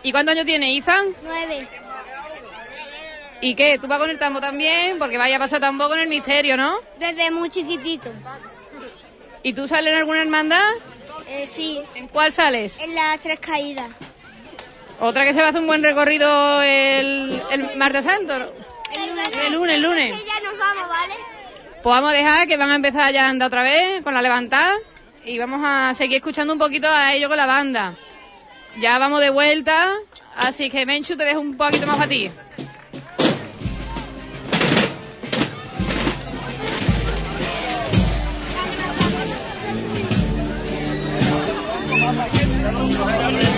¿Y 0.02 0.12
cuántos 0.12 0.32
años 0.34 0.46
tiene 0.46 0.76
Ethan? 0.76 1.06
nueve. 1.22 1.68
¿Y 3.40 3.54
qué? 3.54 3.78
¿Tú 3.78 3.86
vas 3.86 3.98
con 3.98 4.10
el 4.10 4.18
tambor 4.18 4.40
también? 4.40 4.98
Porque 4.98 5.18
vaya 5.18 5.36
a 5.36 5.38
pasar 5.38 5.60
tambor 5.60 5.88
con 5.88 5.98
el 5.98 6.08
misterio, 6.08 6.56
¿no? 6.56 6.78
Desde 6.98 7.30
muy 7.30 7.50
chiquitito. 7.50 8.10
¿Y 9.42 9.52
tú 9.52 9.68
sales 9.68 9.92
en 9.92 9.98
alguna 9.98 10.22
hermandad? 10.22 10.68
Eh, 11.28 11.46
sí. 11.46 11.80
¿En 11.94 12.08
cuál 12.08 12.32
sales? 12.32 12.78
En 12.80 12.94
las 12.94 13.20
tres 13.20 13.38
caídas. 13.38 13.90
Otra 15.00 15.24
que 15.24 15.34
se 15.34 15.40
va 15.40 15.46
a 15.46 15.48
hacer 15.50 15.60
un 15.60 15.66
buen 15.66 15.82
recorrido 15.82 16.62
el, 16.62 17.42
el 17.50 17.76
martes 17.76 18.04
santo. 18.04 18.38
¿no? 18.38 18.46
El 18.94 19.10
lunes. 19.10 19.28
El 19.46 19.52
lunes, 19.52 19.76
el 19.76 19.82
lunes. 19.82 20.20
Que 20.20 20.26
ya 20.26 20.40
nos 20.40 20.58
vamos, 20.58 20.88
¿vale? 20.88 21.14
Pues 21.82 21.94
vamos 21.94 22.10
a 22.12 22.14
dejar 22.14 22.48
que 22.48 22.56
van 22.56 22.70
a 22.70 22.76
empezar 22.76 23.12
ya 23.12 23.26
a 23.26 23.28
andar 23.28 23.48
otra 23.48 23.62
vez 23.62 24.02
con 24.02 24.14
la 24.14 24.22
levantada 24.22 24.74
y 25.24 25.38
vamos 25.38 25.60
a 25.64 25.92
seguir 25.94 26.16
escuchando 26.16 26.52
un 26.52 26.58
poquito 26.58 26.88
a 26.88 27.12
ellos 27.12 27.28
con 27.28 27.36
la 27.36 27.46
banda. 27.46 27.94
Ya 28.78 28.98
vamos 28.98 29.20
de 29.20 29.30
vuelta, 29.30 29.94
así 30.36 30.70
que 30.70 30.86
Menchu 30.86 31.16
te 31.16 31.24
dejo 31.24 31.40
un 31.40 31.56
poquito 31.56 31.86
más 31.86 31.96
para 31.96 32.08
ti. 32.08 32.30
Vamos 42.06 42.96
a 43.00 43.30
ver. 43.32 43.55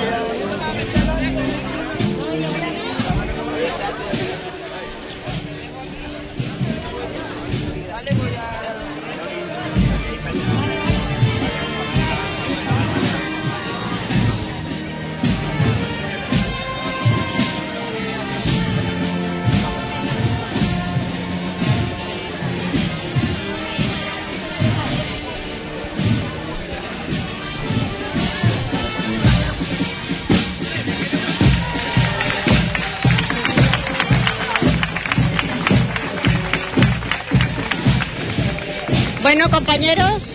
Bueno, 39.29 39.51
compañeros. 39.51 40.33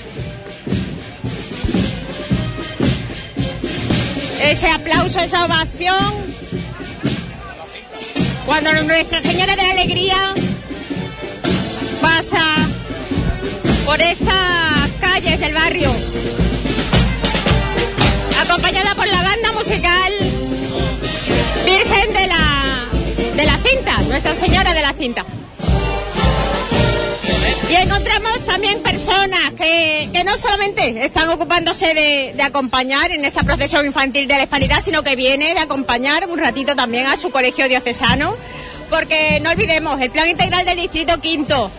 Ese 4.39 4.69
aplauso, 4.69 5.19
esa 5.19 5.45
ovación 5.45 6.13
Cuando 8.45 8.71
Nuestra 8.83 9.19
Señora 9.19 9.55
de 9.55 9.63
la 9.63 9.71
Alegría 9.71 10.35
pasa 12.01 12.45
por 13.83 13.99
estas 13.99 14.91
calles 14.99 15.39
del 15.39 15.55
barrio, 15.55 15.91
acompañada 18.45 18.93
por 18.93 19.07
la 19.07 19.23
banda 19.23 19.53
musical 19.53 20.13
Virgen 21.65 22.13
de 22.13 22.27
la, 22.27 22.85
de 23.37 23.43
la 23.43 23.57
Cinta, 23.57 24.01
Nuestra 24.03 24.35
Señora 24.35 24.75
de 24.75 24.81
la 24.83 24.93
Cinta. 24.93 25.25
Y 27.69 27.75
encontramos 27.75 28.45
también 28.45 28.81
personas 28.81 29.53
que, 29.57 30.09
que 30.13 30.23
no 30.23 30.37
solamente 30.37 31.05
están 31.05 31.29
ocupándose 31.29 31.93
de, 31.93 32.33
de 32.35 32.43
acompañar 32.43 33.11
en 33.11 33.25
esta 33.25 33.43
procesión 33.43 33.85
infantil 33.85 34.27
de 34.27 34.35
la 34.35 34.43
hispanidad, 34.43 34.81
sino 34.81 35.03
que 35.03 35.15
viene 35.15 35.53
de 35.53 35.59
acompañar 35.59 36.27
un 36.29 36.39
ratito 36.39 36.75
también 36.75 37.05
a 37.07 37.17
su 37.17 37.31
colegio 37.31 37.67
diocesano, 37.67 38.35
porque 38.89 39.39
no 39.41 39.49
olvidemos, 39.51 39.99
el 40.01 40.11
plan 40.11 40.29
integral 40.29 40.65
del 40.65 40.77
Distrito 40.77 41.19
Quinto, 41.19 41.71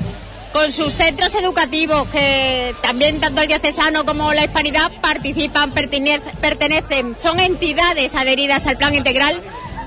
con 0.53 0.71
sus 0.73 0.95
centros 0.95 1.35
educativos, 1.35 2.09
que 2.09 2.75
también 2.83 3.21
tanto 3.21 3.43
el 3.43 3.49
diocesano 3.49 4.05
como 4.05 4.33
la 4.33 4.45
hispanidad 4.45 4.91
participan, 5.01 5.73
pertenece- 5.75 6.33
pertenecen, 6.41 7.17
son 7.19 7.41
entidades 7.41 8.15
adheridas 8.15 8.67
al 8.67 8.77
plan 8.77 8.95
integral, 8.95 9.41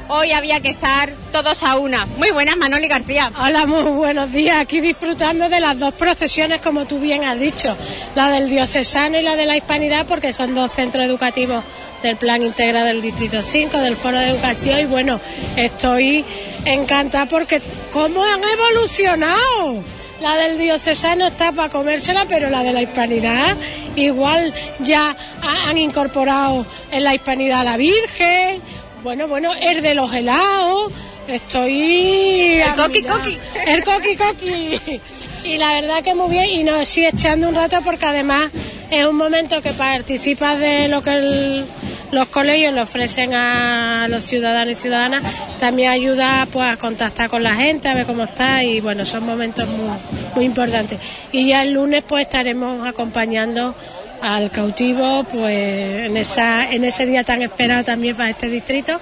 hoy 0.10 0.32
había 0.32 0.60
que 0.62 0.70
estar 0.70 1.12
todos 1.32 1.64
a 1.64 1.78
una. 1.78 2.06
Muy 2.18 2.32
buenas, 2.32 2.58
Manoli 2.58 2.88
García. 2.88 3.32
Hola, 3.40 3.66
muy 3.66 3.84
buenos 3.84 4.32
días. 4.32 4.58
Aquí 4.58 4.80
disfrutando 4.82 5.50
de 5.50 5.60
las 5.60 5.78
dos 5.78 5.94
procesiones, 5.94 6.62
como 6.62 6.86
tú 6.86 7.00
bien 7.00 7.24
has 7.24 7.40
dicho, 7.40 7.76
la 8.16 8.30
del 8.30 8.50
diocesano 8.50 9.20
y 9.20 9.24
la 9.24 9.36
de 9.36 9.46
la 9.46 9.58
hispanidad, 9.58 10.06
porque 10.08 10.34
son 10.34 10.56
dos 10.56 10.72
centros 10.76 11.06
educativos 11.06 11.64
del 12.04 12.16
Plan 12.16 12.42
Integral 12.42 12.86
del 12.86 13.02
Distrito 13.02 13.42
5, 13.42 13.78
del 13.80 13.96
Foro 13.96 14.18
de 14.20 14.30
Educación. 14.30 14.80
Y 14.80 14.86
bueno, 14.86 15.20
estoy 15.56 16.24
encantada 16.66 17.26
porque 17.26 17.62
cómo 17.92 18.24
han 18.24 18.42
evolucionado. 18.44 19.84
La 20.22 20.36
del 20.36 20.58
diocesano 20.58 21.28
está 21.28 21.52
para 21.52 21.70
comérsela, 21.70 22.26
pero 22.28 22.50
la 22.50 22.64
de 22.64 22.74
la 22.74 22.82
hispanidad 22.82 23.56
igual 23.96 24.52
ya 24.80 25.12
ha- 25.44 25.70
han 25.70 25.78
incorporado 25.78 26.66
en 26.90 27.04
la 27.04 27.14
hispanidad 27.14 27.60
a 27.60 27.64
la 27.64 27.78
Virgen. 27.78 28.60
Bueno, 29.08 29.30
bueno, 29.30 29.54
el 29.62 29.82
de 29.82 29.94
los 29.94 30.14
helados. 30.14 30.92
Estoy. 31.30 32.60
El 32.62 32.76
coqui, 32.76 33.04
coqui. 33.04 33.38
El 33.66 33.82
coqui 33.86 34.18
coqui. 34.18 35.02
Y 35.46 35.56
la 35.56 35.72
verdad 35.72 36.04
que 36.04 36.14
muy 36.14 36.30
bien. 36.30 36.50
Y 36.50 36.64
nos 36.66 36.86
sigue 36.90 37.08
echando 37.08 37.48
un 37.48 37.56
rato 37.56 37.80
porque 37.86 38.06
además 38.06 38.50
es 38.92 39.06
un 39.06 39.16
momento 39.16 39.62
que 39.62 39.72
participas 39.72 40.60
de 40.60 40.90
lo 40.90 41.02
que 41.02 41.12
el- 41.12 41.66
los 42.12 42.28
colegios 42.28 42.74
le 42.74 42.82
ofrecen 42.82 43.34
a 43.34 44.08
los 44.10 44.24
ciudadanos 44.26 44.74
y 44.74 44.76
ciudadanas. 44.76 45.24
También 45.58 45.90
ayuda 45.92 46.46
pues 46.52 46.68
a 46.70 46.76
contactar 46.76 47.30
con 47.30 47.44
la 47.44 47.56
gente, 47.56 47.88
a 47.88 47.94
ver 47.94 48.06
cómo 48.06 48.24
está. 48.26 48.62
Y 48.66 48.82
bueno, 48.82 49.06
son 49.06 49.26
momentos 49.26 49.70
muy, 49.70 49.88
muy 50.36 50.44
importantes. 50.44 51.00
Y 51.32 51.48
ya 51.48 51.62
el 51.64 51.72
lunes 51.72 52.04
pues 52.06 52.24
estaremos 52.26 52.86
acompañando 52.86 53.74
al 54.22 54.52
cautivo 54.52 55.24
pues 55.26 56.06
en 56.06 56.18
esa 56.18 56.72
en 56.72 56.84
ese 56.84 57.06
día 57.06 57.24
tan 57.24 57.42
esperado 57.42 57.84
también 57.84 58.16
para 58.16 58.30
este 58.30 58.48
distrito 58.48 59.00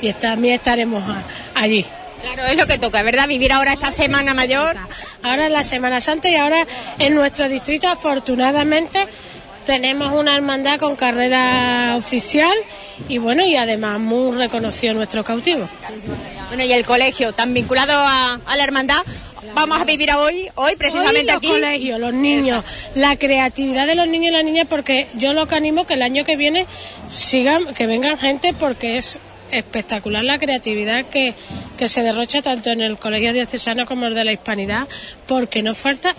y 0.00 0.12
también 0.12 0.54
estaremos 0.54 1.02
allí. 1.54 1.84
Claro, 2.22 2.44
es 2.46 2.56
lo 2.56 2.66
que 2.66 2.78
toca, 2.78 3.02
¿verdad? 3.02 3.28
Vivir 3.28 3.52
ahora 3.52 3.74
esta 3.74 3.90
Semana 3.90 4.34
Mayor. 4.34 4.74
Ahora 5.22 5.46
es 5.46 5.52
la 5.52 5.64
Semana 5.64 6.00
Santa 6.00 6.28
y 6.28 6.34
ahora 6.34 6.66
en 6.98 7.14
nuestro 7.14 7.48
distrito 7.48 7.88
afortunadamente 7.88 9.06
tenemos 9.66 10.12
una 10.12 10.34
hermandad 10.34 10.78
con 10.78 10.96
carrera 10.96 11.94
oficial 11.96 12.56
y 13.08 13.18
bueno 13.18 13.44
y 13.44 13.56
además 13.56 13.98
muy 13.98 14.36
reconocido 14.36 14.94
nuestro 14.94 15.24
cautivo. 15.24 15.68
Bueno, 16.48 16.62
y 16.62 16.72
el 16.72 16.86
colegio, 16.86 17.32
tan 17.32 17.52
vinculado 17.52 17.92
a, 17.92 18.40
a 18.46 18.56
la 18.56 18.64
hermandad, 18.64 19.02
vamos 19.54 19.80
a 19.80 19.84
vivir 19.84 20.10
hoy, 20.12 20.48
hoy 20.54 20.76
precisamente 20.76 21.20
Hoy 21.20 21.26
los 21.26 21.36
aquí. 21.36 21.48
colegios, 21.48 22.00
los 22.00 22.12
niños, 22.14 22.64
la 22.94 23.16
creatividad 23.16 23.86
de 23.86 23.94
los 23.94 24.08
niños 24.08 24.30
y 24.30 24.32
las 24.32 24.44
niñas, 24.44 24.66
porque 24.68 25.08
yo 25.14 25.32
lo 25.32 25.46
que 25.46 25.54
animo 25.54 25.86
que 25.86 25.94
el 25.94 26.02
año 26.02 26.24
que 26.24 26.36
viene 26.36 26.66
sigan, 27.08 27.74
que 27.74 27.86
vengan 27.86 28.18
gente 28.18 28.54
porque 28.54 28.96
es 28.96 29.20
espectacular 29.50 30.24
la 30.24 30.38
creatividad 30.38 31.06
que, 31.06 31.34
que 31.78 31.88
se 31.88 32.02
derrocha 32.02 32.42
tanto 32.42 32.70
en 32.70 32.80
el 32.80 32.98
colegio 32.98 33.32
diocesano 33.32 33.86
como 33.86 34.06
el 34.06 34.14
de 34.14 34.24
la 34.24 34.32
hispanidad, 34.32 34.88
porque 35.26 35.62
no 35.62 35.74
falta 35.74 36.14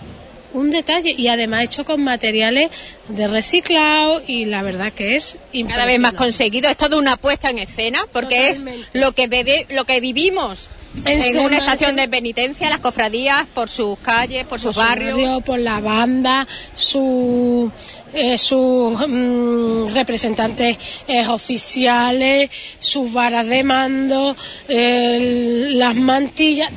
un 0.52 0.70
detalle 0.70 1.14
y 1.16 1.28
además 1.28 1.64
hecho 1.64 1.84
con 1.84 2.02
materiales 2.02 2.70
de 3.08 3.28
reciclado 3.28 4.22
y 4.26 4.46
la 4.46 4.62
verdad 4.62 4.92
que 4.92 5.16
es 5.16 5.38
Cada 5.66 5.84
vez 5.84 6.00
más 6.00 6.14
conseguido, 6.14 6.70
es 6.70 6.76
toda 6.76 6.96
una 6.96 7.16
puesta 7.16 7.50
en 7.50 7.58
escena, 7.58 8.06
porque 8.12 8.50
es 8.50 8.66
lo 8.92 9.12
que 9.12 9.26
bebe, 9.26 9.66
lo 9.70 9.84
que 9.84 10.00
vivimos 10.00 10.70
En 11.04 11.38
una 11.40 11.58
estación 11.58 11.96
de 11.96 12.08
penitencia, 12.08 12.70
las 12.70 12.80
cofradías, 12.80 13.46
por 13.54 13.68
sus 13.68 13.98
calles, 13.98 14.44
por 14.44 14.58
sus 14.58 14.74
por 14.74 14.84
su 14.84 14.88
barrios. 14.88 15.16
barrio, 15.16 15.40
por 15.42 15.58
la 15.58 15.80
banda, 15.80 16.46
su, 16.74 17.70
eh, 18.12 18.38
sus 18.38 18.94
mm, 19.06 19.94
representantes 19.94 20.78
eh, 21.06 21.26
oficiales, 21.28 22.50
sus 22.78 23.12
varas 23.12 23.46
de 23.46 23.62
mando, 23.62 24.34
las 24.68 25.94
mantillas, 25.94 26.70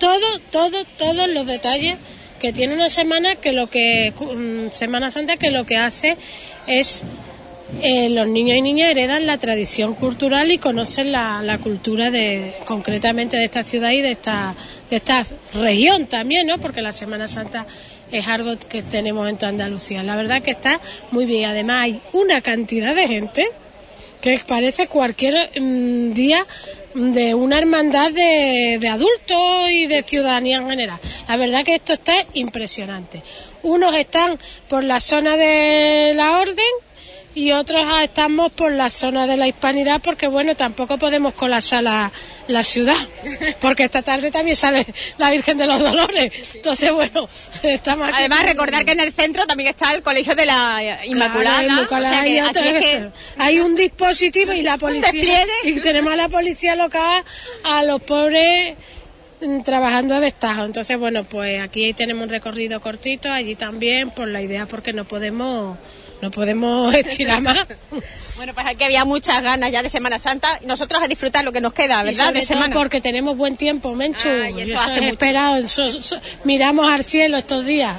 todo, 0.00 0.38
todo, 0.50 0.84
todos 0.96 1.28
los 1.28 1.46
detalles 1.46 1.98
que 2.38 2.52
tiene 2.52 2.74
una 2.74 2.88
semana 2.88 3.36
que 3.36 3.52
lo 3.52 3.68
que 3.68 4.12
mm, 4.12 4.70
Semana 4.70 5.10
Santa 5.10 5.36
que 5.36 5.50
lo 5.50 5.64
que 5.64 5.76
hace 5.76 6.16
es 6.66 7.04
eh, 7.82 8.08
los 8.08 8.26
niños 8.26 8.56
y 8.56 8.62
niñas 8.62 8.90
heredan 8.90 9.26
la 9.26 9.36
tradición 9.36 9.94
cultural 9.94 10.50
y 10.50 10.58
conocen 10.58 11.12
la, 11.12 11.42
la 11.42 11.58
cultura 11.58 12.10
de 12.10 12.54
concretamente 12.64 13.36
de 13.36 13.44
esta 13.44 13.62
ciudad 13.62 13.90
y 13.90 14.00
de 14.00 14.12
esta 14.12 14.54
de 14.88 14.96
esta 14.96 15.26
región 15.52 16.06
también, 16.06 16.46
¿no? 16.46 16.58
Porque 16.58 16.80
la 16.80 16.92
Semana 16.92 17.28
Santa 17.28 17.66
es 18.10 18.26
algo 18.26 18.58
que 18.58 18.82
tenemos 18.82 19.28
en 19.28 19.36
toda 19.36 19.50
Andalucía. 19.50 20.02
La 20.02 20.16
verdad 20.16 20.40
que 20.40 20.52
está 20.52 20.80
muy 21.10 21.26
bien. 21.26 21.50
Además 21.50 21.84
hay 21.84 22.00
una 22.12 22.40
cantidad 22.40 22.94
de 22.94 23.06
gente 23.06 23.48
que 24.20 24.40
parece 24.46 24.88
cualquier 24.88 25.50
mm, 25.60 26.12
día 26.12 26.46
de 26.94 27.34
una 27.34 27.58
hermandad 27.58 28.10
de, 28.10 28.78
de 28.80 28.88
adultos 28.88 29.70
y 29.70 29.86
de 29.86 30.02
ciudadanía 30.02 30.58
en 30.58 30.68
general. 30.68 30.98
La 31.28 31.36
verdad 31.36 31.64
que 31.64 31.76
esto 31.76 31.92
está 31.92 32.14
impresionante. 32.34 33.22
Unos 33.62 33.94
están 33.94 34.38
por 34.68 34.84
la 34.84 35.00
zona 35.00 35.36
de 35.36 36.12
la 36.14 36.40
orden 36.40 36.64
y 37.38 37.52
otros 37.52 37.84
ah, 37.86 38.02
estamos 38.02 38.50
por 38.50 38.72
la 38.72 38.90
zona 38.90 39.28
de 39.28 39.36
la 39.36 39.46
hispanidad 39.46 40.00
porque 40.02 40.26
bueno 40.26 40.56
tampoco 40.56 40.98
podemos 40.98 41.34
colapsar 41.34 41.84
la, 41.84 42.10
la 42.48 42.64
ciudad 42.64 42.96
porque 43.60 43.84
esta 43.84 44.02
tarde 44.02 44.32
también 44.32 44.56
sale 44.56 44.84
la 45.18 45.30
Virgen 45.30 45.56
de 45.56 45.68
los 45.68 45.78
Dolores 45.78 46.32
entonces 46.56 46.90
bueno 46.90 47.28
estamos 47.62 48.08
aquí 48.08 48.16
Además, 48.18 48.42
recordar 48.42 48.84
que 48.84 48.90
en 48.90 48.98
el 48.98 49.12
centro 49.12 49.46
también 49.46 49.68
está 49.70 49.94
el 49.94 50.02
Colegio 50.02 50.34
de 50.34 50.46
la 50.46 51.06
Inmaculada. 51.06 51.62
Claro, 51.62 51.82
o 51.88 52.08
sea 52.08 52.22
que 52.24 52.28
y 52.30 52.38
aquí 52.38 52.48
otras 52.48 52.66
es 52.66 52.72
que 52.72 52.98
veces. 52.98 53.12
hay 53.38 53.60
un 53.60 53.76
dispositivo 53.76 54.52
y 54.52 54.62
la 54.62 54.76
policía 54.76 55.46
y 55.62 55.74
tenemos 55.74 56.12
a 56.12 56.16
la 56.16 56.28
policía 56.28 56.74
local 56.74 57.22
a 57.62 57.84
los 57.84 58.02
pobres 58.02 58.74
mm, 59.40 59.60
trabajando 59.62 60.16
a 60.16 60.20
destajo 60.20 60.64
entonces 60.64 60.98
bueno 60.98 61.22
pues 61.22 61.60
aquí 61.60 61.92
tenemos 61.92 62.24
un 62.24 62.30
recorrido 62.30 62.80
cortito 62.80 63.30
allí 63.30 63.54
también 63.54 64.10
por 64.10 64.26
la 64.26 64.42
idea 64.42 64.66
porque 64.66 64.92
no 64.92 65.04
podemos 65.04 65.78
no 66.20 66.30
podemos 66.30 66.94
estirar 66.94 67.40
más 67.40 67.66
Bueno, 68.36 68.54
pues 68.54 68.66
aquí 68.66 68.84
había 68.84 69.04
muchas 69.04 69.40
ganas 69.42 69.70
ya 69.70 69.82
de 69.82 69.88
Semana 69.90 70.18
Santa 70.18 70.58
y 70.62 70.66
nosotros 70.66 71.02
a 71.02 71.08
disfrutar 71.08 71.44
lo 71.44 71.52
que 71.52 71.60
nos 71.60 71.72
queda, 71.72 72.00
Y 72.02 72.06
¿verdad? 72.06 72.18
sobre 72.26 72.40
De 72.40 72.46
todo 72.46 72.46
semana. 72.48 72.74
porque 72.74 73.00
tenemos 73.00 73.36
buen 73.36 73.56
tiempo, 73.56 73.94
Menchu. 73.94 74.28
Ah, 74.28 74.50
y 74.50 74.58
y 74.58 74.62
eso 74.62 74.74
eso 74.74 74.82
hace 74.82 74.94
es 74.94 75.00
mucho. 75.00 75.12
esperado. 75.12 75.56
eso- 75.58 75.86
eso- 75.86 76.20
miramos 76.44 76.90
al 76.92 77.04
cielo 77.04 77.38
estos 77.38 77.64
días. 77.64 77.96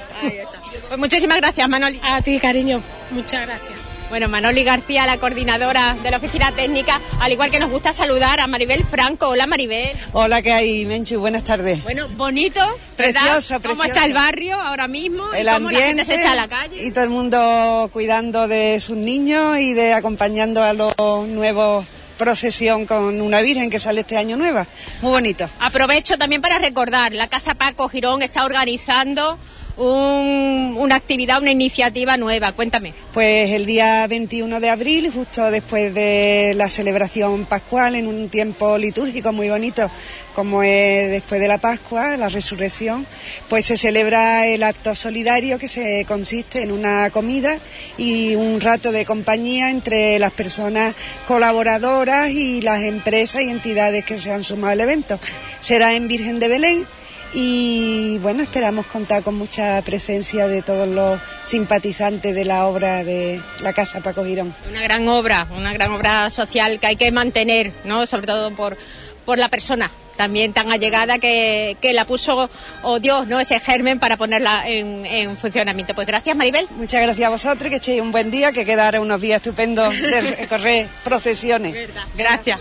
Pues 0.87 0.99
muchísimas 0.99 1.37
gracias, 1.37 1.67
Manoli. 1.69 1.99
A 2.03 2.21
ti, 2.21 2.39
cariño. 2.39 2.81
Muchas 3.11 3.45
gracias. 3.47 3.77
Bueno, 4.09 4.27
Manoli 4.27 4.63
García, 4.63 5.05
la 5.05 5.17
coordinadora 5.19 5.95
de 6.01 6.09
la 6.09 6.17
oficina 6.17 6.51
técnica, 6.51 6.99
al 7.19 7.31
igual 7.31 7.51
que 7.51 7.59
nos 7.59 7.69
gusta 7.69 7.93
saludar 7.93 8.39
a 8.39 8.47
Maribel 8.47 8.83
Franco. 8.83 9.29
Hola, 9.29 9.45
Maribel. 9.45 9.95
Hola, 10.13 10.41
¿qué 10.41 10.51
hay, 10.51 10.85
Menchu? 10.87 11.19
Buenas 11.19 11.43
tardes. 11.43 11.83
Bueno, 11.83 12.07
bonito, 12.09 12.59
¿verdad? 12.97 13.21
Precioso, 13.21 13.61
¿Cómo 13.61 13.75
precioso. 13.75 13.87
está 13.87 14.05
el 14.05 14.13
barrio 14.13 14.59
ahora 14.59 14.87
mismo? 14.87 15.25
¿Y 15.33 15.41
el 15.41 15.47
cómo 15.47 15.69
la 15.69 15.77
gente 15.77 15.89
ambiente 15.91 16.05
se 16.05 16.15
echa 16.15 16.31
a 16.31 16.35
la 16.35 16.47
calle? 16.47 16.83
y 16.83 16.91
todo 16.91 17.03
el 17.03 17.11
mundo 17.11 17.89
cuidando 17.93 18.47
de 18.47 18.79
sus 18.81 18.97
niños 18.97 19.59
y 19.59 19.73
de 19.73 19.93
acompañando 19.93 20.63
a 20.63 20.73
los 20.73 20.95
nuevos 21.27 21.85
procesión 22.17 22.85
con 22.85 23.21
una 23.21 23.39
virgen 23.41 23.69
que 23.69 23.79
sale 23.79 24.01
este 24.01 24.17
año 24.17 24.35
nueva. 24.35 24.67
Muy 25.01 25.11
bonito. 25.11 25.49
Aprovecho 25.59 26.17
también 26.17 26.41
para 26.41 26.59
recordar, 26.59 27.13
la 27.13 27.27
Casa 27.27 27.53
Paco 27.53 27.87
Girón 27.87 28.21
está 28.23 28.43
organizando 28.43 29.39
un- 29.79 30.75
una 30.77 30.95
actividad, 30.95 31.41
una 31.41 31.51
iniciativa 31.51 32.17
nueva. 32.17 32.51
Cuéntame. 32.51 32.93
Pues 33.13 33.51
el 33.51 33.65
día 33.65 34.05
21 34.07 34.59
de 34.59 34.69
abril, 34.69 35.09
justo 35.11 35.49
después 35.51 35.93
de 35.93 36.53
la 36.55 36.69
celebración 36.69 37.45
pascual, 37.45 37.95
en 37.95 38.07
un 38.07 38.29
tiempo 38.29 38.77
litúrgico 38.77 39.31
muy 39.31 39.49
bonito, 39.49 39.89
como 40.35 40.63
es 40.63 41.09
después 41.11 41.39
de 41.41 41.47
la 41.47 41.57
Pascua, 41.57 42.15
la 42.17 42.29
resurrección, 42.29 43.05
pues 43.49 43.65
se 43.65 43.77
celebra 43.77 44.45
el 44.47 44.63
acto 44.63 44.95
solidario 44.95 45.57
que 45.57 45.67
se 45.67 46.05
consiste 46.07 46.61
en 46.61 46.71
una 46.71 47.09
comida 47.09 47.57
y 47.97 48.35
un 48.35 48.61
rato 48.61 48.91
de 48.91 49.05
compañía 49.05 49.69
entre 49.69 50.19
las 50.19 50.31
personas 50.31 50.93
colaboradoras 51.27 52.29
y 52.31 52.61
las 52.61 52.83
empresas 52.83 53.41
y 53.41 53.49
entidades 53.49 54.05
que 54.05 54.17
se 54.19 54.31
han 54.31 54.43
sumado 54.43 54.73
al 54.73 54.81
evento. 54.81 55.19
Será 55.61 55.93
en 55.93 56.07
Virgen 56.07 56.39
de 56.39 56.47
Belén 56.47 56.87
y 57.33 58.17
bueno, 58.19 58.43
esperamos 58.43 58.85
contar 58.87 59.23
con 59.23 59.35
mucha 59.35 59.81
presencia 59.83 60.47
de 60.47 60.61
todos 60.61 60.87
los 60.87 61.19
simpatizantes 61.43 62.33
de 62.33 62.45
la 62.45 62.65
obra 62.65 63.03
de 63.03 63.41
la 63.61 63.73
Casa 63.73 64.01
Paco 64.01 64.25
Girón. 64.25 64.53
Una 64.69 64.81
gran 64.81 65.07
obra, 65.07 65.47
una 65.55 65.73
gran 65.73 65.91
obra 65.91 66.29
social 66.29 66.79
que 66.79 66.87
hay 66.87 66.95
que 66.95 67.11
mantener, 67.11 67.71
¿no? 67.85 68.05
Sobre 68.05 68.27
todo 68.27 68.51
por, 68.55 68.77
por 69.25 69.37
la 69.37 69.49
persona 69.49 69.91
también 70.19 70.51
tan 70.51 70.69
allegada 70.69 71.17
que, 71.17 71.77
que 71.79 71.93
la 71.93 72.03
puso, 72.03 72.49
oh 72.83 72.99
Dios, 72.99 73.25
¿no? 73.27 73.39
Ese 73.39 73.57
germen 73.61 73.99
para 73.99 74.17
ponerla 74.17 74.67
en, 74.67 75.05
en 75.05 75.37
funcionamiento. 75.37 75.95
Pues 75.95 76.07
gracias, 76.07 76.35
Maribel. 76.35 76.67
Muchas 76.71 77.01
gracias 77.01 77.25
a 77.25 77.29
vosotros, 77.29 77.69
que 77.69 77.77
echéis 77.77 78.01
un 78.01 78.11
buen 78.11 78.29
día, 78.29 78.51
que 78.51 78.65
quedará 78.65 78.99
unos 78.99 79.21
días 79.21 79.37
estupendos 79.37 79.93
de 79.97 80.19
recorrer 80.39 80.89
procesiones. 81.05 81.89
Gracias. 82.17 82.59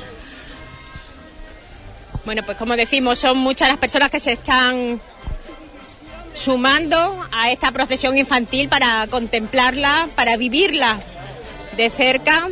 Bueno, 2.29 2.43
pues 2.43 2.59
como 2.59 2.77
decimos, 2.77 3.19
son 3.19 3.39
muchas 3.39 3.69
las 3.69 3.79
personas 3.79 4.11
que 4.11 4.21
se 4.21 4.33
están 4.33 5.01
sumando 6.35 7.27
a 7.33 7.51
esta 7.51 7.73
procesión 7.73 8.19
infantil 8.19 8.69
para 8.69 9.07
contemplarla, 9.07 10.11
para 10.15 10.37
vivirla 10.37 11.01
de 11.79 11.89
cerca. 11.89 12.51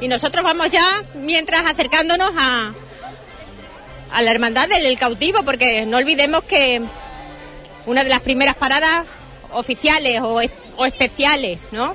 Y 0.00 0.08
nosotros 0.08 0.42
vamos 0.42 0.72
ya, 0.72 1.04
mientras 1.14 1.64
acercándonos 1.64 2.32
a, 2.36 2.72
a 4.10 4.22
la 4.22 4.30
Hermandad 4.32 4.68
del 4.68 4.98
Cautivo, 4.98 5.44
porque 5.44 5.86
no 5.86 5.98
olvidemos 5.98 6.42
que 6.42 6.82
una 7.86 8.02
de 8.02 8.10
las 8.10 8.20
primeras 8.22 8.56
paradas 8.56 9.04
oficiales 9.52 10.20
o, 10.22 10.40
o 10.76 10.86
especiales, 10.86 11.60
¿no? 11.70 11.94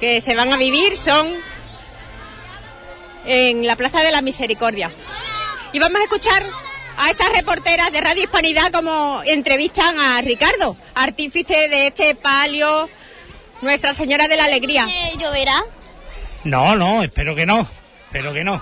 Que 0.00 0.20
se 0.20 0.34
van 0.34 0.52
a 0.52 0.56
vivir 0.56 0.96
son 0.96 1.28
en 3.24 3.64
la 3.64 3.76
Plaza 3.76 4.02
de 4.02 4.10
la 4.10 4.20
Misericordia. 4.20 4.90
Y 5.72 5.78
vamos 5.78 6.00
a 6.00 6.04
escuchar 6.04 6.44
a 6.96 7.10
estas 7.10 7.32
reporteras 7.32 7.92
de 7.92 8.00
Radio 8.00 8.24
Hispanidad 8.24 8.72
como 8.72 9.22
entrevistan 9.24 10.00
a 10.00 10.20
Ricardo, 10.20 10.76
artífice 10.94 11.68
de 11.68 11.86
este 11.86 12.16
palio 12.16 12.88
Nuestra 13.62 13.94
Señora 13.94 14.26
de 14.26 14.36
la 14.36 14.46
Alegría. 14.46 14.88
¿Lloverá? 15.16 15.62
No, 16.42 16.74
no, 16.74 17.04
espero 17.04 17.36
que 17.36 17.46
no. 17.46 17.68
Espero 18.06 18.32
que 18.32 18.42
no. 18.42 18.60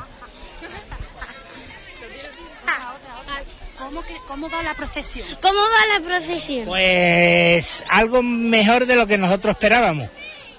¿Cómo, 3.79 4.05
¿Cómo 4.27 4.51
va 4.51 4.63
la 4.63 4.75
procesión? 4.75 5.27
¿Cómo 5.41 5.61
va 5.61 5.99
la 5.99 6.05
procesión? 6.05 6.67
Pues 6.67 7.85
algo 7.89 8.23
mejor 8.23 8.85
de 8.85 8.97
lo 8.97 9.07
que 9.07 9.17
nosotros 9.17 9.55
esperábamos. 9.55 10.11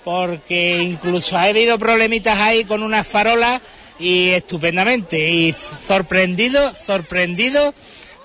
Porque 0.03 0.77
incluso 0.77 1.37
ha 1.37 1.43
habido 1.43 1.77
problemitas 1.77 2.39
ahí 2.39 2.65
con 2.65 2.81
unas 2.81 3.07
farolas 3.07 3.61
y 3.99 4.29
estupendamente. 4.29 5.29
Y 5.29 5.55
sorprendido, 5.87 6.73
sorprendido 6.85 7.73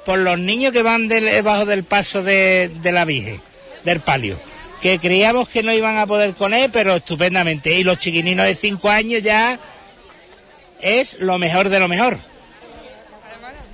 por 0.04 0.18
los 0.18 0.38
niños 0.38 0.72
que 0.72 0.82
van 0.82 1.08
debajo 1.08 1.64
del 1.64 1.84
paso 1.84 2.22
de, 2.22 2.70
de 2.82 2.92
la 2.92 3.04
Virgen, 3.04 3.40
del 3.84 4.00
palio. 4.00 4.38
Que 4.80 4.98
creíamos 4.98 5.48
que 5.48 5.62
no 5.62 5.72
iban 5.72 5.98
a 5.98 6.06
poder 6.06 6.34
con 6.34 6.54
él, 6.54 6.70
pero 6.72 6.94
estupendamente. 6.96 7.78
Y 7.78 7.84
los 7.84 7.98
chiquininos 7.98 8.46
de 8.46 8.54
5 8.54 8.88
años 8.90 9.22
ya 9.22 9.58
es 10.80 11.18
lo 11.20 11.38
mejor 11.38 11.68
de 11.68 11.80
lo 11.80 11.88
mejor. 11.88 12.18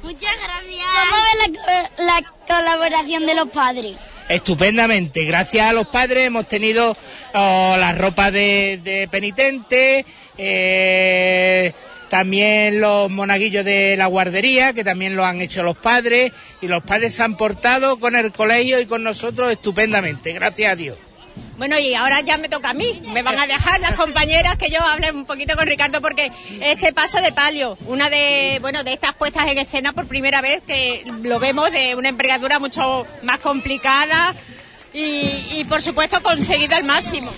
Muchas 0.03 0.33
gracias. 0.43 0.85
¿Cómo 1.11 1.53
ve 1.53 1.59
la, 1.67 2.05
la 2.05 2.33
colaboración 2.47 3.27
de 3.27 3.35
los 3.35 3.49
padres? 3.51 3.97
Estupendamente, 4.31 5.25
gracias 5.25 5.69
a 5.69 5.73
los 5.73 5.89
padres 5.89 6.25
hemos 6.29 6.47
tenido 6.47 6.97
oh, 7.35 7.77
la 7.77 7.93
ropa 7.93 8.31
de, 8.31 8.79
de 8.85 9.09
penitente, 9.09 10.07
eh, 10.39 11.73
también 12.11 12.81
los 12.81 13.09
monaguillos 13.09 13.65
de 13.65 13.97
la 13.97 14.07
guardería, 14.07 14.75
que 14.75 14.85
también 14.85 15.17
lo 15.17 15.25
han 15.25 15.41
hecho 15.41 15.63
los 15.63 15.79
padres, 15.79 16.33
y 16.61 16.67
los 16.67 16.83
padres 16.83 17.15
se 17.15 17.23
han 17.23 17.37
portado 17.37 17.99
con 17.99 18.17
el 18.17 18.33
colegio 18.33 18.81
y 18.81 18.87
con 18.87 19.03
nosotros 19.03 19.51
estupendamente, 19.51 20.33
gracias 20.33 20.73
a 20.73 20.77
Dios. 20.77 20.99
Bueno, 21.57 21.79
y 21.79 21.95
ahora 21.95 22.21
ya 22.23 22.37
me 22.39 22.49
toca 22.49 22.71
a 22.71 22.75
mí. 22.75 23.03
Me 23.13 23.23
van 23.23 23.39
a 23.39 23.47
dejar 23.47 23.81
las 23.81 23.93
compañeras 23.93 24.57
que 24.57 24.71
yo 24.71 24.81
hable 24.81 25.13
un 25.13 25.25
poquito 25.25 25.55
con 25.57 25.67
Ricardo 25.67 26.01
porque 26.01 26.33
este 26.61 26.93
paso 26.93 27.21
de 27.21 27.33
palio, 27.33 27.77
una 27.87 28.11
de, 28.11 28.59
bueno, 28.61 28.83
de 28.83 28.93
estas 28.95 29.15
puestas 29.15 29.47
en 29.49 29.59
escena 29.59 29.93
por 29.93 30.07
primera 30.07 30.41
vez 30.41 30.63
que 30.67 31.05
lo 31.23 31.39
vemos 31.39 31.71
de 31.71 31.95
una 31.95 32.09
envergadura 32.09 32.59
mucho 32.59 33.07
más 33.23 33.41
complicada 33.41 34.35
y, 34.93 35.65
por 35.69 35.81
supuesto 35.81 36.23
conseguido 36.23 36.77
al 36.77 36.85
máximo. 36.85 37.31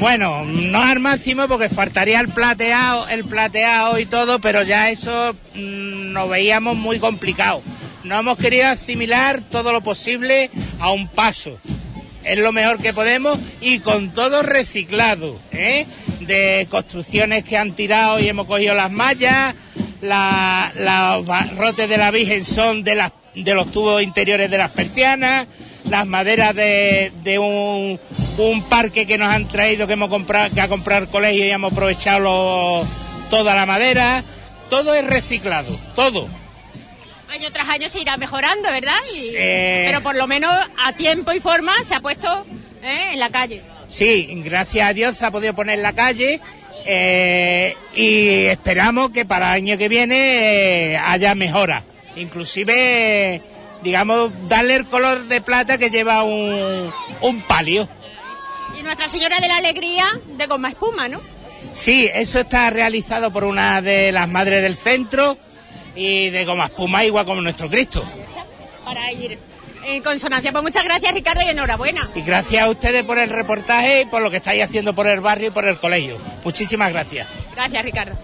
Bueno, 0.00 0.44
no 0.46 0.82
al 0.82 0.98
máximo 0.98 1.46
porque 1.46 1.68
faltaría 1.68 2.20
el 2.20 2.28
plateado, 2.28 3.06
el 3.10 3.24
plateado 3.26 3.98
y 3.98 4.06
todo, 4.06 4.40
pero 4.40 4.62
ya 4.62 4.88
eso 4.90 5.36
mm, 5.54 6.12
nos 6.12 6.28
veíamos 6.30 6.74
muy 6.76 6.98
complicado. 6.98 7.62
No 8.04 8.18
hemos 8.18 8.38
querido 8.38 8.66
asimilar 8.68 9.42
todo 9.42 9.72
lo 9.72 9.82
posible 9.82 10.50
a 10.78 10.90
un 10.90 11.06
paso. 11.06 11.58
Es 12.24 12.38
lo 12.38 12.50
mejor 12.50 12.78
que 12.78 12.94
podemos 12.94 13.38
y 13.60 13.80
con 13.80 14.10
todo 14.14 14.42
reciclado, 14.42 15.38
¿eh? 15.52 15.86
De 16.20 16.66
construcciones 16.70 17.44
que 17.44 17.58
han 17.58 17.72
tirado 17.72 18.18
y 18.20 18.28
hemos 18.28 18.46
cogido 18.46 18.74
las 18.74 18.90
mallas, 18.90 19.54
la- 20.00 20.72
los 20.76 21.26
barrotes 21.26 21.88
de 21.90 21.96
la 21.98 22.10
Virgen 22.10 22.44
son 22.46 22.82
de, 22.84 23.10
de 23.34 23.54
los 23.54 23.70
tubos 23.70 24.02
interiores 24.02 24.50
de 24.50 24.56
las 24.58 24.70
persianas, 24.70 25.46
las 25.88 26.06
maderas 26.06 26.54
de, 26.54 27.12
de 27.22 27.38
un, 27.38 27.98
un 28.38 28.62
parque 28.68 29.06
que 29.06 29.18
nos 29.18 29.28
han 29.32 29.48
traído 29.48 29.86
que 29.86 29.94
hemos 29.94 30.08
comprado, 30.10 30.52
que 30.54 30.60
ha 30.60 30.68
comprado 30.68 31.04
el 31.04 31.08
colegio 31.08 31.44
y 31.44 31.50
hemos 31.50 31.72
aprovechado 31.72 32.20
lo- 32.20 32.86
toda 33.30 33.54
la 33.54 33.66
madera. 33.66 34.22
Todo 34.68 34.94
es 34.94 35.04
reciclado, 35.06 35.76
todo. 35.96 36.28
Año 37.28 37.50
tras 37.52 37.68
año 37.68 37.88
se 37.88 38.00
irá 38.00 38.16
mejorando, 38.16 38.70
¿verdad? 38.70 38.94
Y- 39.14 39.20
Sí. 39.30 39.36
Pero 39.36 40.00
por 40.00 40.16
lo 40.16 40.26
menos 40.26 40.52
a 40.78 40.92
tiempo 40.94 41.32
y 41.32 41.40
forma 41.40 41.72
se 41.84 41.94
ha 41.94 42.00
puesto 42.00 42.44
¿eh? 42.82 43.10
en 43.12 43.20
la 43.20 43.30
calle. 43.30 43.62
Sí, 43.88 44.28
gracias 44.44 44.88
a 44.88 44.92
Dios 44.92 45.16
se 45.16 45.26
ha 45.26 45.30
podido 45.30 45.54
poner 45.54 45.76
en 45.76 45.82
la 45.82 45.92
calle 45.92 46.40
eh, 46.86 47.74
y 47.94 48.44
esperamos 48.46 49.10
que 49.10 49.24
para 49.24 49.48
el 49.56 49.62
año 49.64 49.78
que 49.78 49.88
viene 49.88 50.92
eh, 50.92 50.96
haya 50.96 51.34
mejora. 51.34 51.82
Inclusive, 52.16 53.42
digamos, 53.82 54.30
darle 54.48 54.76
el 54.76 54.86
color 54.86 55.24
de 55.24 55.40
plata 55.40 55.78
que 55.78 55.90
lleva 55.90 56.22
un, 56.22 56.92
un 57.20 57.42
palio. 57.42 57.88
Y 58.78 58.82
Nuestra 58.82 59.08
Señora 59.08 59.40
de 59.40 59.48
la 59.48 59.56
Alegría 59.56 60.06
de 60.26 60.46
goma 60.46 60.70
espuma, 60.70 61.08
¿no? 61.08 61.20
Sí, 61.72 62.10
eso 62.12 62.40
está 62.40 62.70
realizado 62.70 63.32
por 63.32 63.44
una 63.44 63.82
de 63.82 64.12
las 64.12 64.28
madres 64.28 64.62
del 64.62 64.76
centro 64.76 65.36
y 65.94 66.30
de 66.30 66.44
goma 66.44 66.66
espuma 66.66 67.04
igual 67.04 67.26
como 67.26 67.40
nuestro 67.40 67.68
Cristo. 67.68 68.04
Para 68.84 69.12
ir 69.12 69.38
en 69.84 70.02
consonancia. 70.02 70.52
Pues 70.52 70.62
muchas 70.62 70.84
gracias, 70.84 71.12
Ricardo, 71.12 71.42
y 71.42 71.50
enhorabuena. 71.50 72.10
Y 72.14 72.22
gracias 72.22 72.62
a 72.62 72.70
ustedes 72.70 73.04
por 73.04 73.18
el 73.18 73.30
reportaje 73.30 74.02
y 74.02 74.04
por 74.06 74.22
lo 74.22 74.30
que 74.30 74.38
estáis 74.38 74.62
haciendo 74.62 74.94
por 74.94 75.06
el 75.06 75.20
barrio 75.20 75.48
y 75.48 75.50
por 75.50 75.64
el 75.66 75.78
colegio. 75.78 76.18
Muchísimas 76.44 76.92
gracias. 76.92 77.26
Gracias, 77.54 77.84
Ricardo. 77.84 78.18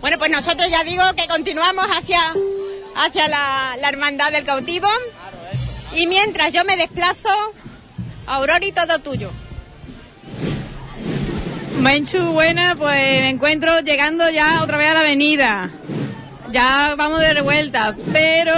Bueno, 0.00 0.18
pues 0.18 0.30
nosotros 0.30 0.70
ya 0.70 0.84
digo 0.84 1.02
que 1.16 1.26
continuamos 1.26 1.86
hacia, 1.86 2.34
hacia 2.96 3.28
la, 3.28 3.76
la 3.80 3.88
Hermandad 3.88 4.32
del 4.32 4.44
Cautivo. 4.44 4.88
Y 5.94 6.06
mientras 6.06 6.52
yo 6.52 6.64
me 6.64 6.76
desplazo, 6.76 7.28
Aurori, 8.26 8.72
todo 8.72 8.98
tuyo. 8.98 9.30
Menchu, 11.80 12.18
buena, 12.32 12.74
pues 12.74 13.20
me 13.20 13.28
encuentro 13.28 13.80
llegando 13.80 14.28
ya 14.30 14.62
otra 14.62 14.78
vez 14.78 14.90
a 14.90 14.94
la 14.94 15.00
avenida. 15.00 15.70
Ya 16.50 16.94
vamos 16.96 17.20
de 17.20 17.34
revuelta, 17.34 17.94
pero 18.12 18.52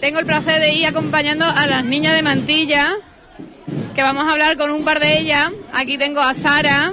tengo 0.00 0.20
el 0.20 0.26
placer 0.26 0.60
de 0.60 0.72
ir 0.72 0.86
acompañando 0.86 1.44
a 1.44 1.66
las 1.66 1.84
niñas 1.84 2.14
de 2.14 2.22
Mantilla, 2.22 2.94
que 3.94 4.02
vamos 4.02 4.24
a 4.24 4.32
hablar 4.32 4.56
con 4.56 4.70
un 4.70 4.84
par 4.84 5.00
de 5.00 5.18
ellas. 5.18 5.50
Aquí 5.72 5.98
tengo 5.98 6.20
a 6.20 6.34
Sara, 6.34 6.92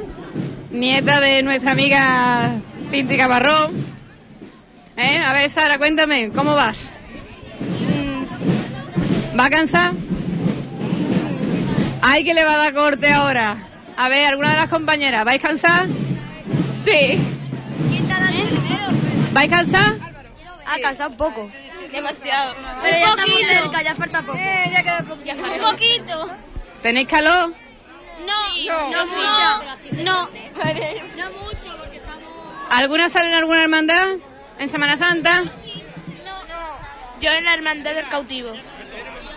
nieta 0.71 1.19
de 1.19 1.43
nuestra 1.43 1.71
amiga 1.71 2.51
Pinti 2.91 3.15
Caparró. 3.15 3.71
¿Eh? 4.99 5.17
A 5.25 5.33
ver, 5.33 5.49
Sara, 5.49 5.77
cuéntame, 5.77 6.29
¿cómo 6.31 6.55
vas? 6.55 6.87
¿Va 9.39 9.45
a 9.45 9.49
cansar? 9.49 9.91
Ay, 12.01 12.23
que 12.23 12.33
le 12.33 12.43
va 12.43 12.53
a 12.55 12.57
dar 12.57 12.73
corte 12.73 13.11
ahora. 13.11 13.57
A 13.97 14.09
ver, 14.09 14.25
¿alguna 14.27 14.51
de 14.51 14.57
las 14.57 14.69
compañeras? 14.69 15.23
¿Vais 15.25 15.41
cansar? 15.41 15.87
Sí. 16.83 17.19
¿Vais 19.31 19.49
cansar? 19.49 19.93
Ha 20.65 20.79
cansado 20.81 21.11
un 21.11 21.17
poco. 21.17 21.49
Demasiado. 21.91 22.53
Pero 22.83 22.95
Un 22.95 23.01
ya 23.01 23.07
estamos 23.09 23.25
poquito. 23.31 23.49
cerca, 23.49 23.81
ya 23.83 23.95
falta 23.95 24.21
poco. 24.21 24.37
ya 24.37 24.83
queda 24.83 24.99
poquito. 25.07 25.35
Un 25.35 25.71
poquito. 25.71 26.29
¿Tenéis 26.81 27.07
calor? 27.07 27.53
No, 28.25 28.91
No 28.91 29.05
mucho. 29.05 30.03
No. 30.03 30.29
No 30.29 30.29
mucho, 30.29 31.77
porque 31.77 31.97
estamos... 31.97 32.23
¿Alguna 32.69 33.09
sale 33.09 33.29
en 33.29 33.35
alguna 33.35 33.63
hermandad? 33.63 34.05
¿En 34.59 34.69
Semana 34.69 34.97
Santa? 34.97 35.43
Yo 37.21 37.31
en 37.31 37.43
la 37.43 37.53
hermandad 37.53 37.95
del 37.95 38.07
cautivo. 38.07 38.53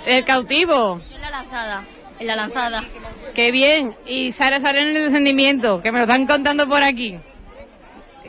El 0.06 0.24
cautivo. 0.24 1.00
En 1.14 1.20
la 1.20 1.30
lanzada. 1.30 1.84
En 2.18 2.26
la 2.26 2.36
lanzada. 2.36 2.84
Qué 3.34 3.50
bien. 3.50 3.96
Y 4.06 4.32
Sara 4.32 4.60
sale 4.60 4.80
en 4.82 4.88
el 4.96 5.04
descendimiento, 5.06 5.82
que 5.82 5.90
me 5.90 5.98
lo 5.98 6.04
están 6.04 6.26
contando 6.26 6.68
por 6.68 6.82
aquí. 6.82 7.18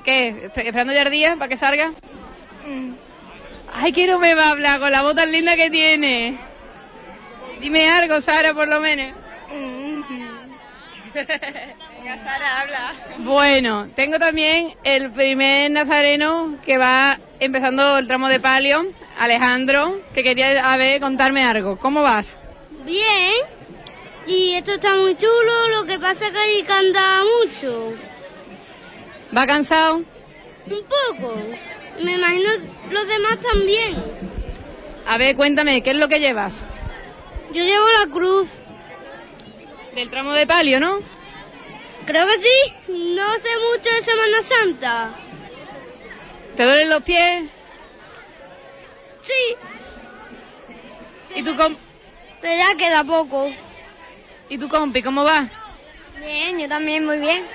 ¿Qué? 0.03 0.49
¿Espe- 0.51 0.65
¿Esperando 0.67 0.93
ya 0.93 1.03
el 1.03 1.11
día 1.11 1.35
para 1.35 1.49
que 1.49 1.57
salga? 1.57 1.91
Mm. 2.67 2.93
Ay, 3.73 3.91
que 3.91 4.07
no 4.07 4.19
me 4.19 4.35
va 4.35 4.47
a 4.47 4.51
hablar 4.51 4.79
con 4.79 4.91
la 4.91 5.01
voz 5.01 5.15
tan 5.15 5.31
linda 5.31 5.55
que 5.55 5.69
tiene. 5.69 6.37
Dime 7.59 7.89
algo, 7.89 8.21
Sara, 8.21 8.53
por 8.53 8.67
lo 8.67 8.79
menos. 8.81 9.15
Sara 11.13 12.61
habla. 12.61 12.93
Bueno, 13.19 13.89
tengo 13.95 14.17
también 14.19 14.75
el 14.83 15.11
primer 15.11 15.69
nazareno 15.71 16.57
que 16.65 16.77
va 16.77 17.19
empezando 17.39 17.97
el 17.97 18.07
tramo 18.07 18.29
de 18.29 18.39
palio, 18.39 18.91
Alejandro, 19.19 20.01
que 20.13 20.23
quería 20.23 20.71
a 20.71 20.77
ver, 20.77 20.99
contarme 20.99 21.43
algo. 21.43 21.77
¿Cómo 21.77 22.01
vas? 22.01 22.37
Bien. 22.85 23.33
Y 24.25 24.53
esto 24.53 24.73
está 24.73 24.95
muy 24.95 25.15
chulo, 25.17 25.67
lo 25.69 25.85
que 25.85 25.99
pasa 25.99 26.27
es 26.27 26.31
que 26.31 26.37
ahí 26.39 26.63
canta 26.63 27.21
mucho. 27.43 27.93
¿Va 29.35 29.45
cansado? 29.45 29.97
Un 29.97 30.05
poco. 30.65 31.35
Me 32.01 32.15
imagino 32.15 32.49
los 32.89 33.07
demás 33.07 33.37
también. 33.39 33.95
A 35.05 35.17
ver, 35.17 35.35
cuéntame, 35.35 35.81
¿qué 35.81 35.91
es 35.91 35.97
lo 35.97 36.07
que 36.07 36.19
llevas? 36.19 36.55
Yo 37.53 37.63
llevo 37.63 37.85
la 38.01 38.11
cruz. 38.11 38.49
Del 39.95 40.09
tramo 40.09 40.33
de 40.33 40.47
palio, 40.47 40.79
¿no? 40.79 40.99
Creo 42.05 42.25
que 42.27 42.37
sí. 42.37 42.73
No 42.89 43.37
sé 43.37 43.49
mucho 43.71 43.89
de 43.95 44.01
Semana 44.01 44.41
Santa. 44.41 45.09
¿Te 46.55 46.63
duelen 46.63 46.89
los 46.89 47.01
pies? 47.03 47.43
Sí. 49.21 49.55
¿Y 51.35 51.43
tu, 51.43 51.55
com- 51.55 51.75
Pero 52.41 52.55
ya 52.55 52.75
queda 52.75 53.03
poco. 53.03 53.51
¿Y 54.49 54.57
tu 54.57 54.67
compi, 54.67 55.01
cómo 55.01 55.23
va? 55.23 55.47
Bien, 56.19 56.59
yo 56.59 56.67
también 56.67 57.05
muy 57.05 57.19
bien. 57.19 57.45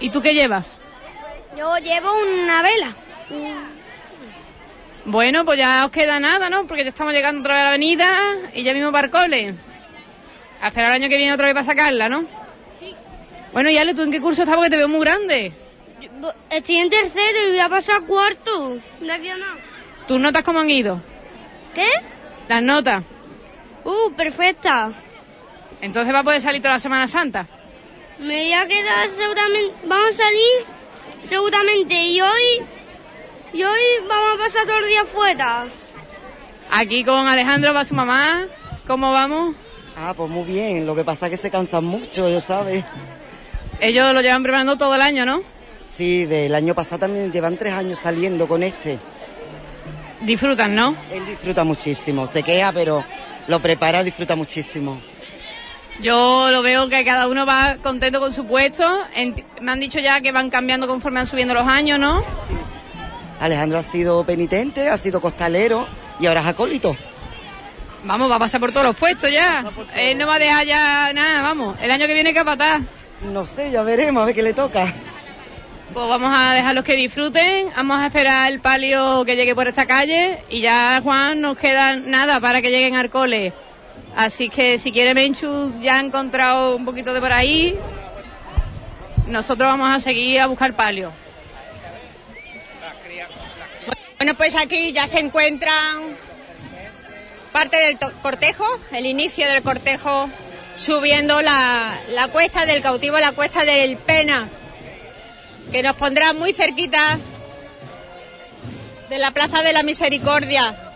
¿Y 0.00 0.10
tú 0.10 0.20
qué 0.20 0.34
llevas? 0.34 0.72
Yo 1.56 1.76
llevo 1.78 2.10
una 2.14 2.62
vela. 2.62 2.88
Bueno, 5.04 5.44
pues 5.44 5.58
ya 5.58 5.84
os 5.84 5.90
queda 5.90 6.18
nada, 6.20 6.48
¿no? 6.50 6.66
Porque 6.66 6.84
ya 6.84 6.90
estamos 6.90 7.12
llegando 7.12 7.40
otra 7.40 7.54
vez 7.54 7.60
a 7.60 7.64
la 7.64 7.68
avenida 7.70 8.08
y 8.54 8.62
ya 8.62 8.72
mismo 8.72 8.92
para 8.92 9.06
el 9.06 9.10
cole. 9.12 9.54
A 10.62 10.68
esperar 10.68 10.90
el 10.90 11.02
año 11.02 11.08
que 11.10 11.18
viene 11.18 11.32
otra 11.32 11.46
vez 11.46 11.54
para 11.54 11.66
sacarla, 11.66 12.08
¿no? 12.08 12.24
Sí. 12.78 12.94
Bueno, 13.52 13.68
y 13.68 13.76
Ale, 13.78 13.94
¿tú 13.94 14.02
en 14.02 14.12
qué 14.12 14.20
curso 14.20 14.42
estás? 14.42 14.54
Porque 14.54 14.70
te 14.70 14.76
veo 14.76 14.86
muy 14.86 15.00
grande. 15.00 15.52
Estoy 16.50 16.76
en 16.76 16.88
tercero 16.88 17.48
y 17.48 17.50
voy 17.50 17.58
a 17.58 17.68
pasar 17.68 17.96
a 17.96 18.06
cuarto. 18.06 18.78
De 19.00 19.12
aquí 19.12 19.28
a 19.28 19.36
nada. 19.36 19.56
¿Tus 20.06 20.20
notas 20.20 20.42
cómo 20.44 20.60
han 20.60 20.70
ido? 20.70 21.02
¿Qué? 21.74 21.88
Las 22.48 22.62
notas. 22.62 23.02
Uh, 23.84 24.12
perfecta. 24.12 24.92
Entonces 25.80 26.14
va 26.14 26.20
a 26.20 26.24
poder 26.24 26.40
salir 26.40 26.62
toda 26.62 26.74
la 26.74 26.80
Semana 26.80 27.08
Santa. 27.08 27.48
Me 28.20 28.42
voy 28.42 28.52
a 28.52 28.68
quedar 28.68 29.08
seguramente. 29.10 29.74
Vamos 29.84 30.10
a 30.10 30.12
salir 30.12 30.66
seguramente. 31.24 31.94
Y 31.94 32.20
hoy. 32.20 32.66
Y 33.52 33.64
hoy 33.64 33.80
vamos 34.08 34.34
a 34.36 34.38
pasar 34.38 34.64
todo 34.66 34.78
el 34.78 34.88
día 34.88 35.04
fuera. 35.06 35.66
Aquí 36.70 37.02
con 37.02 37.26
Alejandro 37.26 37.74
va 37.74 37.84
su 37.84 37.94
mamá. 37.94 38.46
¿Cómo 38.86 39.10
vamos? 39.10 39.56
Ah, 39.96 40.14
pues 40.16 40.30
muy 40.30 40.44
bien. 40.44 40.86
Lo 40.86 40.94
que 40.94 41.04
pasa 41.04 41.26
es 41.26 41.30
que 41.30 41.36
se 41.36 41.50
cansan 41.50 41.84
mucho, 41.84 42.28
ya 42.28 42.40
sabes. 42.40 42.84
Ellos 43.80 44.12
lo 44.14 44.20
llevan 44.20 44.42
preparando 44.42 44.76
todo 44.76 44.94
el 44.94 45.02
año, 45.02 45.26
¿no? 45.26 45.42
Sí, 45.86 46.24
del 46.24 46.54
año 46.54 46.74
pasado 46.74 47.00
también 47.00 47.30
llevan 47.30 47.56
tres 47.56 47.74
años 47.74 47.98
saliendo 47.98 48.48
con 48.48 48.62
este. 48.62 48.98
Disfrutan, 50.22 50.74
¿no? 50.74 50.96
Él 51.12 51.26
disfruta 51.26 51.64
muchísimo. 51.64 52.26
Se 52.26 52.42
queja, 52.42 52.72
pero 52.72 53.04
lo 53.48 53.60
prepara, 53.60 54.02
disfruta 54.02 54.36
muchísimo. 54.36 55.00
Yo 56.00 56.50
lo 56.50 56.62
veo 56.62 56.88
que 56.88 57.04
cada 57.04 57.28
uno 57.28 57.44
va 57.44 57.76
contento 57.82 58.20
con 58.20 58.32
su 58.32 58.46
puesto. 58.46 58.84
Me 59.60 59.72
han 59.72 59.80
dicho 59.80 59.98
ya 59.98 60.20
que 60.20 60.32
van 60.32 60.48
cambiando 60.48 60.86
conforme 60.86 61.20
van 61.20 61.26
subiendo 61.26 61.54
los 61.54 61.66
años, 61.66 61.98
¿no? 61.98 62.24
Alejandro 63.40 63.78
ha 63.78 63.82
sido 63.82 64.24
penitente, 64.24 64.88
ha 64.88 64.96
sido 64.96 65.20
costalero 65.20 65.86
y 66.18 66.26
ahora 66.26 66.40
es 66.40 66.46
acólito. 66.46 66.96
Vamos, 68.04 68.30
va 68.30 68.36
a 68.36 68.40
pasar 68.40 68.60
por 68.60 68.72
todos 68.72 68.86
los 68.86 68.96
puestos 68.96 69.30
ya. 69.32 69.64
Él 69.96 70.18
no 70.18 70.26
va 70.26 70.34
a 70.34 70.38
dejar 70.38 70.66
ya 70.66 71.12
nada, 71.12 71.40
vamos. 71.40 71.76
El 71.80 71.90
año 71.90 72.06
que 72.06 72.14
viene 72.14 72.34
capataz. 72.34 72.80
No 73.22 73.46
sé, 73.46 73.70
ya 73.70 73.82
veremos, 73.82 74.22
a 74.22 74.26
ver 74.26 74.34
qué 74.34 74.42
le 74.42 74.54
toca. 74.54 74.92
Pues 75.92 76.08
vamos 76.08 76.32
a 76.34 76.54
dejarlos 76.54 76.84
que 76.84 76.96
disfruten. 76.96 77.68
Vamos 77.76 78.00
a 78.00 78.06
esperar 78.06 78.50
el 78.50 78.60
palio 78.60 79.24
que 79.24 79.36
llegue 79.36 79.54
por 79.54 79.68
esta 79.68 79.86
calle. 79.86 80.42
Y 80.50 80.60
ya, 80.60 81.00
Juan, 81.02 81.40
nos 81.40 81.56
queda 81.56 81.96
nada 81.96 82.40
para 82.40 82.60
que 82.60 82.70
lleguen 82.70 82.96
al 82.96 83.10
cole. 83.10 83.52
Así 84.16 84.48
que 84.48 84.78
si 84.78 84.90
quiere 84.90 85.14
Menchu, 85.14 85.78
ya 85.80 85.96
ha 85.96 86.00
encontrado 86.00 86.76
un 86.76 86.84
poquito 86.84 87.14
de 87.14 87.20
por 87.20 87.32
ahí. 87.32 87.78
Nosotros 89.26 89.68
vamos 89.68 89.94
a 89.94 90.00
seguir 90.00 90.40
a 90.40 90.46
buscar 90.46 90.74
palio. 90.74 91.12
Bueno, 94.18 94.34
pues 94.34 94.56
aquí 94.56 94.92
ya 94.92 95.06
se 95.06 95.20
encuentran 95.20 96.16
parte 97.52 97.76
del 97.76 97.98
cortejo, 98.22 98.66
el 98.90 99.06
inicio 99.06 99.46
del 99.48 99.62
cortejo, 99.62 100.28
subiendo 100.74 101.42
la, 101.42 102.00
la 102.08 102.28
cuesta 102.28 102.66
del 102.66 102.82
cautivo, 102.82 103.18
la 103.18 103.32
cuesta 103.32 103.64
del 103.64 103.96
Pena, 103.98 104.48
que 105.70 105.82
nos 105.82 105.96
pondrá 105.96 106.32
muy 106.32 106.52
cerquita 106.52 107.18
de 109.08 109.18
la 109.18 109.30
Plaza 109.32 109.62
de 109.62 109.72
la 109.72 109.82
Misericordia. 109.82 110.94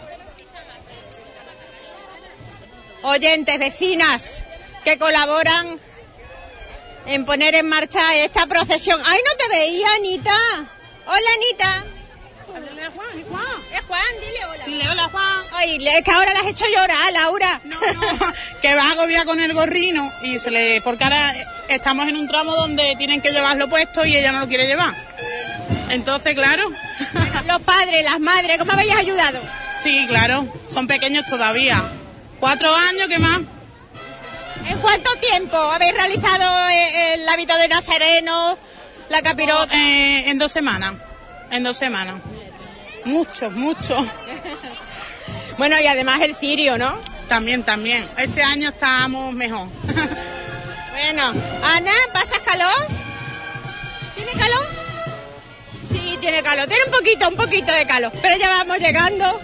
Oyentes, 3.03 3.59
vecinas 3.59 4.43
que 4.83 4.99
colaboran 4.99 5.79
en 7.07 7.25
poner 7.25 7.55
en 7.55 7.69
marcha 7.69 8.17
esta 8.17 8.47
procesión. 8.47 9.01
¡Ay, 9.05 9.21
no 9.25 9.37
te 9.37 9.49
veía, 9.49 9.87
Anita! 9.95 10.37
Hola, 11.07 11.31
Anita. 11.37 11.96
Es 12.57 12.89
Juan, 12.95 13.19
es 13.19 13.27
Juan. 13.27 13.45
Es 13.71 13.85
Juan, 13.87 14.03
dile 14.21 14.47
hola. 14.47 14.65
Dile 14.65 14.89
hola, 14.89 15.09
Juan. 15.11 15.43
Ay, 15.53 15.89
es 15.89 16.03
que 16.03 16.11
ahora 16.11 16.33
la 16.33 16.41
has 16.41 16.47
hecho 16.47 16.65
llorar, 16.67 17.13
Laura. 17.13 17.61
No, 17.65 17.77
no, 17.79 18.33
que 18.63 18.75
va 18.75 18.93
agobiada 18.93 19.27
con 19.27 19.39
el 19.41 19.53
gorrino 19.53 20.11
y 20.23 20.39
se 20.39 20.51
le... 20.51 20.81
Porque 20.81 21.05
ahora 21.05 21.35
estamos 21.69 22.09
en 22.09 22.17
un 22.17 22.27
tramo 22.27 22.57
donde 22.57 22.95
tienen 22.97 23.21
que 23.21 23.31
llevarlo 23.31 23.69
puesto 23.69 24.07
y 24.07 24.17
ella 24.17 24.33
no 24.33 24.41
lo 24.41 24.49
quiere 24.49 24.67
llevar. 24.67 24.95
Entonces, 25.91 26.35
claro. 26.35 26.71
Los 27.47 27.61
padres, 27.63 28.03
las 28.05 28.21
madres, 28.21 28.59
¿cómo 28.59 28.73
habéis 28.73 28.95
ayudado? 28.95 29.39
Sí, 29.83 30.07
claro. 30.09 30.49
Son 30.69 30.87
pequeños 30.87 31.27
todavía. 31.27 31.83
Cuatro 32.41 32.75
años, 32.75 33.07
¿qué 33.09 33.19
más? 33.19 33.41
¿En 34.67 34.79
cuánto 34.79 35.11
tiempo 35.17 35.57
habéis 35.59 35.93
realizado 35.93 36.69
eh, 36.71 37.15
el 37.15 37.29
hábito 37.29 37.57
de 37.57 37.69
nazareno, 37.69 38.59
la 39.11 39.21
capirota? 39.23 39.77
Eh, 39.77 40.31
en 40.31 40.39
dos 40.39 40.53
semanas. 40.53 40.95
En 41.51 41.63
dos 41.63 41.77
semanas. 41.77 42.17
Mucho, 43.07 43.51
mucho. 43.51 44.07
Bueno, 45.59 45.81
y 45.81 45.87
además 45.87 46.21
el 46.21 46.35
cirio, 46.35 46.77
¿no? 46.77 47.01
También, 47.29 47.63
también. 47.63 48.07
Este 48.19 48.43
año 48.43 48.69
estamos 48.69 49.33
mejor. 49.33 49.69
Bueno, 50.93 51.31
Ana, 51.63 51.93
¿pasas 52.11 52.39
calor? 52.39 52.87
¿Tiene 54.15 54.33
calor? 54.33 54.67
Sí, 55.91 56.17
tiene 56.23 56.43
calor. 56.43 56.67
Tiene 56.67 56.85
un 56.87 56.91
poquito, 56.91 57.29
un 57.29 57.37
poquito 57.37 57.71
de 57.71 57.87
calor. 57.87 58.13
Pero 58.23 58.37
ya 58.39 58.49
vamos 58.49 58.79
llegando. 58.79 59.41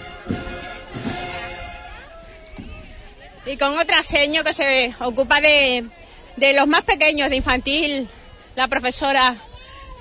Y 3.45 3.55
con 3.57 3.77
otra 3.77 4.01
seño 4.01 4.43
que 4.43 4.53
se 4.53 4.95
ocupa 4.99 5.41
de, 5.41 5.85
de 6.37 6.53
los 6.53 6.65
más 6.65 6.81
pequeños, 6.81 7.29
de 7.29 7.35
infantil, 7.35 8.09
la 8.55 8.67
profesora 8.67 9.35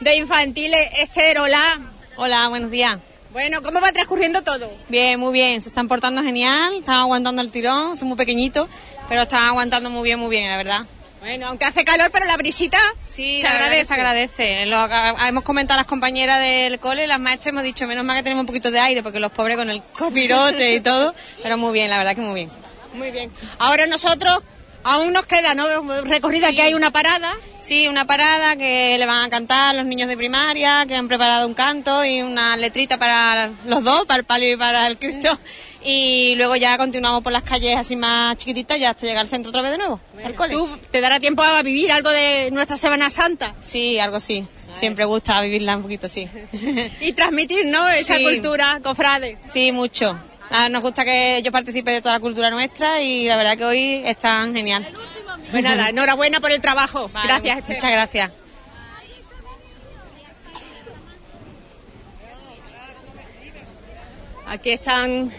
de 0.00 0.16
infantil 0.16 0.72
Esther, 0.72 1.38
hola. 1.38 1.80
Hola, 2.16 2.48
buenos 2.48 2.70
días. 2.70 2.98
Bueno, 3.32 3.62
¿cómo 3.62 3.80
va 3.80 3.92
transcurriendo 3.92 4.42
todo? 4.42 4.70
Bien, 4.88 5.18
muy 5.18 5.32
bien. 5.32 5.60
Se 5.62 5.70
están 5.70 5.88
portando 5.88 6.22
genial, 6.22 6.74
están 6.78 6.96
aguantando 6.96 7.40
el 7.40 7.50
tirón, 7.50 7.96
son 7.96 8.08
muy 8.08 8.16
pequeñitos, 8.16 8.68
pero 9.08 9.22
están 9.22 9.44
aguantando 9.44 9.88
muy 9.88 10.02
bien, 10.04 10.18
muy 10.18 10.28
bien, 10.28 10.50
la 10.50 10.58
verdad. 10.58 10.80
Bueno, 11.20 11.46
aunque 11.46 11.64
hace 11.64 11.84
calor, 11.84 12.10
pero 12.12 12.26
la 12.26 12.36
brisita 12.36 12.78
Sí, 13.08 13.38
se 13.38 13.44
la 13.44 13.50
agradece. 13.50 13.84
se 13.86 13.94
agradece. 13.94 14.66
Lo, 14.66 14.84
hemos 15.26 15.44
comentado 15.44 15.78
a 15.78 15.82
las 15.82 15.86
compañeras 15.86 16.40
del 16.40 16.78
cole, 16.78 17.06
las 17.06 17.20
maestras 17.20 17.52
hemos 17.52 17.62
dicho, 17.62 17.86
menos 17.86 18.04
mal 18.04 18.16
que 18.16 18.24
tenemos 18.24 18.42
un 18.42 18.46
poquito 18.46 18.70
de 18.70 18.80
aire, 18.80 19.02
porque 19.02 19.20
los 19.20 19.32
pobres 19.32 19.56
con 19.56 19.70
el 19.70 19.82
copirote 19.82 20.74
y 20.74 20.80
todo, 20.80 21.14
pero 21.42 21.56
muy 21.56 21.72
bien, 21.72 21.88
la 21.90 21.98
verdad 21.98 22.14
que 22.14 22.20
muy 22.20 22.34
bien. 22.34 22.50
Muy 22.92 23.10
bien. 23.12 23.30
Ahora 23.58 23.86
nosotros 23.86 24.42
Aún 24.84 25.12
nos 25.12 25.26
queda, 25.26 25.54
¿no? 25.54 25.66
Recorrida 26.02 26.48
Sí. 26.48 26.56
que 26.56 26.62
hay 26.62 26.74
una 26.74 26.90
parada. 26.90 27.32
Sí, 27.60 27.86
una 27.86 28.04
parada 28.04 28.56
que 28.56 28.96
le 28.98 29.06
van 29.06 29.24
a 29.24 29.30
cantar 29.30 29.74
los 29.76 29.86
niños 29.86 30.08
de 30.08 30.16
primaria, 30.16 30.84
que 30.86 30.96
han 30.96 31.06
preparado 31.06 31.46
un 31.46 31.54
canto 31.54 32.04
y 32.04 32.20
una 32.22 32.56
letrita 32.56 32.98
para 32.98 33.52
los 33.64 33.84
dos, 33.84 34.04
para 34.06 34.18
el 34.18 34.24
palio 34.24 34.52
y 34.52 34.56
para 34.56 34.86
el 34.88 34.98
Cristo. 34.98 35.38
Y 35.84 36.34
luego 36.36 36.56
ya 36.56 36.76
continuamos 36.78 37.22
por 37.22 37.32
las 37.32 37.42
calles 37.44 37.76
así 37.76 37.94
más 37.96 38.36
chiquititas 38.36 38.78
ya 38.78 38.90
hasta 38.90 39.06
llegar 39.06 39.22
al 39.22 39.28
centro 39.28 39.50
otra 39.50 39.62
vez 39.62 39.70
de 39.72 39.78
nuevo, 39.78 40.00
al 40.24 40.34
cole. 40.34 40.52
¿Tú 40.52 40.68
te 40.90 41.00
dará 41.00 41.18
tiempo 41.20 41.42
a 41.42 41.62
vivir 41.62 41.90
algo 41.92 42.10
de 42.10 42.50
nuestra 42.52 42.76
Semana 42.76 43.10
Santa? 43.10 43.54
Sí, 43.62 43.98
algo 43.98 44.18
sí. 44.20 44.46
Siempre 44.74 45.04
gusta 45.04 45.40
vivirla 45.42 45.76
un 45.76 45.82
poquito, 45.82 46.08
sí. 46.08 46.28
Y 47.00 47.12
transmitir, 47.12 47.66
¿no? 47.66 47.88
Esa 47.90 48.16
Sí. 48.16 48.24
cultura, 48.24 48.80
cofrade. 48.82 49.38
Sí, 49.44 49.70
mucho. 49.70 50.18
Ah, 50.54 50.68
nos 50.68 50.82
gusta 50.82 51.02
que 51.02 51.40
yo 51.42 51.50
participe 51.50 51.90
de 51.90 52.02
toda 52.02 52.16
la 52.16 52.20
cultura 52.20 52.50
nuestra 52.50 53.00
y 53.00 53.24
la 53.24 53.38
verdad 53.38 53.56
que 53.56 53.64
hoy 53.64 54.02
están 54.04 54.54
genial. 54.54 54.86
Pues 55.50 55.62
nada, 55.62 55.88
enhorabuena 55.88 56.40
por 56.40 56.50
el 56.50 56.60
trabajo. 56.60 57.08
Vale, 57.08 57.26
gracias, 57.26 57.58
Esther. 57.58 57.76
Muchas 57.76 57.90
gracias. 57.90 58.32
Aquí 64.46 64.72
están 64.72 65.32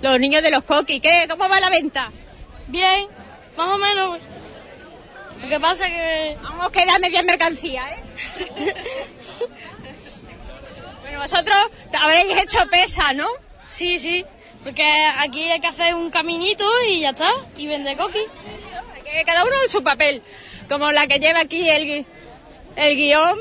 los 0.00 0.20
niños 0.20 0.44
de 0.44 0.52
los 0.52 0.62
coquis. 0.62 1.02
¿Qué? 1.02 1.26
¿Cómo 1.28 1.48
va 1.48 1.58
la 1.58 1.70
venta? 1.70 2.12
Bien, 2.68 3.08
más 3.56 3.68
o 3.68 3.78
menos. 3.78 4.18
Lo 5.42 5.48
que 5.48 5.58
pasa 5.58 5.88
que... 5.88 6.36
Vamos, 6.40 6.70
queda 6.70 7.00
media 7.00 7.24
mercancía, 7.24 7.82
¿eh? 7.90 8.02
bueno, 11.02 11.18
vosotros 11.18 11.56
habréis 12.00 12.42
hecho 12.44 12.60
pesa, 12.70 13.12
¿no? 13.12 13.26
Sí, 13.74 13.98
sí, 13.98 14.24
porque 14.62 14.84
aquí 15.18 15.50
hay 15.50 15.58
que 15.58 15.66
hacer 15.66 15.96
un 15.96 16.08
caminito 16.10 16.64
y 16.88 17.00
ya 17.00 17.10
está, 17.10 17.30
y 17.56 17.66
vender 17.66 17.96
coquis. 17.96 18.22
Que 19.04 19.24
cada 19.24 19.42
uno 19.42 19.52
en 19.64 19.68
su 19.68 19.82
papel. 19.82 20.22
Como 20.68 20.92
la 20.92 21.08
que 21.08 21.18
lleva 21.18 21.40
aquí 21.40 21.68
el, 21.68 22.06
el 22.76 22.96
guion, 22.96 23.36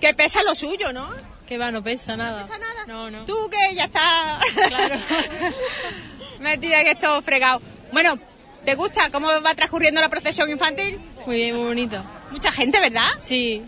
que 0.00 0.12
pesa 0.12 0.42
lo 0.42 0.56
suyo, 0.56 0.92
¿no? 0.92 1.08
Que 1.46 1.56
va, 1.56 1.70
no 1.70 1.84
pesa 1.84 2.16
nada. 2.16 2.42
pesa 2.42 2.58
nada? 2.58 2.84
No, 2.88 3.10
no. 3.10 3.24
Tú 3.26 3.48
que 3.48 3.76
ya 3.76 3.84
está 3.84 4.40
metida 6.40 6.80
en 6.80 6.88
esto 6.88 7.22
fregado. 7.22 7.62
Bueno, 7.92 8.18
¿te 8.64 8.74
gusta 8.74 9.10
cómo 9.10 9.28
va 9.40 9.54
transcurriendo 9.54 10.00
la 10.00 10.08
procesión 10.08 10.50
infantil? 10.50 10.98
Muy 11.24 11.36
bien, 11.36 11.56
muy 11.56 11.66
bonito. 11.68 12.04
Mucha 12.32 12.50
gente, 12.50 12.80
¿verdad? 12.80 13.12
Sí. 13.20 13.64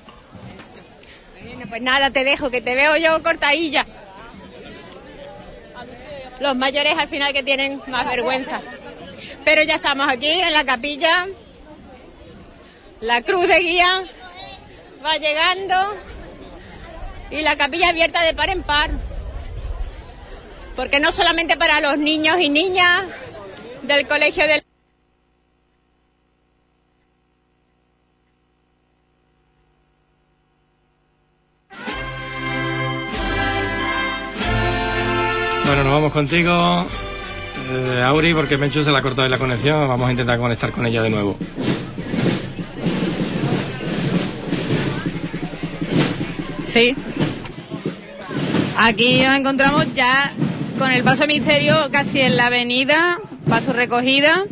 Bueno, 1.40 1.66
pues 1.68 1.80
nada, 1.80 2.10
te 2.10 2.24
dejo, 2.24 2.50
que 2.50 2.60
te 2.60 2.74
veo 2.74 2.96
yo 2.96 3.22
cortadilla. 3.22 3.86
Los 6.40 6.56
mayores 6.56 6.96
al 6.96 7.08
final 7.08 7.32
que 7.32 7.42
tienen 7.42 7.80
más 7.88 8.06
vergüenza. 8.06 8.60
Pero 9.44 9.62
ya 9.62 9.76
estamos 9.76 10.08
aquí 10.08 10.30
en 10.30 10.52
la 10.52 10.64
capilla. 10.64 11.26
La 13.00 13.22
cruz 13.22 13.48
de 13.48 13.58
guía 13.60 14.02
va 15.04 15.16
llegando. 15.16 15.96
Y 17.30 17.42
la 17.42 17.56
capilla 17.56 17.90
abierta 17.90 18.22
de 18.22 18.34
par 18.34 18.50
en 18.50 18.62
par. 18.62 18.90
Porque 20.76 21.00
no 21.00 21.10
solamente 21.10 21.56
para 21.56 21.80
los 21.80 21.98
niños 21.98 22.38
y 22.40 22.48
niñas 22.48 23.04
del 23.82 24.06
colegio 24.06 24.46
del... 24.46 24.67
Bueno, 35.68 35.84
nos 35.84 35.92
vamos 35.92 36.12
contigo, 36.14 36.86
eh, 37.70 38.02
Auri, 38.02 38.32
porque 38.32 38.56
Menchu 38.56 38.82
se 38.82 38.90
la 38.90 39.00
ha 39.00 39.02
cortado 39.02 39.28
la 39.28 39.36
conexión. 39.36 39.86
Vamos 39.86 40.08
a 40.08 40.10
intentar 40.10 40.38
conectar 40.38 40.70
con 40.70 40.86
ella 40.86 41.02
de 41.02 41.10
nuevo. 41.10 41.36
Sí. 46.64 46.96
Aquí 48.78 49.22
nos 49.22 49.36
encontramos 49.36 49.94
ya 49.94 50.32
con 50.78 50.90
el 50.90 51.04
paso 51.04 51.26
misterio 51.26 51.90
casi 51.92 52.22
en 52.22 52.38
la 52.38 52.46
avenida, 52.46 53.18
paso 53.46 53.74
recogida. 53.74 54.46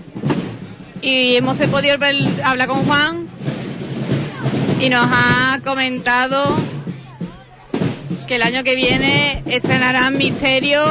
Y 1.00 1.36
hemos 1.36 1.56
podido 1.56 1.94
hablar 2.44 2.68
con 2.68 2.84
Juan 2.84 3.26
y 4.82 4.90
nos 4.90 5.08
ha 5.10 5.60
comentado 5.64 6.58
que 8.26 8.36
el 8.36 8.42
año 8.42 8.64
que 8.64 8.74
viene 8.74 9.42
estrenarán 9.46 10.18
misterio 10.18 10.82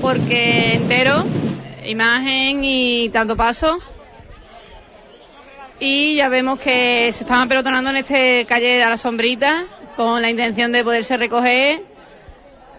porque 0.00 0.74
entero, 0.74 1.24
imagen 1.86 2.64
y 2.64 3.08
tanto 3.10 3.36
paso. 3.36 3.78
Y 5.78 6.16
ya 6.16 6.28
vemos 6.28 6.58
que 6.58 7.12
se 7.12 7.22
estaban 7.22 7.48
pelotonando 7.48 7.90
en 7.90 7.96
este 7.96 8.44
calle 8.46 8.82
a 8.82 8.90
la 8.90 8.96
sombrita 8.96 9.66
con 9.96 10.20
la 10.20 10.30
intención 10.30 10.72
de 10.72 10.82
poderse 10.82 11.16
recoger. 11.16 11.84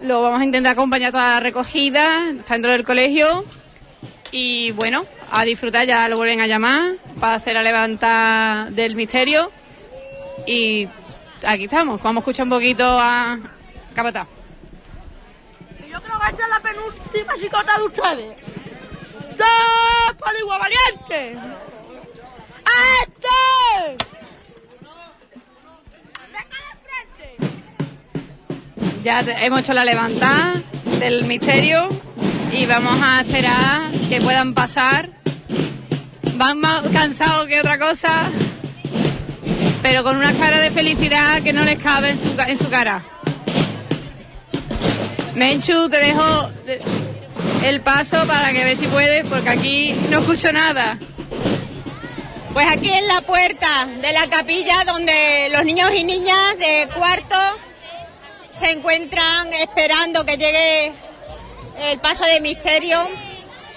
Lo 0.02 0.20
vamos 0.22 0.40
a 0.40 0.44
intentar 0.44 0.72
acompañar 0.72 1.12
toda 1.12 1.34
la 1.34 1.40
recogida, 1.40 2.30
está 2.36 2.54
dentro 2.54 2.72
del 2.72 2.84
colegio. 2.84 3.44
Y 4.30 4.72
bueno, 4.72 5.06
a 5.30 5.44
disfrutar, 5.44 5.86
ya 5.86 6.06
lo 6.08 6.16
vuelven 6.16 6.40
a 6.40 6.46
llamar 6.46 6.96
para 7.18 7.34
hacer 7.34 7.54
la 7.54 7.62
levanta 7.62 8.68
del 8.70 8.94
misterio. 8.94 9.50
Y 10.46 10.86
aquí 11.46 11.64
estamos, 11.64 12.02
vamos 12.02 12.20
a 12.20 12.22
escuchar 12.22 12.44
un 12.44 12.50
poquito 12.50 12.84
a 12.84 13.38
Capataz. 13.94 14.26
Yo 15.90 16.00
creo 16.00 16.18
que 16.20 16.30
esta 16.30 16.42
es 16.44 16.48
la 16.48 16.60
penúltima 16.60 17.34
chicota 17.38 17.76
de 17.78 17.84
ustedes. 17.84 18.36
¡Dos 19.36 20.16
por 20.18 20.34
igual 20.38 20.60
valiente! 20.60 21.36
¡Este! 23.02 23.96
Ya 29.02 29.20
hemos 29.20 29.60
hecho 29.60 29.72
la 29.72 29.84
levantada 29.84 30.62
del 31.00 31.24
misterio 31.26 31.88
y 32.52 32.66
vamos 32.66 32.96
a 33.02 33.20
esperar 33.22 33.90
que 34.08 34.20
puedan 34.20 34.54
pasar. 34.54 35.10
Van 36.34 36.58
más 36.58 36.86
cansados 36.92 37.46
que 37.46 37.58
otra 37.60 37.78
cosa, 37.78 38.30
pero 39.82 40.02
con 40.04 40.16
una 40.16 40.32
cara 40.34 40.60
de 40.60 40.70
felicidad 40.70 41.42
que 41.42 41.52
no 41.52 41.64
les 41.64 41.78
cabe 41.78 42.10
en 42.10 42.18
su, 42.18 42.34
ca- 42.36 42.46
en 42.46 42.58
su 42.58 42.70
cara. 42.70 43.02
Menchu, 45.34 45.88
te 45.88 45.98
dejo 45.98 46.50
el 47.64 47.80
paso 47.80 48.26
para 48.26 48.52
que 48.52 48.64
veas 48.64 48.78
si 48.78 48.86
puedes, 48.86 49.24
porque 49.26 49.48
aquí 49.48 49.92
no 50.10 50.18
escucho 50.20 50.52
nada. 50.52 50.98
Pues 52.52 52.66
aquí 52.70 52.92
en 52.92 53.06
la 53.06 53.22
puerta 53.22 53.86
de 53.86 54.12
la 54.12 54.28
capilla 54.28 54.84
donde 54.84 55.48
los 55.50 55.64
niños 55.64 55.90
y 55.94 56.04
niñas 56.04 56.58
de 56.58 56.86
cuarto 56.94 57.36
se 58.52 58.70
encuentran 58.72 59.50
esperando 59.54 60.26
que 60.26 60.36
llegue 60.36 60.92
el 61.78 61.98
paso 62.00 62.26
de 62.26 62.40
misterio 62.42 63.08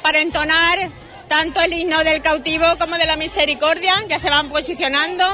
para 0.02 0.20
entonar 0.20 0.90
tanto 1.30 1.62
el 1.62 1.72
himno 1.72 2.04
del 2.04 2.22
cautivo 2.22 2.66
como 2.78 2.98
de 2.98 3.06
la 3.06 3.16
misericordia. 3.16 3.94
Ya 4.10 4.20
se 4.20 4.30
van 4.30 4.50
posicionando. 4.50 5.26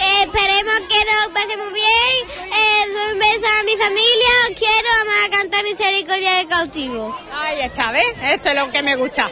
Esperemos 0.00 0.80
que 0.88 1.04
nos 1.04 1.28
pasemos 1.32 1.72
bien. 1.72 2.28
Eh, 2.52 3.12
un 3.12 3.18
beso 3.18 3.46
a 3.58 3.62
mi 3.64 3.76
familia. 3.76 4.30
Quiero 4.58 4.88
vamos 4.98 5.14
a 5.26 5.30
cantar 5.30 5.62
Misericordia 5.64 6.36
del 6.36 6.48
Cautivo. 6.48 7.18
Ahí 7.34 7.60
está, 7.60 7.92
¿ves? 7.92 8.06
Esto 8.22 8.50
es 8.50 8.54
lo 8.54 8.70
que 8.70 8.82
me 8.82 8.96
gusta. 8.96 9.30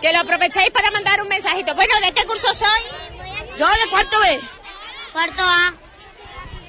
Que 0.00 0.12
lo 0.12 0.20
aprovechéis 0.20 0.70
para 0.70 0.90
mandar 0.90 1.20
un 1.22 1.28
mensajito. 1.28 1.74
Bueno, 1.74 1.94
¿de 2.00 2.12
qué 2.12 2.24
curso 2.24 2.52
soy? 2.54 2.80
Yo 3.58 3.66
de 3.66 3.90
cuarto 3.90 4.18
B. 4.20 4.40
Cuarto 5.12 5.42
A. 5.42 5.74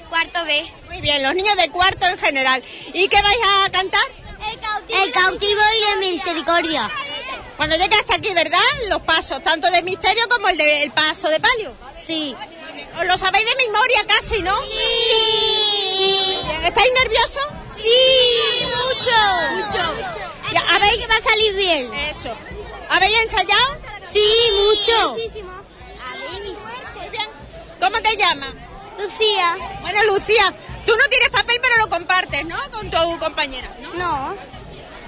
Cuarto 0.08 0.44
B. 0.44 0.72
Muy 0.88 1.00
bien, 1.00 1.22
los 1.22 1.34
niños 1.34 1.56
de 1.56 1.70
cuarto 1.70 2.06
en 2.06 2.18
general. 2.18 2.62
¿Y 2.92 3.08
qué 3.08 3.22
vais 3.22 3.38
a 3.64 3.70
cantar? 3.70 4.02
El 4.88 5.12
cautivo 5.12 5.60
y 5.76 5.90
la 5.90 5.96
misericordia. 5.96 6.90
Cuando 7.56 7.76
llegue 7.76 7.94
hasta 7.96 8.16
aquí, 8.16 8.32
¿verdad? 8.34 8.58
Los 8.88 9.02
pasos, 9.02 9.42
tanto 9.42 9.70
de 9.70 9.82
misterio 9.82 10.24
como 10.28 10.48
el 10.48 10.56
del 10.56 10.90
paso 10.92 11.28
de 11.28 11.38
palio. 11.40 11.74
Sí. 12.00 12.34
¿Os 12.98 13.06
lo 13.06 13.16
sabéis 13.16 13.44
de 13.46 13.66
memoria 13.66 14.04
casi, 14.06 14.42
no? 14.42 14.58
Sí. 14.62 16.38
¿Estáis 16.64 16.92
nerviosos? 17.02 17.42
Sí, 17.76 18.66
mucho. 18.66 19.16
Mucho. 19.56 19.94
Ya, 20.52 20.60
¿habéis- 20.74 20.98
que 20.98 21.06
va 21.06 21.16
a 21.16 21.22
salir 21.22 21.54
bien. 21.56 21.94
Eso. 21.94 22.34
¿Habéis 22.90 23.16
ensayado? 23.20 23.76
Sí, 24.02 24.22
mucho. 24.56 25.10
Muy 25.12 27.08
bien. 27.10 27.28
¿Cómo 27.80 28.00
te 28.02 28.16
llamas? 28.16 28.52
Lucía. 28.98 29.56
Bueno, 29.80 30.02
Lucía, 30.04 30.52
tú 30.86 30.92
no 30.96 31.04
tienes 31.08 31.30
papel, 31.30 31.58
pero 31.62 31.76
lo 31.78 31.88
compartes, 31.88 32.44
¿no? 32.44 32.58
Con 32.70 32.90
tu 32.90 33.18
compañera, 33.18 33.74
¿no? 33.80 33.94
No. 33.94 34.36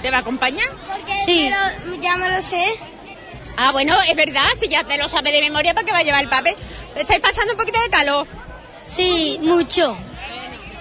¿Te 0.05 0.10
va 0.10 0.18
a 0.18 0.20
acompañar? 0.20 0.68
Sí. 1.24 1.51
Pero 1.51 1.97
ya 2.02 2.16
me 2.18 2.28
lo 2.28 2.43
sé. 2.43 2.62
Ah, 3.56 3.72
bueno, 3.72 3.98
es 4.02 4.14
verdad, 4.14 4.44
si 4.60 4.68
ya 4.68 4.85
te 4.85 4.98
lo 4.98 5.09
sabes 5.09 5.32
de 5.32 5.40
memoria, 5.40 5.72
¿para 5.72 5.86
qué 5.86 5.93
va 5.93 6.01
a 6.01 6.02
llevar 6.02 6.22
el 6.22 6.28
papel? 6.28 6.55
¿Estáis 6.94 7.20
pasando 7.20 7.55
un 7.55 7.59
poquito 7.59 7.81
de 7.81 7.89
calor? 7.89 8.26
Sí, 8.85 9.39
mucho. 9.40 9.97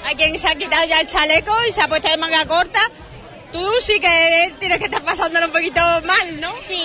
Hay 0.06 0.16
quien 0.18 0.38
se 0.38 0.46
ha 0.50 0.56
quitado 0.56 0.86
ya 0.88 1.00
el 1.00 1.08
chaleco 1.08 1.56
y 1.70 1.72
se 1.72 1.82
ha 1.82 1.88
puesto 1.88 2.10
de 2.10 2.18
manga 2.18 2.46
corta. 2.46 2.82
Tú 3.54 3.66
sí 3.80 3.98
que 4.02 4.54
tienes 4.60 4.78
que 4.80 4.86
estar 4.86 5.02
pasándolo 5.04 5.46
un 5.46 5.54
poquito 5.54 5.80
mal, 6.06 6.42
¿no? 6.42 6.54
Sí. 6.68 6.84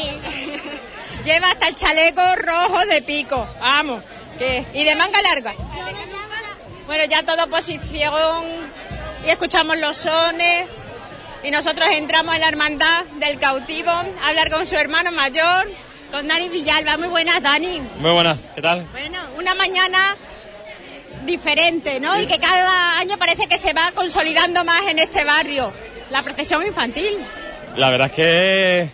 Lleva 1.25 1.51
hasta 1.51 1.67
el 1.67 1.75
chaleco 1.75 2.23
rojo 2.37 2.87
de 2.87 3.03
pico, 3.03 3.49
vamos, 3.61 4.05
que- 4.39 4.65
y 4.75 4.85
de 4.85 4.95
manga 4.95 5.21
larga. 5.23 5.55
Bueno, 6.87 7.05
ya 7.07 7.25
todo 7.25 7.49
posición 7.51 8.45
y 9.27 9.29
escuchamos 9.29 9.77
los 9.79 9.97
sones 9.97 10.69
y 11.43 11.51
nosotros 11.51 11.89
entramos 11.93 12.35
en 12.35 12.41
la 12.41 12.49
hermandad 12.49 13.05
del 13.21 13.39
cautivo 13.39 13.91
a 13.91 14.29
hablar 14.29 14.51
con 14.51 14.67
su 14.67 14.77
hermano 14.77 15.13
mayor, 15.13 15.67
con 16.11 16.27
Dani 16.27 16.49
Villalba. 16.49 16.97
Muy 16.97 17.09
buenas, 17.09 17.43
Dani. 17.43 17.81
Muy 17.99 18.11
buenas, 18.11 18.39
¿qué 18.55 18.63
tal? 18.63 18.87
Bueno, 18.93 19.19
una 19.37 19.55
mañana 19.55 20.17
diferente, 21.25 22.01
¿no? 22.01 22.21
Y 22.21 22.27
que 22.27 22.39
cada 22.39 22.99
año 22.99 23.17
parece 23.19 23.47
que 23.47 23.59
se 23.59 23.73
va 23.73 23.93
consolidando 23.95 24.65
más 24.65 24.87
en 24.89 24.99
este 24.99 25.25
barrio. 25.25 25.73
La 26.11 26.23
procesión 26.23 26.67
infantil. 26.67 27.19
La 27.77 27.91
verdad 27.91 28.09
es 28.09 28.13
que 28.13 28.91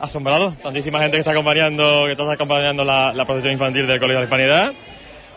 asombrado, 0.00 0.52
tantísima 0.62 1.00
gente 1.00 1.16
que 1.16 1.20
está 1.20 1.32
acompañando, 1.32 2.04
que 2.06 2.12
está 2.12 2.30
acompañando 2.30 2.84
la, 2.84 3.12
la 3.12 3.24
procesión 3.24 3.52
infantil 3.52 3.86
del 3.86 3.98
Colegio 3.98 4.20
de 4.20 4.26
la 4.26 4.30
Hispanidad. 4.30 4.72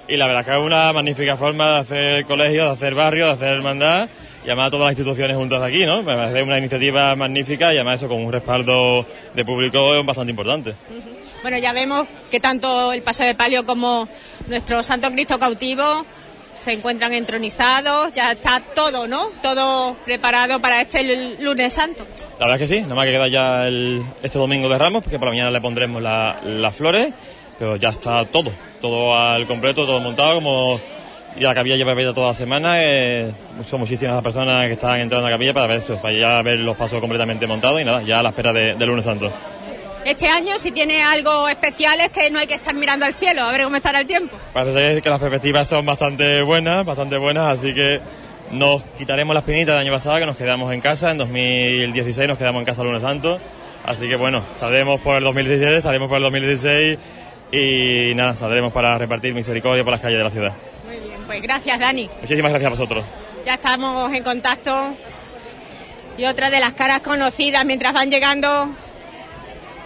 Y 0.08 0.16
la 0.16 0.28
verdad 0.28 0.42
es 0.42 0.48
que 0.48 0.54
es 0.54 0.66
una 0.66 0.94
magnífica 0.94 1.36
forma 1.36 1.74
de 1.74 1.80
hacer 1.80 2.26
colegio, 2.26 2.66
de 2.66 2.72
hacer 2.72 2.96
barrio, 2.96 3.28
de 3.28 3.32
hacer 3.34 3.54
hermandad 3.54 4.10
y 4.48 4.50
además 4.50 4.72
todas 4.72 4.86
las 4.86 4.92
instituciones 4.98 5.36
juntas 5.36 5.62
aquí, 5.62 5.86
¿no? 5.86 6.02
Me 6.04 6.16
parece 6.16 6.42
una 6.42 6.58
iniciativa 6.58 7.14
magnífica 7.18 7.74
y 7.74 7.76
además 7.76 8.00
eso 8.00 8.08
con 8.08 8.24
un 8.24 8.32
respaldo 8.32 9.06
de 9.36 9.44
público 9.44 10.02
bastante 10.06 10.32
importante. 10.32 10.74
Bueno, 11.42 11.58
ya 11.58 11.74
vemos 11.74 12.08
que 12.32 12.40
tanto 12.40 12.94
el 12.94 13.02
Paso 13.04 13.26
de 13.26 13.36
Palio 13.36 13.66
como 13.66 14.08
nuestro 14.48 14.82
Santo 14.84 15.12
Cristo 15.12 15.38
cautivo 15.38 16.06
se 16.56 16.72
encuentran 16.72 17.14
entronizados, 17.14 18.14
ya 18.14 18.32
está 18.32 18.62
todo, 18.74 19.06
¿no? 19.06 19.28
Todo 19.44 19.96
preparado 20.06 20.60
para 20.60 20.80
este 20.82 21.36
lunes 21.42 21.74
santo. 21.74 22.08
La 22.40 22.46
verdad 22.48 22.62
es 22.62 22.68
que 22.70 22.76
sí, 22.76 22.82
nada 22.84 22.96
más 22.96 23.06
que 23.06 23.12
queda 23.12 23.28
ya 23.28 23.68
el, 23.68 24.02
este 24.24 24.40
domingo 24.40 24.70
de 24.70 24.78
Ramos, 24.78 25.04
porque 25.04 25.20
por 25.20 25.28
la 25.28 25.34
mañana 25.34 25.52
le 25.52 25.60
pondremos 25.62 26.02
la- 26.02 26.38
las 26.46 26.74
flores, 26.76 27.14
pero 27.60 27.76
ya 27.76 27.90
está 27.90 28.24
todo, 28.26 28.52
todo 28.80 29.16
al 29.16 29.46
completo, 29.46 29.86
todo 29.86 30.00
montado, 30.00 30.36
como 30.36 30.80
y 31.38 31.42
la 31.44 31.54
capilla 31.56 31.76
lleva 31.76 31.92
abierta 31.92 32.14
toda 32.14 32.30
la 32.30 32.34
semana, 32.34 32.82
eh, 32.84 33.32
son 33.70 33.80
muchísimas 33.82 34.16
las 34.16 34.24
personas 34.24 34.66
que 34.68 34.74
están 34.74 35.00
entrando 35.00 35.28
a 35.28 35.30
la 35.30 35.36
capilla 35.36 35.54
para 35.54 35.68
ver 35.68 35.78
eso, 35.78 36.02
para 36.02 36.14
ya 36.14 36.42
ver 36.42 36.60
los 36.60 36.76
pasos 36.76 37.00
completamente 37.00 37.46
montados 37.48 37.80
y 37.80 37.86
nada, 37.86 38.02
ya 38.02 38.20
a 38.20 38.24
la 38.24 38.30
espera 38.30 38.52
de- 38.54 38.76
del 38.76 38.90
lunes 38.90 39.06
santo. 39.06 39.32
Este 40.06 40.28
año, 40.28 40.58
si 40.58 40.72
tiene 40.72 41.04
algo 41.04 41.50
especial, 41.50 42.00
es 42.00 42.10
que 42.12 42.30
no 42.32 42.40
hay 42.40 42.48
que 42.48 42.54
estar 42.54 42.74
mirando 42.74 43.06
al 43.06 43.14
cielo, 43.14 43.42
a 43.42 43.52
ver 43.52 43.64
cómo 43.64 43.76
estará 43.76 44.00
el 44.00 44.08
tiempo. 44.08 44.38
Parece 44.54 44.74
ser 44.94 45.02
que 45.02 45.10
las 45.10 45.20
perspectivas 45.20 45.68
son 45.68 45.86
bastante 45.86 46.42
buenas, 46.44 46.86
bastante 46.86 47.18
buenas, 47.18 47.60
así 47.60 47.74
que 47.74 48.00
nos 48.52 48.84
quitaremos 48.98 49.34
las 49.36 49.44
pinitas 49.44 49.76
del 49.76 49.80
año 49.86 49.92
pasado, 49.92 50.18
que 50.20 50.26
nos 50.26 50.38
quedamos 50.38 50.74
en 50.74 50.80
casa, 50.80 51.12
en 51.12 51.18
2016 51.18 52.28
nos 52.30 52.38
quedamos 52.38 52.62
en 52.62 52.66
casa 52.66 52.82
el 52.84 52.88
lunes 52.88 53.02
santo, 53.04 53.38
así 53.86 54.08
que 54.08 54.16
bueno, 54.16 54.44
saldremos 54.60 55.02
por 55.02 55.18
el 55.18 55.24
2017, 55.26 55.82
salimos 55.82 56.08
por 56.08 56.18
el 56.18 56.24
2016 56.24 56.98
y 57.52 58.14
nada, 58.16 58.34
saldremos 58.36 58.72
para 58.72 58.98
repartir 58.98 59.34
misericordia 59.34 59.84
por 59.84 59.92
las 59.92 60.00
calles 60.02 60.18
de 60.20 60.24
la 60.24 60.30
ciudad. 60.30 60.54
Pues 61.28 61.42
gracias, 61.42 61.78
Dani. 61.78 62.10
Muchísimas 62.22 62.52
gracias 62.52 62.68
a 62.68 62.72
vosotros. 62.72 63.06
Ya 63.46 63.56
estamos 63.56 64.12
en 64.14 64.24
contacto. 64.24 64.96
Y 66.18 66.26
otra 66.26 66.50
de 66.50 66.60
las 66.60 66.74
caras 66.74 67.02
conocidas 67.02 67.64
mientras 67.66 67.94
van 67.94 68.10
llegando 68.10 68.70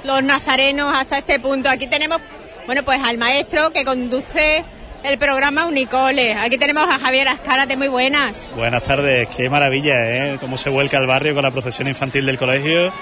los 0.03 0.23
nazarenos 0.23 0.95
hasta 0.95 1.17
este 1.17 1.39
punto. 1.39 1.69
Aquí 1.69 1.87
tenemos, 1.87 2.21
bueno, 2.65 2.83
pues 2.83 3.01
al 3.03 3.17
maestro 3.17 3.71
que 3.71 3.83
conduce 3.83 4.63
el 5.03 5.17
programa 5.17 5.65
Unicole. 5.65 6.33
Aquí 6.35 6.57
tenemos 6.57 6.87
a 6.87 6.99
Javier 6.99 7.27
Azcárate, 7.27 7.75
muy 7.75 7.87
buenas. 7.87 8.37
Buenas 8.55 8.83
tardes, 8.83 9.27
qué 9.35 9.49
maravilla, 9.49 9.95
¿eh? 9.97 10.37
Cómo 10.39 10.57
se 10.57 10.69
vuelca 10.69 10.97
el 10.99 11.07
barrio 11.07 11.33
con 11.33 11.43
la 11.43 11.51
procesión 11.51 11.87
infantil 11.87 12.25
del 12.25 12.37
colegio. 12.37 12.93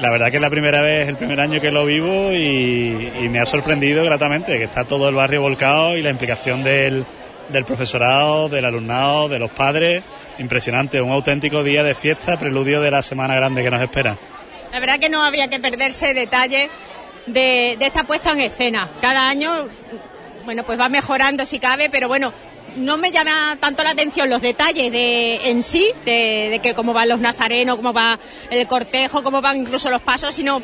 La 0.00 0.10
verdad 0.10 0.30
que 0.30 0.36
es 0.36 0.42
la 0.42 0.50
primera 0.50 0.82
vez, 0.82 1.08
el 1.08 1.16
primer 1.16 1.40
año 1.40 1.60
que 1.60 1.70
lo 1.70 1.86
vivo 1.86 2.30
y, 2.30 3.10
y 3.20 3.28
me 3.30 3.40
ha 3.40 3.46
sorprendido 3.46 4.04
gratamente 4.04 4.58
que 4.58 4.64
está 4.64 4.84
todo 4.84 5.08
el 5.08 5.14
barrio 5.14 5.40
volcado 5.40 5.96
y 5.96 6.02
la 6.02 6.10
implicación 6.10 6.62
del, 6.62 7.06
del 7.48 7.64
profesorado, 7.64 8.48
del 8.48 8.64
alumnado, 8.64 9.28
de 9.28 9.38
los 9.38 9.50
padres. 9.50 10.02
Impresionante, 10.38 11.00
un 11.00 11.12
auténtico 11.12 11.62
día 11.62 11.82
de 11.82 11.94
fiesta, 11.94 12.38
preludio 12.38 12.80
de 12.80 12.90
la 12.90 13.02
semana 13.02 13.34
grande 13.34 13.62
que 13.62 13.70
nos 13.70 13.82
espera. 13.82 14.16
La 14.72 14.80
verdad 14.80 14.98
que 14.98 15.08
no 15.08 15.22
había 15.22 15.48
que 15.48 15.58
perderse 15.58 16.12
detalles 16.12 16.68
de, 17.26 17.76
de 17.78 17.86
esta 17.86 18.04
puesta 18.04 18.32
en 18.32 18.40
escena. 18.40 18.90
Cada 19.00 19.28
año, 19.28 19.68
bueno, 20.44 20.64
pues 20.64 20.78
va 20.78 20.88
mejorando 20.88 21.46
si 21.46 21.58
cabe, 21.58 21.88
pero 21.90 22.08
bueno, 22.08 22.32
no 22.76 22.96
me 22.98 23.10
llama 23.10 23.56
tanto 23.60 23.82
la 23.82 23.90
atención 23.90 24.28
los 24.28 24.42
detalles 24.42 24.92
de 24.92 25.50
en 25.50 25.62
sí, 25.62 25.90
de, 26.04 26.60
que 26.62 26.74
cómo 26.74 26.92
van 26.92 27.08
los 27.08 27.20
nazarenos, 27.20 27.76
cómo 27.76 27.92
va 27.92 28.18
el 28.50 28.66
cortejo, 28.66 29.22
cómo 29.22 29.40
van 29.40 29.58
incluso 29.58 29.90
los 29.90 30.02
pasos, 30.02 30.34
sino 30.34 30.62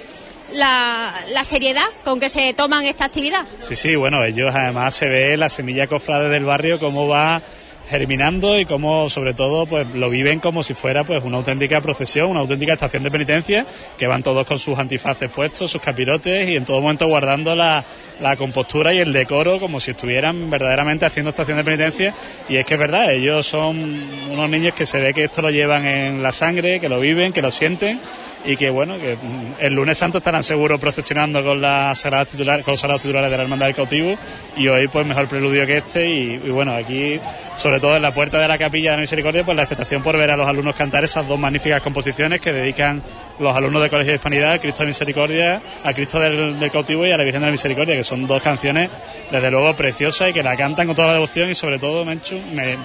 la, 0.53 1.15
la 1.31 1.45
seriedad 1.45 1.87
con 2.05 2.21
que 2.21 2.29
se 2.29 2.53
toman 2.55 2.85
esta 2.85 3.05
actividad. 3.05 3.47
Sí, 3.67 3.77
sí, 3.77 3.97
bueno, 3.97 4.25
ellos 4.25 4.55
además 4.55 4.95
se 4.95 5.09
ve 5.09 5.37
la 5.37 5.49
semilla 5.49 5.87
cofrade 5.87 6.29
del 6.29 6.45
barrio 6.45 6.79
cómo 6.79 7.09
va 7.09 7.43
germinando 7.89 8.59
y 8.59 8.65
cómo 8.65 9.11
sobre 9.11 9.35
todo 9.35 9.67
pues 9.67 9.87
lo 9.95 10.09
viven 10.09 10.41
como 10.41 10.63
si 10.63 10.73
fuera 10.73 11.05
pues 11.05 11.23
una 11.25 11.39
auténtica 11.39 11.81
procesión, 11.81 12.31
una 12.31 12.41
auténtica 12.41 12.73
estación 12.75 13.03
de 13.03 13.11
penitencia, 13.11 13.67
que 13.99 14.07
van 14.07 14.23
todos 14.23 14.47
con 14.47 14.59
sus 14.59 14.79
antifaces 14.79 15.31
puestos, 15.31 15.71
sus 15.71 15.83
capirotes 15.83 16.49
y 16.49 16.57
en 16.57 16.65
todo 16.65 16.81
momento 16.81 17.07
guardando 17.07 17.55
la, 17.55 17.85
la 18.21 18.37
compostura 18.37 18.95
y 18.95 18.99
el 18.99 19.13
decoro 19.13 19.61
como 19.61 19.81
si 19.81 19.91
estuvieran 19.91 20.49
verdaderamente 20.49 21.05
haciendo 21.05 21.31
estación 21.31 21.59
de 21.59 21.65
penitencia 21.65 22.15
y 22.49 22.57
es 22.57 22.65
que 22.65 22.75
es 22.75 22.81
verdad, 22.81 23.13
ellos 23.13 23.47
son 23.47 24.01
unos 24.31 24.49
niños 24.49 24.75
que 24.75 24.87
se 24.87 25.01
ve 25.01 25.13
que 25.13 25.25
esto 25.25 25.43
lo 25.43 25.51
llevan 25.51 25.87
en 25.87 26.23
la 26.23 26.33
sangre, 26.33 26.81
que 26.81 26.89
lo 26.89 27.01
viven, 27.01 27.33
que 27.33 27.43
lo 27.43 27.51
sienten 27.51 28.01
y 28.45 28.57
que 28.57 28.71
bueno, 28.71 28.99
que 28.99 29.17
mm, 29.17 29.55
el 29.61 29.75
lunes 29.75 29.99
santo 29.99 30.19
estarán 30.19 30.43
seguros 30.43 30.81
procesionando 30.81 31.43
con, 31.45 31.61
las 31.61 32.01
sagradas 32.01 32.29
titulares, 32.29 32.65
con 32.65 32.73
los 32.73 32.81
sagrados 32.81 33.03
titulares 33.03 33.31
de 33.31 33.37
la 33.37 33.43
Hermandad 33.45 33.67
del 33.67 33.75
Cautivo 33.75 34.17
y 34.57 34.69
hoy 34.69 34.89
pues 34.89 35.07
mejor 35.07 35.29
preludio 35.29 35.67
que 35.67 35.79
este 35.79 36.09
y, 36.09 36.37
bueno, 36.51 36.75
aquí 36.75 37.21
sobre 37.57 37.81
todo 37.81 37.97
en 37.97 38.03
la 38.03 38.13
puerta 38.13 38.41
de 38.41 38.49
la 38.49 38.59
capilla 38.59 38.93
de 38.93 38.97
la 38.97 39.01
Misericordia 39.03 39.45
pues 39.45 39.57
la 39.57 39.63
expectación 39.63 40.03
por 40.03 40.17
ver 40.17 40.31
a 40.31 40.37
los 40.37 40.49
alumnos 40.49 40.75
cantar 40.75 41.05
esas 41.05 41.27
dos 41.29 41.39
magníficas 41.39 41.83
composiciones 41.83 42.41
que 42.41 42.53
dedican 42.53 43.03
los 43.39 43.57
alumnos 43.57 43.83
del 43.83 43.91
Colegio 43.91 44.13
de 44.13 44.17
Hispanidad, 44.17 44.61
Cristo 44.61 44.83
de 44.83 44.89
Misericordia, 44.89 45.63
a 45.85 45.93
Cristo 45.93 46.21
del, 46.21 46.59
del 46.59 46.71
Cautivo 46.71 47.07
y 47.07 47.13
a 47.13 47.17
la 47.17 47.25
Virgen 47.25 47.43
de 47.43 47.47
la 47.47 47.53
Misericordia, 47.53 47.97
que 47.97 48.05
son 48.05 48.27
dos 48.27 48.43
canciones 48.43 48.91
desde 49.31 49.51
luego 49.51 49.75
preciosas 49.75 50.31
y 50.31 50.33
que 50.33 50.43
la 50.43 50.57
cantan 50.57 50.87
con 50.87 50.97
toda 50.97 51.09
la 51.09 51.15
devoción 51.15 51.51
y 51.51 51.55
sobre 51.55 51.79
todo 51.79 52.05
Menchu, 52.05 52.39
me, 52.53 52.77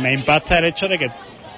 me 0.00 0.12
impacta 0.12 0.58
el 0.58 0.66
hecho 0.66 0.88
de 0.88 0.98
que 0.98 1.10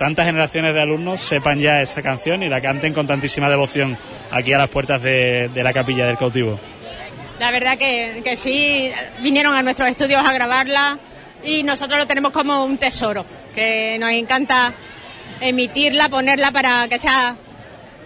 tantas 0.03 0.27
generaciones 0.27 0.75
de 0.75 0.83
alumnos 0.83 1.21
sepan 1.21 1.61
ya 1.61 1.81
esa 1.81 2.03
canción 2.03 2.43
y 2.43 2.49
la 2.49 2.61
canten 2.61 2.93
con 2.93 3.07
tantísima 3.07 3.49
devoción 3.49 3.97
aquí 4.33 4.53
a 4.53 4.59
las 4.59 4.69
puertas 4.69 5.01
de, 5.01 5.49
la 5.55 5.73
capilla 5.73 6.07
del 6.07 6.19
cautivo. 6.19 6.59
La 7.39 7.53
verdad 7.53 7.79
que 7.79 8.35
sí, 8.35 8.91
vinieron 9.21 9.55
a 9.55 9.63
nuestros 9.63 9.89
estudios 9.89 10.21
a 10.27 10.33
grabarla 10.33 10.99
y 11.45 11.63
nosotros 11.63 12.01
lo 12.01 12.09
tenemos 12.09 12.33
como 12.33 12.65
un 12.65 12.79
tesoro, 12.79 13.25
que 13.55 13.97
nos 14.01 14.11
encanta 14.11 14.73
emitirla, 15.41 16.09
ponerla 16.09 16.51
para 16.51 16.89
que 16.89 16.99
sea 16.99 17.37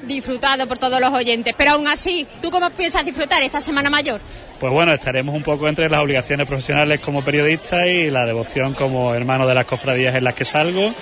disfrutado 0.03 0.67
por 0.67 0.79
todos 0.79 1.01
los 1.01 1.13
oyentes. 1.13 1.55
Pero 1.57 1.73
aún 1.73 1.89
así, 1.89 2.27
¿tú 2.41 2.51
cómo 2.51 2.71
piensas 2.71 3.05
disfrutar 3.05 3.43
esta 3.43 3.61
Semana 3.61 3.91
Mayor? 3.91 4.21
Pues 4.61 4.73
bueno, 4.73 4.93
estaremos 4.93 5.35
un 5.35 5.43
poco 5.43 5.69
entre 5.69 5.89
las 5.91 6.01
obligaciones 6.01 6.47
profesionales 6.47 7.01
como 7.01 7.23
periodista 7.23 7.87
y 7.87 8.11
la 8.11 8.25
devoción 8.25 8.73
como 8.73 9.15
hermano 9.15 9.47
de 9.47 9.55
las 9.55 9.67
cofradías 9.67 10.15
en 10.15 10.25
las 10.25 10.35
que 10.35 10.47
salgo. 10.47 10.95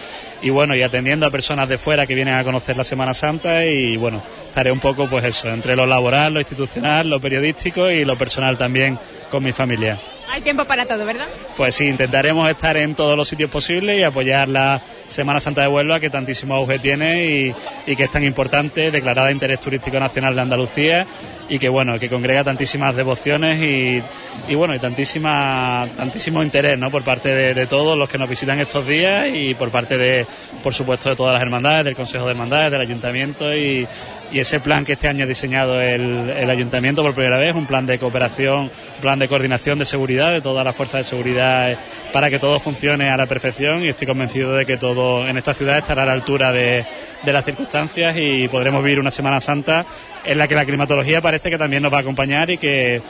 Y 0.43 0.51
bueno, 0.51 0.75
y 0.75 0.83
atendiendo 0.83 1.25
a 1.25 1.31
personas 1.31 1.69
de 1.69 1.79
fuera 1.79 2.07
que 2.07 2.17
vienen 2.17 2.35
a 2.35 2.43
conocer 2.43 2.77
la 2.77 2.85
Semana 2.85 3.15
Santa 3.15 3.65
y 3.65 3.97
bueno, 3.97 4.23
estaré 4.49 4.73
un 4.73 4.81
poco 4.81 5.09
pues 5.09 5.25
eso, 5.25 5.49
entre 5.51 5.77
lo 5.77 5.87
laboral, 5.87 6.35
lo 6.35 6.41
institucional, 6.41 7.09
lo 7.09 7.21
periodístico 7.21 7.91
y 7.91 8.05
lo 8.05 8.19
personal 8.19 8.59
también 8.59 8.99
con 9.31 9.45
mi 9.45 9.53
familia. 9.53 10.01
Hay 10.35 10.41
tiempo 10.41 10.65
para 10.65 10.85
todo, 10.85 11.07
¿verdad? 11.07 11.29
Pues 11.57 11.77
sí, 11.77 11.87
intentaremos 11.87 12.51
estar 12.51 12.77
en 12.77 12.97
todos 12.97 13.17
los 13.17 13.29
sitios 13.29 13.51
posibles 13.51 14.01
y 14.01 14.03
apoyar 14.03 14.49
la 14.49 14.83
Semana 15.15 15.39
Santa 15.39 15.63
de 15.63 15.69
Huelva, 15.69 16.01
que 16.01 16.11
tantísimo 16.11 16.57
auge 16.57 16.81
tiene 16.81 17.55
y, 17.87 17.95
que 17.95 18.03
es 18.03 18.11
tan 18.11 18.25
importante, 18.25 18.91
declarada 18.91 19.29
de 19.29 19.35
interés 19.35 19.61
turístico 19.61 20.01
nacional 20.01 20.35
de 20.35 20.41
Andalucía 20.41 21.07
y 21.49 21.61
que 21.61 21.69
bueno, 21.69 22.01
que 22.01 22.09
congrega 22.09 22.43
tantísimas 22.43 22.97
devociones 22.97 23.61
y, 23.61 24.55
bueno, 24.57 24.75
y 24.75 24.81
tantísima, 24.81 25.89
tantísimo 25.97 26.43
interés, 26.43 26.77
¿no? 26.79 26.91
Por 26.91 27.05
parte 27.05 27.29
de, 27.29 27.67
todos 27.67 27.97
los 27.97 28.09
que 28.09 28.19
nos 28.19 28.29
visitan 28.29 28.59
estos 28.59 28.89
días 28.89 29.29
y 29.33 29.55
por 29.55 29.71
parte 29.71 29.97
de, 29.97 30.27
por 30.65 30.75
supuesto, 30.75 31.11
de 31.11 31.17
todas 31.17 31.35
las 31.35 31.43
hermandades, 31.43 31.85
del 31.85 31.95
Consejo 31.95 32.25
de 32.25 32.33
Hermandades, 32.33 32.73
del 32.73 32.81
Ayuntamiento 32.81 33.57
y, 33.57 33.87
ese 34.33 34.59
plan 34.59 34.85
que 34.85 34.95
este 34.95 35.07
año 35.07 35.23
ha 35.23 35.29
diseñado 35.29 35.81
el, 35.81 36.29
el 36.29 36.51
ayuntamiento 36.51 37.05
por 37.05 37.15
primera 37.15 37.37
vez, 37.37 37.55
un 37.55 37.67
plan 37.67 37.87
de 37.87 38.01
cooperación, 38.01 38.63
un 38.63 39.01
plan 39.01 39.17
de 39.21 39.29
coordinación 39.29 39.79
de 39.79 39.85
seguridad 39.85 40.33
de 40.33 40.41
todas 40.41 40.65
las 40.65 40.75
fuerzas 40.75 41.03
de 41.03 41.05
seguridad 41.05 41.79
para 42.13 42.31
que 42.31 42.41
todo 42.41 42.59
funcione 42.59 43.11
a 43.11 43.17
la 43.17 43.27
perfección 43.27 43.85
y 43.85 43.89
estoy 43.91 44.09
convencido 44.09 44.55
de 44.57 44.67
que 44.67 44.77
todo 44.77 45.04
en 45.27 45.37
esta 45.37 45.55
ciudad 45.55 45.79
estará 45.79 46.03
a 46.03 46.07
la 46.07 46.13
altura 46.13 46.53
de, 46.53 46.85
de 47.23 47.33
las 47.33 47.45
circunstancias 47.45 48.17
y 48.19 48.49
podremos 48.49 48.83
vivir 48.83 48.99
una 48.99 49.11
Semana 49.11 49.41
Santa 49.41 49.85
en 50.25 50.39
la 50.39 50.49
que 50.49 50.55
la 50.55 50.65
climatología 50.65 51.21
parece 51.21 51.51
que 51.51 51.59
también 51.59 51.83
nos 51.83 51.93
va 51.93 51.99
a 51.99 52.01
acompañar 52.01 52.51
y 52.51 52.59
que 52.59 53.03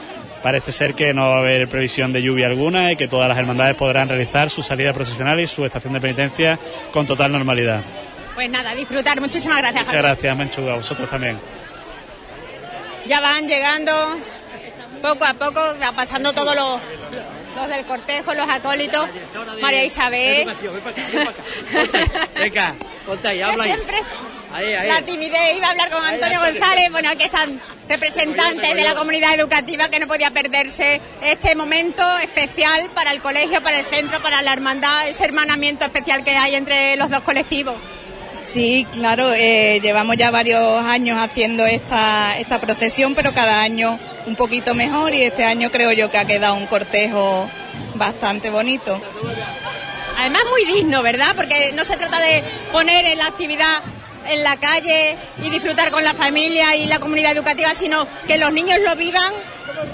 parece 0.43 0.71
ser 0.71 0.93
que 0.93 1.13
no 1.13 1.29
va 1.29 1.37
a 1.37 1.39
haber 1.39 1.67
previsión 1.67 2.13
de 2.13 2.21
lluvia 2.21 2.47
alguna 2.47 2.91
y 2.91 2.95
que 2.95 3.07
todas 3.07 3.27
las 3.27 3.37
hermandades 3.37 3.75
podrán 3.75 4.09
realizar 4.09 4.49
su 4.49 4.61
salida 4.61 4.93
procesional 4.93 5.39
y 5.39 5.47
su 5.47 5.65
estación 5.65 5.93
de 5.93 6.01
penitencia 6.01 6.59
con 6.91 7.07
total 7.07 7.31
normalidad. 7.31 7.81
Pues 8.35 8.49
nada, 8.49 8.75
disfrutar. 8.75 9.19
Muchísimas 9.21 9.57
gracias. 9.57 9.85
Muchas 9.85 9.93
Javier. 9.95 10.15
gracias, 10.15 10.37
Menchu, 10.37 10.69
a 10.69 10.75
vosotros 10.75 11.09
también. 11.09 11.39
Ya 13.07 13.21
van 13.21 13.47
llegando 13.47 13.91
poco 15.01 15.25
a 15.25 15.33
poco 15.33 15.61
va 15.81 15.91
pasando 15.93 16.33
todos 16.33 16.55
los, 16.55 16.79
los 17.55 17.69
del 17.69 17.85
cortejo, 17.85 18.33
los 18.33 18.49
acólitos, 18.49 19.09
María 19.61 19.83
Isabel. 19.83 20.47
Venga, 22.35 22.75
ponte 23.05 23.27
ahí, 23.27 23.41
habla 23.41 23.63
ahí. 23.63 23.71
Siempre 23.73 23.97
Ahí, 24.53 24.73
ahí. 24.73 24.87
la 24.87 25.01
timidez, 25.01 25.57
iba 25.57 25.67
a 25.67 25.71
hablar 25.71 25.89
con 25.89 26.05
Antonio 26.05 26.39
González, 26.39 26.89
bueno, 26.89 27.09
aquí 27.09 27.23
están 27.23 27.59
representantes 27.89 28.73
de 28.73 28.83
la 28.83 28.95
comunidad 28.95 29.33
educativa 29.33 29.89
que 29.89 29.99
no 29.99 30.07
podía 30.07 30.31
perderse 30.31 31.01
este 31.21 31.55
momento 31.55 32.03
especial 32.19 32.89
para 32.93 33.11
el 33.11 33.21
colegio, 33.21 33.61
para 33.61 33.79
el 33.79 33.85
centro, 33.87 34.21
para 34.21 34.41
la 34.41 34.53
hermandad, 34.53 35.09
ese 35.09 35.25
hermanamiento 35.25 35.83
especial 35.83 36.23
que 36.23 36.31
hay 36.37 36.55
entre 36.55 36.95
los 36.95 37.09
dos 37.09 37.19
colectivos. 37.21 37.75
Sí, 38.45 38.85
claro, 38.91 39.33
eh, 39.33 39.79
llevamos 39.81 40.17
ya 40.17 40.29
varios 40.29 40.61
años 40.85 41.17
haciendo 41.19 41.65
esta, 41.65 42.37
esta 42.37 42.61
procesión, 42.61 43.15
pero 43.15 43.33
cada 43.33 43.61
año 43.61 43.97
un 44.27 44.35
poquito 44.35 44.75
mejor 44.75 45.15
y 45.15 45.23
este 45.23 45.43
año 45.43 45.71
creo 45.71 45.91
yo 45.91 46.11
que 46.11 46.19
ha 46.19 46.25
quedado 46.25 46.53
un 46.53 46.67
cortejo 46.67 47.49
bastante 47.95 48.51
bonito. 48.51 49.01
Además 50.19 50.43
muy 50.51 50.63
digno, 50.75 51.01
¿verdad? 51.01 51.35
Porque 51.35 51.71
no 51.73 51.83
se 51.83 51.97
trata 51.97 52.21
de 52.21 52.43
poner 52.71 53.05
en 53.05 53.17
la 53.17 53.25
actividad 53.25 53.81
en 54.27 54.43
la 54.43 54.57
calle 54.57 55.17
y 55.43 55.49
disfrutar 55.49 55.89
con 55.89 56.03
la 56.03 56.13
familia 56.13 56.75
y 56.75 56.85
la 56.85 56.99
comunidad 56.99 57.31
educativa, 57.31 57.73
sino 57.73 58.07
que 58.27 58.37
los 58.37 58.53
niños 58.53 58.77
lo 58.85 58.95
vivan 58.95 59.33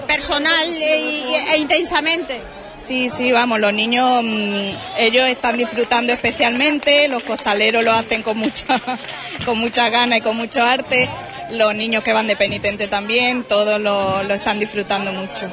personal 0.07 0.68
e, 0.68 1.53
e 1.53 1.57
intensamente. 1.57 2.41
Sí, 2.81 3.11
sí, 3.11 3.31
vamos, 3.31 3.59
los 3.59 3.73
niños, 3.73 4.23
mm, 4.23 4.65
ellos 4.97 5.27
están 5.27 5.55
disfrutando 5.55 6.13
especialmente, 6.13 7.07
los 7.07 7.21
costaleros 7.23 7.83
lo 7.83 7.91
hacen 7.91 8.23
con 8.23 8.37
mucha, 8.37 8.81
con 9.45 9.59
mucha 9.59 9.89
gana 9.89 10.17
y 10.17 10.21
con 10.21 10.35
mucho 10.35 10.63
arte, 10.63 11.07
los 11.51 11.75
niños 11.75 12.03
que 12.03 12.11
van 12.11 12.25
de 12.25 12.35
penitente 12.35 12.87
también, 12.87 13.43
todos 13.43 13.79
lo, 13.79 14.23
lo 14.23 14.33
están 14.33 14.59
disfrutando 14.59 15.11
mucho. 15.13 15.47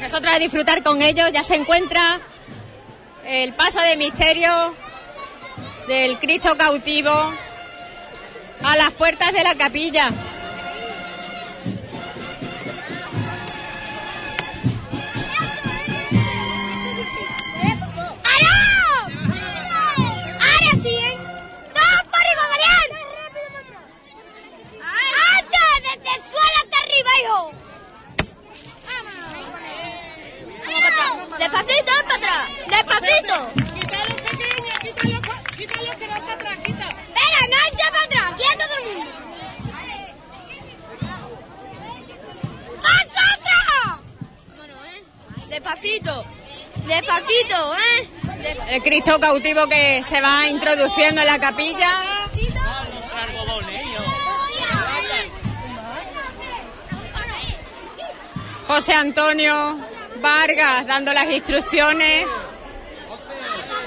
Nosotros 0.00 0.32
a 0.32 0.38
disfrutar 0.38 0.84
con 0.84 1.02
ellos 1.02 1.30
ya 1.32 1.42
se 1.42 1.56
encuentra 1.56 2.20
el 3.26 3.52
paso 3.54 3.80
de 3.80 3.96
misterio 3.96 4.74
del 5.88 6.18
Cristo 6.18 6.56
cautivo 6.56 7.10
a 8.62 8.76
las 8.76 8.92
puertas 8.92 9.32
de 9.32 9.42
la 9.42 9.56
capilla. 9.56 10.12
¡Desde 25.90 26.10
el 26.16 26.22
suelo 26.22 26.56
hasta 26.62 26.76
arriba, 26.84 27.10
hijo! 27.20 27.40
¡Vamos! 30.96 31.38
¡Despacito, 31.38 31.92
para 32.06 32.16
atrás! 32.16 32.44
¡Despacito! 32.68 33.36
¡Espera, 37.18 37.40
no 37.50 37.56
echa 37.66 37.86
para 37.90 38.04
atrás! 38.04 38.28
¡Quieto 38.36 38.64
todo 38.68 38.78
el 38.78 38.84
mundo! 38.96 39.14
¡Vosotros! 42.76 43.84
Despacito, 45.48 46.14
despacito, 46.86 47.76
¿eh? 47.76 48.08
El 48.68 48.82
Cristo 48.82 49.18
cautivo 49.18 49.66
que 49.66 50.02
se 50.04 50.20
va 50.20 50.46
introduciendo 50.46 51.20
en 51.20 51.26
la 51.26 51.40
capilla. 51.40 52.02
José 58.70 58.94
Antonio 58.94 59.76
Vargas 60.20 60.86
dando 60.86 61.12
las 61.12 61.28
instrucciones 61.28 62.24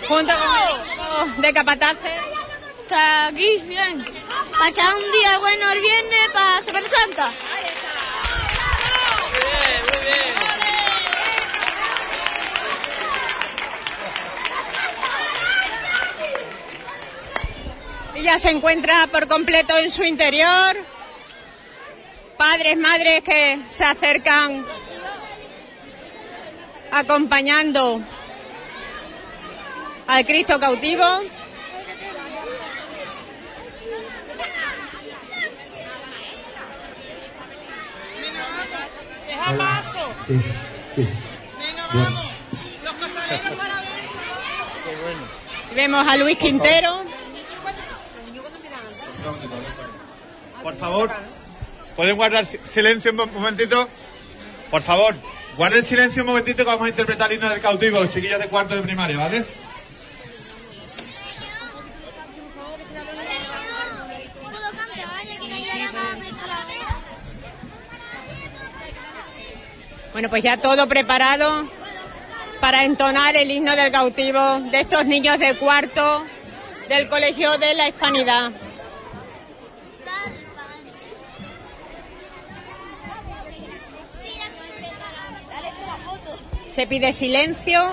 junto 0.09 0.33
con 0.33 1.35
el 1.35 1.41
de 1.41 1.53
capataces. 1.53 2.11
Está 2.81 3.27
aquí, 3.27 3.59
bien. 3.59 4.05
Para 4.51 4.67
echar 4.67 4.93
un 4.93 5.11
día 5.13 5.37
bueno 5.39 5.71
el 5.71 5.79
viernes 5.79 6.19
para 6.33 6.61
Semana 6.61 6.87
Santa. 6.89 7.31
Y 18.15 18.21
ya 18.21 18.37
se 18.37 18.49
encuentra 18.49 19.07
por 19.07 19.29
completo 19.29 19.77
en 19.77 19.89
su 19.89 20.03
interior. 20.03 20.75
Padres, 22.37 22.77
madres 22.77 23.21
que 23.23 23.59
se 23.67 23.85
acercan 23.85 24.65
acompañando 26.91 28.01
al 30.07 30.25
Cristo 30.25 30.59
cautivo. 30.59 31.03
Vemos 45.75 46.07
a 46.07 46.17
Luis 46.17 46.37
Quintero. 46.37 47.03
Por 50.61 50.75
favor, 50.75 51.11
¿pueden 51.95 52.15
guardar 52.15 52.45
si- 52.45 52.57
silencio 52.65 53.11
un 53.11 53.17
mo- 53.17 53.27
momentito? 53.27 53.87
Por 54.71 54.81
favor, 54.81 55.15
guarden 55.57 55.85
silencio 55.85 56.23
un 56.23 56.27
momentito 56.27 56.57
que 56.57 56.63
vamos 56.69 56.85
a 56.85 56.89
interpretar 56.89 57.29
el 57.31 57.37
himno 57.37 57.49
del 57.49 57.61
cautivo, 57.61 57.99
los 57.99 58.11
chiquillos 58.13 58.39
de 58.39 58.47
cuarto 58.47 58.75
de 58.75 58.81
primaria, 58.81 59.17
¿vale? 59.17 59.43
Bueno, 70.11 70.29
pues 70.29 70.43
ya 70.43 70.57
todo 70.57 70.87
preparado 70.87 71.67
para 72.59 72.85
entonar 72.85 73.35
el 73.35 73.49
himno 73.51 73.75
del 73.75 73.91
cautivo 73.91 74.59
de 74.71 74.81
estos 74.81 75.05
niños 75.05 75.39
de 75.39 75.55
cuarto 75.55 76.23
del 76.87 77.09
Colegio 77.09 77.57
de 77.57 77.73
la 77.73 77.87
Hispanidad. 77.87 78.51
Se 86.73 86.87
pide 86.87 87.13
silencio. 87.13 87.87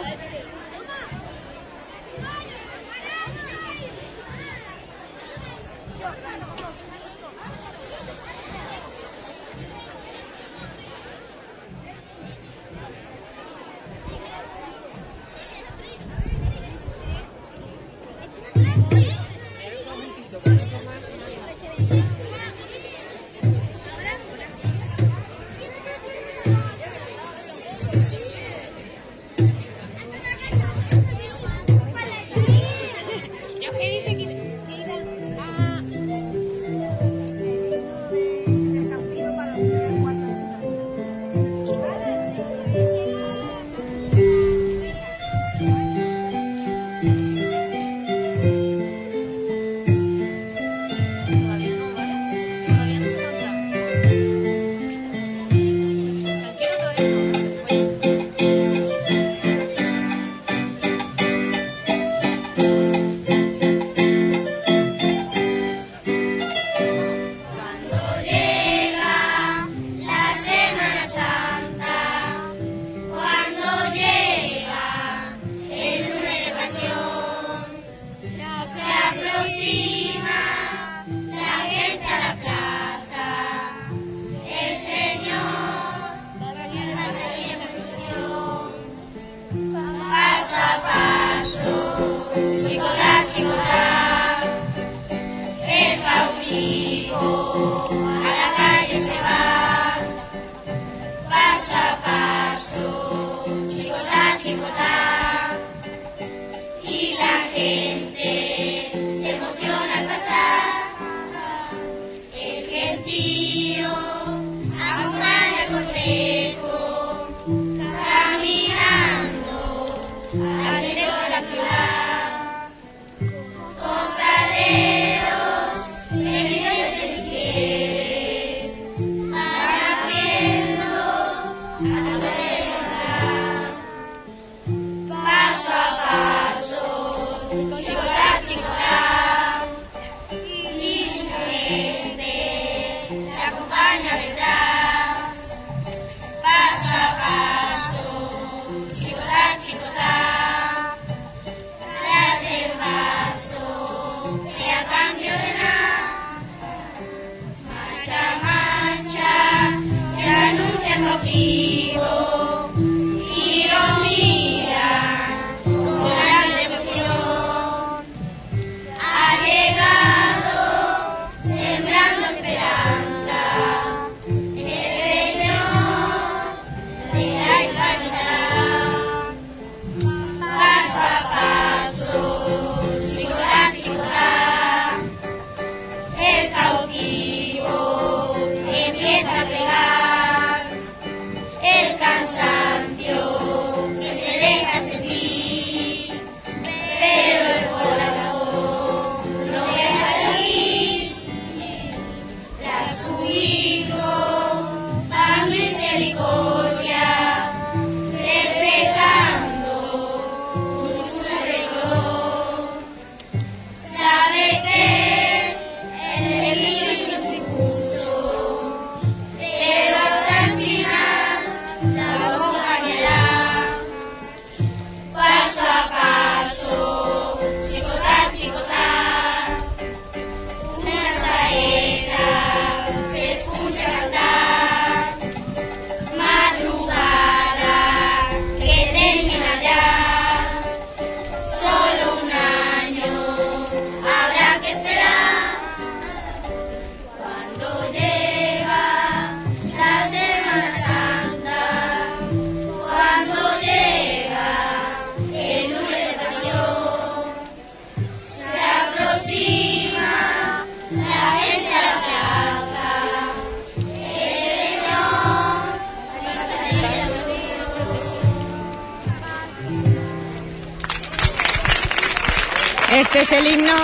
El 273.40 273.46
himno 273.46 273.74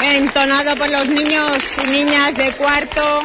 entonado 0.00 0.76
por 0.76 0.88
los 0.88 1.06
niños 1.08 1.78
y 1.82 1.86
niñas 1.88 2.34
de 2.34 2.52
cuarto 2.52 3.22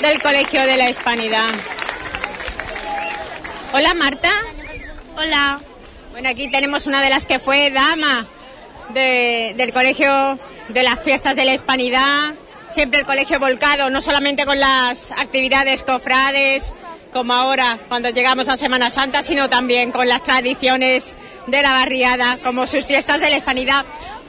del 0.00 0.20
Colegio 0.22 0.62
de 0.66 0.76
la 0.76 0.90
Hispanidad. 0.90 1.48
Hola 3.72 3.94
Marta. 3.94 4.30
Hola. 5.16 5.60
Bueno, 6.12 6.28
aquí 6.28 6.50
tenemos 6.50 6.86
una 6.86 7.00
de 7.02 7.10
las 7.10 7.26
que 7.26 7.38
fue 7.38 7.70
dama 7.70 8.26
de- 8.90 9.54
del 9.56 9.72
Colegio 9.72 10.38
de 10.68 10.82
las 10.82 11.00
Fiestas 11.00 11.34
de 11.36 11.44
la 11.44 11.54
Hispanidad. 11.54 12.34
Siempre 12.70 13.00
el 13.00 13.06
colegio 13.06 13.40
volcado, 13.40 13.88
no 13.90 14.00
solamente 14.02 14.44
con 14.44 14.60
las 14.60 15.10
actividades 15.12 15.82
cofrades, 15.82 16.74
como 17.14 17.32
ahora 17.32 17.78
cuando 17.88 18.10
llegamos 18.10 18.48
a 18.50 18.56
Semana 18.56 18.90
Santa, 18.90 19.22
sino 19.22 19.48
también 19.48 19.90
con 19.90 20.06
las 20.06 20.22
tradiciones 20.22 21.14
de 21.46 21.62
la 21.62 21.72
barriada, 21.72 22.36
como 22.44 22.66
sus 22.66 22.84
fiestas 22.84 23.20
de 23.20 23.30
la 23.30 23.38
Hispanidad. 23.38 23.86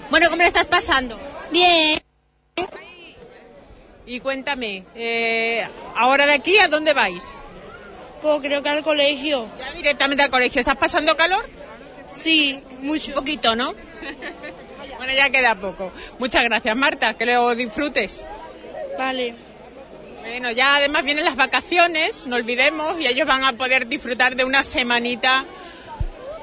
Bueno, 0.09 0.29
¿cómo 0.29 0.41
lo 0.41 0.47
estás 0.47 0.65
pasando? 0.65 1.19
Bien. 1.51 1.99
Y 4.05 4.19
cuéntame, 4.21 4.85
eh, 4.95 5.67
ahora 5.95 6.25
de 6.25 6.33
aquí, 6.33 6.57
¿a 6.57 6.67
dónde 6.67 6.93
vais? 6.93 7.23
Pues 8.21 8.41
creo 8.41 8.63
que 8.63 8.69
al 8.69 8.83
colegio. 8.83 9.47
Ya 9.59 9.71
directamente 9.73 10.23
al 10.23 10.31
colegio. 10.31 10.59
¿Estás 10.59 10.77
pasando 10.77 11.15
calor? 11.15 11.47
Sí, 12.17 12.59
mucho. 12.81 13.09
Un 13.09 13.13
poquito, 13.13 13.55
¿no? 13.55 13.75
bueno, 14.97 15.13
ya 15.13 15.29
queda 15.29 15.55
poco. 15.55 15.91
Muchas 16.17 16.43
gracias, 16.43 16.75
Marta, 16.75 17.13
que 17.13 17.27
lo 17.27 17.53
disfrutes. 17.53 18.25
Vale. 18.97 19.35
Bueno, 20.21 20.51
ya 20.51 20.77
además 20.77 21.03
vienen 21.05 21.25
las 21.25 21.35
vacaciones, 21.35 22.25
no 22.25 22.35
olvidemos, 22.35 22.99
y 22.99 23.07
ellos 23.07 23.27
van 23.27 23.43
a 23.43 23.53
poder 23.53 23.87
disfrutar 23.87 24.35
de 24.35 24.43
una 24.43 24.63
semanita 24.63 25.45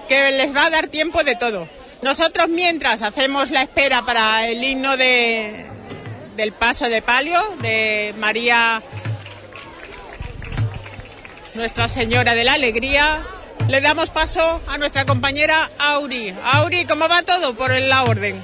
que 0.09 0.31
les 0.31 0.55
va 0.55 0.67
a 0.67 0.71
dar 0.71 0.89
tiempo 0.89 1.23
de 1.25 1.37
todo. 1.37 1.69
Nosotros 2.07 2.49
mientras 2.49 3.03
hacemos 3.03 3.51
la 3.51 3.63
espera 3.63 4.03
para 4.03 4.47
el 4.47 4.63
himno 4.63 4.97
de, 4.97 5.67
del 6.37 6.53
paso 6.53 6.89
de 6.89 7.03
palio 7.03 7.37
de 7.61 8.15
María 8.17 8.81
Nuestra 11.57 11.89
Señora 11.89 12.37
de 12.37 12.45
la 12.45 12.53
Alegría, 12.53 13.23
le 13.67 13.81
damos 13.81 14.11
paso 14.11 14.61
a 14.69 14.79
nuestra 14.79 15.05
compañera 15.05 15.73
Auri. 15.81 16.33
Auri, 16.45 16.85
¿cómo 16.85 17.09
va 17.09 17.25
todo 17.25 17.57
por 17.57 17.73
la 17.73 18.05
orden? 18.05 18.41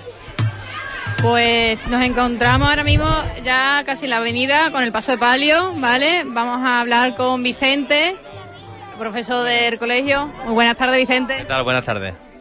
Pues 1.20 1.78
nos 1.86 2.02
encontramos 2.02 2.68
ahora 2.68 2.82
mismo 2.82 3.08
ya 3.44 3.84
casi 3.86 4.06
en 4.06 4.10
la 4.10 4.16
avenida 4.16 4.72
con 4.72 4.82
el 4.82 4.90
paso 4.90 5.12
de 5.12 5.18
palio, 5.18 5.72
¿vale? 5.76 6.24
Vamos 6.26 6.68
a 6.68 6.80
hablar 6.80 7.14
con 7.14 7.44
Vicente, 7.44 8.16
profesor 8.98 9.44
del 9.44 9.78
colegio. 9.78 10.26
Muy 10.46 10.54
buenas 10.54 10.76
tardes, 10.76 10.96
Vicente. 10.96 11.36
¿Qué 11.36 11.44
tal? 11.44 11.62
Buenas 11.62 11.84
tardes. 11.84 12.31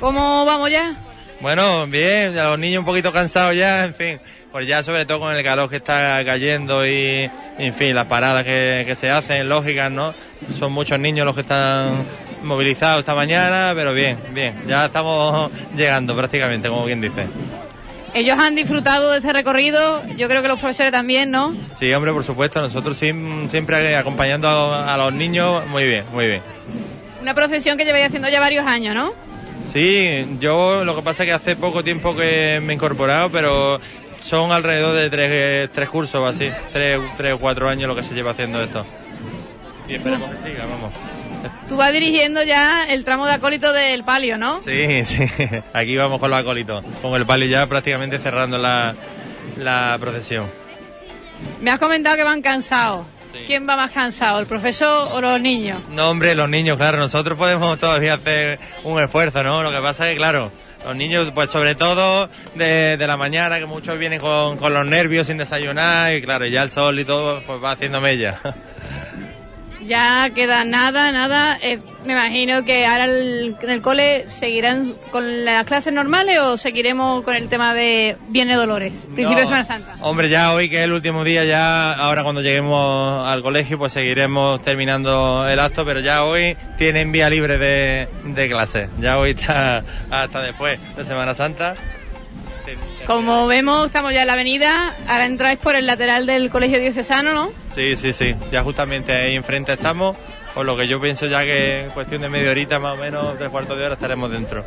¿Cómo 0.00 0.46
vamos 0.46 0.70
ya? 0.70 0.94
Bueno, 1.40 1.86
bien, 1.86 2.34
ya 2.34 2.44
los 2.44 2.58
niños 2.58 2.80
un 2.80 2.84
poquito 2.86 3.12
cansados 3.12 3.54
ya, 3.54 3.84
en 3.84 3.94
fin, 3.94 4.20
pues 4.50 4.66
ya 4.66 4.82
sobre 4.82 5.04
todo 5.04 5.20
con 5.20 5.36
el 5.36 5.44
calor 5.44 5.68
que 5.68 5.76
está 5.76 6.22
cayendo 6.24 6.86
y, 6.86 7.30
en 7.58 7.74
fin, 7.74 7.94
las 7.94 8.06
paradas 8.06 8.44
que, 8.44 8.84
que 8.86 8.96
se 8.96 9.10
hacen, 9.10 9.48
lógicas, 9.48 9.90
¿no? 9.90 10.14
Son 10.58 10.72
muchos 10.72 10.98
niños 10.98 11.26
los 11.26 11.34
que 11.34 11.42
están 11.42 12.06
movilizados 12.42 13.00
esta 13.00 13.14
mañana, 13.14 13.72
pero 13.74 13.92
bien, 13.92 14.18
bien, 14.32 14.62
ya 14.66 14.86
estamos 14.86 15.50
llegando 15.76 16.16
prácticamente, 16.16 16.68
como 16.68 16.86
quien 16.86 17.02
dice. 17.02 17.26
Ellos 18.14 18.38
han 18.38 18.54
disfrutado 18.54 19.10
de 19.12 19.18
este 19.18 19.32
recorrido, 19.32 20.02
yo 20.16 20.28
creo 20.28 20.40
que 20.40 20.48
los 20.48 20.58
profesores 20.58 20.92
también, 20.92 21.30
¿no? 21.30 21.54
Sí, 21.78 21.92
hombre, 21.92 22.12
por 22.12 22.24
supuesto, 22.24 22.60
nosotros 22.60 22.96
siempre 22.96 23.96
acompañando 23.96 24.48
a, 24.48 24.94
a 24.94 24.96
los 24.96 25.12
niños, 25.12 25.66
muy 25.66 25.84
bien, 25.84 26.04
muy 26.10 26.26
bien. 26.26 26.42
Una 27.20 27.34
procesión 27.34 27.76
que 27.76 27.84
lleváis 27.84 28.06
haciendo 28.06 28.30
ya 28.30 28.40
varios 28.40 28.66
años, 28.66 28.94
¿no? 28.94 29.29
Sí, 29.64 30.36
yo 30.40 30.84
lo 30.84 30.96
que 30.96 31.02
pasa 31.02 31.22
es 31.22 31.28
que 31.28 31.32
hace 31.32 31.56
poco 31.56 31.84
tiempo 31.84 32.14
que 32.14 32.60
me 32.62 32.72
he 32.72 32.76
incorporado, 32.76 33.30
pero 33.30 33.80
son 34.20 34.52
alrededor 34.52 34.94
de 34.96 35.10
tres, 35.10 35.70
tres 35.72 35.88
cursos 35.88 36.16
o 36.16 36.26
así, 36.26 36.50
tres, 36.72 37.00
tres 37.16 37.34
o 37.34 37.38
cuatro 37.38 37.68
años 37.68 37.88
lo 37.88 37.94
que 37.94 38.02
se 38.02 38.14
lleva 38.14 38.32
haciendo 38.32 38.60
esto. 38.62 38.84
Y 39.88 39.94
esperemos 39.94 40.30
que 40.30 40.36
siga, 40.36 40.66
vamos. 40.66 40.92
Tú 41.68 41.76
vas 41.76 41.92
dirigiendo 41.92 42.42
ya 42.42 42.84
el 42.88 43.04
tramo 43.04 43.26
de 43.26 43.34
acólito 43.34 43.72
del 43.72 44.04
palio, 44.04 44.36
¿no? 44.36 44.60
Sí, 44.60 45.04
sí, 45.04 45.24
aquí 45.72 45.96
vamos 45.96 46.20
con 46.20 46.30
los 46.30 46.38
acólitos, 46.38 46.84
con 47.00 47.14
el 47.14 47.26
palio 47.26 47.46
ya 47.46 47.66
prácticamente 47.66 48.18
cerrando 48.18 48.58
la, 48.58 48.94
la 49.56 49.96
procesión. 50.00 50.46
Me 51.60 51.70
has 51.70 51.78
comentado 51.78 52.16
que 52.16 52.24
van 52.24 52.42
cansados. 52.42 53.06
¿Quién 53.46 53.68
va 53.68 53.76
más 53.76 53.90
cansado, 53.90 54.40
el 54.40 54.46
profesor 54.46 55.08
o 55.12 55.20
los 55.20 55.40
niños? 55.40 55.82
No, 55.90 56.10
hombre, 56.10 56.34
los 56.34 56.48
niños, 56.48 56.76
claro, 56.76 56.98
nosotros 56.98 57.36
podemos 57.38 57.78
todavía 57.78 58.14
hacer 58.14 58.58
un 58.84 59.00
esfuerzo, 59.00 59.42
¿no? 59.42 59.62
Lo 59.62 59.70
que 59.70 59.80
pasa 59.80 60.08
es 60.08 60.14
que, 60.14 60.18
claro, 60.18 60.52
los 60.84 60.96
niños, 60.96 61.30
pues 61.34 61.50
sobre 61.50 61.74
todo 61.74 62.28
de, 62.54 62.96
de 62.96 63.06
la 63.06 63.16
mañana, 63.16 63.58
que 63.58 63.66
muchos 63.66 63.98
vienen 63.98 64.20
con, 64.20 64.56
con 64.56 64.72
los 64.72 64.86
nervios 64.86 65.26
sin 65.26 65.38
desayunar, 65.38 66.14
y 66.14 66.22
claro, 66.22 66.46
ya 66.46 66.62
el 66.62 66.70
sol 66.70 66.98
y 66.98 67.04
todo, 67.04 67.42
pues 67.46 67.62
va 67.62 67.72
haciendo 67.72 68.00
mella. 68.00 68.38
Ya 69.84 70.30
queda 70.34 70.64
nada, 70.64 71.10
nada. 71.12 71.58
Eh, 71.62 71.78
me 72.04 72.12
imagino 72.12 72.64
que 72.64 72.86
ahora 72.86 73.04
el- 73.04 73.56
en 73.62 73.70
el 73.70 73.80
cole 73.82 74.28
seguirán 74.28 74.94
con 75.10 75.44
las 75.44 75.64
clases 75.64 75.92
normales 75.92 76.38
o 76.40 76.56
seguiremos 76.56 77.22
con 77.22 77.34
el 77.34 77.48
tema 77.48 77.74
de 77.74 78.16
Viene 78.28 78.54
Dolores, 78.56 79.06
principio 79.14 79.36
de. 79.38 79.46
Semana 79.46 79.64
Santa. 79.64 79.92
Hombre, 80.02 80.28
ya 80.28 80.52
hoy 80.52 80.68
que 80.68 80.78
es 80.78 80.84
el 80.84 80.92
último 80.92 81.24
día, 81.24 81.44
ya 81.44 81.92
ahora 81.92 82.22
cuando 82.22 82.42
lleguemos 82.42 83.26
al 83.26 83.42
colegio, 83.42 83.78
pues 83.78 83.92
seguiremos 83.92 84.60
terminando 84.62 85.48
el 85.48 85.58
acto, 85.58 85.84
pero 85.84 86.00
ya 86.00 86.24
hoy 86.24 86.56
tienen 86.78 87.10
vía 87.12 87.30
libre 87.30 87.58
de, 87.58 88.08
de 88.24 88.48
clase. 88.48 88.88
Ya 89.00 89.18
hoy 89.18 89.30
está 89.30 89.82
hasta 90.10 90.40
después 90.42 90.78
de 90.96 91.04
Semana 91.04 91.34
Santa. 91.34 91.74
Como 93.10 93.48
vemos, 93.48 93.86
estamos 93.86 94.14
ya 94.14 94.20
en 94.20 94.28
la 94.28 94.34
avenida. 94.34 94.94
Ahora 95.08 95.24
entráis 95.24 95.58
por 95.58 95.74
el 95.74 95.84
lateral 95.84 96.26
del 96.26 96.48
Colegio 96.48 96.78
Diocesano, 96.78 97.32
¿no? 97.32 97.52
Sí, 97.66 97.96
sí, 97.96 98.12
sí. 98.12 98.36
Ya 98.52 98.62
justamente 98.62 99.10
ahí 99.10 99.34
enfrente 99.34 99.72
estamos. 99.72 100.16
Por 100.54 100.64
lo 100.64 100.76
que 100.76 100.86
yo 100.86 101.00
pienso 101.00 101.26
ya 101.26 101.42
que 101.42 101.86
en 101.86 101.90
cuestión 101.90 102.22
de 102.22 102.28
media 102.28 102.52
horita, 102.52 102.78
más 102.78 102.96
o 102.96 103.00
menos, 103.00 103.36
tres 103.36 103.50
cuartos 103.50 103.76
de 103.76 103.84
hora, 103.84 103.94
estaremos 103.94 104.30
dentro. 104.30 104.64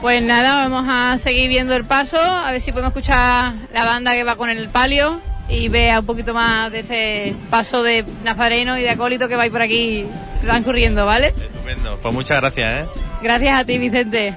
Pues 0.00 0.20
nada, 0.24 0.68
vamos 0.68 0.86
a 0.88 1.18
seguir 1.18 1.48
viendo 1.48 1.76
el 1.76 1.84
paso, 1.84 2.20
a 2.20 2.50
ver 2.50 2.60
si 2.60 2.72
podemos 2.72 2.90
escuchar 2.90 3.54
la 3.72 3.84
banda 3.84 4.14
que 4.14 4.24
va 4.24 4.34
con 4.34 4.50
el 4.50 4.68
palio 4.68 5.20
y 5.48 5.68
vea 5.68 6.00
un 6.00 6.06
poquito 6.06 6.34
más 6.34 6.72
de 6.72 6.80
ese 6.80 7.36
paso 7.48 7.84
de 7.84 8.04
Nazareno 8.24 8.76
y 8.76 8.82
de 8.82 8.90
acólito 8.90 9.28
que 9.28 9.36
vais 9.36 9.52
por 9.52 9.62
aquí 9.62 10.04
transcurriendo, 10.42 11.06
¿vale? 11.06 11.28
Estupendo. 11.28 11.96
Pues 12.02 12.12
muchas 12.12 12.40
gracias, 12.40 12.86
¿eh? 12.86 12.90
Gracias 13.22 13.60
a 13.60 13.64
ti, 13.64 13.78
Vicente. 13.78 14.36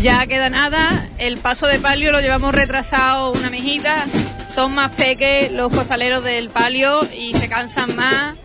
Ya 0.00 0.26
queda 0.26 0.50
nada, 0.50 1.08
el 1.18 1.38
paso 1.38 1.66
de 1.66 1.78
palio 1.78 2.12
lo 2.12 2.20
llevamos 2.20 2.54
retrasado 2.54 3.32
una 3.32 3.48
mijita, 3.48 4.04
son 4.48 4.74
más 4.74 4.92
peques 4.92 5.50
los 5.50 5.72
costaleros 5.72 6.22
del 6.22 6.50
palio 6.50 7.08
y 7.12 7.32
se 7.34 7.48
cansan 7.48 7.96
más. 7.96 8.36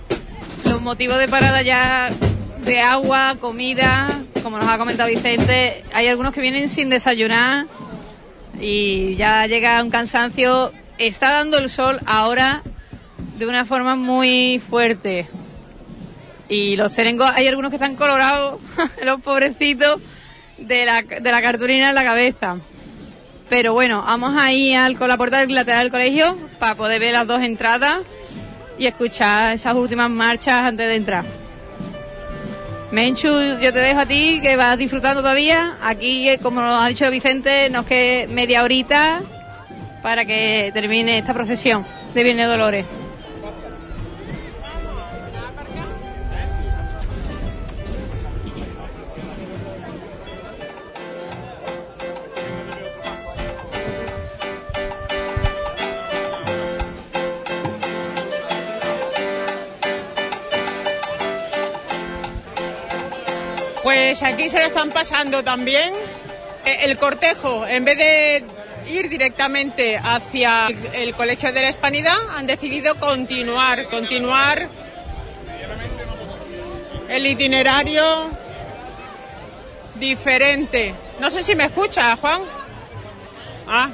Los 0.64 0.82
motivos 0.82 1.20
de 1.20 1.28
parada 1.28 1.62
ya 1.62 2.10
de 2.64 2.80
agua, 2.80 3.36
comida, 3.40 4.22
como 4.42 4.58
nos 4.60 4.68
ha 4.70 4.78
comentado 4.78 5.10
Vicente, 5.10 5.84
hay 5.94 6.08
algunos 6.08 6.34
que 6.34 6.42
vienen 6.42 6.70
sin 6.70 6.90
desayunar 6.90 7.68
y 8.60 9.16
ya 9.16 9.46
llega 9.46 9.84
un 9.84 9.90
cansancio. 9.90 10.72
Está 10.98 11.34
dando 11.34 11.58
el 11.58 11.70
sol 11.70 12.00
ahora 12.06 12.64
de 13.38 13.46
una 13.46 13.66
forma 13.66 13.96
muy 13.96 14.60
fuerte. 14.60 15.28
Y 16.48 16.76
los 16.76 16.92
serengos, 16.92 17.30
hay 17.34 17.48
algunos 17.48 17.70
que 17.70 17.78
están 17.78 17.96
colorados, 17.96 18.62
los 19.04 19.22
pobrecitos, 19.22 20.02
de 20.62 20.86
la, 20.86 21.02
de 21.02 21.32
la 21.32 21.42
cartulina 21.42 21.90
en 21.90 21.96
la 21.96 22.04
cabeza. 22.04 22.58
Pero 23.50 23.74
bueno, 23.74 24.04
vamos 24.06 24.34
ahí 24.40 24.74
al, 24.74 24.98
con 24.98 25.10
la 25.10 25.18
puerta 25.18 25.40
del 25.40 25.54
lateral 25.54 25.84
del 25.84 25.92
colegio 25.92 26.38
para 26.58 26.76
poder 26.76 27.02
ver 27.02 27.14
las 27.14 27.28
dos 27.28 27.42
entradas 27.42 28.00
y 28.78 28.88
escuchar 28.88 29.54
esas 29.54 29.76
últimas 29.76 30.10
marchas 30.10 30.64
antes 30.64 30.88
de 30.88 30.96
entrar. 30.96 31.26
Menchu, 32.92 33.30
yo 33.62 33.72
te 33.72 33.80
dejo 33.80 34.02
a 34.02 34.06
ti 34.06 34.40
que 34.42 34.56
vas 34.56 34.78
disfrutando 34.78 35.22
todavía. 35.22 35.78
Aquí, 35.82 36.30
eh, 36.30 36.40
como 36.40 36.62
ha 36.62 36.88
dicho 36.88 37.10
Vicente, 37.10 37.70
nos 37.70 37.86
queda 37.86 38.28
media 38.28 38.64
horita 38.64 39.22
para 40.02 40.26
que 40.26 40.72
termine 40.74 41.18
esta 41.18 41.34
procesión 41.34 41.86
de 42.14 42.24
Viernes 42.24 42.48
Dolores. 42.48 42.86
Pues 63.84 64.22
aquí 64.24 64.50
se 64.50 64.60
lo 64.60 64.66
están 64.66 64.92
pasando 64.92 65.44
también. 65.44 65.94
Eh, 66.66 66.80
El 66.82 66.98
cortejo, 66.98 67.66
en 67.66 67.86
vez 67.86 67.98
de 67.98 68.44
ir 68.88 69.10
directamente 69.10 69.98
hacia 69.98 70.68
el, 70.68 70.78
el 70.94 71.16
Colegio 71.16 71.52
de 71.52 71.62
la 71.62 71.70
Hispanidad, 71.70 72.18
han 72.36 72.46
decidido 72.48 72.96
continuar, 72.96 73.88
continuar 73.88 74.70
el 77.10 77.26
itinerario 77.26 78.30
diferente. 79.96 80.94
No 81.20 81.30
sé 81.30 81.44
si 81.44 81.56
me 81.56 81.66
escucha, 81.66 82.16
Juan. 82.16 82.42
Ah, 83.68 83.90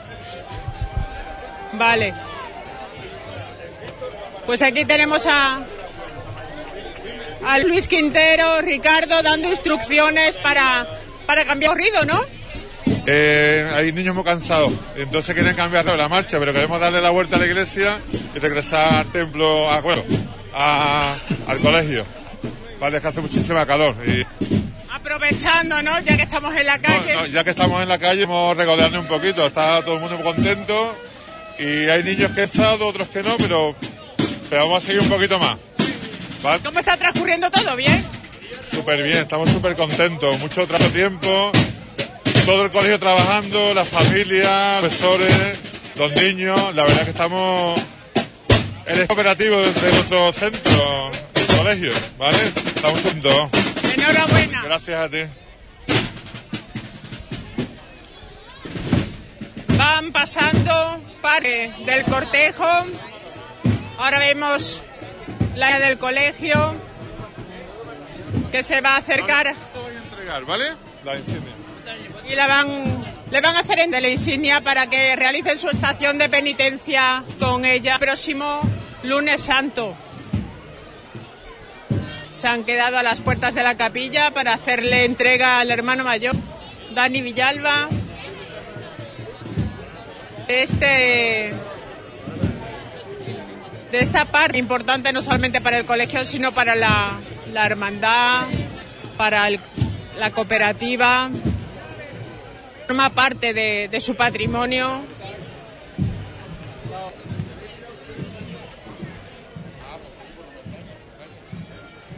vale. 1.74 2.14
Pues 4.46 4.62
aquí 4.62 4.86
tenemos 4.86 5.26
a, 5.26 5.60
a 7.48 7.60
Luis 7.60 7.88
Quintero, 7.88 8.62
Ricardo, 8.62 9.22
dando 9.24 9.50
instrucciones 9.50 10.36
para, 10.38 10.86
para 11.26 11.46
cambiar 11.46 11.72
corrido, 11.72 12.06
¿no? 12.06 12.22
Eh, 13.06 13.70
hay 13.74 13.92
niños 13.94 14.14
muy 14.16 14.24
cansados, 14.24 14.72
entonces 14.96 15.34
quieren 15.34 15.56
cambiar 15.56 15.86
la 15.86 16.10
marcha, 16.10 16.40
pero 16.40 16.52
queremos 16.54 16.80
darle 16.80 17.02
la 17.02 17.10
vuelta 17.10 17.38
a 17.38 17.40
la 17.40 17.46
iglesia 17.46 18.00
y 18.36 18.40
regresar 18.40 18.94
al 18.96 19.12
templo, 19.12 19.72
a, 19.72 19.80
bueno, 19.82 20.04
a- 20.54 21.16
al 21.48 21.60
colegio. 21.60 22.06
Vale, 22.80 22.98
es 22.98 23.02
que 23.02 23.08
hace 23.08 23.22
muchísima 23.22 23.66
calor. 23.66 23.96
Y, 24.06 24.26
Aprovechando, 24.92 25.82
¿no? 25.84 26.00
Ya 26.02 26.18
que 26.18 26.24
estamos 26.24 26.54
en 26.56 26.66
la 26.66 26.80
calle. 26.82 27.14
no, 27.16 27.26
ya 27.28 27.44
que 27.44 27.52
estamos 27.52 27.82
en 27.82 27.88
la 27.90 27.98
calle, 27.98 28.26
vamos 28.26 28.58
regodeando 28.58 29.00
un 29.00 29.08
poquito. 29.08 29.46
Está 29.46 29.82
todo 29.84 29.96
el 29.96 30.02
mundo 30.02 30.18
muy 30.18 30.24
contento 30.34 30.98
y 31.58 31.88
hay 31.90 32.04
niños 32.04 32.32
que 32.32 32.44
están, 32.44 32.82
otros 32.82 33.08
que 33.08 33.24
no, 33.24 33.38
pero, 33.38 33.76
pero 34.50 34.64
vamos 34.68 34.84
a 34.84 34.86
seguir 34.86 35.02
un 35.02 35.10
poquito 35.10 35.40
más. 35.40 35.58
¿Cómo 36.64 36.80
está 36.80 36.98
transcurriendo 36.98 37.50
todo? 37.50 37.76
¿Bien? 37.76 38.06
Súper 38.72 39.04
bien, 39.04 39.18
estamos 39.18 39.50
súper 39.50 39.76
contentos. 39.76 40.40
Mucho 40.40 40.66
trabajo 40.68 40.90
tiempo, 40.92 41.52
todo 42.46 42.64
el 42.64 42.72
colegio 42.72 43.00
trabajando, 43.00 43.74
las 43.74 43.88
familias, 43.88 44.80
profesores, 44.80 45.60
los 45.96 46.12
niños. 46.14 46.76
La 46.76 46.84
verdad 46.84 47.04
que 47.04 47.10
estamos 47.10 47.82
el 48.86 49.08
cooperativo 49.08 49.58
de, 49.58 49.74
de 49.74 49.92
nuestro 49.92 50.32
centro, 50.32 51.12
el 51.36 51.48
colegio, 51.58 51.92
¿vale? 52.18 52.38
Estamos 52.46 53.02
juntos. 53.02 53.50
Enhorabuena. 53.96 54.64
Gracias 54.64 55.00
a 55.00 55.10
ti. 55.10 55.24
Van 59.78 60.12
pasando 60.12 61.02
parte 61.22 61.74
del 61.86 62.04
cortejo. 62.06 62.66
Ahora 63.98 64.20
vemos 64.20 64.82
la 65.58 65.80
del 65.80 65.98
colegio 65.98 66.76
que 68.52 68.62
se 68.62 68.80
va 68.82 68.96
a 68.96 68.98
acercar 68.98 69.56
Entregar, 70.10 70.46
¿vale? 70.46 70.66
La 71.04 71.18
insignia. 71.18 71.54
y 72.30 72.36
la 72.36 72.48
van, 72.48 73.04
le 73.32 73.42
van 73.42 73.56
a 73.56 73.60
hacer 73.60 73.80
en 73.80 73.92
de 73.92 74.02
la 74.02 74.10
insignia 74.10 74.62
para 74.62 74.88
que 74.88 75.16
realicen 75.16 75.58
su 75.58 75.70
estación 75.70 76.18
de 76.18 76.30
penitencia 76.30 77.24
con 77.40 77.66
ella 77.66 77.98
próximo 78.00 78.62
lunes 79.04 79.42
santo. 79.42 79.96
Se 82.32 82.48
han 82.48 82.64
quedado 82.64 82.98
a 82.98 83.04
las 83.04 83.22
puertas 83.22 83.56
de 83.56 83.64
la 83.64 83.76
capilla 83.78 84.32
para 84.32 84.54
hacerle 84.54 85.06
entrega 85.06 85.60
al 85.60 85.72
hermano 85.72 86.04
mayor, 86.04 86.36
Dani 86.92 87.22
Villalba. 87.22 87.90
Este 90.48 91.54
de 93.92 94.00
esta 94.00 94.26
parte 94.26 94.58
importante 94.58 95.14
no 95.14 95.22
solamente 95.22 95.62
para 95.62 95.78
el 95.78 95.86
colegio, 95.86 96.24
sino 96.26 96.52
para 96.52 96.76
la, 96.76 97.20
la 97.54 97.66
hermandad, 97.66 98.46
para 99.18 99.48
el- 99.48 99.60
la 100.20 100.32
cooperativa. 100.32 101.30
Forma 102.88 103.10
parte 103.12 103.54
de, 103.54 103.88
de 103.90 104.00
su 104.00 104.16
patrimonio. 104.16 105.02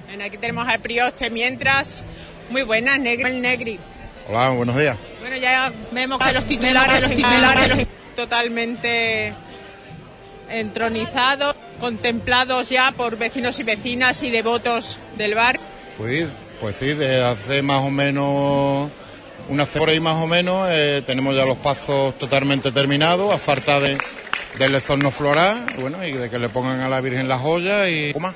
Bueno, 0.08 0.24
aquí 0.24 0.38
tenemos 0.38 0.68
al 0.68 0.80
prioste 0.80 1.30
mientras. 1.30 2.04
Muy 2.50 2.64
buenas, 2.64 3.00
Negri. 3.00 3.26
El 3.30 3.41
Negri. 3.41 3.80
Hola, 4.28 4.50
buenos 4.50 4.76
días. 4.76 4.98
Bueno, 5.22 5.38
ya 5.38 5.72
vemos 5.91 6.20
que 6.20 6.34
los 6.34 6.46
titulares, 6.46 7.02
Los 7.08 7.16
titulares. 7.16 7.88
totalmente 8.16 9.34
entronizados, 10.50 11.56
contemplados 11.80 12.70
ya 12.70 12.92
por 12.92 13.18
vecinos 13.18 13.60
y 13.60 13.64
vecinas 13.64 14.24
y 14.24 14.30
devotos 14.30 15.00
del 15.18 15.36
bar. 15.36 15.60
Pues, 15.98 16.28
pues 16.60 16.76
sí, 16.76 16.88
desde 16.88 17.24
hace 17.24 17.62
más 17.62 17.84
o 17.84 17.92
menos 17.92 18.92
una 19.50 19.68
hora 19.80 19.94
y 19.94 20.00
más 20.00 20.18
o 20.18 20.28
menos 20.28 20.68
eh, 20.72 21.04
tenemos 21.06 21.36
ya 21.36 21.46
los 21.46 21.58
pasos 21.58 22.18
totalmente 22.18 22.72
terminados, 22.72 23.34
a 23.34 23.38
falta 23.38 23.80
de, 23.80 23.98
del 24.58 24.72
lezorno 24.72 25.12
floral, 25.12 25.66
bueno, 25.80 26.06
y 26.06 26.14
de 26.14 26.30
que 26.30 26.40
le 26.40 26.50
pongan 26.50 26.82
a 26.82 26.90
la 26.90 27.02
Virgen 27.02 27.28
la 27.28 27.38
joya 27.38 27.90
y 27.90 28.14
más. 28.20 28.36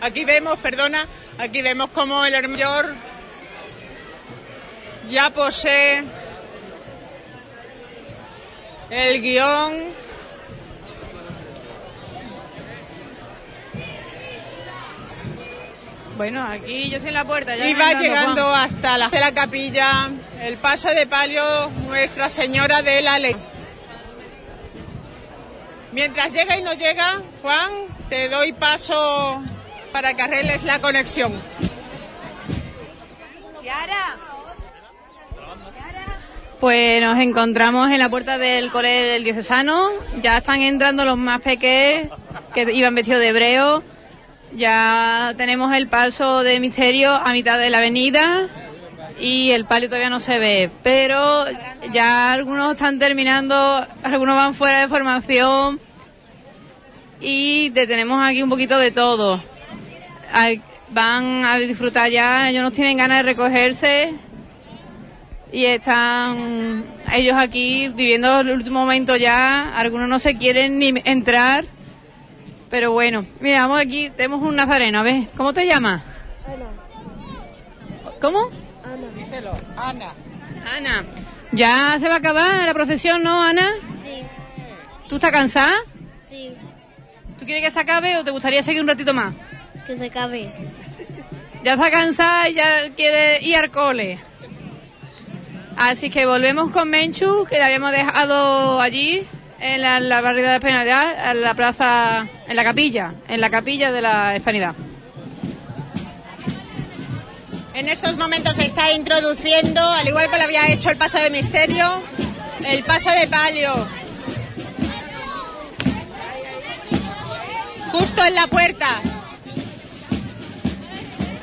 Aquí 0.00 0.24
vemos, 0.24 0.58
perdona, 0.58 1.08
aquí 1.38 1.62
vemos 1.62 1.90
como 1.90 2.24
el 2.24 2.34
hermano 2.34 2.54
mayor 2.54 2.94
ya 5.10 5.30
posee 5.30 6.04
el 8.90 9.22
guion. 9.22 10.07
Bueno, 16.18 16.44
aquí 16.44 16.90
yo 16.90 16.98
soy 16.98 17.10
en 17.10 17.14
la 17.14 17.24
puerta. 17.24 17.54
Ya 17.54 17.72
dado, 17.78 18.02
llegando 18.02 18.42
Juan. 18.48 18.64
hasta 18.64 18.98
la, 18.98 19.08
de 19.08 19.20
la 19.20 19.32
capilla 19.32 20.10
el 20.40 20.56
paso 20.56 20.88
de 20.88 21.06
palio 21.06 21.70
Nuestra 21.86 22.28
Señora 22.28 22.82
de 22.82 23.02
la 23.02 23.20
Ley. 23.20 23.36
Mientras 25.92 26.32
llega 26.32 26.58
y 26.58 26.62
no 26.62 26.72
llega, 26.72 27.22
Juan, 27.40 27.70
te 28.08 28.28
doy 28.28 28.52
paso 28.52 29.40
para 29.92 30.14
que 30.14 30.22
arregles 30.22 30.64
la 30.64 30.80
conexión. 30.80 31.40
Pues 36.58 37.00
nos 37.00 37.16
encontramos 37.20 37.92
en 37.92 37.98
la 37.98 38.08
puerta 38.08 38.38
del 38.38 38.72
cole 38.72 38.90
del 38.90 39.22
diocesano. 39.22 39.90
Ya 40.20 40.38
están 40.38 40.62
entrando 40.62 41.04
los 41.04 41.16
más 41.16 41.40
pequeños 41.42 42.10
que 42.52 42.62
iban 42.72 42.96
vestidos 42.96 43.20
de 43.20 43.28
hebreo. 43.28 43.97
Ya 44.54 45.34
tenemos 45.36 45.74
el 45.76 45.88
paso 45.88 46.42
de 46.42 46.58
misterio 46.60 47.12
a 47.12 47.32
mitad 47.32 47.58
de 47.58 47.70
la 47.70 47.78
avenida 47.78 48.48
y 49.20 49.50
el 49.50 49.66
palio 49.66 49.88
todavía 49.88 50.10
no 50.10 50.20
se 50.20 50.38
ve. 50.38 50.70
Pero 50.82 51.44
ya 51.92 52.32
algunos 52.32 52.72
están 52.74 52.98
terminando, 52.98 53.86
algunos 54.02 54.36
van 54.36 54.54
fuera 54.54 54.80
de 54.80 54.88
formación 54.88 55.80
y 57.20 57.70
te- 57.70 57.86
tenemos 57.86 58.24
aquí 58.26 58.42
un 58.42 58.48
poquito 58.50 58.78
de 58.78 58.90
todo. 58.90 59.40
Van 60.90 61.44
a 61.44 61.56
disfrutar 61.58 62.08
ya, 62.10 62.48
ellos 62.48 62.62
no 62.62 62.70
tienen 62.70 62.96
ganas 62.96 63.18
de 63.18 63.22
recogerse 63.24 64.14
y 65.52 65.66
están 65.66 66.82
ellos 67.12 67.34
aquí 67.36 67.88
viviendo 67.88 68.40
el 68.40 68.50
último 68.52 68.80
momento 68.80 69.14
ya, 69.14 69.76
algunos 69.76 70.08
no 70.08 70.18
se 70.18 70.34
quieren 70.34 70.78
ni 70.78 70.94
entrar, 71.04 71.66
pero 72.70 72.92
bueno, 72.92 73.24
mira, 73.40 73.62
vamos 73.62 73.80
aquí, 73.80 74.10
tenemos 74.10 74.42
un 74.42 74.56
nazareno, 74.56 74.98
a 74.98 75.02
ver, 75.02 75.26
¿cómo 75.36 75.52
te 75.52 75.66
llamas? 75.66 76.02
¿Cómo? 78.20 78.50
Ana. 79.76 80.12
Ana. 80.76 81.04
¿Ya 81.52 81.96
se 81.98 82.08
va 82.08 82.14
a 82.14 82.18
acabar 82.18 82.66
la 82.66 82.74
procesión, 82.74 83.22
no, 83.22 83.42
Ana? 83.42 83.74
Sí. 84.02 84.22
¿Tú 85.08 85.14
estás 85.16 85.30
cansada? 85.30 85.74
Sí. 86.28 86.52
¿Tú 87.38 87.44
quieres 87.44 87.64
que 87.64 87.70
se 87.70 87.80
acabe 87.80 88.16
o 88.16 88.24
te 88.24 88.32
gustaría 88.32 88.62
seguir 88.62 88.82
un 88.82 88.88
ratito 88.88 89.14
más? 89.14 89.34
Que 89.86 89.96
se 89.96 90.06
acabe. 90.06 90.52
Ya 91.62 91.74
está 91.74 91.90
cansada 91.90 92.48
y 92.48 92.54
ya 92.54 92.90
quiere 92.96 93.40
ir 93.42 93.56
al 93.56 93.70
cole. 93.70 94.18
Así 95.76 96.10
que 96.10 96.26
volvemos 96.26 96.72
con 96.72 96.90
Menchu, 96.90 97.46
que 97.48 97.58
la 97.58 97.66
habíamos 97.66 97.92
dejado 97.92 98.80
allí, 98.80 99.26
en 99.60 99.82
la, 99.82 100.00
la 100.00 100.20
barriada 100.20 100.58
de 100.58 100.60
la 100.60 100.68
Hispanidad, 100.70 101.30
en 101.30 101.40
la 101.42 101.54
plaza, 101.54 102.28
en 102.46 102.56
la 102.56 102.64
capilla, 102.64 103.14
en 103.28 103.40
la 103.40 103.50
capilla 103.50 103.92
de 103.92 104.02
la 104.02 104.36
Hispanidad. 104.36 104.74
En 107.74 107.88
estos 107.88 108.16
momentos 108.16 108.56
se 108.56 108.64
está 108.64 108.92
introduciendo, 108.92 109.80
al 109.80 110.08
igual 110.08 110.28
que 110.28 110.36
lo 110.36 110.44
había 110.44 110.68
hecho 110.68 110.90
el 110.90 110.96
paso 110.96 111.18
de 111.20 111.30
misterio, 111.30 112.02
el 112.66 112.82
paso 112.82 113.10
de 113.10 113.28
palio. 113.28 113.72
Justo 117.92 118.24
en 118.24 118.34
la 118.34 118.46
puerta. 118.48 119.00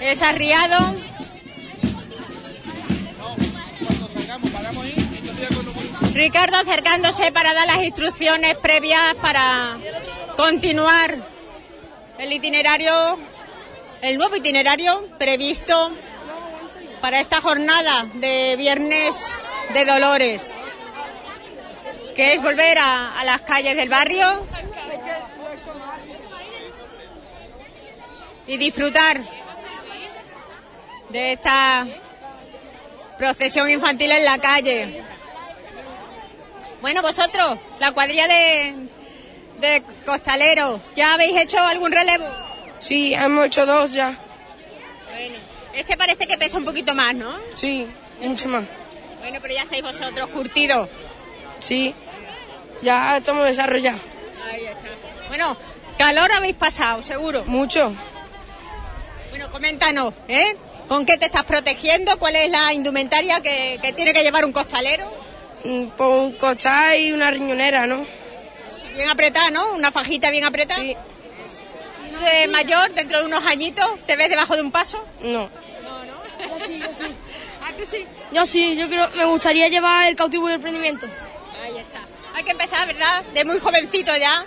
Es 0.02 0.22
arriado. 0.22 0.96
Ricardo 6.16 6.56
acercándose 6.56 7.34
para 7.34 7.54
dar 7.54 7.68
las 7.68 7.84
instrucciones 7.84 8.56
previas 8.60 9.16
para 9.16 9.78
continuar 10.38 11.18
el 12.18 12.32
itinerario, 12.32 13.20
el 14.02 14.18
nuevo 14.18 14.38
itinerario 14.38 15.10
previsto 15.18 15.92
para 17.02 17.20
esta 17.20 17.42
jornada 17.42 18.10
de 18.14 18.56
Viernes 18.56 19.36
de 19.74 19.84
Dolores, 19.84 20.54
que 22.16 22.32
es 22.32 22.42
volver 22.42 22.78
a, 22.78 23.20
a 23.20 23.26
las 23.26 23.42
calles 23.42 23.76
del 23.76 23.90
barrio 23.90 24.48
y 28.48 28.56
disfrutar 28.56 29.20
de 31.10 31.34
esta 31.34 31.86
procesión 33.18 33.70
infantil 33.70 34.14
en 34.14 34.24
la 34.24 34.38
calle. 34.38 35.15
Bueno, 36.82 37.02
vosotros, 37.02 37.58
la 37.80 37.92
cuadrilla 37.92 38.28
de, 38.28 38.74
de 39.60 39.84
costaleros, 40.06 40.80
¿ya 40.96 41.14
habéis 41.14 41.36
hecho 41.42 41.58
algún 41.60 41.92
relevo? 41.92 42.28
Sí, 42.80 43.14
hemos 43.14 43.46
hecho 43.48 43.66
dos 43.66 43.94
ya. 43.94 44.14
Bueno, 45.12 45.36
este 45.74 45.98
parece 45.98 46.28
que 46.28 46.38
pesa 46.38 46.58
un 46.58 46.66
poquito 46.66 46.94
más, 46.94 47.16
¿no? 47.16 47.34
Sí, 47.56 47.88
mucho 48.22 48.50
más. 48.50 48.64
Bueno, 49.20 49.40
pero 49.42 49.54
ya 49.56 49.64
estáis 49.64 49.82
vosotros 49.82 50.30
curtidos. 50.30 50.90
Sí, 51.60 51.96
ya 52.82 53.18
estamos 53.18 53.46
desarrollados. 53.46 54.02
Ahí 54.52 54.66
está. 54.66 54.90
Bueno, 55.30 55.58
calor 55.98 56.32
habéis 56.34 56.56
pasado, 56.56 57.02
seguro. 57.02 57.44
Mucho. 57.46 57.92
Bueno, 59.32 59.50
coméntanos, 59.50 60.14
¿eh? 60.28 60.56
¿Con 60.88 61.06
qué 61.06 61.18
te 61.18 61.26
estás 61.26 61.46
protegiendo? 61.46 62.20
¿Cuál 62.20 62.36
es 62.36 62.50
la 62.52 62.72
indumentaria 62.72 63.42
que, 63.42 63.80
que 63.82 63.94
tiene 63.94 64.14
que 64.14 64.22
llevar 64.22 64.46
un 64.46 64.52
costalero? 64.52 65.12
Por 65.98 66.08
un 66.08 66.32
costal 66.34 67.00
y 67.00 67.12
una 67.12 67.32
riñonera, 67.32 67.88
¿no? 67.88 68.06
Bien 68.94 69.10
apretada, 69.10 69.50
¿no? 69.50 69.74
Una 69.74 69.92
fajita 69.92 70.30
bien 70.30 70.44
apretada. 70.44 70.82
Sí. 70.82 70.96
¿Tú 72.12 72.20
de 72.24 72.48
mayor, 72.48 72.94
dentro 72.94 73.20
de 73.20 73.26
unos 73.26 73.44
añitos, 73.46 73.86
te 74.06 74.16
ves 74.16 74.30
debajo 74.30 74.56
de 74.56 74.62
un 74.62 74.72
paso? 74.72 75.04
No. 75.22 75.50
Yo 76.40 76.66
sí, 76.66 76.80
yo 76.80 76.88
sí. 76.88 77.16
¿Ah, 77.64 77.72
que 77.76 77.86
sí? 77.86 78.06
Yo 78.32 78.46
sí, 78.46 78.76
yo 78.76 78.88
creo, 78.88 79.10
me 79.16 79.26
gustaría 79.26 79.68
llevar 79.68 80.08
el 80.08 80.16
cautivo 80.16 80.50
y 80.50 80.54
el 80.54 80.60
prendimiento. 80.60 81.08
Ahí 81.64 81.78
está. 81.78 82.00
Hay 82.36 82.44
que 82.44 82.52
empezar, 82.52 82.88
¿verdad? 82.88 83.24
De 83.34 83.44
muy 83.44 83.60
jovencito 83.60 84.16
ya 84.18 84.46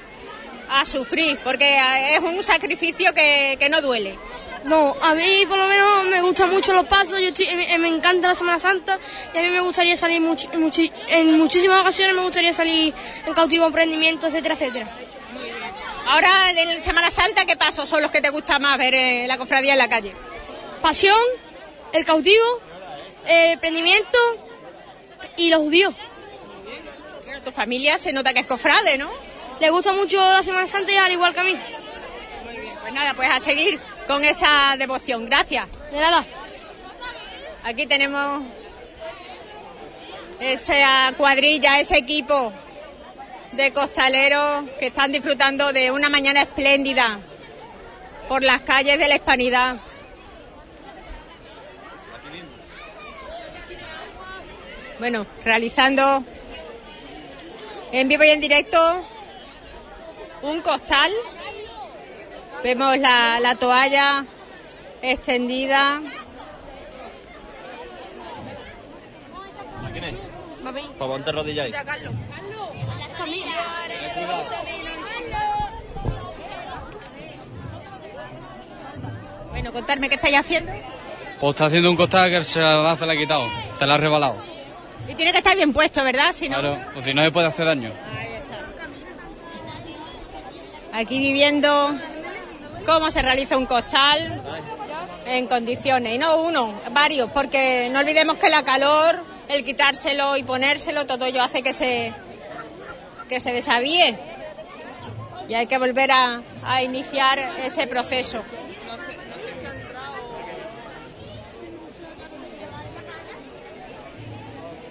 a 0.70 0.84
sufrir, 0.84 1.38
porque 1.42 1.78
es 2.12 2.20
un 2.20 2.42
sacrificio 2.44 3.12
que, 3.14 3.56
que 3.58 3.68
no 3.68 3.80
duele. 3.80 4.16
No, 4.64 4.94
a 5.00 5.14
mí 5.14 5.44
por 5.48 5.56
lo 5.56 5.66
menos 5.66 6.04
me 6.06 6.20
gustan 6.20 6.50
mucho 6.50 6.72
los 6.74 6.86
pasos, 6.86 7.20
yo 7.20 7.28
estoy- 7.28 7.54
me, 7.54 7.78
me 7.78 7.88
encanta 7.88 8.28
la 8.28 8.34
Semana 8.34 8.58
Santa 8.58 8.98
y 9.32 9.38
a 9.38 9.42
mí 9.42 9.48
me 9.50 9.60
gustaría 9.60 9.96
salir 9.96 10.20
much- 10.20 10.50
muchi- 10.52 10.92
en 11.08 11.38
muchísimas 11.38 11.78
ocasiones 11.78 12.14
me 12.14 12.22
gustaría 12.22 12.52
salir 12.52 12.92
en 13.24 13.34
cautivo, 13.34 13.66
emprendimiento, 13.66 14.26
etcétera, 14.26 14.54
etcétera. 14.56 14.86
Ahora, 16.06 16.30
de 16.54 16.78
Semana 16.80 17.10
Santa, 17.10 17.44
¿qué 17.44 17.56
pasos 17.56 17.88
son 17.88 18.02
los 18.02 18.10
que 18.10 18.20
te 18.20 18.30
gusta 18.30 18.58
más 18.58 18.76
ver 18.78 18.94
en 18.94 19.28
la 19.28 19.38
cofradía 19.38 19.72
en 19.72 19.78
la 19.78 19.88
calle? 19.88 20.14
Pasión, 20.82 21.16
el 21.92 22.04
cautivo, 22.04 22.44
el 23.26 23.52
emprendimiento 23.52 24.18
y 25.36 25.50
los 25.50 25.60
judíos. 25.60 25.94
Bueno, 27.24 27.42
tu 27.42 27.52
familia 27.52 27.96
se 27.98 28.12
nota 28.12 28.32
que 28.34 28.40
es 28.40 28.46
cofrade, 28.46 28.98
¿no? 28.98 29.10
Le 29.60 29.70
gusta 29.70 29.92
mucho 29.92 30.16
la 30.16 30.42
Semana 30.42 30.66
Santa 30.66 30.92
y 30.92 30.96
al 30.96 31.12
igual 31.12 31.32
que 31.34 31.40
a 31.40 31.44
mí. 31.44 31.56
Pues 32.80 32.92
nada, 32.92 33.14
pues 33.14 33.28
a 33.30 33.38
seguir 33.38 33.78
con 34.08 34.24
esa 34.24 34.74
devoción. 34.76 35.26
Gracias. 35.26 35.68
De 35.92 36.00
nada. 36.00 36.24
Aquí 37.62 37.86
tenemos 37.86 38.42
esa 40.40 41.12
cuadrilla, 41.16 41.78
ese 41.78 41.98
equipo 41.98 42.52
de 43.52 43.72
costaleros 43.72 44.64
que 44.78 44.86
están 44.86 45.12
disfrutando 45.12 45.72
de 45.72 45.90
una 45.90 46.08
mañana 46.08 46.42
espléndida 46.42 47.18
por 48.26 48.42
las 48.42 48.62
calles 48.62 48.98
de 48.98 49.08
la 49.08 49.16
Hispanidad. 49.16 49.76
Bueno, 54.98 55.20
realizando 55.44 56.24
en 57.92 58.08
vivo 58.08 58.24
y 58.24 58.30
en 58.30 58.40
directo 58.40 59.04
un 60.42 60.60
costal. 60.62 61.12
Vemos 62.62 62.98
la, 62.98 63.38
la 63.40 63.54
toalla 63.54 64.24
extendida. 65.02 66.00
Para 70.98 71.10
ponte 71.12 71.32
rodilla 71.32 71.62
ahí. 71.64 71.72
Bueno, 79.50 79.72
contarme 79.72 80.08
qué 80.08 80.16
estáis 80.16 80.36
haciendo. 80.38 80.72
Pues 81.40 81.50
está 81.54 81.66
haciendo 81.66 81.90
un 81.90 81.96
costal 81.96 82.30
que 82.30 82.36
el 82.36 82.44
se 82.44 82.60
la 82.60 82.96
se 82.96 83.06
la 83.06 83.12
ha 83.12 83.16
quitado. 83.16 83.48
Te 83.78 83.86
la 83.86 83.94
ha 83.94 83.98
rebalado. 83.98 84.36
Y 85.08 85.14
tiene 85.14 85.32
que 85.32 85.38
estar 85.38 85.56
bien 85.56 85.72
puesto, 85.72 86.02
¿verdad? 86.04 86.32
Si 86.32 86.48
no, 86.48 86.58
Claro, 86.60 86.78
pues 86.92 87.04
si 87.04 87.14
no 87.14 87.24
se 87.24 87.30
puede 87.30 87.46
hacer 87.46 87.66
daño. 87.66 87.92
aquí 90.92 91.18
viviendo 91.18 91.96
cómo 92.88 93.10
se 93.10 93.20
realiza 93.20 93.58
un 93.58 93.66
costal 93.66 94.40
en 95.26 95.46
condiciones. 95.46 96.14
Y 96.14 96.18
no 96.18 96.38
uno, 96.38 96.72
varios, 96.90 97.30
porque 97.30 97.90
no 97.92 97.98
olvidemos 97.98 98.38
que 98.38 98.48
la 98.48 98.62
calor, 98.62 99.22
el 99.48 99.62
quitárselo 99.62 100.38
y 100.38 100.42
ponérselo, 100.42 101.04
todo 101.06 101.26
ello 101.26 101.42
hace 101.42 101.62
que 101.62 101.74
se, 101.74 102.14
que 103.28 103.40
se 103.40 103.52
desavíe. 103.52 104.16
Y 105.48 105.54
hay 105.54 105.66
que 105.66 105.76
volver 105.76 106.10
a, 106.10 106.40
a 106.64 106.82
iniciar 106.82 107.38
ese 107.62 107.86
proceso. 107.86 108.42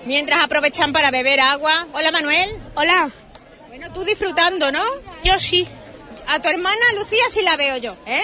Mientras 0.06 0.40
aprovechan 0.40 0.94
para 0.94 1.10
beber 1.10 1.40
agua. 1.40 1.88
Hola 1.94 2.11
Manuel. 2.11 2.61
Hola. 2.76 3.10
Bueno, 3.69 3.91
tú 3.91 4.03
disfrutando, 4.03 4.72
¿no? 4.72 4.84
Yo 5.24 5.40
sí. 5.40 5.68
A 6.28 6.41
tu 6.41 6.49
hermana 6.49 6.82
Lucía 6.95 7.24
sí 7.30 7.41
la 7.41 7.56
veo 7.56 7.78
yo, 7.78 7.95
¿eh? 8.06 8.24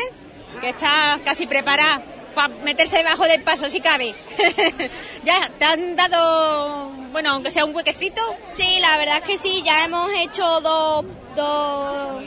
Que 0.60 0.70
está 0.70 1.20
casi 1.24 1.48
preparada 1.48 2.04
para 2.36 2.54
meterse 2.64 2.98
debajo 2.98 3.24
del 3.24 3.42
paso 3.44 3.70
si 3.70 3.80
cabe. 3.80 4.14
ya, 5.24 5.50
te 5.58 5.66
han 5.66 5.96
dado, 5.96 6.90
bueno, 7.12 7.32
aunque 7.32 7.52
sea 7.52 7.66
un 7.66 7.76
huequecito? 7.76 8.22
Sí, 8.56 8.80
la 8.80 8.98
verdad 8.98 9.18
es 9.18 9.24
que 9.24 9.38
sí, 9.38 9.64
ya 9.64 9.86
hemos 9.86 10.12
hecho 10.20 10.44
dos... 10.62 11.06
dos... 11.36 12.24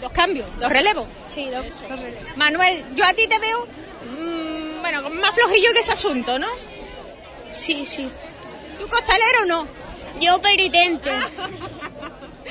Dos 0.00 0.12
cambios, 0.12 0.48
dos 0.58 0.70
relevos. 0.70 1.06
Sí, 1.28 1.50
dos, 1.50 1.66
dos 1.88 2.00
relevos. 2.00 2.36
Manuel, 2.36 2.84
yo 2.94 3.04
a 3.04 3.12
ti 3.12 3.28
te 3.28 3.38
veo, 3.38 3.66
mm, 3.66 4.80
bueno, 4.80 5.10
más 5.10 5.34
flojillo 5.34 5.74
que 5.74 5.80
ese 5.80 5.92
asunto, 5.92 6.38
¿no? 6.38 6.48
Sí, 7.52 7.84
sí. 7.84 8.10
¿Tú 8.78 8.88
costalero 8.88 9.42
o 9.42 9.46
no? 9.46 9.66
Yo 10.18 10.40
penitente. 10.40 11.10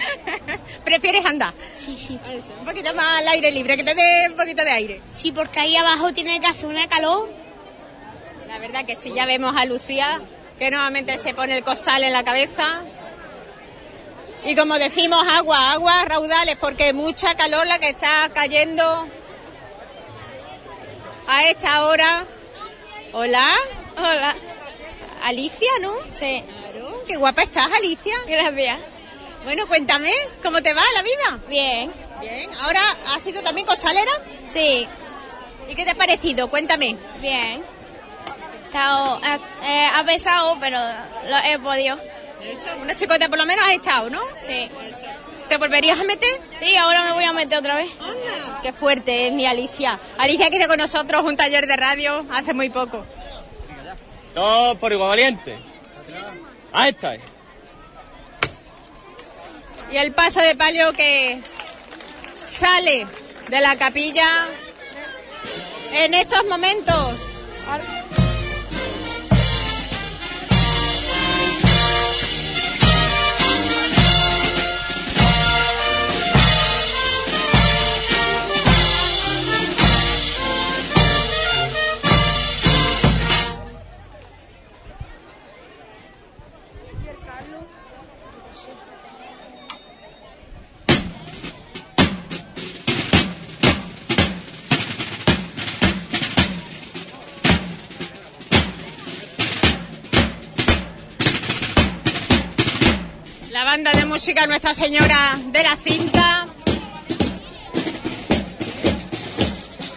¿Prefieres 0.83 1.25
andar? 1.25 1.53
Sí, 1.73 1.97
sí. 1.97 2.19
Un 2.59 2.65
poquito 2.65 2.93
más 2.93 3.19
al 3.19 3.27
aire 3.29 3.51
libre, 3.51 3.77
que 3.77 3.83
te 3.83 3.95
dé 3.95 4.27
un 4.29 4.35
poquito 4.35 4.63
de 4.63 4.71
aire. 4.71 5.01
Sí, 5.11 5.31
porque 5.31 5.59
ahí 5.59 5.75
abajo 5.75 6.13
tiene 6.13 6.39
que 6.39 6.47
hacer 6.47 6.67
una 6.67 6.87
calor. 6.87 7.29
La 8.47 8.57
verdad 8.59 8.85
que 8.85 8.95
sí, 8.95 9.11
ya 9.15 9.25
vemos 9.25 9.55
a 9.55 9.65
Lucía, 9.65 10.21
que 10.57 10.71
nuevamente 10.71 11.17
se 11.17 11.33
pone 11.33 11.57
el 11.57 11.63
costal 11.63 12.03
en 12.03 12.13
la 12.13 12.23
cabeza. 12.23 12.81
Y 14.45 14.55
como 14.55 14.79
decimos, 14.79 15.25
agua, 15.27 15.73
agua, 15.73 16.05
raudales, 16.05 16.55
porque 16.57 16.93
mucha 16.93 17.35
calor 17.35 17.67
la 17.67 17.79
que 17.79 17.89
está 17.89 18.29
cayendo 18.33 19.07
a 21.27 21.45
esta 21.45 21.85
hora. 21.85 22.25
Hola. 23.13 23.47
Hola. 23.97 24.35
Alicia, 25.23 25.71
¿no? 25.81 25.93
Sí. 26.09 26.43
Claro. 26.71 27.03
Qué 27.07 27.17
guapa 27.17 27.43
estás, 27.43 27.71
Alicia. 27.71 28.15
Gracias. 28.27 28.79
Bueno, 29.43 29.67
cuéntame, 29.67 30.11
¿cómo 30.43 30.61
te 30.61 30.73
va 30.73 30.81
la 30.95 31.01
vida? 31.01 31.39
Bien. 31.47 31.91
Bien. 32.19 32.49
¿Ahora 32.59 32.81
has 33.07 33.23
sido 33.23 33.41
también 33.41 33.65
costalera? 33.65 34.11
Sí. 34.47 34.87
¿Y 35.67 35.75
qué 35.75 35.85
te 35.85 35.91
ha 35.91 35.95
parecido? 35.95 36.49
Cuéntame. 36.49 36.97
Bien. 37.21 37.63
Estado, 38.65 39.19
eh, 39.23 39.39
eh, 39.63 39.89
ha 39.95 40.03
pesado, 40.03 40.57
pero 40.59 40.77
lo 41.27 41.37
he 41.37 41.57
podido. 41.59 41.97
Eso, 42.43 42.67
una 42.81 42.95
chicota 42.95 43.29
por 43.29 43.37
lo 43.37 43.45
menos 43.45 43.65
has 43.65 43.73
estado, 43.73 44.09
¿no? 44.09 44.21
Sí. 44.39 44.69
¿Te 45.47 45.57
volverías 45.57 45.99
a 45.99 46.03
meter? 46.03 46.29
Sí, 46.59 46.75
ahora 46.75 47.03
me 47.05 47.13
voy 47.13 47.23
a 47.23 47.33
meter 47.33 47.57
otra 47.57 47.75
vez. 47.75 47.89
Qué 48.61 48.71
fuerte 48.71 49.27
es 49.27 49.33
mi 49.33 49.45
Alicia. 49.45 49.99
Alicia 50.17 50.49
que 50.49 50.57
hizo 50.57 50.67
con 50.67 50.77
nosotros 50.77 51.23
un 51.23 51.35
taller 51.35 51.65
de 51.65 51.75
radio 51.75 52.25
hace 52.31 52.53
muy 52.53 52.69
poco. 52.69 53.05
Todo 54.35 54.77
por 54.77 54.91
igual 54.91 55.09
valiente. 55.09 55.57
Ahí 56.71 56.91
está. 56.91 57.15
Y 59.91 59.97
el 59.97 60.11
paso 60.13 60.39
de 60.41 60.55
palio 60.55 60.93
que 60.93 61.41
sale 62.47 63.07
de 63.49 63.59
la 63.59 63.75
capilla 63.75 64.47
en 65.91 66.13
estos 66.13 66.45
momentos. 66.45 67.29
La 67.67 67.79
música 104.09 104.47
Nuestra 104.47 104.73
Señora 104.73 105.37
de 105.51 105.61
la 105.61 105.77
Cinta. 105.77 106.47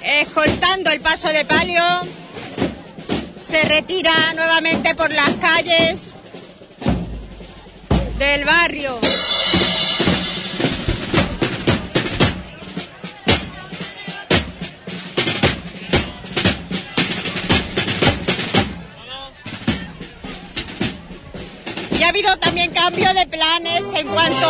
Escoltando 0.03 0.91
el 0.91 1.01
paso 1.01 1.29
de 1.29 1.47
palio. 1.47 1.83
Se 3.41 3.63
retira 3.63 4.13
nuevamente 4.35 4.95
por 4.95 5.11
las 5.11 5.31
calles 5.41 6.15
del 8.19 8.45
barrio. 8.45 9.01
Habido 22.23 22.39
también 22.39 22.71
cambio 22.73 23.13
de 23.15 23.27
planes 23.27 23.83
en 23.95 24.07
cuanto 24.07 24.47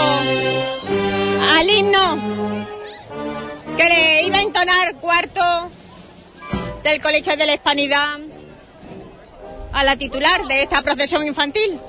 al 1.53 1.71
himno 1.71 2.19
que 3.79 3.85
le 3.85 4.23
iba 4.25 4.37
a 4.37 4.43
entonar 4.43 4.95
cuarto 4.97 5.71
del 6.83 7.01
Colegio 7.01 7.35
de 7.35 7.47
la 7.47 7.55
Hispanidad 7.55 8.19
a 9.73 9.85
la 9.85 9.97
titular 9.97 10.47
de 10.47 10.63
esta 10.63 10.83
procesión 10.83 11.27
infantil. 11.27 11.81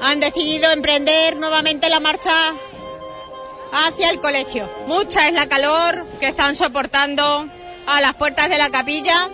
Han 0.00 0.20
decidido 0.20 0.70
emprender 0.70 1.36
nuevamente 1.36 1.88
la 1.88 1.98
marcha 1.98 2.54
hacia 3.72 4.10
el 4.10 4.20
colegio. 4.20 4.70
Mucha 4.86 5.26
es 5.26 5.34
la 5.34 5.48
calor 5.48 6.06
que 6.20 6.28
están 6.28 6.54
soportando 6.54 7.48
a 7.86 8.00
las 8.00 8.14
puertas 8.14 8.48
de 8.48 8.58
la 8.58 8.70
capilla 8.70 9.28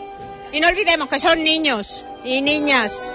y 0.53 0.61
no 0.61 0.69
olvidemos 0.69 1.11
que 1.11 1.19
son 1.19 1.45
niños 1.45 2.03
y 2.25 2.41
niñas. 2.41 3.13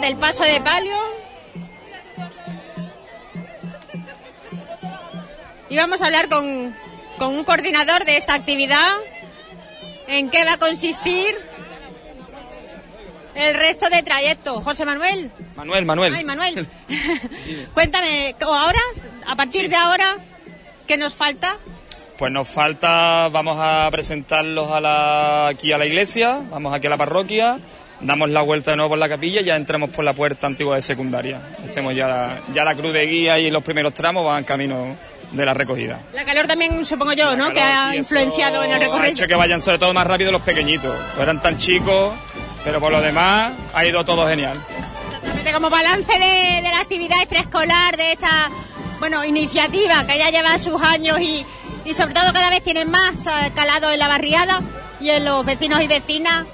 Del 0.00 0.16
paso 0.16 0.44
de 0.44 0.60
palio. 0.60 0.96
Y 5.68 5.76
vamos 5.76 6.02
a 6.02 6.06
hablar 6.06 6.28
con, 6.28 6.74
con 7.18 7.34
un 7.34 7.44
coordinador 7.44 8.04
de 8.04 8.16
esta 8.16 8.34
actividad. 8.34 8.88
¿En 10.06 10.30
qué 10.30 10.44
va 10.44 10.54
a 10.54 10.58
consistir 10.58 11.34
el 13.34 13.54
resto 13.54 13.90
de 13.90 14.02
trayecto? 14.02 14.60
José 14.60 14.84
Manuel. 14.84 15.30
Manuel, 15.56 15.84
Manuel. 15.84 16.14
Ay, 16.14 16.24
Manuel. 16.24 16.66
Cuéntame, 17.74 18.34
¿o 18.46 18.54
ahora, 18.54 18.80
a 19.26 19.36
partir 19.36 19.68
de 19.68 19.76
ahora, 19.76 20.16
qué 20.86 20.96
nos 20.96 21.14
falta? 21.14 21.58
Pues 22.16 22.32
nos 22.32 22.48
falta, 22.48 23.28
vamos 23.28 23.58
a 23.60 23.88
presentarlos 23.90 24.70
a 24.72 24.80
la, 24.80 25.48
aquí 25.48 25.72
a 25.72 25.78
la 25.78 25.86
iglesia, 25.86 26.40
vamos 26.50 26.74
aquí 26.74 26.88
a 26.88 26.90
la 26.90 26.96
parroquia, 26.96 27.58
damos 28.00 28.30
la 28.30 28.42
vuelta 28.42 28.70
de 28.72 28.76
nuevo 28.76 28.90
por 28.90 28.98
la 28.98 29.08
capilla 29.08 29.40
y 29.40 29.44
ya 29.44 29.56
entramos 29.56 29.90
por 29.90 30.04
la 30.04 30.12
puerta 30.12 30.46
antigua 30.46 30.76
de 30.76 30.82
secundaria. 30.82 31.40
Hacemos 31.68 31.94
ya 31.94 32.06
la, 32.08 32.38
ya 32.52 32.64
la 32.64 32.74
cruz 32.74 32.92
de 32.92 33.06
guía 33.06 33.38
y 33.38 33.50
los 33.50 33.62
primeros 33.62 33.94
tramos 33.94 34.24
van 34.24 34.44
camino 34.44 34.96
de 35.32 35.44
la 35.44 35.52
recogida. 35.54 36.00
La 36.14 36.24
calor 36.24 36.46
también, 36.46 36.84
supongo 36.84 37.12
yo, 37.12 37.36
¿no? 37.36 37.52
que 37.52 37.60
ha 37.60 37.94
influenciado 37.94 38.62
en 38.64 38.70
el 38.70 38.76
Ha 38.76 38.78
recorrido. 38.78 39.12
hecho 39.12 39.26
que 39.26 39.34
vayan 39.34 39.60
sobre 39.60 39.78
todo 39.78 39.92
más 39.92 40.06
rápido 40.06 40.32
los 40.32 40.42
pequeñitos. 40.42 40.94
No 41.16 41.22
eran 41.22 41.40
tan 41.42 41.58
chicos, 41.58 42.14
pero 42.64 42.80
por 42.80 42.90
lo 42.92 43.00
demás 43.00 43.52
ha 43.74 43.84
ido 43.84 44.04
todo 44.04 44.26
genial. 44.28 44.56
Exactamente, 45.12 45.52
Como 45.52 45.70
balance 45.70 46.12
de, 46.12 46.62
de 46.62 46.70
la 46.70 46.80
actividad 46.80 47.18
extraescolar, 47.20 47.96
de 47.96 48.12
esta 48.12 48.50
bueno 48.98 49.24
iniciativa 49.24 50.04
que 50.06 50.18
ya 50.18 50.30
lleva 50.30 50.56
sus 50.58 50.80
años 50.82 51.20
y, 51.20 51.44
y 51.84 51.94
sobre 51.94 52.14
todo 52.14 52.32
cada 52.32 52.48
vez 52.50 52.62
tiene 52.62 52.84
más 52.84 53.26
eh, 53.26 53.52
calado 53.54 53.90
en 53.90 53.98
la 53.98 54.08
barriada 54.08 54.60
y 55.00 55.10
en 55.10 55.24
los 55.24 55.44
vecinos 55.44 55.80
y 55.82 55.86
vecinas, 55.86 56.46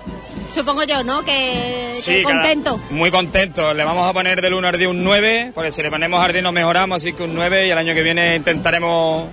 supongo 0.55 0.85
yo, 0.85 1.03
¿no? 1.05 1.23
Que, 1.25 1.95
que 2.05 2.23
cada- 2.23 2.35
contento. 2.35 2.81
muy 2.91 3.11
contento. 3.11 3.75
Le 3.75 3.85
vamos 3.85 4.09
a 4.09 4.13
poner 4.13 4.41
del 4.41 4.55
1 4.55 4.69
al 4.69 4.79
10 4.79 4.91
un 4.91 5.05
9, 5.05 5.53
porque 5.55 5.73
si 5.73 5.83
le 5.83 5.91
ponemos 5.91 6.25
al 6.25 6.33
10 6.33 6.43
nos 6.45 6.53
mejoramos, 6.53 6.97
así 6.97 7.13
que 7.13 7.25
un 7.25 7.35
9 7.35 7.67
y 7.67 7.71
el 7.71 7.79
año 7.79 7.93
que 7.95 8.03
viene 8.03 8.37
intentaremos 8.37 9.27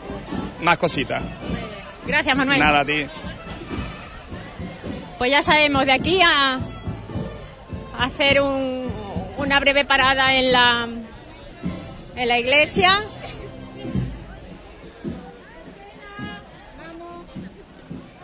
más 0.61 0.77
cositas. 0.77 1.22
Gracias, 2.06 2.35
Manuel. 2.35 2.60
Nada, 2.60 2.80
a 2.81 2.85
ti. 2.85 3.06
Pues 5.18 5.30
ya 5.31 5.41
sabemos, 5.43 5.85
de 5.85 5.91
aquí 5.91 6.19
a, 6.22 6.56
a 7.98 8.03
hacer 8.03 8.41
un- 8.41 8.89
una 9.38 9.60
breve 9.60 9.85
parada 9.85 10.34
en 10.35 10.52
la, 10.52 10.88
en 12.15 12.27
la 12.27 12.39
iglesia. 12.39 12.99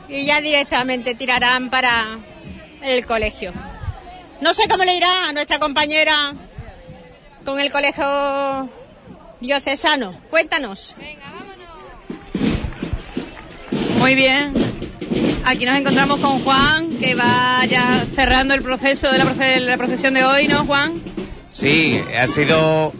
Y 0.09 0.25
ya 0.25 0.39
directamente 0.41 1.15
tirarán 1.15 1.69
para 1.69 2.17
el 2.87 3.05
colegio. 3.05 3.53
No 4.41 4.53
sé 4.53 4.67
cómo 4.67 4.83
le 4.83 4.95
irá 4.95 5.29
a 5.29 5.33
nuestra 5.33 5.59
compañera 5.59 6.33
con 7.45 7.59
el 7.59 7.71
colegio 7.71 8.69
diocesano. 9.39 10.19
Cuéntanos. 10.29 10.95
Muy 13.99 14.15
bien. 14.15 14.53
Aquí 15.45 15.65
nos 15.65 15.77
encontramos 15.77 16.19
con 16.19 16.43
Juan, 16.43 16.97
que 16.97 17.15
va 17.15 17.65
ya 17.65 18.05
cerrando 18.15 18.53
el 18.53 18.61
proceso 18.61 19.09
de 19.11 19.17
la, 19.17 19.25
proce- 19.25 19.59
la 19.59 19.77
procesión 19.77 20.13
de 20.13 20.23
hoy, 20.25 20.47
¿no, 20.47 20.65
Juan? 20.65 21.01
Sí, 21.57 21.99
ha 22.15 22.27
sido 22.27 22.93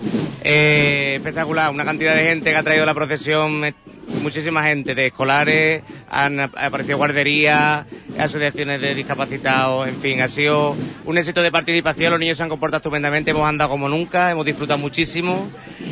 eh, 0.44 1.14
espectacular. 1.18 1.70
Una 1.72 1.86
cantidad 1.86 2.16
de 2.16 2.24
gente 2.24 2.50
que 2.50 2.56
ha 2.56 2.64
traído 2.64 2.88
la 2.88 2.96
procesión, 2.96 3.64
eh, 3.64 3.76
muchísima 4.24 4.64
gente, 4.64 4.96
de 4.96 5.06
escolares, 5.08 5.84
han 6.10 6.40
ap- 6.40 6.58
aparecido 6.58 6.98
guarderías, 6.98 7.86
asociaciones 8.18 8.82
de 8.82 8.96
discapacitados, 8.96 9.88
en 9.88 9.96
fin, 10.02 10.22
ha 10.22 10.28
sido 10.28 10.76
un 11.06 11.18
éxito 11.20 11.44
de 11.44 11.52
participación. 11.52 12.10
Los 12.10 12.20
niños 12.20 12.38
se 12.38 12.42
han 12.44 12.50
comportado 12.50 12.80
estupendamente, 12.80 13.30
hemos 13.30 13.48
andado 13.48 13.70
como 13.70 13.88
nunca, 13.90 14.32
hemos 14.32 14.44
disfrutado 14.44 14.80
muchísimo 14.80 15.50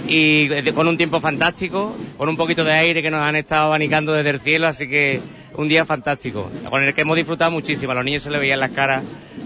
y 0.07 0.47
de- 0.47 0.73
con 0.73 0.87
un 0.87 0.97
tiempo 0.97 1.21
fantástico, 1.21 1.95
con 2.17 2.29
un 2.29 2.35
poquito 2.35 2.63
de 2.63 2.71
aire 2.73 3.03
que 3.03 3.11
nos 3.11 3.21
han 3.21 3.35
estado 3.35 3.67
abanicando 3.67 4.11
desde 4.11 4.31
el 4.31 4.39
cielo, 4.39 4.65
así 4.65 4.87
que 4.87 5.21
un 5.53 5.67
día 5.69 5.85
fantástico, 5.85 6.49
con 6.71 6.81
el 6.83 6.95
que 6.95 7.01
hemos 7.01 7.15
disfrutado 7.15 7.51
muchísimo. 7.51 7.91
A 7.91 7.95
los 7.95 8.05
niños 8.05 8.23
se 8.23 8.31
les 8.31 8.39
veía 8.39 8.55
en 8.55 8.59
las 8.59 8.71
caras 8.71 9.03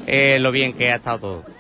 eh, 0.08 0.38
lo 0.40 0.54
bien 0.54 0.72
que 0.72 0.90
ha 0.90 0.96
estado 0.96 1.20
todo. 1.20 1.59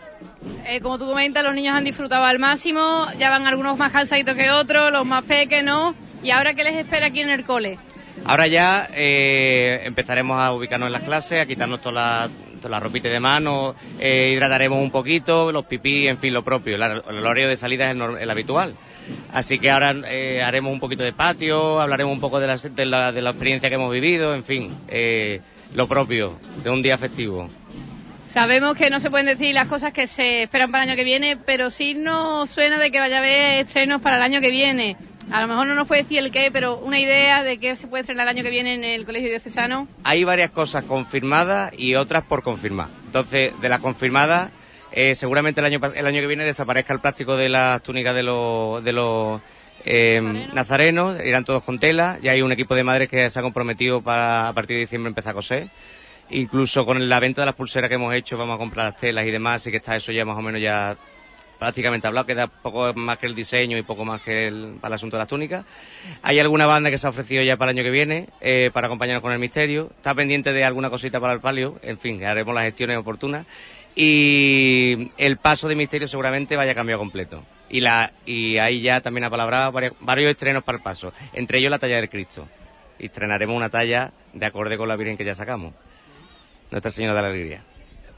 Eh, 0.65 0.79
como 0.81 0.97
tú 0.97 1.05
comentas, 1.07 1.43
los 1.43 1.53
niños 1.53 1.75
han 1.75 1.83
disfrutado 1.83 2.23
al 2.23 2.39
máximo, 2.39 3.07
ya 3.17 3.29
van 3.29 3.45
algunos 3.47 3.77
más 3.77 3.91
cansaditos 3.91 4.35
que 4.35 4.49
otros, 4.49 4.91
los 4.91 5.05
más 5.05 5.23
pequeños, 5.23 5.65
¿no? 5.65 5.95
¿Y 6.23 6.31
ahora 6.31 6.53
qué 6.53 6.63
les 6.63 6.75
espera 6.75 7.07
aquí 7.07 7.21
en 7.21 7.29
el 7.29 7.43
cole? 7.43 7.77
Ahora 8.25 8.47
ya 8.47 8.89
eh, 8.93 9.81
empezaremos 9.85 10.39
a 10.39 10.53
ubicarnos 10.53 10.87
en 10.87 10.93
las 10.93 11.03
clases, 11.03 11.41
a 11.41 11.45
quitarnos 11.45 11.81
toda 11.81 11.93
la, 11.93 12.29
toda 12.57 12.69
la 12.69 12.79
ropita 12.79 13.07
de 13.09 13.19
mano, 13.19 13.75
eh, 13.99 14.31
hidrataremos 14.33 14.81
un 14.81 14.91
poquito, 14.91 15.51
los 15.51 15.65
pipí, 15.65 16.07
en 16.07 16.17
fin, 16.17 16.33
lo 16.33 16.43
propio. 16.43 16.77
Hor- 16.77 17.03
el 17.09 17.25
horario 17.25 17.47
de 17.47 17.55
salida 17.57 17.89
es 17.89 17.95
el, 17.95 18.17
el 18.17 18.29
habitual. 18.29 18.75
Así 19.31 19.57
que 19.59 19.71
ahora 19.71 19.93
eh, 20.07 20.41
haremos 20.43 20.71
un 20.71 20.79
poquito 20.81 21.03
de 21.03 21.13
patio, 21.13 21.79
hablaremos 21.79 22.13
un 22.13 22.19
poco 22.19 22.39
de 22.39 22.47
la, 22.47 22.57
de 22.57 22.85
la, 22.85 23.11
de 23.11 23.21
la 23.21 23.29
experiencia 23.31 23.69
que 23.69 23.75
hemos 23.75 23.91
vivido, 23.91 24.35
en 24.35 24.43
fin, 24.43 24.77
eh, 24.89 25.39
lo 25.73 25.87
propio 25.87 26.37
de 26.63 26.69
un 26.69 26.81
día 26.81 26.97
festivo. 26.97 27.47
Sabemos 28.29 28.75
que 28.75 28.91
no 28.91 28.99
se 28.99 29.09
pueden 29.09 29.25
decir 29.25 29.55
las 29.55 29.65
cosas 29.65 29.91
que 29.91 30.05
se 30.05 30.43
esperan 30.43 30.69
para 30.69 30.83
el 30.83 30.91
año 30.91 30.95
que 30.95 31.03
viene, 31.03 31.35
pero 31.35 31.71
sí 31.71 31.95
nos 31.95 32.47
suena 32.51 32.77
de 32.77 32.91
que 32.91 32.99
vaya 32.99 33.15
a 33.15 33.19
haber 33.21 33.65
estrenos 33.65 34.03
para 34.03 34.17
el 34.17 34.21
año 34.21 34.39
que 34.39 34.51
viene. 34.51 34.97
A 35.31 35.41
lo 35.41 35.47
mejor 35.47 35.65
no 35.65 35.73
nos 35.73 35.87
puede 35.87 36.03
decir 36.03 36.19
el 36.19 36.31
qué, 36.31 36.51
pero 36.53 36.77
una 36.77 36.99
idea 36.99 37.41
de 37.41 37.57
qué 37.57 37.75
se 37.75 37.87
puede 37.87 38.01
estrenar 38.01 38.27
el 38.27 38.37
año 38.37 38.43
que 38.43 38.51
viene 38.51 38.75
en 38.75 38.83
el 38.83 39.07
Colegio 39.07 39.29
Diocesano. 39.29 39.87
Hay 40.03 40.25
varias 40.25 40.51
cosas 40.51 40.83
confirmadas 40.83 41.73
y 41.75 41.95
otras 41.95 42.21
por 42.21 42.43
confirmar. 42.43 42.89
Entonces, 43.07 43.51
de 43.59 43.67
las 43.67 43.79
confirmadas, 43.79 44.51
eh, 44.91 45.15
seguramente 45.15 45.61
el 45.61 45.65
año, 45.65 45.79
el 45.95 46.05
año 46.05 46.21
que 46.21 46.27
viene 46.27 46.43
desaparezca 46.43 46.93
el 46.93 46.99
plástico 46.99 47.35
de 47.35 47.49
las 47.49 47.81
túnicas 47.81 48.13
de 48.13 48.21
los, 48.21 48.83
de 48.83 48.93
los 48.93 49.41
eh, 49.85 50.21
nazarenos, 50.53 51.17
irán 51.25 51.45
todos 51.45 51.63
con 51.63 51.79
tela. 51.79 52.19
Ya 52.21 52.33
hay 52.33 52.43
un 52.43 52.51
equipo 52.51 52.75
de 52.75 52.83
madres 52.83 53.09
que 53.09 53.27
se 53.27 53.39
ha 53.39 53.41
comprometido 53.41 54.03
para 54.03 54.49
a 54.49 54.53
partir 54.53 54.75
de 54.75 54.81
diciembre 54.81 55.09
empezar 55.09 55.31
a 55.31 55.33
coser. 55.33 55.69
Incluso 56.31 56.85
con 56.85 57.09
la 57.09 57.19
venta 57.19 57.41
de 57.41 57.47
las 57.47 57.55
pulseras 57.55 57.89
que 57.89 57.95
hemos 57.95 58.13
hecho, 58.13 58.37
vamos 58.37 58.55
a 58.55 58.57
comprar 58.59 58.85
las 58.85 58.97
telas 58.97 59.25
y 59.25 59.31
demás, 59.31 59.57
así 59.57 59.71
que 59.71 59.77
está 59.77 59.95
eso 59.95 60.11
ya 60.11 60.25
más 60.25 60.37
o 60.37 60.41
menos 60.41 60.61
ya 60.61 60.95
prácticamente 61.59 62.07
hablado, 62.07 62.25
queda 62.25 62.47
poco 62.47 62.93
más 62.93 63.17
que 63.17 63.27
el 63.27 63.35
diseño 63.35 63.77
y 63.77 63.81
poco 63.81 64.05
más 64.05 64.21
que 64.21 64.47
el, 64.47 64.77
para 64.79 64.93
el 64.93 64.95
asunto 64.95 65.17
de 65.17 65.21
las 65.21 65.27
túnicas. 65.27 65.65
Hay 66.23 66.39
alguna 66.39 66.65
banda 66.65 66.89
que 66.89 66.97
se 66.97 67.05
ha 67.05 67.09
ofrecido 67.09 67.43
ya 67.43 67.57
para 67.57 67.71
el 67.71 67.77
año 67.77 67.83
que 67.83 67.91
viene, 67.91 68.29
eh, 68.39 68.71
para 68.73 68.87
acompañarnos 68.87 69.21
con 69.21 69.33
el 69.33 69.39
misterio. 69.39 69.91
Está 69.97 70.15
pendiente 70.15 70.53
de 70.53 70.63
alguna 70.63 70.89
cosita 70.89 71.19
para 71.19 71.33
el 71.33 71.41
palio, 71.41 71.77
en 71.83 71.97
fin, 71.97 72.23
haremos 72.23 72.55
las 72.55 72.63
gestiones 72.63 72.97
oportunas. 72.97 73.45
Y 73.95 75.11
el 75.17 75.37
paso 75.37 75.67
de 75.67 75.75
misterio 75.75 76.07
seguramente 76.07 76.55
vaya 76.55 76.71
a 76.71 76.75
cambiar 76.75 76.97
completo. 76.97 77.43
Y, 77.69 77.81
la, 77.81 78.13
y 78.25 78.57
ahí 78.57 78.81
ya 78.81 79.01
también 79.01 79.25
ha 79.25 79.29
palabrado 79.29 79.71
varios, 79.73 79.93
varios 79.99 80.31
estrenos 80.31 80.63
para 80.63 80.77
el 80.77 80.83
paso, 80.83 81.11
entre 81.33 81.59
ellos 81.59 81.69
la 81.69 81.79
talla 81.79 81.97
del 81.97 82.09
Cristo. 82.09 82.47
Y 82.97 83.07
estrenaremos 83.07 83.55
una 83.55 83.69
talla 83.69 84.13
de 84.33 84.45
acorde 84.45 84.77
con 84.77 84.87
la 84.87 84.95
Virgen 84.95 85.17
que 85.17 85.25
ya 85.25 85.35
sacamos. 85.35 85.73
Nuestra 86.71 86.91
Señora 86.91 87.15
de 87.15 87.21
la 87.21 87.27
Alegría. 87.29 87.63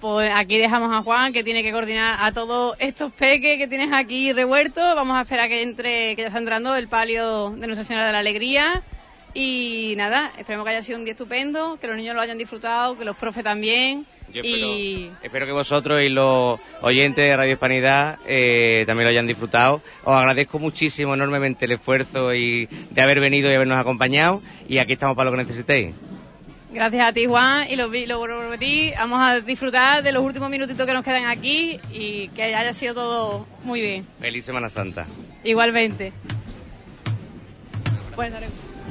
Pues 0.01 0.31
aquí 0.33 0.57
dejamos 0.57 0.91
a 0.91 1.03
Juan, 1.03 1.31
que 1.31 1.43
tiene 1.43 1.61
que 1.61 1.71
coordinar 1.71 2.17
a 2.21 2.31
todos 2.31 2.75
estos 2.79 3.13
peques 3.13 3.59
que 3.59 3.67
tienes 3.67 3.93
aquí 3.93 4.33
revueltos. 4.33 4.83
Vamos 4.95 5.15
a 5.15 5.21
esperar 5.21 5.47
que 5.47 5.61
entre, 5.61 6.15
que 6.15 6.23
ya 6.23 6.27
está 6.29 6.39
entrando 6.39 6.75
el 6.75 6.87
palio 6.87 7.51
de 7.51 7.67
Nuestra 7.67 7.83
Señora 7.83 8.07
de 8.07 8.13
la 8.13 8.19
Alegría. 8.19 8.81
Y 9.35 9.93
nada, 9.97 10.31
esperemos 10.39 10.65
que 10.65 10.71
haya 10.71 10.81
sido 10.81 10.97
un 10.97 11.05
día 11.05 11.11
estupendo, 11.11 11.77
que 11.79 11.85
los 11.85 11.95
niños 11.95 12.15
lo 12.15 12.21
hayan 12.21 12.39
disfrutado, 12.39 12.97
que 12.97 13.05
los 13.05 13.15
profes 13.15 13.43
también. 13.43 14.07
Yo 14.33 14.41
y 14.43 15.11
Espero 15.21 15.45
que 15.45 15.51
vosotros 15.51 16.01
y 16.01 16.09
los 16.09 16.59
oyentes 16.81 17.23
de 17.23 17.35
Radio 17.37 17.53
Hispanidad 17.53 18.17
eh, 18.25 18.83
también 18.87 19.05
lo 19.05 19.11
hayan 19.11 19.27
disfrutado. 19.27 19.81
Os 20.03 20.15
agradezco 20.15 20.57
muchísimo, 20.57 21.13
enormemente 21.13 21.65
el 21.65 21.73
esfuerzo 21.73 22.33
y 22.33 22.65
de 22.65 23.01
haber 23.01 23.19
venido 23.19 23.51
y 23.51 23.53
habernos 23.53 23.77
acompañado. 23.77 24.41
Y 24.67 24.79
aquí 24.79 24.93
estamos 24.93 25.15
para 25.15 25.29
lo 25.29 25.37
que 25.37 25.43
necesitéis. 25.43 25.93
Gracias 26.73 27.07
a 27.07 27.13
ti, 27.13 27.25
Juan, 27.25 27.69
y 27.69 27.75
lo, 27.75 27.87
lo 27.87 28.19
vuelvo 28.19 28.53
a 28.53 28.57
ti. 28.57 28.91
Vamos 28.97 29.19
a 29.21 29.39
disfrutar 29.41 30.03
de 30.03 30.11
los 30.11 30.23
últimos 30.23 30.49
minutitos 30.49 30.85
que 30.85 30.93
nos 30.93 31.03
quedan 31.03 31.25
aquí 31.25 31.79
y 31.91 32.29
que 32.29 32.43
haya 32.43 32.73
sido 32.73 32.93
todo 32.93 33.47
muy 33.63 33.81
bien. 33.81 34.07
Feliz 34.19 34.45
Semana 34.45 34.69
Santa. 34.69 35.05
Igualmente. 35.43 36.13
Pues, 38.15 38.33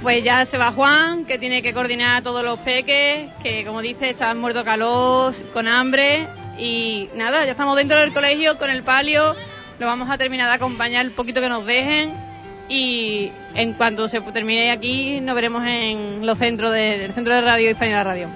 pues 0.03 0.25
ya 0.25 0.47
se 0.47 0.57
va 0.59 0.73
Juan, 0.73 1.25
que 1.25 1.39
tiene 1.39 1.63
que 1.63 1.75
coordinar 1.75 2.17
a 2.17 2.23
todos 2.23 2.43
los 2.43 2.59
peques, 2.61 3.29
que 3.43 3.65
como 3.65 3.83
dice, 3.83 4.11
están 4.11 4.39
muertos 4.39 4.65
de 4.65 4.71
calor, 4.71 5.35
con 5.53 5.69
hambre. 5.69 6.27
Y 6.59 7.09
nada, 7.15 7.45
ya 7.45 7.53
estamos 7.53 7.77
dentro 7.77 7.99
del 8.01 8.13
colegio 8.13 8.59
con 8.59 8.71
el 8.71 8.83
palio. 8.83 9.35
Lo 9.79 9.87
vamos 9.87 10.11
a 10.11 10.19
terminar 10.19 10.49
de 10.49 10.55
acompañar 10.55 11.05
el 11.05 11.13
poquito 11.13 11.41
que 11.41 11.49
nos 11.49 11.65
dejen 11.67 12.30
y 12.71 13.33
en 13.57 13.73
cuanto 13.73 14.09
se 14.09 14.21
termine 14.21 14.71
aquí 14.71 15.21
nos 15.21 15.35
veremos 15.35 15.67
en 15.67 16.25
los 16.25 16.39
centros 16.39 16.73
del 16.73 17.13
centro 17.13 17.35
de 17.35 17.41
radio 17.41 17.71
Hispanidad 17.71 18.05
Radio. 18.05 18.29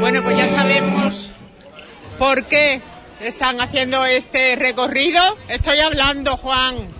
Bueno, 0.00 0.22
pues 0.22 0.36
ya 0.36 0.48
sabemos 0.48 1.32
por 2.18 2.44
qué 2.44 2.82
están 3.20 3.60
haciendo 3.60 4.04
este 4.04 4.56
recorrido. 4.56 5.20
Estoy 5.48 5.80
hablando, 5.80 6.36
Juan. 6.36 6.97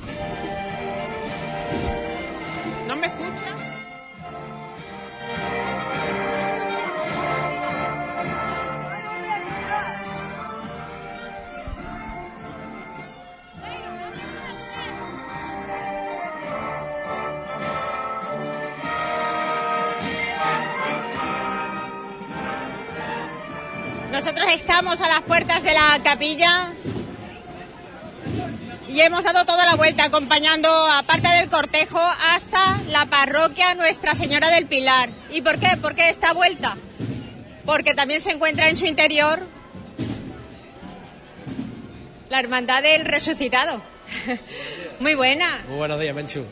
Nosotros 24.18 24.50
estamos 24.52 25.00
a 25.00 25.06
las 25.06 25.22
puertas 25.22 25.62
de 25.62 25.72
la 25.72 26.00
capilla 26.02 26.72
y 28.88 29.00
hemos 29.00 29.22
dado 29.22 29.44
toda 29.44 29.64
la 29.64 29.76
vuelta 29.76 30.06
acompañando, 30.06 30.68
aparte 30.68 31.28
del 31.28 31.48
cortejo, 31.48 32.00
hasta 32.00 32.80
la 32.88 33.06
parroquia 33.06 33.76
Nuestra 33.76 34.16
Señora 34.16 34.50
del 34.50 34.66
Pilar. 34.66 35.10
¿Y 35.30 35.40
por 35.40 35.60
qué? 35.60 35.76
¿Por 35.80 35.94
qué 35.94 36.08
esta 36.08 36.32
vuelta? 36.32 36.76
Porque 37.64 37.94
también 37.94 38.20
se 38.20 38.32
encuentra 38.32 38.68
en 38.68 38.76
su 38.76 38.86
interior 38.86 39.46
la 42.28 42.40
Hermandad 42.40 42.82
del 42.82 43.04
Resucitado. 43.04 43.80
Muy 44.98 45.14
buena. 45.14 45.62
Muy 45.68 45.76
buenos 45.76 46.00
días, 46.00 46.12
Menchu. 46.12 46.44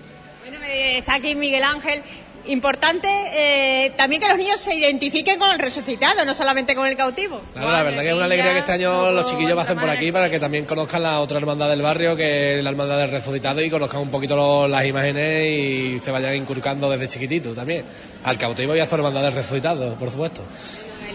Bueno, 0.42 0.64
está 0.64 1.14
aquí 1.14 1.34
Miguel 1.34 1.64
Ángel. 1.64 2.04
Importante 2.48 3.08
eh, 3.32 3.90
también 3.96 4.22
que 4.22 4.28
los 4.28 4.38
niños 4.38 4.60
se 4.60 4.74
identifiquen 4.74 5.38
con 5.38 5.50
el 5.50 5.58
resucitado, 5.58 6.24
no 6.24 6.34
solamente 6.34 6.74
con 6.74 6.86
el 6.86 6.96
cautivo. 6.96 7.40
Claro, 7.52 7.70
la 7.72 7.82
verdad 7.82 8.02
que 8.02 8.08
es 8.08 8.14
una 8.14 8.24
alegría 8.26 8.52
que 8.52 8.58
este 8.60 8.72
año 8.72 9.10
los 9.10 9.26
chiquillos 9.26 9.54
pasen 9.54 9.78
por 9.78 9.90
aquí 9.90 10.12
para 10.12 10.30
que 10.30 10.38
también 10.38 10.64
conozcan 10.64 11.02
la 11.02 11.20
otra 11.20 11.38
hermandad 11.38 11.68
del 11.68 11.82
barrio, 11.82 12.16
que 12.16 12.58
es 12.58 12.64
la 12.64 12.70
hermandad 12.70 12.98
del 12.98 13.10
resucitado, 13.10 13.60
y 13.62 13.70
conozcan 13.70 14.00
un 14.00 14.10
poquito 14.10 14.36
lo- 14.36 14.68
las 14.68 14.84
imágenes 14.84 15.48
y 15.48 16.00
se 16.04 16.10
vayan 16.10 16.34
inculcando 16.36 16.90
desde 16.90 17.08
chiquitito 17.08 17.52
también. 17.54 17.84
Al 18.24 18.38
cautivo 18.38 18.74
y 18.76 18.80
a 18.80 18.86
su 18.86 18.94
hermandad 18.94 19.22
del 19.22 19.34
resucitado, 19.34 19.94
por 19.94 20.10
supuesto. 20.10 20.42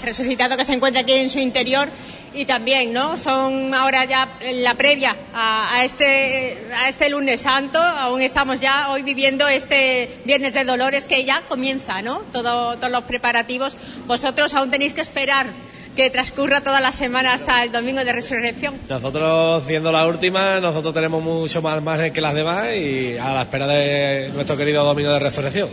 Resucitado 0.02 0.58
que 0.58 0.66
se 0.66 0.74
encuentra 0.74 1.02
aquí 1.02 1.14
en 1.14 1.30
su 1.30 1.40
interior 1.40 1.90
y 2.34 2.46
también, 2.46 2.94
¿no? 2.94 3.18
Son 3.18 3.74
ahora 3.74 4.06
ya 4.06 4.38
la 4.54 4.76
previa 4.76 5.16
a, 5.34 5.84
este 5.84 6.58
a 6.74 6.90
este 6.90 7.10
lunes 7.10 7.42
santo, 7.42 7.80
aún 7.80 8.22
estamos 8.22 8.62
ya 8.62 8.90
hoy 8.90 9.04
viviendo 9.04 9.48
este 9.48 10.22
viernes 10.26 10.54
de 10.54 10.64
Dolores 10.64 11.06
que 11.06 11.26
ya 11.26 11.44
comienza, 11.48 12.02
¿no? 12.02 12.20
Todo, 12.32 12.78
todos 12.78 12.92
los 12.92 13.04
preparativos. 13.04 13.78
Vosotros 14.08 14.54
aún 14.54 14.70
tenéis 14.70 14.94
que 14.94 15.02
esperar 15.02 15.48
que 15.96 16.10
transcurra 16.10 16.62
toda 16.62 16.80
la 16.80 16.94
semana 16.94 17.34
hasta 17.34 17.64
el 17.64 17.72
domingo 17.72 18.04
de 18.04 18.14
resurrección. 18.14 18.76
Nosotros, 18.88 19.64
siendo 19.68 19.92
la 19.92 20.08
última, 20.08 20.60
nosotros 20.60 20.94
tenemos 20.94 21.22
mucho 21.22 21.62
más 21.62 21.82
margen 21.82 22.14
que 22.14 22.22
las 22.22 22.34
demás 22.34 22.68
y 22.76 23.18
a 23.18 23.34
la 23.34 23.42
espera 23.42 23.68
de 23.68 24.30
nuestro 24.34 24.56
querido 24.56 24.86
Domingo 24.86 25.12
de 25.12 25.20
Resurrección, 25.20 25.70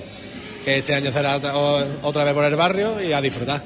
que 0.64 0.78
este 0.78 0.94
año 0.94 1.12
será 1.12 1.36
otra 2.02 2.24
vez 2.24 2.34
por 2.34 2.44
el 2.44 2.56
barrio 2.56 3.00
y 3.00 3.12
a 3.12 3.20
disfrutar. 3.20 3.62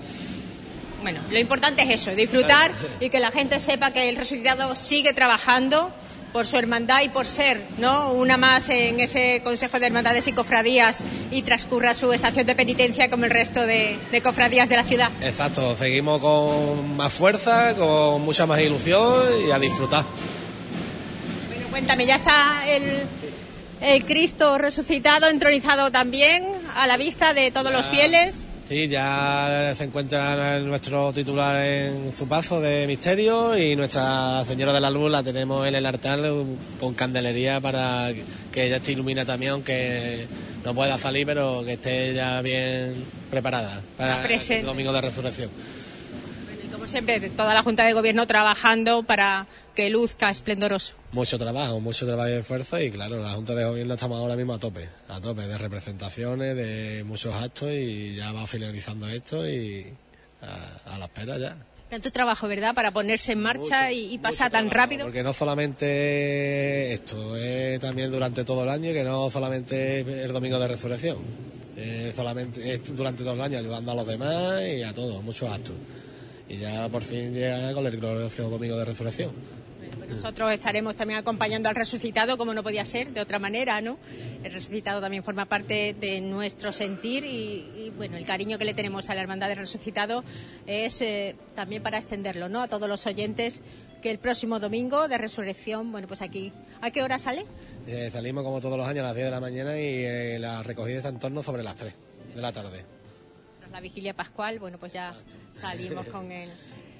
Bueno, 1.03 1.21
lo 1.31 1.39
importante 1.39 1.83
es 1.83 1.91
eso, 1.91 2.15
disfrutar 2.15 2.71
y 3.01 3.11
que 3.11 3.21
la 3.21 3.31
gente 3.31 3.59
sepa 3.59 3.91
que 3.93 4.09
el 4.09 4.17
resucitado 4.17 4.75
sigue 4.77 5.13
trabajando 5.13 5.93
por 6.33 6.47
su 6.47 6.57
hermandad 6.57 7.03
y 7.03 7.11
por 7.11 7.27
ser, 7.27 7.61
¿no? 7.77 8.13
Una 8.13 8.39
más 8.39 8.69
en 8.71 9.01
ese 9.01 9.43
Consejo 9.45 9.79
de 9.79 9.87
Hermandades 9.87 10.27
y 10.29 10.33
Cofradías 10.33 11.05
y 11.31 11.43
transcurra 11.43 11.93
su 11.93 12.13
estación 12.13 12.47
de 12.47 12.55
penitencia 12.55 13.11
como 13.11 13.27
el 13.27 13.31
resto 13.31 13.67
de, 13.67 13.99
de 14.11 14.23
cofradías 14.23 14.69
de 14.69 14.77
la 14.77 14.85
ciudad. 14.85 15.11
Exacto, 15.21 15.77
seguimos 15.77 16.21
con 16.21 16.97
más 16.97 17.13
fuerza, 17.13 17.75
con 17.75 18.23
mucha 18.23 18.47
más 18.47 18.61
ilusión 18.61 19.25
y 19.47 19.51
a 19.51 19.59
disfrutar. 19.59 20.05
Bueno, 21.49 21.67
cuéntame, 21.69 22.07
ya 22.07 22.15
está 22.17 22.63
el, 22.67 23.03
el 23.83 24.05
Cristo 24.07 24.57
resucitado, 24.57 25.29
entronizado 25.29 25.91
también 25.91 26.47
a 26.75 26.87
la 26.87 26.97
vista 26.97 27.35
de 27.35 27.51
todos 27.51 27.73
los 27.73 27.85
fieles. 27.87 28.49
Sí, 28.73 28.89
ya 28.89 29.75
se 29.77 29.85
encuentra 29.85 30.59
nuestro 30.61 31.13
titular 31.13 31.63
en 31.63 32.11
su 32.11 32.27
paso 32.27 32.59
de 32.59 32.87
misterio 32.87 33.55
y 33.55 33.77
Nuestra 33.77 34.47
Señora 34.47 34.73
de 34.73 34.81
la 34.81 34.89
Luz 34.89 35.11
la 35.11 35.23
tenemos 35.23 35.67
en 35.67 35.75
el 35.75 35.85
altar 35.85 36.21
con 36.81 36.95
candelería 36.95 37.61
para 37.61 38.11
que 38.51 38.65
ella 38.65 38.77
esté 38.77 38.93
ilumina 38.93 39.27
también, 39.27 39.53
aunque 39.53 40.27
no 40.65 40.75
pueda 40.75 40.97
salir, 40.97 41.27
pero 41.27 41.63
que 41.63 41.75
esté 41.75 42.15
ya 42.15 42.41
bien 42.41 43.05
preparada 43.31 43.83
para 43.99 44.27
el 44.27 44.65
domingo 44.65 44.91
de 44.91 45.01
resurrección. 45.03 45.51
Como 46.83 46.91
siempre, 46.91 47.21
toda 47.31 47.55
la 47.55 47.63
Junta 47.63 47.85
de 47.85 47.93
Gobierno 47.93 48.27
trabajando 48.27 49.05
para 49.05 49.47
que 49.73 49.89
luzca 49.89 50.31
esplendoroso. 50.31 50.95
Mucho 51.13 51.39
trabajo, 51.39 51.79
mucho 51.79 52.05
trabajo 52.05 52.29
y 52.29 52.33
esfuerzo 52.33 52.81
y 52.81 52.91
claro, 52.91 53.23
la 53.23 53.35
Junta 53.35 53.55
de 53.55 53.65
Gobierno 53.65 53.95
estamos 53.95 54.19
ahora 54.19 54.35
mismo 54.35 54.55
a 54.55 54.59
tope, 54.59 54.89
a 55.07 55.21
tope 55.21 55.43
de 55.43 55.59
representaciones, 55.59 56.57
de 56.57 57.05
muchos 57.05 57.33
actos 57.35 57.71
y 57.71 58.17
ya 58.17 58.33
va 58.33 58.49
finalizando 58.49 59.07
esto 59.07 59.49
y 59.49 59.95
a, 60.41 60.95
a 60.97 60.99
la 60.99 61.05
espera 61.05 61.39
ya. 61.39 61.57
Tanto 61.89 62.11
trabajo, 62.11 62.49
¿verdad?, 62.49 62.75
para 62.75 62.91
ponerse 62.91 63.31
en 63.31 63.43
marcha 63.43 63.93
y, 63.93 64.15
y 64.15 64.19
pasar 64.19 64.51
tan 64.51 64.69
rápido. 64.69 65.05
Porque 65.05 65.23
no 65.23 65.33
solamente 65.33 66.93
esto, 66.95 67.37
es 67.37 67.79
también 67.79 68.11
durante 68.11 68.43
todo 68.43 68.65
el 68.65 68.69
año, 68.69 68.93
que 68.93 69.05
no 69.05 69.31
solamente 69.31 70.01
es 70.01 70.07
el 70.09 70.33
domingo 70.33 70.59
de 70.59 70.67
resurrección, 70.67 71.19
es 71.77 72.17
solamente 72.17 72.75
es 72.75 72.97
durante 72.97 73.23
todo 73.23 73.35
el 73.35 73.41
año 73.41 73.59
ayudando 73.61 73.93
a 73.93 73.95
los 73.95 74.07
demás 74.09 74.61
y 74.63 74.83
a 74.83 74.93
todos, 74.93 75.23
muchos 75.23 75.49
actos. 75.49 75.77
Y 76.53 76.59
ya 76.59 76.87
por 76.91 77.03
fin 77.03 77.33
llega 77.33 77.73
con 77.73 77.87
el 77.87 77.97
glorioso 77.97 78.51
domingo 78.51 78.77
de 78.77 78.85
resurrección. 78.85 79.33
Nosotros 80.07 80.53
estaremos 80.53 80.95
también 80.95 81.19
acompañando 81.19 81.71
al 81.71 81.75
resucitado, 81.75 82.37
como 82.37 82.53
no 82.53 82.63
podía 82.63 82.85
ser 82.85 83.15
de 83.15 83.23
otra 83.23 83.39
manera, 83.39 83.81
¿no? 83.81 83.97
El 84.45 84.53
resucitado 84.53 85.01
también 85.01 85.25
forma 85.25 85.47
parte 85.47 85.97
de 85.99 86.21
nuestro 86.21 86.71
sentir 86.71 87.25
y, 87.25 87.65
y, 87.75 87.93
bueno, 87.97 88.19
el 88.19 88.27
cariño 88.27 88.59
que 88.59 88.67
le 88.67 88.75
tenemos 88.75 89.09
a 89.09 89.15
la 89.15 89.23
hermandad 89.23 89.49
del 89.49 89.57
resucitado 89.57 90.25
es 90.67 91.01
eh, 91.01 91.37
también 91.55 91.83
para 91.83 91.97
extenderlo, 91.97 92.51
¿no? 92.51 92.61
A 92.61 92.69
todos 92.69 92.87
los 92.87 93.07
oyentes 93.07 93.63
que 94.03 94.11
el 94.11 94.19
próximo 94.19 94.61
domingo 94.61 95.09
de 95.09 95.17
resurrección, 95.17 95.91
bueno, 95.91 96.07
pues 96.07 96.21
aquí, 96.21 96.53
¿a 96.83 96.91
qué 96.91 97.03
hora 97.03 97.19
sale? 97.19 97.47
Eh, 97.87 98.11
salimos 98.13 98.45
como 98.45 98.61
todos 98.61 98.77
los 98.77 98.87
años 98.87 99.05
a 99.05 99.09
las 99.09 99.15
10 99.15 99.25
de 99.25 99.31
la 99.31 99.41
mañana 99.41 99.79
y 99.79 100.05
eh, 100.05 100.39
la 100.39 100.63
recogida 100.63 100.99
está 100.99 101.09
en 101.09 101.19
torno 101.19 101.43
sobre 101.43 101.63
las 101.63 101.77
3 101.77 101.95
de 102.35 102.43
la 102.43 102.53
tarde. 102.53 102.85
La 103.73 103.81
vigilia 103.81 104.15
pascual, 104.15 104.59
bueno, 104.59 104.79
pues 104.79 104.93
ya 104.93 105.15
salimos 105.55 106.07
con 106.07 106.31
el, 106.31 106.51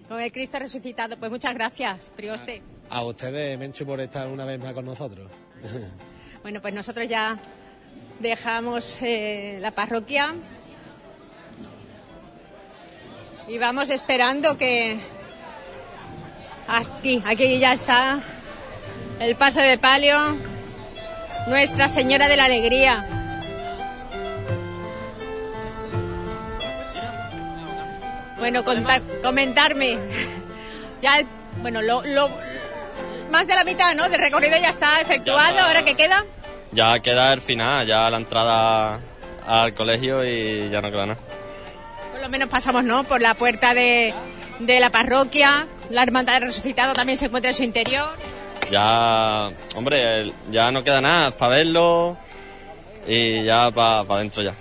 con 0.09 0.21
el 0.21 0.33
Cristo 0.33 0.59
resucitado. 0.59 1.19
Pues 1.19 1.31
muchas 1.31 1.55
gracias, 1.55 2.11
Prioste. 2.17 2.63
A 2.89 3.03
ustedes, 3.05 3.59
Menchu, 3.59 3.85
por 3.85 4.01
estar 4.01 4.27
una 4.27 4.45
vez 4.45 4.59
más 4.59 4.73
con 4.73 4.85
nosotros. 4.85 5.31
Bueno, 6.43 6.61
pues 6.61 6.75
nosotros 6.75 7.09
ya 7.09 7.39
dejamos 8.19 8.99
eh, 9.01 9.59
la 9.61 9.71
parroquia 9.71 10.35
y 13.47 13.59
vamos 13.59 13.91
esperando 13.91 14.59
que 14.59 14.99
aquí, 16.67 17.23
aquí 17.25 17.61
ya 17.61 17.75
está 17.75 18.21
el 19.21 19.37
paso 19.37 19.61
de 19.61 19.79
palio, 19.79 20.37
Nuestra 21.47 21.89
Señora 21.89 22.27
de 22.27 22.37
la 22.37 22.47
Alegría. 22.47 23.22
Bueno, 28.43 28.65
contar- 28.65 29.03
comentarme. 29.23 29.99
Ya, 31.01 31.21
el- 31.21 31.29
bueno, 31.59 31.81
lo, 31.81 32.03
lo- 32.05 32.29
más 33.31 33.47
de 33.47 33.55
la 33.55 33.63
mitad, 33.63 33.95
¿no? 33.95 34.09
Del 34.09 34.21
recorrido 34.21 34.57
ya 34.61 34.71
está 34.71 35.01
efectuado. 35.01 35.61
Ahora 35.61 35.85
que 35.85 35.95
queda. 35.95 36.25
Ya 36.73 36.99
queda 36.99 37.33
el 37.33 37.41
final, 37.41 37.87
ya 37.87 38.11
la 38.11 38.17
entrada 38.17 38.99
al 39.47 39.75
colegio 39.75 40.25
y 40.25 40.69
ya 40.71 40.81
no 40.81 40.91
queda 40.91 41.07
nada. 41.07 41.21
Por 42.11 42.21
lo 42.21 42.29
menos 42.29 42.49
pasamos, 42.49 42.83
¿no? 42.83 43.05
Por 43.05 43.21
la 43.23 43.35
puerta 43.35 43.75
de, 43.75 44.13
de 44.59 44.81
la 44.81 44.91
parroquia. 44.91 45.69
La 45.91 46.03
hermandad 46.03 46.35
del 46.35 46.43
resucitado 46.49 46.95
también 46.95 47.17
se 47.19 47.27
encuentra 47.27 47.53
en 47.53 47.57
su 47.57 47.63
interior. 47.63 48.11
Ya, 48.73 49.51
hombre, 49.77 50.33
ya 50.51 50.73
no 50.73 50.83
queda 50.83 51.01
nada 51.01 51.31
para 51.31 51.57
verlo 51.59 52.17
y 53.07 53.45
ya 53.45 53.71
para 53.71 54.01
adentro 54.01 54.43
ya. 54.43 54.55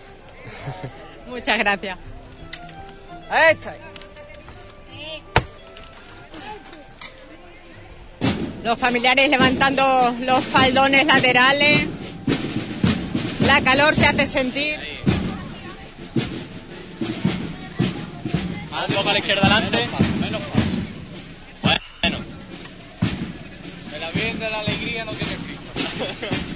Muchas 1.28 1.58
gracias. 1.58 1.98
Ahí 3.32 3.54
estoy. 3.54 3.74
Los 8.62 8.78
familiares 8.78 9.30
levantando 9.30 10.14
los 10.20 10.44
faldones 10.44 11.06
laterales. 11.06 11.88
La 13.46 13.62
calor 13.62 13.96
se 13.96 14.08
hace 14.08 14.26
sentir. 14.26 14.78
Un 18.88 18.96
poco 18.96 19.10
a 19.10 19.14
la 19.14 19.20
izquierda 19.20 19.48
adelante. 19.48 19.88
Bueno. 21.62 22.18
De 23.92 24.00
la 24.00 24.12
bien 24.12 24.40
de 24.40 24.50
la 24.50 24.60
alegría 24.60 25.06
no 25.06 25.14
tiene 25.14 25.36
Cristo. 25.36 26.51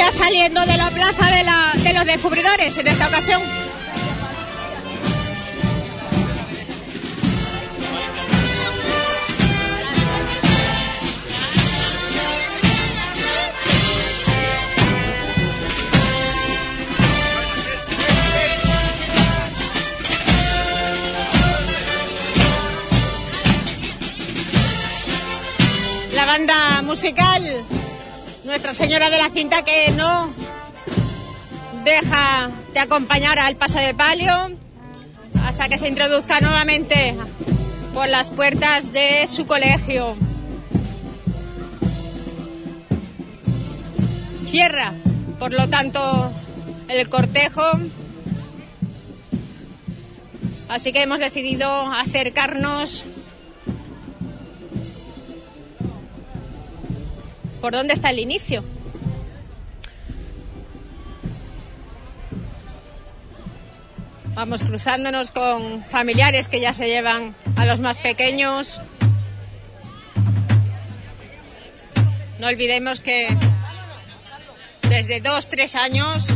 Ya 0.00 0.10
saliendo 0.10 0.64
de 0.64 0.78
la 0.78 0.90
plaza 0.90 1.26
de, 1.30 1.44
la- 1.44 1.72
de 1.74 1.92
los 1.92 2.06
descubridores 2.06 2.74
en 2.78 2.86
esta 2.88 3.06
ocasión. 3.08 3.42
La 26.14 26.24
banda 26.26 26.82
musical 26.82 27.42
Nuestra 28.50 28.74
Señora 28.74 29.10
de 29.10 29.18
la 29.18 29.30
Cinta 29.30 29.62
que 29.62 29.92
no 29.92 30.34
deja 31.84 32.50
de 32.72 32.80
acompañar 32.80 33.38
al 33.38 33.54
paso 33.54 33.78
de 33.78 33.94
palio 33.94 34.50
hasta 35.44 35.68
que 35.68 35.78
se 35.78 35.86
introduzca 35.86 36.40
nuevamente 36.40 37.14
por 37.94 38.08
las 38.08 38.30
puertas 38.30 38.92
de 38.92 39.28
su 39.28 39.46
colegio. 39.46 40.16
Cierra, 44.50 44.94
por 45.38 45.52
lo 45.52 45.68
tanto, 45.68 46.32
el 46.88 47.08
cortejo. 47.08 47.62
Así 50.68 50.92
que 50.92 51.02
hemos 51.02 51.20
decidido 51.20 51.86
acercarnos 51.92 53.04
por 57.60 57.72
dónde 57.72 57.94
está 57.94 58.10
el 58.10 58.18
inicio. 58.18 58.64
Vamos 64.34 64.62
cruzándonos 64.62 65.32
con 65.32 65.84
familiares 65.84 66.48
que 66.48 66.60
ya 66.60 66.72
se 66.72 66.86
llevan 66.88 67.34
a 67.56 67.66
los 67.66 67.80
más 67.80 67.98
pequeños. 67.98 68.80
No 72.38 72.46
olvidemos 72.46 73.00
que 73.00 73.28
desde 74.88 75.20
dos, 75.20 75.48
tres 75.48 75.76
años 75.76 76.32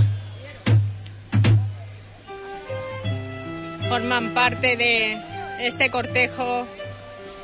forman 3.88 4.34
parte 4.34 4.76
de 4.76 5.18
este 5.60 5.90
cortejo 5.90 6.66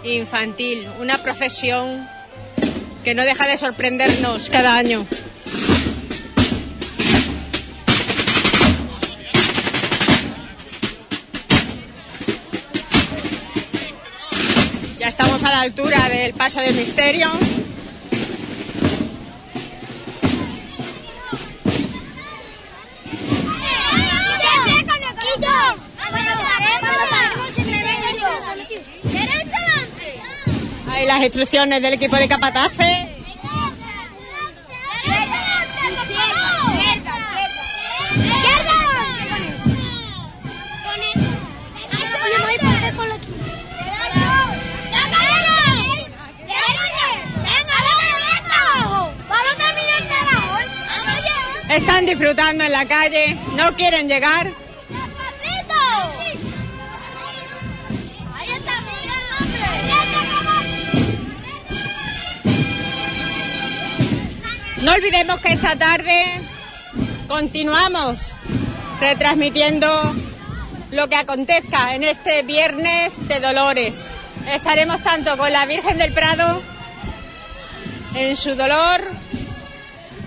infantil, 0.04 0.86
una 1.00 1.18
procesión 1.18 2.06
que 3.04 3.14
no 3.14 3.22
deja 3.24 3.46
de 3.46 3.56
sorprendernos 3.56 4.50
cada 4.50 4.76
año. 4.76 5.06
Ya 14.98 15.08
estamos 15.08 15.42
a 15.44 15.50
la 15.50 15.60
altura 15.62 16.08
del 16.08 16.34
paso 16.34 16.60
de 16.60 16.72
misterio. 16.72 17.30
Las 31.06 31.22
instrucciones 31.22 31.82
del 31.82 31.94
equipo 31.94 32.16
de 32.16 32.28
capataces. 32.28 33.08
Están 51.70 52.04
disfrutando 52.04 52.64
en 52.64 52.72
la 52.72 52.86
calle, 52.86 53.36
no 53.56 53.74
quieren 53.74 54.08
llegar. 54.08 54.59
No 64.82 64.92
olvidemos 64.94 65.40
que 65.40 65.52
esta 65.52 65.76
tarde 65.76 66.40
continuamos 67.28 68.32
retransmitiendo 68.98 70.14
lo 70.90 71.06
que 71.06 71.16
acontezca 71.16 71.94
en 71.94 72.02
este 72.02 72.42
viernes 72.44 73.28
de 73.28 73.40
Dolores. 73.40 74.06
Estaremos 74.50 75.02
tanto 75.02 75.36
con 75.36 75.52
la 75.52 75.66
Virgen 75.66 75.98
del 75.98 76.14
Prado 76.14 76.62
en 78.14 78.34
su 78.36 78.54
dolor 78.54 79.02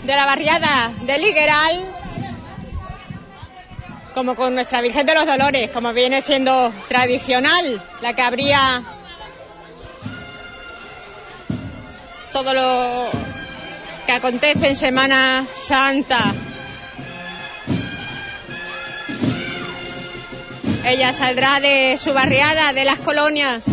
de 0.04 0.16
la 0.16 0.26
barriada 0.28 0.92
de 1.02 1.18
Ligueral 1.18 1.86
como 4.14 4.36
con 4.36 4.54
nuestra 4.54 4.82
Virgen 4.82 5.08
de 5.08 5.16
los 5.16 5.26
Dolores, 5.26 5.72
como 5.72 5.94
viene 5.94 6.22
siendo 6.22 6.72
tradicional, 6.88 7.84
la 8.02 8.14
que 8.14 8.22
habría 8.22 8.84
todo 12.32 12.54
lo 12.54 13.33
acontece 14.14 14.68
en 14.68 14.76
Semana 14.76 15.48
Santa. 15.56 16.34
Ella 20.86 21.12
saldrá 21.12 21.60
de 21.60 21.98
su 21.98 22.14
barriada, 22.14 22.74
de 22.74 22.86
las 22.86 23.00
colonias. 23.00 23.66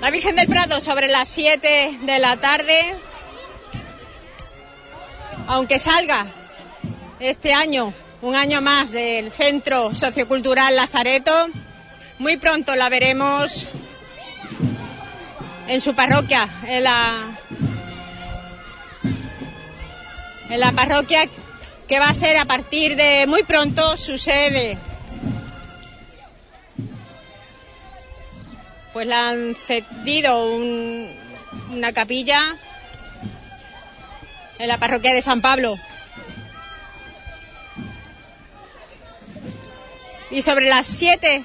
La 0.00 0.10
Virgen 0.10 0.36
del 0.36 0.46
Prado 0.46 0.80
sobre 0.80 1.08
las 1.08 1.28
7 1.28 1.98
de 2.02 2.18
la 2.18 2.38
tarde. 2.38 2.94
Aunque 5.46 5.78
salga 5.78 6.26
este 7.20 7.52
año, 7.52 7.92
un 8.22 8.34
año 8.34 8.62
más 8.62 8.92
del 8.92 9.30
Centro 9.30 9.94
Sociocultural 9.94 10.74
Lazareto, 10.74 11.48
muy 12.18 12.38
pronto 12.38 12.74
la 12.76 12.88
veremos 12.88 13.66
en 15.68 15.80
su 15.80 15.94
parroquia, 15.94 16.48
en 16.66 16.84
la, 16.84 17.38
en 20.50 20.60
la 20.60 20.72
parroquia 20.72 21.28
que 21.88 21.98
va 21.98 22.08
a 22.08 22.14
ser 22.14 22.36
a 22.36 22.44
partir 22.44 22.96
de 22.96 23.26
muy 23.26 23.42
pronto 23.42 23.96
su 23.96 24.16
sede. 24.18 24.78
Pues 28.92 29.06
le 29.06 29.14
han 29.14 29.54
cedido 29.56 30.46
un- 30.54 31.10
una 31.72 31.92
capilla 31.92 32.40
en 34.58 34.68
la 34.68 34.78
parroquia 34.78 35.12
de 35.12 35.20
San 35.22 35.40
Pablo. 35.42 35.76
Y 40.30 40.42
sobre 40.42 40.68
las 40.68 40.86
siete 40.86 41.44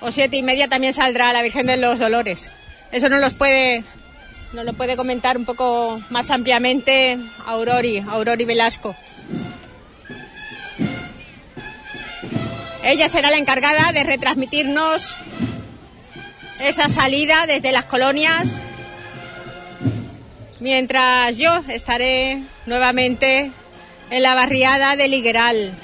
o 0.00 0.10
siete 0.12 0.36
y 0.36 0.42
media 0.42 0.68
también 0.68 0.92
saldrá 0.92 1.32
la 1.32 1.42
Virgen 1.42 1.66
de 1.66 1.76
los 1.76 1.98
Dolores. 1.98 2.50
Eso 2.92 3.08
nos 3.08 3.20
los 3.20 3.34
puede, 3.34 3.82
nos 4.56 4.64
lo 4.64 4.72
puede 4.72 4.96
comentar 4.96 5.36
un 5.36 5.44
poco 5.44 6.00
más 6.08 6.30
ampliamente 6.30 7.18
Aurori, 7.44 7.98
Aurori 7.98 8.46
Velasco. 8.46 8.96
Ella 12.82 13.06
será 13.10 13.30
la 13.30 13.36
encargada 13.36 13.92
de 13.92 14.02
retransmitirnos 14.02 15.14
esa 16.58 16.88
salida 16.88 17.44
desde 17.46 17.70
las 17.70 17.84
colonias, 17.84 18.62
mientras 20.58 21.36
yo 21.36 21.62
estaré 21.68 22.42
nuevamente 22.64 23.52
en 24.08 24.22
la 24.22 24.34
barriada 24.34 24.96
de 24.96 25.08
Ligueral. 25.08 25.78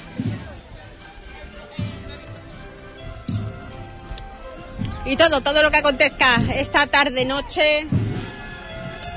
Y 5.05 5.15
todo, 5.15 5.41
todo 5.41 5.61
lo 5.61 5.69
que 5.69 5.77
acontezca 5.77 6.41
esta 6.55 6.87
tarde 6.87 7.23
noche 7.23 7.87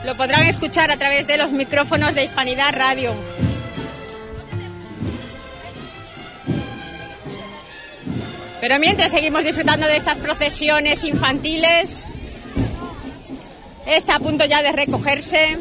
lo 0.07 0.17
podrán 0.17 0.44
escuchar 0.44 0.93
a 0.93 0.97
través 0.97 1.26
de 1.26 1.36
los 1.36 1.51
micrófonos 1.51 2.15
de 2.15 2.23
Hispanidad 2.23 2.73
Radio. 2.73 3.12
Pero 8.60 8.78
mientras 8.78 9.10
seguimos 9.10 9.43
disfrutando 9.43 9.85
de 9.89 9.97
estas 9.97 10.18
procesiones 10.18 11.02
infantiles, 11.02 12.05
está 13.85 14.15
a 14.15 14.18
punto 14.20 14.44
ya 14.44 14.62
de 14.62 14.70
recogerse. 14.70 15.59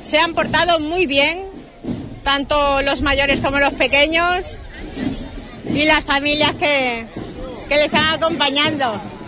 Se 0.00 0.16
han 0.16 0.32
portado 0.34 0.78
muy 0.78 1.06
bien, 1.06 1.44
tanto 2.22 2.82
los 2.82 3.02
mayores 3.02 3.40
como 3.40 3.58
los 3.58 3.72
pequeños, 3.72 4.58
y 5.74 5.84
las 5.86 6.04
familias 6.04 6.54
que, 6.54 7.06
que 7.68 7.74
le 7.74 7.86
están 7.86 8.14
acompañando. 8.14 9.19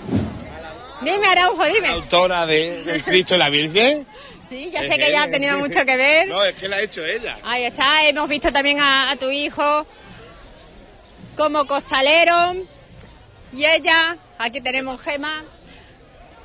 Dime, 1.05 1.27
Araujo, 1.27 1.65
dime. 1.65 1.89
autora 1.89 2.47
de, 2.47 2.85
del 2.85 3.03
Cristo 3.05 3.35
y 3.35 3.39
la 3.39 3.49
Virgen. 3.51 4.07
Sí, 4.49 4.71
ya 4.71 4.83
sé 4.85 4.99
que 4.99 5.11
ya 5.11 5.23
ha 5.25 5.31
tenido 5.31 5.59
mucho 5.59 5.85
que 5.85 5.97
ver. 5.97 6.29
No, 6.29 6.45
es 6.45 6.55
que 6.57 6.69
la 6.69 6.77
ha 6.77 6.81
hecho 6.83 7.05
ella. 7.05 7.39
Ahí 7.43 7.65
está, 7.65 8.07
hemos 8.07 8.29
visto 8.29 8.53
también 8.53 8.79
a, 8.81 9.11
a 9.11 9.17
tu 9.17 9.31
hijo 9.31 9.87
como 11.37 11.67
costalero. 11.67 12.55
Y 13.53 13.65
ella, 13.65 14.17
aquí 14.39 14.61
tenemos 14.61 15.01
Gema. 15.03 15.43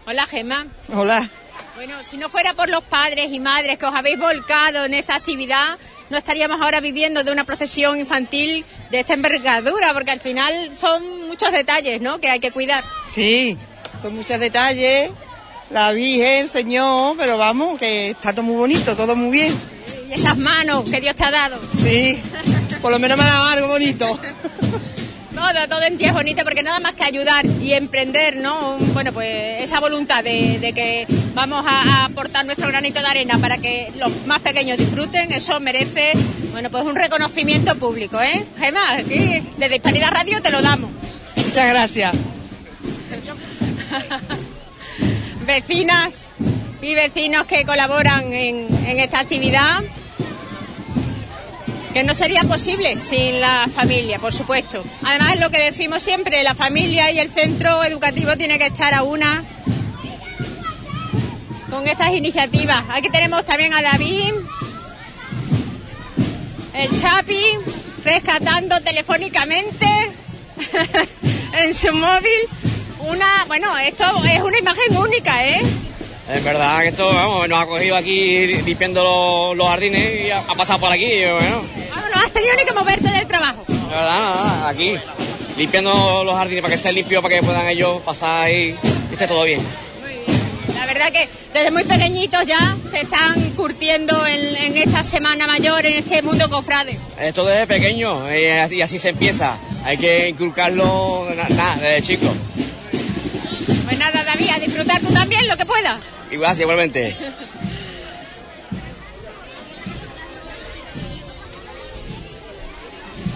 Hola 0.05 0.25
Gema. 0.25 0.67
Hola. 0.93 1.29
Bueno, 1.75 2.03
si 2.03 2.17
no 2.17 2.29
fuera 2.29 2.53
por 2.53 2.69
los 2.69 2.83
padres 2.83 3.27
y 3.31 3.39
madres 3.39 3.77
que 3.77 3.85
os 3.85 3.93
habéis 3.93 4.17
volcado 4.17 4.85
en 4.85 4.93
esta 4.93 5.15
actividad, 5.15 5.77
no 6.09 6.17
estaríamos 6.17 6.61
ahora 6.61 6.79
viviendo 6.79 7.23
de 7.23 7.31
una 7.31 7.43
procesión 7.43 7.99
infantil 7.99 8.65
de 8.89 8.99
esta 9.01 9.13
envergadura, 9.13 9.93
porque 9.93 10.11
al 10.11 10.19
final 10.19 10.71
son 10.75 11.27
muchos 11.27 11.51
detalles, 11.51 12.01
¿no? 12.01 12.19
Que 12.19 12.29
hay 12.29 12.39
que 12.39 12.51
cuidar. 12.51 12.83
Sí, 13.09 13.57
son 14.07 14.15
muchos 14.15 14.39
detalles. 14.39 15.11
La 15.69 15.91
Virgen, 15.91 16.43
el 16.43 16.47
Señor, 16.47 17.17
pero 17.17 17.37
vamos, 17.37 17.77
que 17.77 18.11
está 18.11 18.31
todo 18.31 18.43
muy 18.43 18.55
bonito, 18.55 18.95
todo 18.95 19.17
muy 19.17 19.31
bien. 19.31 19.53
Y 20.09 20.13
esas 20.13 20.37
manos 20.37 20.89
que 20.89 21.01
Dios 21.01 21.13
te 21.13 21.25
ha 21.25 21.31
dado. 21.31 21.59
Sí, 21.83 22.21
por 22.81 22.89
lo 22.91 22.99
menos 22.99 23.17
me 23.17 23.25
ha 23.25 23.27
dado 23.27 23.45
algo 23.45 23.67
bonito. 23.67 24.17
Todo, 25.35 25.67
todo 25.69 25.81
en 25.83 25.97
ti 25.97 26.05
es 26.05 26.13
bonito 26.13 26.43
porque 26.45 26.63
nada 26.63 26.79
más 26.79 26.93
que 26.93 27.03
ayudar 27.03 27.45
y 27.45 27.73
emprender, 27.73 28.37
¿no? 28.37 28.77
Bueno, 28.93 29.11
pues 29.11 29.61
esa 29.61 29.81
voluntad 29.81 30.23
de, 30.23 30.57
de 30.59 30.71
que 30.71 31.05
vamos 31.35 31.65
a, 31.67 31.81
a 31.81 32.05
aportar 32.05 32.45
nuestro 32.45 32.69
granito 32.69 33.01
de 33.01 33.05
arena 33.07 33.37
para 33.37 33.57
que 33.57 33.91
los 33.97 34.09
más 34.25 34.39
pequeños 34.39 34.77
disfruten, 34.77 35.33
eso 35.33 35.59
merece, 35.59 36.13
bueno, 36.53 36.71
pues 36.71 36.85
un 36.85 36.95
reconocimiento 36.95 37.75
público, 37.75 38.21
¿eh? 38.21 38.45
Gemma, 38.57 38.93
aquí 38.93 39.43
desde 39.57 39.75
Hispanidad 39.75 40.11
Radio 40.11 40.41
te 40.41 40.49
lo 40.49 40.61
damos. 40.61 40.89
Muchas 41.35 41.67
gracias. 41.67 42.15
Vecinas 45.45 46.29
y 46.81 46.93
vecinos 46.93 47.45
que 47.45 47.65
colaboran 47.65 48.33
en, 48.33 48.99
esta 48.99 49.19
actividad, 49.19 49.83
que 51.93 52.03
no 52.03 52.13
sería 52.13 52.43
posible 52.43 52.99
sin 53.01 53.41
la 53.41 53.67
familia, 53.73 54.19
por 54.19 54.33
supuesto. 54.33 54.83
Además, 55.03 55.39
lo 55.39 55.49
que 55.49 55.59
decimos 55.59 56.03
siempre, 56.03 56.43
la 56.43 56.55
familia 56.55 57.11
y 57.11 57.19
el 57.19 57.29
centro 57.29 57.83
educativo 57.83 58.35
tiene 58.37 58.59
que 58.59 58.67
estar 58.67 58.93
a 58.93 59.03
una 59.03 59.43
con 61.69 61.87
estas 61.87 62.13
iniciativas. 62.13 62.83
Aquí 62.89 63.09
tenemos 63.09 63.45
también 63.45 63.73
a 63.73 63.81
David, 63.81 64.33
el 66.73 67.01
Chapi, 67.01 67.41
rescatando 68.03 68.79
telefónicamente 68.81 69.87
en 71.53 71.73
su 71.73 71.91
móvil 71.93 72.66
una, 72.99 73.45
bueno, 73.47 73.77
esto 73.77 74.03
es 74.25 74.41
una 74.41 74.57
imagen 74.57 74.97
única, 74.97 75.45
¿eh? 75.47 75.61
Es 76.33 76.43
verdad 76.43 76.81
que 76.81 76.87
esto, 76.89 77.07
vamos, 77.13 77.47
nos 77.47 77.59
ha 77.59 77.65
cogido 77.65 77.95
aquí 77.95 78.47
limpiando 78.63 79.01
los, 79.03 79.57
los 79.57 79.67
jardines 79.67 80.25
y 80.27 80.29
ha, 80.31 80.39
ha 80.39 80.55
pasado 80.55 80.79
por 80.79 80.91
aquí, 80.91 81.05
y 81.05 81.23
bueno, 81.25 81.63
Vamos, 81.89 82.09
no 82.13 82.21
has 82.21 82.31
tenido 82.33 82.53
ni 82.55 82.65
que 82.65 82.73
moverte 82.73 83.09
del 83.09 83.27
trabajo. 83.27 83.63
la 83.69 83.87
verdad, 83.87 84.19
nada, 84.19 84.67
aquí, 84.69 84.95
limpiando 85.57 86.23
los 86.25 86.35
jardines 86.35 86.61
para 86.61 86.73
que 86.73 86.77
estén 86.79 86.95
limpios, 86.95 87.21
para 87.21 87.35
que 87.35 87.43
puedan 87.43 87.67
ellos 87.69 88.01
pasar 88.01 88.43
ahí 88.43 88.75
y 89.09 89.13
esté 89.13 89.25
todo 89.27 89.43
bien. 89.45 89.61
La 90.75 90.85
verdad 90.85 91.11
que 91.11 91.27
desde 91.53 91.71
muy 91.71 91.83
pequeñitos 91.85 92.45
ya 92.45 92.77
se 92.91 93.01
están 93.01 93.51
curtiendo 93.51 94.25
en, 94.27 94.55
en 94.57 94.77
esta 94.77 95.03
semana 95.03 95.47
mayor, 95.47 95.85
en 95.85 95.93
este 95.97 96.21
mundo 96.21 96.49
cofrade. 96.49 96.97
Esto 97.19 97.45
desde 97.45 97.65
pequeño 97.67 98.33
y 98.37 98.47
así, 98.47 98.75
y 98.75 98.81
así 98.81 98.99
se 98.99 99.09
empieza. 99.09 99.57
Hay 99.83 99.97
que 99.97 100.29
inculcarlo 100.29 101.27
na- 101.35 101.75
desde 101.77 102.01
chico. 102.01 102.33
Nada, 104.39 104.49
David, 104.49 104.49
a 104.55 104.59
disfrutar 104.65 105.01
tú 105.01 105.13
también 105.13 105.47
lo 105.47 105.57
que 105.57 105.65
puedas. 105.65 105.97
Igual, 106.31 106.59
igualmente. 106.59 107.15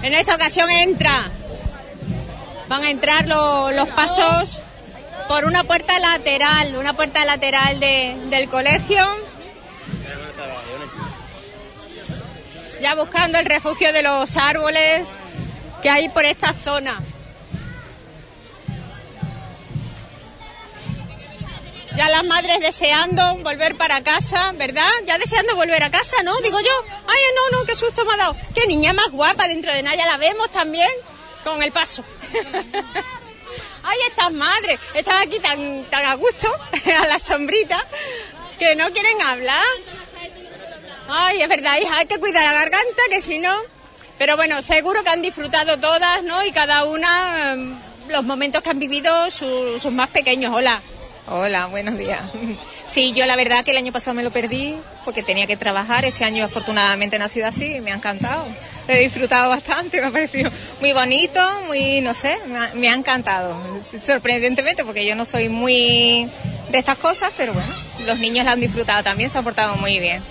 En 0.02 0.14
esta 0.14 0.36
ocasión 0.36 0.70
entra, 0.72 1.30
van 2.68 2.84
a 2.84 2.90
entrar 2.90 3.28
lo- 3.28 3.72
los 3.72 3.88
pasos 3.90 4.62
por 5.28 5.46
una 5.46 5.64
puerta 5.64 6.00
lateral, 6.00 6.76
una 6.76 6.94
puerta 6.94 7.24
lateral 7.26 7.80
de- 7.80 8.16
del 8.30 8.50
colegio. 8.50 9.06
Ya 12.82 12.96
buscando 12.96 13.38
el 13.38 13.46
refugio 13.46 13.94
de 13.94 14.02
los 14.02 14.36
árboles 14.38 15.08
que 15.84 15.90
hay 15.90 16.10
por 16.10 16.26
esta 16.26 16.52
zona. 16.54 17.00
Ya 21.96 22.10
las 22.10 22.24
madres 22.24 22.60
deseando 22.62 23.36
volver 23.38 23.76
para 23.76 24.02
casa, 24.02 24.52
¿verdad? 24.54 24.90
Ya 25.06 25.18
deseando 25.18 25.56
volver 25.56 25.84
a 25.84 25.92
casa, 25.92 26.24
¿no? 26.24 26.40
Digo 26.42 26.58
yo. 26.60 26.72
Ay, 27.08 27.20
no, 27.52 27.60
no, 27.60 27.66
qué 27.66 27.76
susto 27.76 28.06
me 28.06 28.14
ha 28.14 28.18
dado. 28.18 28.36
Qué 28.56 28.66
niña 28.68 28.94
más 28.94 29.12
guapa 29.12 29.48
dentro 29.48 29.74
de 29.74 29.84
nada, 29.84 29.98
ya 29.98 30.06
la 30.06 30.18
vemos 30.18 30.50
también 30.52 30.90
con 31.44 31.62
el 31.62 31.72
paso. 31.72 32.04
Ay, 33.84 33.98
estas 34.08 34.32
madres, 34.32 34.80
están 34.94 35.22
aquí 35.28 35.40
tan, 35.40 35.86
tan 35.90 36.06
a 36.06 36.14
gusto, 36.16 36.48
a 37.04 37.08
la 37.08 37.20
sombrita, 37.20 37.84
que 38.60 38.76
no 38.76 38.92
quieren 38.94 39.22
hablar. 39.24 39.64
Ay, 41.10 41.42
es 41.42 41.50
verdad, 41.50 41.78
hija, 41.82 41.98
hay 41.98 42.06
que 42.06 42.20
cuidar 42.20 42.44
la 42.46 42.54
garganta, 42.54 43.02
que 43.10 43.20
si 43.22 43.38
no... 43.40 43.54
Pero 44.18 44.38
bueno, 44.38 44.62
seguro 44.62 45.04
que 45.04 45.10
han 45.10 45.24
disfrutado 45.24 45.80
todas, 45.80 46.22
¿no? 46.24 46.46
Y 46.46 46.52
cada 46.52 46.84
una 46.84 47.54
em, 47.54 47.76
los 48.08 48.24
momentos 48.24 48.62
que 48.62 48.70
han 48.70 48.78
vivido 48.78 49.32
su- 49.32 49.80
sus 49.80 49.92
más 49.92 50.10
pequeños. 50.10 50.54
Hola. 50.56 50.80
Hola, 51.28 51.68
buenos 51.68 51.98
días. 51.98 52.22
Sí, 52.88 53.14
yo 53.14 53.26
la 53.26 53.36
verdad 53.36 53.64
que 53.64 53.72
el 53.72 53.78
año 53.78 53.94
pasado 53.94 54.16
me 54.16 54.24
lo 54.24 54.32
perdí 54.32 54.76
porque 55.06 55.24
tenía 55.24 55.48
que 55.48 55.56
trabajar. 55.56 56.04
Este 56.04 56.26
año 56.26 56.44
afortunadamente 56.44 57.18
no 57.20 57.26
ha 57.26 57.28
sido 57.30 57.48
así 57.48 57.76
y 57.76 57.82
me 57.82 57.92
ha 57.92 57.96
encantado. 57.96 58.46
He 58.88 59.00
disfrutado 59.00 59.50
bastante, 59.50 60.02
me 60.02 60.08
ha 60.08 60.12
parecido 60.12 60.52
muy 60.82 60.92
bonito, 60.94 61.40
muy, 61.68 62.02
no 62.02 62.14
sé, 62.14 62.38
me 62.48 62.58
ha, 62.58 62.72
me 62.74 62.90
ha 62.90 62.94
encantado. 62.94 63.56
Sorprendentemente 64.06 64.84
porque 64.84 65.06
yo 65.06 65.16
no 65.16 65.24
soy 65.24 65.48
muy 65.48 66.30
de 66.70 66.78
estas 66.78 66.98
cosas, 66.98 67.32
pero 67.38 67.54
bueno, 67.54 67.74
los 68.06 68.20
niños 68.20 68.44
la 68.44 68.54
han 68.54 68.60
disfrutado 68.60 69.04
también, 69.04 69.30
se 69.30 69.38
han 69.38 69.44
portado 69.44 69.76
muy 69.76 70.00
bien. 70.00 70.22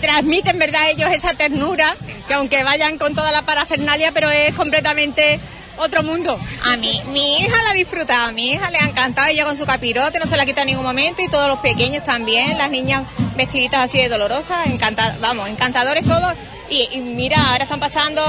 transmiten, 0.00 0.58
¿verdad?, 0.58 0.90
ellos 0.90 1.10
esa 1.12 1.34
ternura, 1.34 1.96
que 2.28 2.34
aunque 2.34 2.62
vayan 2.62 2.98
con 2.98 3.14
toda 3.14 3.32
la 3.32 3.42
parafernalia, 3.42 4.12
pero 4.12 4.30
es 4.30 4.54
completamente 4.54 5.40
otro 5.80 6.02
mundo. 6.02 6.38
A 6.62 6.76
mí, 6.76 7.02
mi 7.08 7.38
hija 7.38 7.62
la 7.64 7.70
ha 7.70 7.74
disfrutado, 7.74 8.28
a 8.28 8.32
mi 8.32 8.52
hija 8.52 8.70
le 8.70 8.78
ha 8.78 8.88
encantado, 8.88 9.28
ella 9.28 9.44
con 9.44 9.56
su 9.56 9.66
capirote, 9.66 10.18
no 10.18 10.26
se 10.26 10.36
la 10.36 10.46
quita 10.46 10.62
en 10.62 10.68
ningún 10.68 10.84
momento 10.84 11.22
y 11.22 11.28
todos 11.28 11.48
los 11.48 11.58
pequeños 11.60 12.04
también, 12.04 12.58
las 12.58 12.70
niñas 12.70 13.02
vestiditas 13.36 13.80
así 13.80 13.98
de 13.98 14.08
dolorosas, 14.08 14.66
encanta, 14.66 15.16
vamos, 15.20 15.48
encantadores 15.48 16.04
todos. 16.04 16.34
Y, 16.68 16.88
y 16.92 17.00
mira, 17.00 17.50
ahora 17.50 17.64
están 17.64 17.80
pasando 17.80 18.22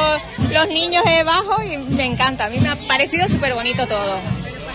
los 0.51 0.67
niños 0.67 1.03
debajo 1.05 1.61
y 1.61 1.77
me 1.77 2.05
encanta, 2.05 2.45
a 2.45 2.49
mí 2.49 2.57
me 2.59 2.69
ha 2.69 2.75
parecido 2.87 3.27
súper 3.29 3.53
bonito 3.53 3.85
todo. 3.85 4.19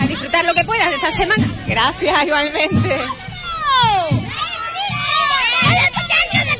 A 0.01 0.07
disfrutar 0.07 0.45
lo 0.45 0.55
que 0.55 0.65
puedas 0.65 0.93
esta 0.93 1.11
semana. 1.11 1.45
Gracias, 1.67 2.25
igualmente. 2.25 2.95
¡Eres 5.63 5.91
pequeño 5.91 6.45
de! 6.45 6.57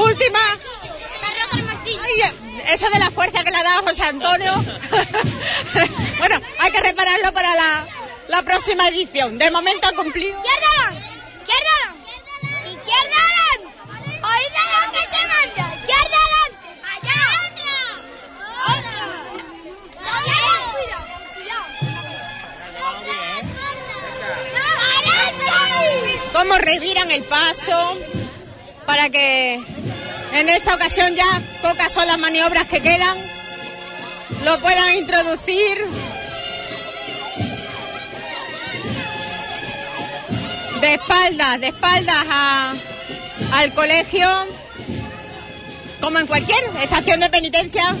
Última. 0.00 0.38
Se 1.20 1.26
ha 1.26 1.44
roto 1.44 1.56
el 1.56 1.64
martillo. 1.64 2.47
Eso 2.66 2.88
de 2.90 2.98
la 2.98 3.10
fuerza 3.10 3.42
que 3.44 3.50
le 3.50 3.58
ha 3.58 3.62
dado 3.62 3.82
José 3.82 4.02
Antonio. 4.04 4.52
bueno, 6.18 6.40
hay 6.58 6.70
que 6.70 6.80
repararlo 6.80 7.32
para 7.32 7.54
la, 7.54 7.86
la 8.28 8.42
próxima 8.42 8.88
edición. 8.88 9.38
De 9.38 9.50
momento 9.50 9.88
ha 9.88 9.92
cumplido. 9.92 10.38
¡Izquierda! 10.38 10.92
¡Izquierda! 11.40 11.94
¡Izquierda! 12.66 13.22
¡Oída 14.22 14.62
lo 14.74 14.92
que 14.92 15.02
te 15.06 15.22
manda! 15.26 15.64
¡Izquierda! 15.76 16.22
¡Allá! 16.94 17.20
¡Otra! 18.66 18.76
¡Otra! 18.76 19.02
¡Cuidado! 20.72 21.12
¡Cuidado! 21.34 21.66
Cómo 26.32 26.54
reviran 26.58 27.10
el 27.10 27.24
paso 27.24 27.98
para 28.88 29.10
que 29.10 29.60
en 30.32 30.48
esta 30.48 30.74
ocasión 30.74 31.14
ya 31.14 31.42
pocas 31.60 31.92
son 31.92 32.06
las 32.06 32.18
maniobras 32.18 32.64
que 32.68 32.80
quedan. 32.80 33.18
Lo 34.46 34.58
puedan 34.60 34.94
introducir. 34.94 35.76
De 40.80 40.94
espaldas, 40.94 41.60
de 41.60 41.66
espaldas 41.68 42.16
a- 42.30 42.72
al 43.52 43.74
colegio, 43.74 44.26
como 46.00 46.18
en 46.20 46.26
cualquier 46.26 46.64
estación 46.82 47.20
de 47.20 47.28
penitencia, 47.28 47.94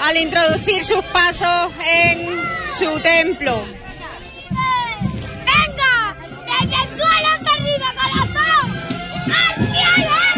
al 0.00 0.16
introducir 0.16 0.82
sus 0.84 1.04
pasos 1.06 1.70
en 1.86 2.42
su 2.66 2.98
templo. 3.00 3.64
¡Venga! 4.50 6.16
¡Desde 6.60 6.74
el 6.82 6.88
suelo 6.96 7.28
hasta 7.34 7.52
arriba, 7.52 7.86
corazón! 7.94 8.91
¡Al 9.32 9.66
cielo! 9.66 10.10
¡Vamos, 10.10 10.31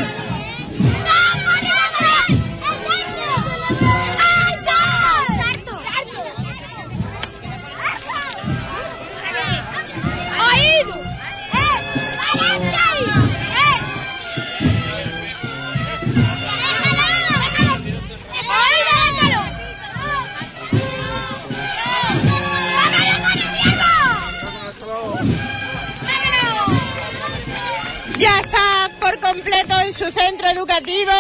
por 29.05 29.21
completo 29.21 29.79
en 29.81 29.93
su 29.93 30.11
centro 30.11 30.49
educativo. 30.49 31.13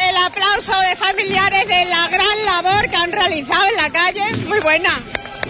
El 0.00 0.16
aplauso 0.16 0.72
de 0.80 0.96
familiares 0.96 1.68
de 1.68 1.84
la 1.84 2.08
gran 2.08 2.44
labor 2.46 2.88
que 2.88 2.96
han 2.96 3.12
realizado 3.12 3.66
en 3.66 3.76
la 3.76 3.90
calle. 3.90 4.24
Muy 4.46 4.58
buena. 4.60 4.98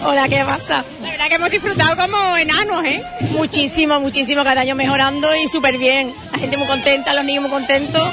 Hola, 0.03 0.27
¿qué 0.27 0.43
pasa? 0.43 0.83
La 1.01 1.11
verdad 1.11 1.27
que 1.29 1.35
hemos 1.35 1.49
disfrutado 1.49 1.95
como 1.95 2.35
enanos, 2.35 2.83
¿eh? 2.83 3.01
Muchísimo, 3.31 4.01
muchísimo, 4.01 4.43
cada 4.43 4.59
año 4.59 4.75
mejorando 4.75 5.33
y 5.33 5.47
súper 5.47 5.77
bien. 5.77 6.13
La 6.33 6.39
gente 6.39 6.57
muy 6.57 6.67
contenta, 6.67 7.13
los 7.13 7.23
niños 7.23 7.43
muy 7.43 7.51
contentos 7.51 8.11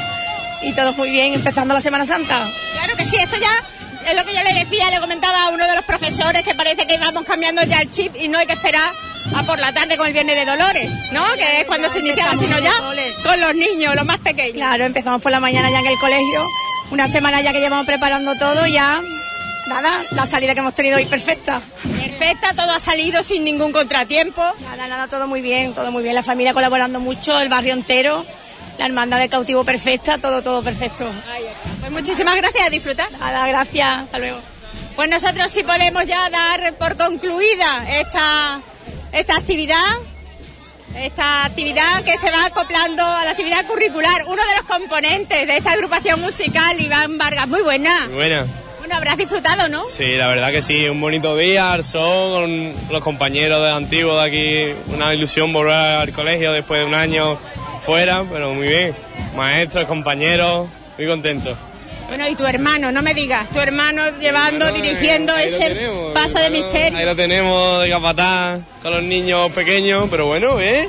y 0.63 0.73
todo 0.73 0.93
muy 0.93 1.11
bien, 1.11 1.35
empezando 1.35 1.75
la 1.75 1.81
Semana 1.81 2.07
Santa. 2.07 2.49
Claro 2.75 2.97
que 2.97 3.07
sí, 3.07 3.17
esto 3.17 3.37
ya 3.41 4.09
es 4.09 4.15
lo 4.15 4.25
que 4.25 4.33
yo 4.33 4.43
le 4.45 4.53
decía, 4.53 4.89
le 4.91 5.01
comentaba 5.01 5.47
a 5.47 5.49
uno 5.49 5.67
de 5.67 5.75
los 5.75 5.85
profesores 5.85 6.45
que 6.45 6.55
parece 6.55 6.87
que 6.87 6.97
vamos 6.97 7.25
cambiando 7.25 7.65
ya 7.65 7.81
el 7.81 7.91
chip 7.91 8.15
y 8.15 8.29
no 8.29 8.39
hay 8.39 8.47
que 8.47 8.53
esperar 8.53 8.93
a 9.35 9.43
por 9.43 9.59
la 9.59 9.73
tarde 9.73 9.97
con 9.97 10.07
el 10.07 10.13
Viernes 10.13 10.37
de 10.37 10.45
Dolores, 10.45 10.91
¿no? 11.13 11.25
Que 11.35 11.61
es 11.61 11.67
cuando 11.67 11.89
se 11.89 12.01
iniciaba, 12.01 12.37
sino 12.37 12.59
ya 12.59 12.73
con 13.23 13.41
los 13.41 13.55
niños, 13.55 13.95
los 13.95 14.05
más 14.05 14.19
pequeños. 14.19 14.55
Claro, 14.55 14.85
empezamos 14.85 15.23
por 15.23 15.33
la 15.33 15.41
mañana 15.41 15.71
ya 15.71 15.81
en 15.81 15.87
el 15.87 15.99
colegio, 15.99 16.45
una 16.91 17.09
semana 17.09 17.41
ya 17.41 17.53
que 17.53 17.61
llevamos 17.61 17.87
preparando 17.87 18.37
todo, 18.37 18.67
ya 18.67 19.03
nada, 19.67 20.05
la 20.13 20.27
salida 20.27 20.55
que 20.55 20.61
hemos 20.61 20.75
tenido 20.75 20.97
hoy 20.97 21.07
perfecta. 21.07 21.61
Perfecta, 21.83 22.55
todo 22.55 22.73
ha 22.73 22.81
salido 22.81 23.23
sin 23.23 23.45
ningún 23.45 23.73
contratiempo. 23.73 24.43
Nada, 24.61 24.87
nada, 24.87 25.09
todo 25.09 25.27
muy 25.27 25.43
bien, 25.43 25.75
todo 25.75 25.91
muy 25.91 26.03
bien. 26.03 26.15
La 26.15 26.23
familia 26.23 26.55
colaborando 26.55 27.01
mucho, 27.01 27.39
el 27.39 27.49
barrio 27.49 27.75
entero, 27.75 28.25
la 28.79 28.87
hermandad 28.87 29.19
de 29.19 29.29
cautivo 29.29 29.65
perfecta, 29.65 30.19
todo, 30.19 30.43
todo 30.43 30.63
perfecto. 30.63 31.07
Pues 31.81 31.91
muchísimas 31.91 32.37
gracias, 32.37 32.67
a 32.67 32.71
disfrutar. 32.71 33.11
Nada, 33.13 33.47
gracias, 33.47 33.99
hasta 33.99 34.19
luego. 34.19 34.39
Pues 34.95 35.11
nosotros 35.11 35.51
sí 35.51 35.63
podemos 35.63 36.05
ya 36.07 36.31
dar 36.31 36.75
por 36.79 36.97
concluida 36.97 37.85
esta, 37.91 38.63
esta 39.13 39.37
actividad. 39.37 39.77
Esta 40.97 41.45
actividad 41.45 42.05
que 42.05 42.17
se 42.17 42.31
va 42.31 42.47
acoplando 42.47 43.03
a 43.03 43.25
la 43.25 43.33
actividad 43.33 43.67
curricular. 43.67 44.23
Uno 44.27 44.43
de 44.43 44.57
los 44.57 44.65
componentes 44.65 45.47
de 45.47 45.57
esta 45.59 45.73
agrupación 45.73 46.21
musical, 46.21 46.81
Iván 46.81 47.19
Vargas. 47.19 47.47
Muy 47.49 47.61
buena. 47.61 48.09
Buena. 48.09 48.47
Bueno, 48.79 48.97
habrás 48.97 49.17
disfrutado, 49.19 49.69
¿no? 49.69 49.89
Sí, 49.89 50.17
la 50.17 50.29
verdad 50.29 50.53
que 50.53 50.63
sí, 50.63 50.89
un 50.89 51.01
bonito 51.01 51.37
día, 51.37 51.73
al 51.73 51.83
sol, 51.83 52.41
con 52.41 52.75
los 52.93 53.03
compañeros 53.03 53.61
de 53.61 53.73
antiguo 53.73 54.19
de 54.19 54.25
aquí, 54.25 54.95
una 54.95 55.13
ilusión 55.13 55.53
volver 55.53 55.75
al 55.75 56.13
colegio 56.13 56.53
después 56.53 56.81
de 56.81 56.87
un 56.87 56.95
año 56.95 57.37
fuera, 57.81 58.25
pero 58.31 58.55
muy 58.55 58.69
bien. 58.69 58.95
Maestros, 59.35 59.87
compañeros, 59.87 60.69
muy 60.97 61.07
contentos. 61.09 61.59
Bueno, 62.09 62.29
y 62.29 62.35
tu 62.37 62.47
hermano, 62.47 62.93
no 62.93 63.03
me 63.03 63.15
digas, 63.15 63.49
tu 63.51 63.59
hermano 63.61 64.03
llevando, 64.21 64.71
dirigiendo 64.73 65.33
ahí 65.35 65.47
ese 65.49 65.71
tenemos, 65.71 66.13
paso 66.15 66.39
de 66.39 66.45
Ahí 66.47 66.51
misterio. 66.63 67.05
lo 67.05 67.17
tenemos 67.17 67.83
de 67.83 67.91
capataz 67.91 68.61
con 68.83 68.93
los 68.93 69.03
niños 69.03 69.51
pequeños, 69.53 70.07
pero 70.11 70.27
bueno, 70.27 70.61
¿eh? 70.61 70.89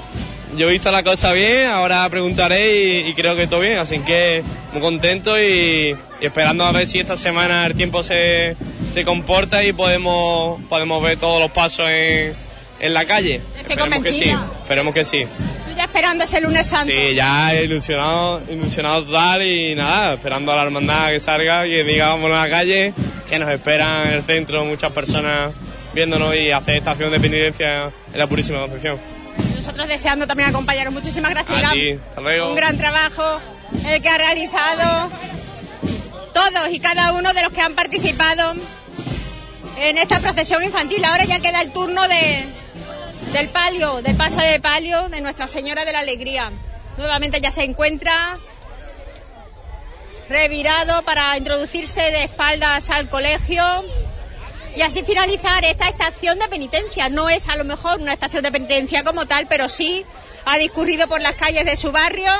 Yo 0.56 0.70
he 0.70 0.72
visto 0.72 0.92
la 0.92 1.04
cosa 1.04 1.34
bien, 1.34 1.68
ahora 1.68 2.08
preguntaré 2.10 2.76
y, 2.84 3.10
y 3.10 3.14
creo 3.16 3.36
que 3.36 3.48
todo 3.48 3.60
bien, 3.60 3.78
así 3.80 4.00
que 4.00 4.44
muy 4.72 4.82
contento 4.82 5.40
y, 5.40 5.96
y 6.22 6.26
esperando 6.26 6.64
a 6.66 6.72
ver 6.72 6.88
si 6.88 7.00
esta 7.00 7.18
semana 7.18 7.66
el 7.66 7.76
tiempo 7.76 8.02
se, 8.04 8.56
se 8.94 9.04
comporta 9.04 9.64
y 9.64 9.74
podemos, 9.74 10.62
podemos 10.70 11.02
ver 11.04 11.18
todos 11.18 11.40
los 11.42 11.52
pasos 11.52 11.88
en, 11.90 12.34
en 12.80 12.94
la 12.94 13.06
calle. 13.06 13.42
Estoy 13.60 13.76
Esperemos 13.76 14.04
que 14.04 14.14
sí, 14.14 14.32
esperemos 14.62 14.94
que 14.94 15.04
sí. 15.04 15.24
Ya 15.78 15.84
esperando 15.84 16.24
ese 16.24 16.42
lunes 16.42 16.66
santo. 16.68 16.92
Sí, 16.92 17.16
ya 17.16 17.54
ilusionado, 17.54 18.42
ilusionado 18.50 19.04
total 19.06 19.42
y 19.44 19.76
nada, 19.76 20.16
esperando 20.16 20.52
a 20.52 20.56
la 20.56 20.64
hermandad 20.64 21.10
que 21.10 21.20
salga 21.20 21.66
y 21.68 21.70
que 21.70 21.84
diga 21.84 22.10
vamos 22.10 22.26
a 22.36 22.46
la 22.46 22.50
calle, 22.50 22.94
que 23.30 23.38
nos 23.40 23.50
esperan 23.52 24.08
en 24.08 24.14
el 24.14 24.24
centro 24.24 24.66
muchas 24.66 24.92
personas 24.92 25.54
viéndonos 25.94 26.36
y 26.36 26.52
hacer 26.52 26.78
esta 26.78 26.92
acción 26.92 27.12
de 27.12 27.20
penitencia 27.20 27.86
en 28.12 28.20
la 28.20 28.28
Purísima 28.28 28.60
Concepción. 28.60 29.00
Nosotros 29.56 29.88
deseando 29.88 30.26
también 30.28 30.50
acompañaros. 30.50 30.94
Muchísimas 30.94 31.32
gracias, 31.32 31.58
A 31.58 31.62
Iván. 31.62 31.74
ti, 31.74 31.92
hasta 32.10 32.22
luego. 32.22 32.50
Un 32.50 32.56
gran 32.56 32.78
trabajo 32.78 33.40
el 33.86 34.02
que 34.02 34.10
ha 34.10 34.18
realizado 34.18 35.10
todos 36.34 36.72
y 36.72 36.80
cada 36.80 37.12
uno 37.14 37.34
de 37.34 37.42
los 37.44 37.52
que 37.52 37.62
han 37.62 37.74
participado 37.74 38.54
en 39.80 39.98
esta 39.98 40.20
procesión 40.20 40.64
infantil. 40.64 41.04
Ahora 41.06 41.26
ya 41.26 41.40
queda 41.40 41.62
el 41.62 41.72
turno 41.72 42.08
de, 42.08 42.46
del 43.34 43.50
palio, 43.50 44.02
del 44.02 44.16
paso 44.16 44.40
de 44.40 44.60
palio 44.60 45.10
de 45.10 45.22
Nuestra 45.22 45.48
Señora 45.48 45.86
de 45.86 45.92
la 45.92 46.00
Alegría. 46.00 46.52
Nuevamente 46.98 47.42
ya 47.42 47.52
se 47.52 47.64
encuentra 47.64 48.38
revirado 50.30 51.04
para 51.04 51.38
introducirse 51.38 52.02
de 52.02 52.24
espaldas 52.24 52.90
al 52.90 53.10
colegio 53.10 53.64
y 54.76 54.82
así 54.82 55.04
finalizar 55.04 55.64
esta 55.66 55.88
estación 55.88 56.40
de 56.40 56.48
penitencia. 56.48 57.10
No 57.10 57.30
es 57.30 57.50
a 57.50 57.58
lo 57.58 57.64
mejor 57.64 58.00
una 58.00 58.14
estación 58.14 58.44
de 58.44 58.52
penitencia 58.52 59.04
como 59.04 59.26
tal, 59.26 59.48
pero 59.48 59.68
sí 59.68 60.06
ha 60.46 60.58
discurrido 60.58 61.08
por 61.08 61.22
las 61.22 61.36
calles 61.36 61.66
de 61.66 61.76
su 61.76 61.92
barrio 61.92 62.32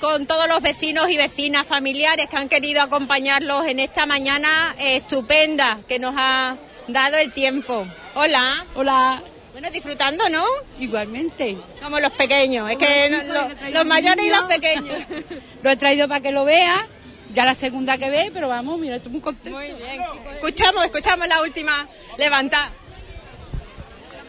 con 0.00 0.26
todos 0.26 0.48
los 0.48 0.60
vecinos 0.60 1.08
y 1.10 1.16
vecinas 1.16 1.66
familiares 1.66 2.28
que 2.28 2.36
han 2.36 2.48
querido 2.48 2.82
acompañarlos 2.82 3.66
en 3.66 3.80
esta 3.80 4.04
mañana 4.04 4.74
estupenda 4.78 5.78
que 5.88 5.98
nos 5.98 6.14
ha 6.16 6.56
dado 6.88 7.16
el 7.16 7.32
tiempo. 7.32 7.86
Hola. 8.14 8.66
Hola. 8.74 9.22
Bueno, 9.52 9.70
disfrutando, 9.70 10.28
¿no? 10.28 10.44
Igualmente. 10.78 11.58
Como 11.82 12.00
los 12.00 12.12
pequeños, 12.12 12.70
es 12.70 12.78
que 12.78 13.70
los 13.70 13.84
mayores 13.84 14.24
y 14.24 14.30
los 14.30 14.42
pequeños. 14.44 14.96
Lo 15.62 15.70
he 15.70 15.76
traído 15.76 16.08
para 16.08 16.20
que 16.20 16.32
lo 16.32 16.44
vea. 16.44 16.88
Ya 17.32 17.44
la 17.44 17.54
segunda 17.54 17.96
que 17.96 18.10
ve, 18.10 18.30
pero 18.34 18.48
vamos, 18.48 18.78
mira, 18.78 18.96
estoy 18.96 19.12
muy 19.12 19.20
contento. 19.20 19.56
Muy 19.56 19.68
bien. 19.68 20.02
Escuchamos, 20.34 20.84
escuchamos 20.84 21.28
la 21.28 21.40
última 21.40 21.86
levantada. 22.18 22.72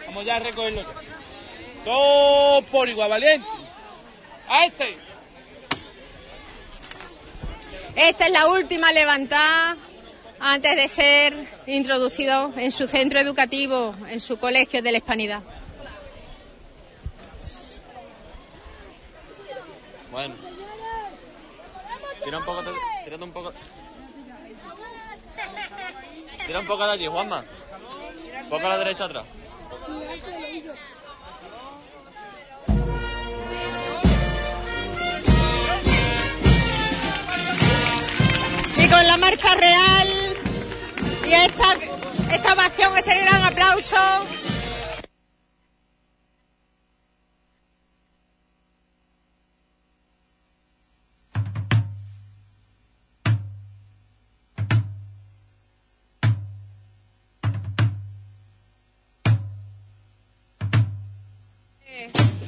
Vamos 0.06 0.26
ya 0.26 0.36
a 0.36 0.40
recogerlo. 0.40 0.86
Todo 1.84 2.62
por 2.64 2.88
igual, 2.88 3.10
valiente. 3.10 3.48
A 4.48 4.66
este. 4.66 4.98
Esta 7.96 8.26
es 8.26 8.32
la 8.32 8.48
última 8.48 8.92
levantada 8.92 9.76
antes 10.46 10.76
de 10.76 10.90
ser 10.90 11.48
introducido 11.68 12.52
en 12.58 12.72
su 12.72 12.86
centro 12.88 13.18
educativo, 13.20 13.96
en 14.10 14.20
su 14.20 14.38
colegio 14.38 14.82
de 14.82 14.92
la 14.92 14.98
Hispanidad. 14.98 15.42
Bueno. 20.12 20.36
Tira 22.26 22.38
un 22.40 22.46
poco, 22.46 22.62
de- 22.62 22.72
tírate 23.06 23.24
un 23.24 23.32
poco. 23.32 23.54
Tira 26.46 26.60
un 26.60 26.68
poco 26.68 26.86
de 26.86 26.92
allí, 26.92 27.08
Juanma. 27.08 27.46
Un 28.44 28.50
poco 28.50 28.66
a 28.68 28.70
la 28.70 28.78
derecha 28.78 29.06
atrás. 29.06 29.26
Y 38.78 38.88
con 38.88 39.08
la 39.08 39.18
marcha 39.18 39.54
real 39.56 40.33
esta, 41.34 41.66
esta 42.32 42.54
ovación, 42.54 42.98
este 42.98 43.22
gran 43.22 43.44
aplauso. 43.44 43.98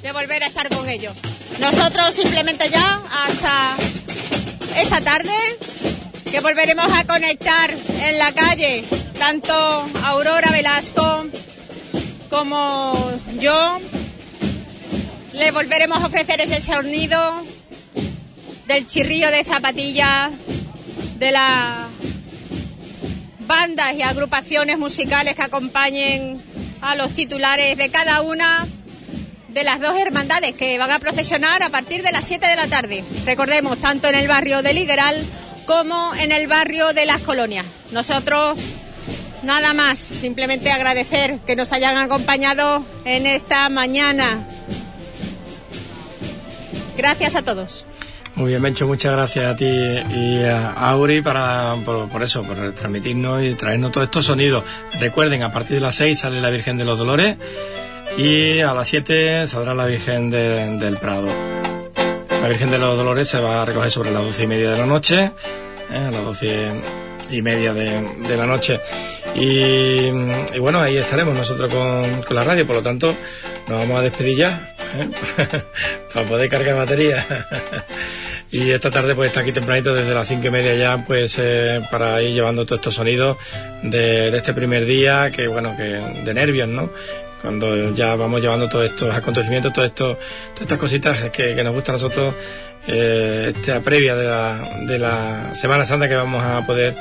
de 0.02 0.12
volver 0.12 0.44
a 0.44 0.46
estar 0.46 0.70
con 0.70 0.88
ellos. 0.88 1.16
Nosotros 1.60 2.14
simplemente 2.14 2.70
ya 2.70 3.02
hasta 3.12 3.76
esta 4.80 5.02
tarde 5.02 5.34
que 6.30 6.40
volveremos 6.42 6.92
a 6.92 7.06
conectar 7.06 7.70
en 7.72 8.18
la 8.18 8.32
calle 8.34 8.84
tanto 9.18 9.54
Aurora 10.04 10.52
Velasco 10.52 11.26
como 12.30 13.12
yo. 13.40 13.80
Le 15.34 15.52
volveremos 15.52 16.02
a 16.02 16.08
ofrecer 16.08 16.42
ese 16.42 16.60
sonido 16.60 17.44
del 18.68 18.86
chirrío 18.86 19.32
de 19.32 19.44
zapatillas 19.44 20.32
de 21.18 21.32
las 21.32 21.88
bandas 23.48 23.94
y 23.96 24.02
agrupaciones 24.02 24.78
musicales 24.78 25.36
que 25.36 25.44
acompañen 25.44 26.42
a 26.82 26.96
los 26.96 27.14
titulares 27.14 27.78
de 27.78 27.90
cada 27.90 28.22
una 28.22 28.68
de 29.50 29.64
las 29.64 29.80
dos 29.80 29.98
hermandades 29.98 30.54
que 30.54 30.78
van 30.78 30.92
a 30.92 31.00
procesionar 31.00 31.64
a 31.64 31.70
partir 31.70 32.04
de 32.04 32.12
las 32.12 32.26
7 32.28 32.46
de 32.46 32.56
la 32.56 32.68
tarde. 32.68 33.04
Recordemos, 33.26 33.78
tanto 33.78 34.10
en 34.10 34.16
el 34.16 34.28
barrio 34.28 34.62
de 34.62 34.74
Ligueral 34.74 35.24
como 35.66 36.14
en 36.16 36.32
el 36.32 36.48
barrio 36.48 36.94
de 36.94 37.06
Las 37.06 37.22
Colonias. 37.22 37.66
Nosotros 37.92 38.58
nada 39.44 39.74
más, 39.74 40.00
simplemente 40.00 40.72
agradecer 40.72 41.40
que 41.46 41.56
nos 41.56 41.72
hayan 41.74 41.98
acompañado 41.98 42.84
en 43.06 43.28
esta 43.28 43.70
mañana. 43.70 44.48
Gracias 46.98 47.36
a 47.36 47.42
todos. 47.44 47.86
Muy 48.36 48.50
bien, 48.50 48.62
Mencho, 48.62 48.86
muchas 48.86 49.14
gracias 49.14 49.46
a 49.46 49.56
ti 49.56 49.66
y 49.66 50.44
a 50.44 50.72
Auri 50.74 51.22
para, 51.22 51.76
por, 51.86 52.22
eso, 52.22 52.44
por 52.44 52.74
transmitirnos 52.74 53.42
y 53.44 53.56
traernos 53.56 53.94
todos 53.94 54.06
estos 54.06 54.26
sonidos. 54.26 54.64
Recuerden, 55.00 55.42
a 55.44 55.54
partir 55.54 55.76
de 55.76 55.82
las 55.82 55.96
6 55.96 56.20
sale 56.20 56.42
la 56.42 56.50
Virgen 56.50 56.78
de 56.78 56.84
los 56.84 56.98
Dolores 56.98 57.38
y 58.18 58.60
a 58.60 58.74
las 58.74 58.90
7 58.90 59.48
saldrá 59.48 59.74
la 59.74 59.86
Virgen 59.86 60.30
de- 60.30 60.78
del 60.78 60.98
Prado. 60.98 61.28
La 62.46 62.50
Virgen 62.50 62.70
de 62.70 62.78
los 62.78 62.96
Dolores 62.96 63.28
se 63.28 63.40
va 63.40 63.64
a 63.64 63.66
recoger 63.66 63.90
sobre 63.90 64.12
las 64.12 64.22
doce 64.22 64.44
y 64.44 64.46
media 64.46 64.70
de 64.70 64.78
la 64.78 64.86
noche, 64.86 65.32
¿eh? 65.90 65.98
a 65.98 66.12
las 66.12 66.24
doce 66.24 66.74
y 67.32 67.42
media 67.42 67.74
de, 67.74 68.38
la 68.38 68.46
noche. 68.46 68.80
Y, 69.34 70.12
bueno, 70.60 70.80
ahí 70.80 70.96
estaremos 70.96 71.34
nosotros 71.34 71.74
con, 71.74 72.22
con 72.22 72.36
la 72.36 72.44
radio, 72.44 72.68
por 72.68 72.76
lo 72.76 72.84
tanto, 72.84 73.16
nos 73.68 73.80
vamos 73.80 73.98
a 74.00 74.04
despedir 74.04 74.38
ya, 74.38 74.76
¿eh? 74.96 75.10
para 76.14 76.28
poder 76.28 76.48
cargar 76.48 76.76
batería. 76.76 77.26
y 78.52 78.70
esta 78.70 78.92
tarde 78.92 79.16
pues 79.16 79.30
está 79.30 79.40
aquí 79.40 79.52
tempranito 79.52 79.96
desde 79.96 80.14
las 80.14 80.28
cinco 80.28 80.46
y 80.46 80.52
media 80.52 80.76
ya, 80.76 81.04
pues 81.04 81.40
eh, 81.40 81.82
para 81.90 82.22
ir 82.22 82.36
llevando 82.36 82.64
todos 82.64 82.78
estos 82.78 82.94
sonidos 82.94 83.38
de, 83.82 84.30
de 84.30 84.38
este 84.38 84.54
primer 84.54 84.86
día, 84.86 85.32
que 85.32 85.48
bueno, 85.48 85.76
que 85.76 85.84
de 85.84 86.34
nervios, 86.36 86.68
¿no? 86.68 86.92
Cuando 87.46 87.94
ya 87.94 88.16
vamos 88.16 88.42
llevando 88.42 88.68
todos 88.68 88.86
estos 88.86 89.14
acontecimientos, 89.14 89.72
todos 89.72 89.88
estos, 89.90 90.18
todas 90.56 90.62
estas 90.62 90.78
cositas 90.80 91.30
que, 91.30 91.54
nos 91.64 91.74
gustan 91.76 91.94
a 91.94 91.98
nosotros, 91.98 92.34
eh, 92.88 93.54
esta 93.56 93.82
previa 93.82 94.16
de 94.16 94.28
la, 94.28 94.70
de 94.82 94.98
la 94.98 95.50
Semana 95.54 95.86
Santa 95.86 96.10
que 96.10 96.16
vamos 96.16 96.44
a 96.44 96.66
poder 96.66 96.96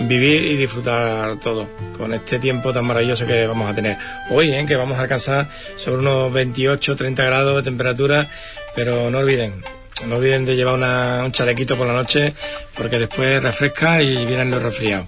vivir 0.00 0.40
y 0.42 0.56
disfrutar 0.56 1.38
todo 1.40 1.68
con 1.96 2.14
este 2.14 2.38
tiempo 2.38 2.72
tan 2.72 2.86
maravilloso 2.86 3.26
que 3.26 3.46
vamos 3.46 3.70
a 3.70 3.74
tener 3.74 3.98
hoy, 4.30 4.50
¿eh? 4.54 4.64
que 4.66 4.76
vamos 4.76 4.98
a 4.98 5.02
alcanzar 5.02 5.48
sobre 5.76 5.98
unos 5.98 6.32
28, 6.32 6.96
30 6.96 7.22
grados 7.24 7.56
de 7.56 7.62
temperatura, 7.62 8.30
pero 8.74 9.10
no 9.10 9.18
olviden, 9.18 9.62
no 10.06 10.16
olviden 10.16 10.46
de 10.46 10.56
llevar 10.56 10.74
una- 10.74 11.22
un 11.22 11.32
chalequito 11.32 11.76
por 11.76 11.86
la 11.86 11.92
noche 11.92 12.32
porque 12.74 12.98
después 12.98 13.42
refresca 13.42 14.00
y 14.02 14.24
vienen 14.24 14.50
los 14.50 14.62
resfriados. 14.62 15.06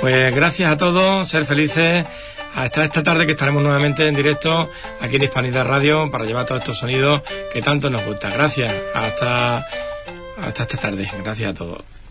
Pues 0.00 0.34
gracias 0.34 0.72
a 0.72 0.76
todos, 0.78 1.28
ser 1.28 1.44
felices. 1.44 2.06
Hasta 2.54 2.84
esta 2.84 3.02
tarde 3.02 3.26
que 3.26 3.32
estaremos 3.32 3.62
nuevamente 3.62 4.06
en 4.06 4.14
directo 4.14 4.70
aquí 5.00 5.16
en 5.16 5.22
Hispanidad 5.22 5.66
Radio 5.66 6.10
para 6.10 6.24
llevar 6.24 6.46
todos 6.46 6.60
estos 6.60 6.78
sonidos 6.78 7.22
que 7.52 7.62
tanto 7.62 7.88
nos 7.90 8.04
gustan. 8.04 8.32
Gracias. 8.32 8.74
Hasta, 8.94 9.66
hasta 10.38 10.62
esta 10.62 10.76
tarde. 10.76 11.10
Gracias 11.22 11.50
a 11.50 11.54
todos. 11.54 12.01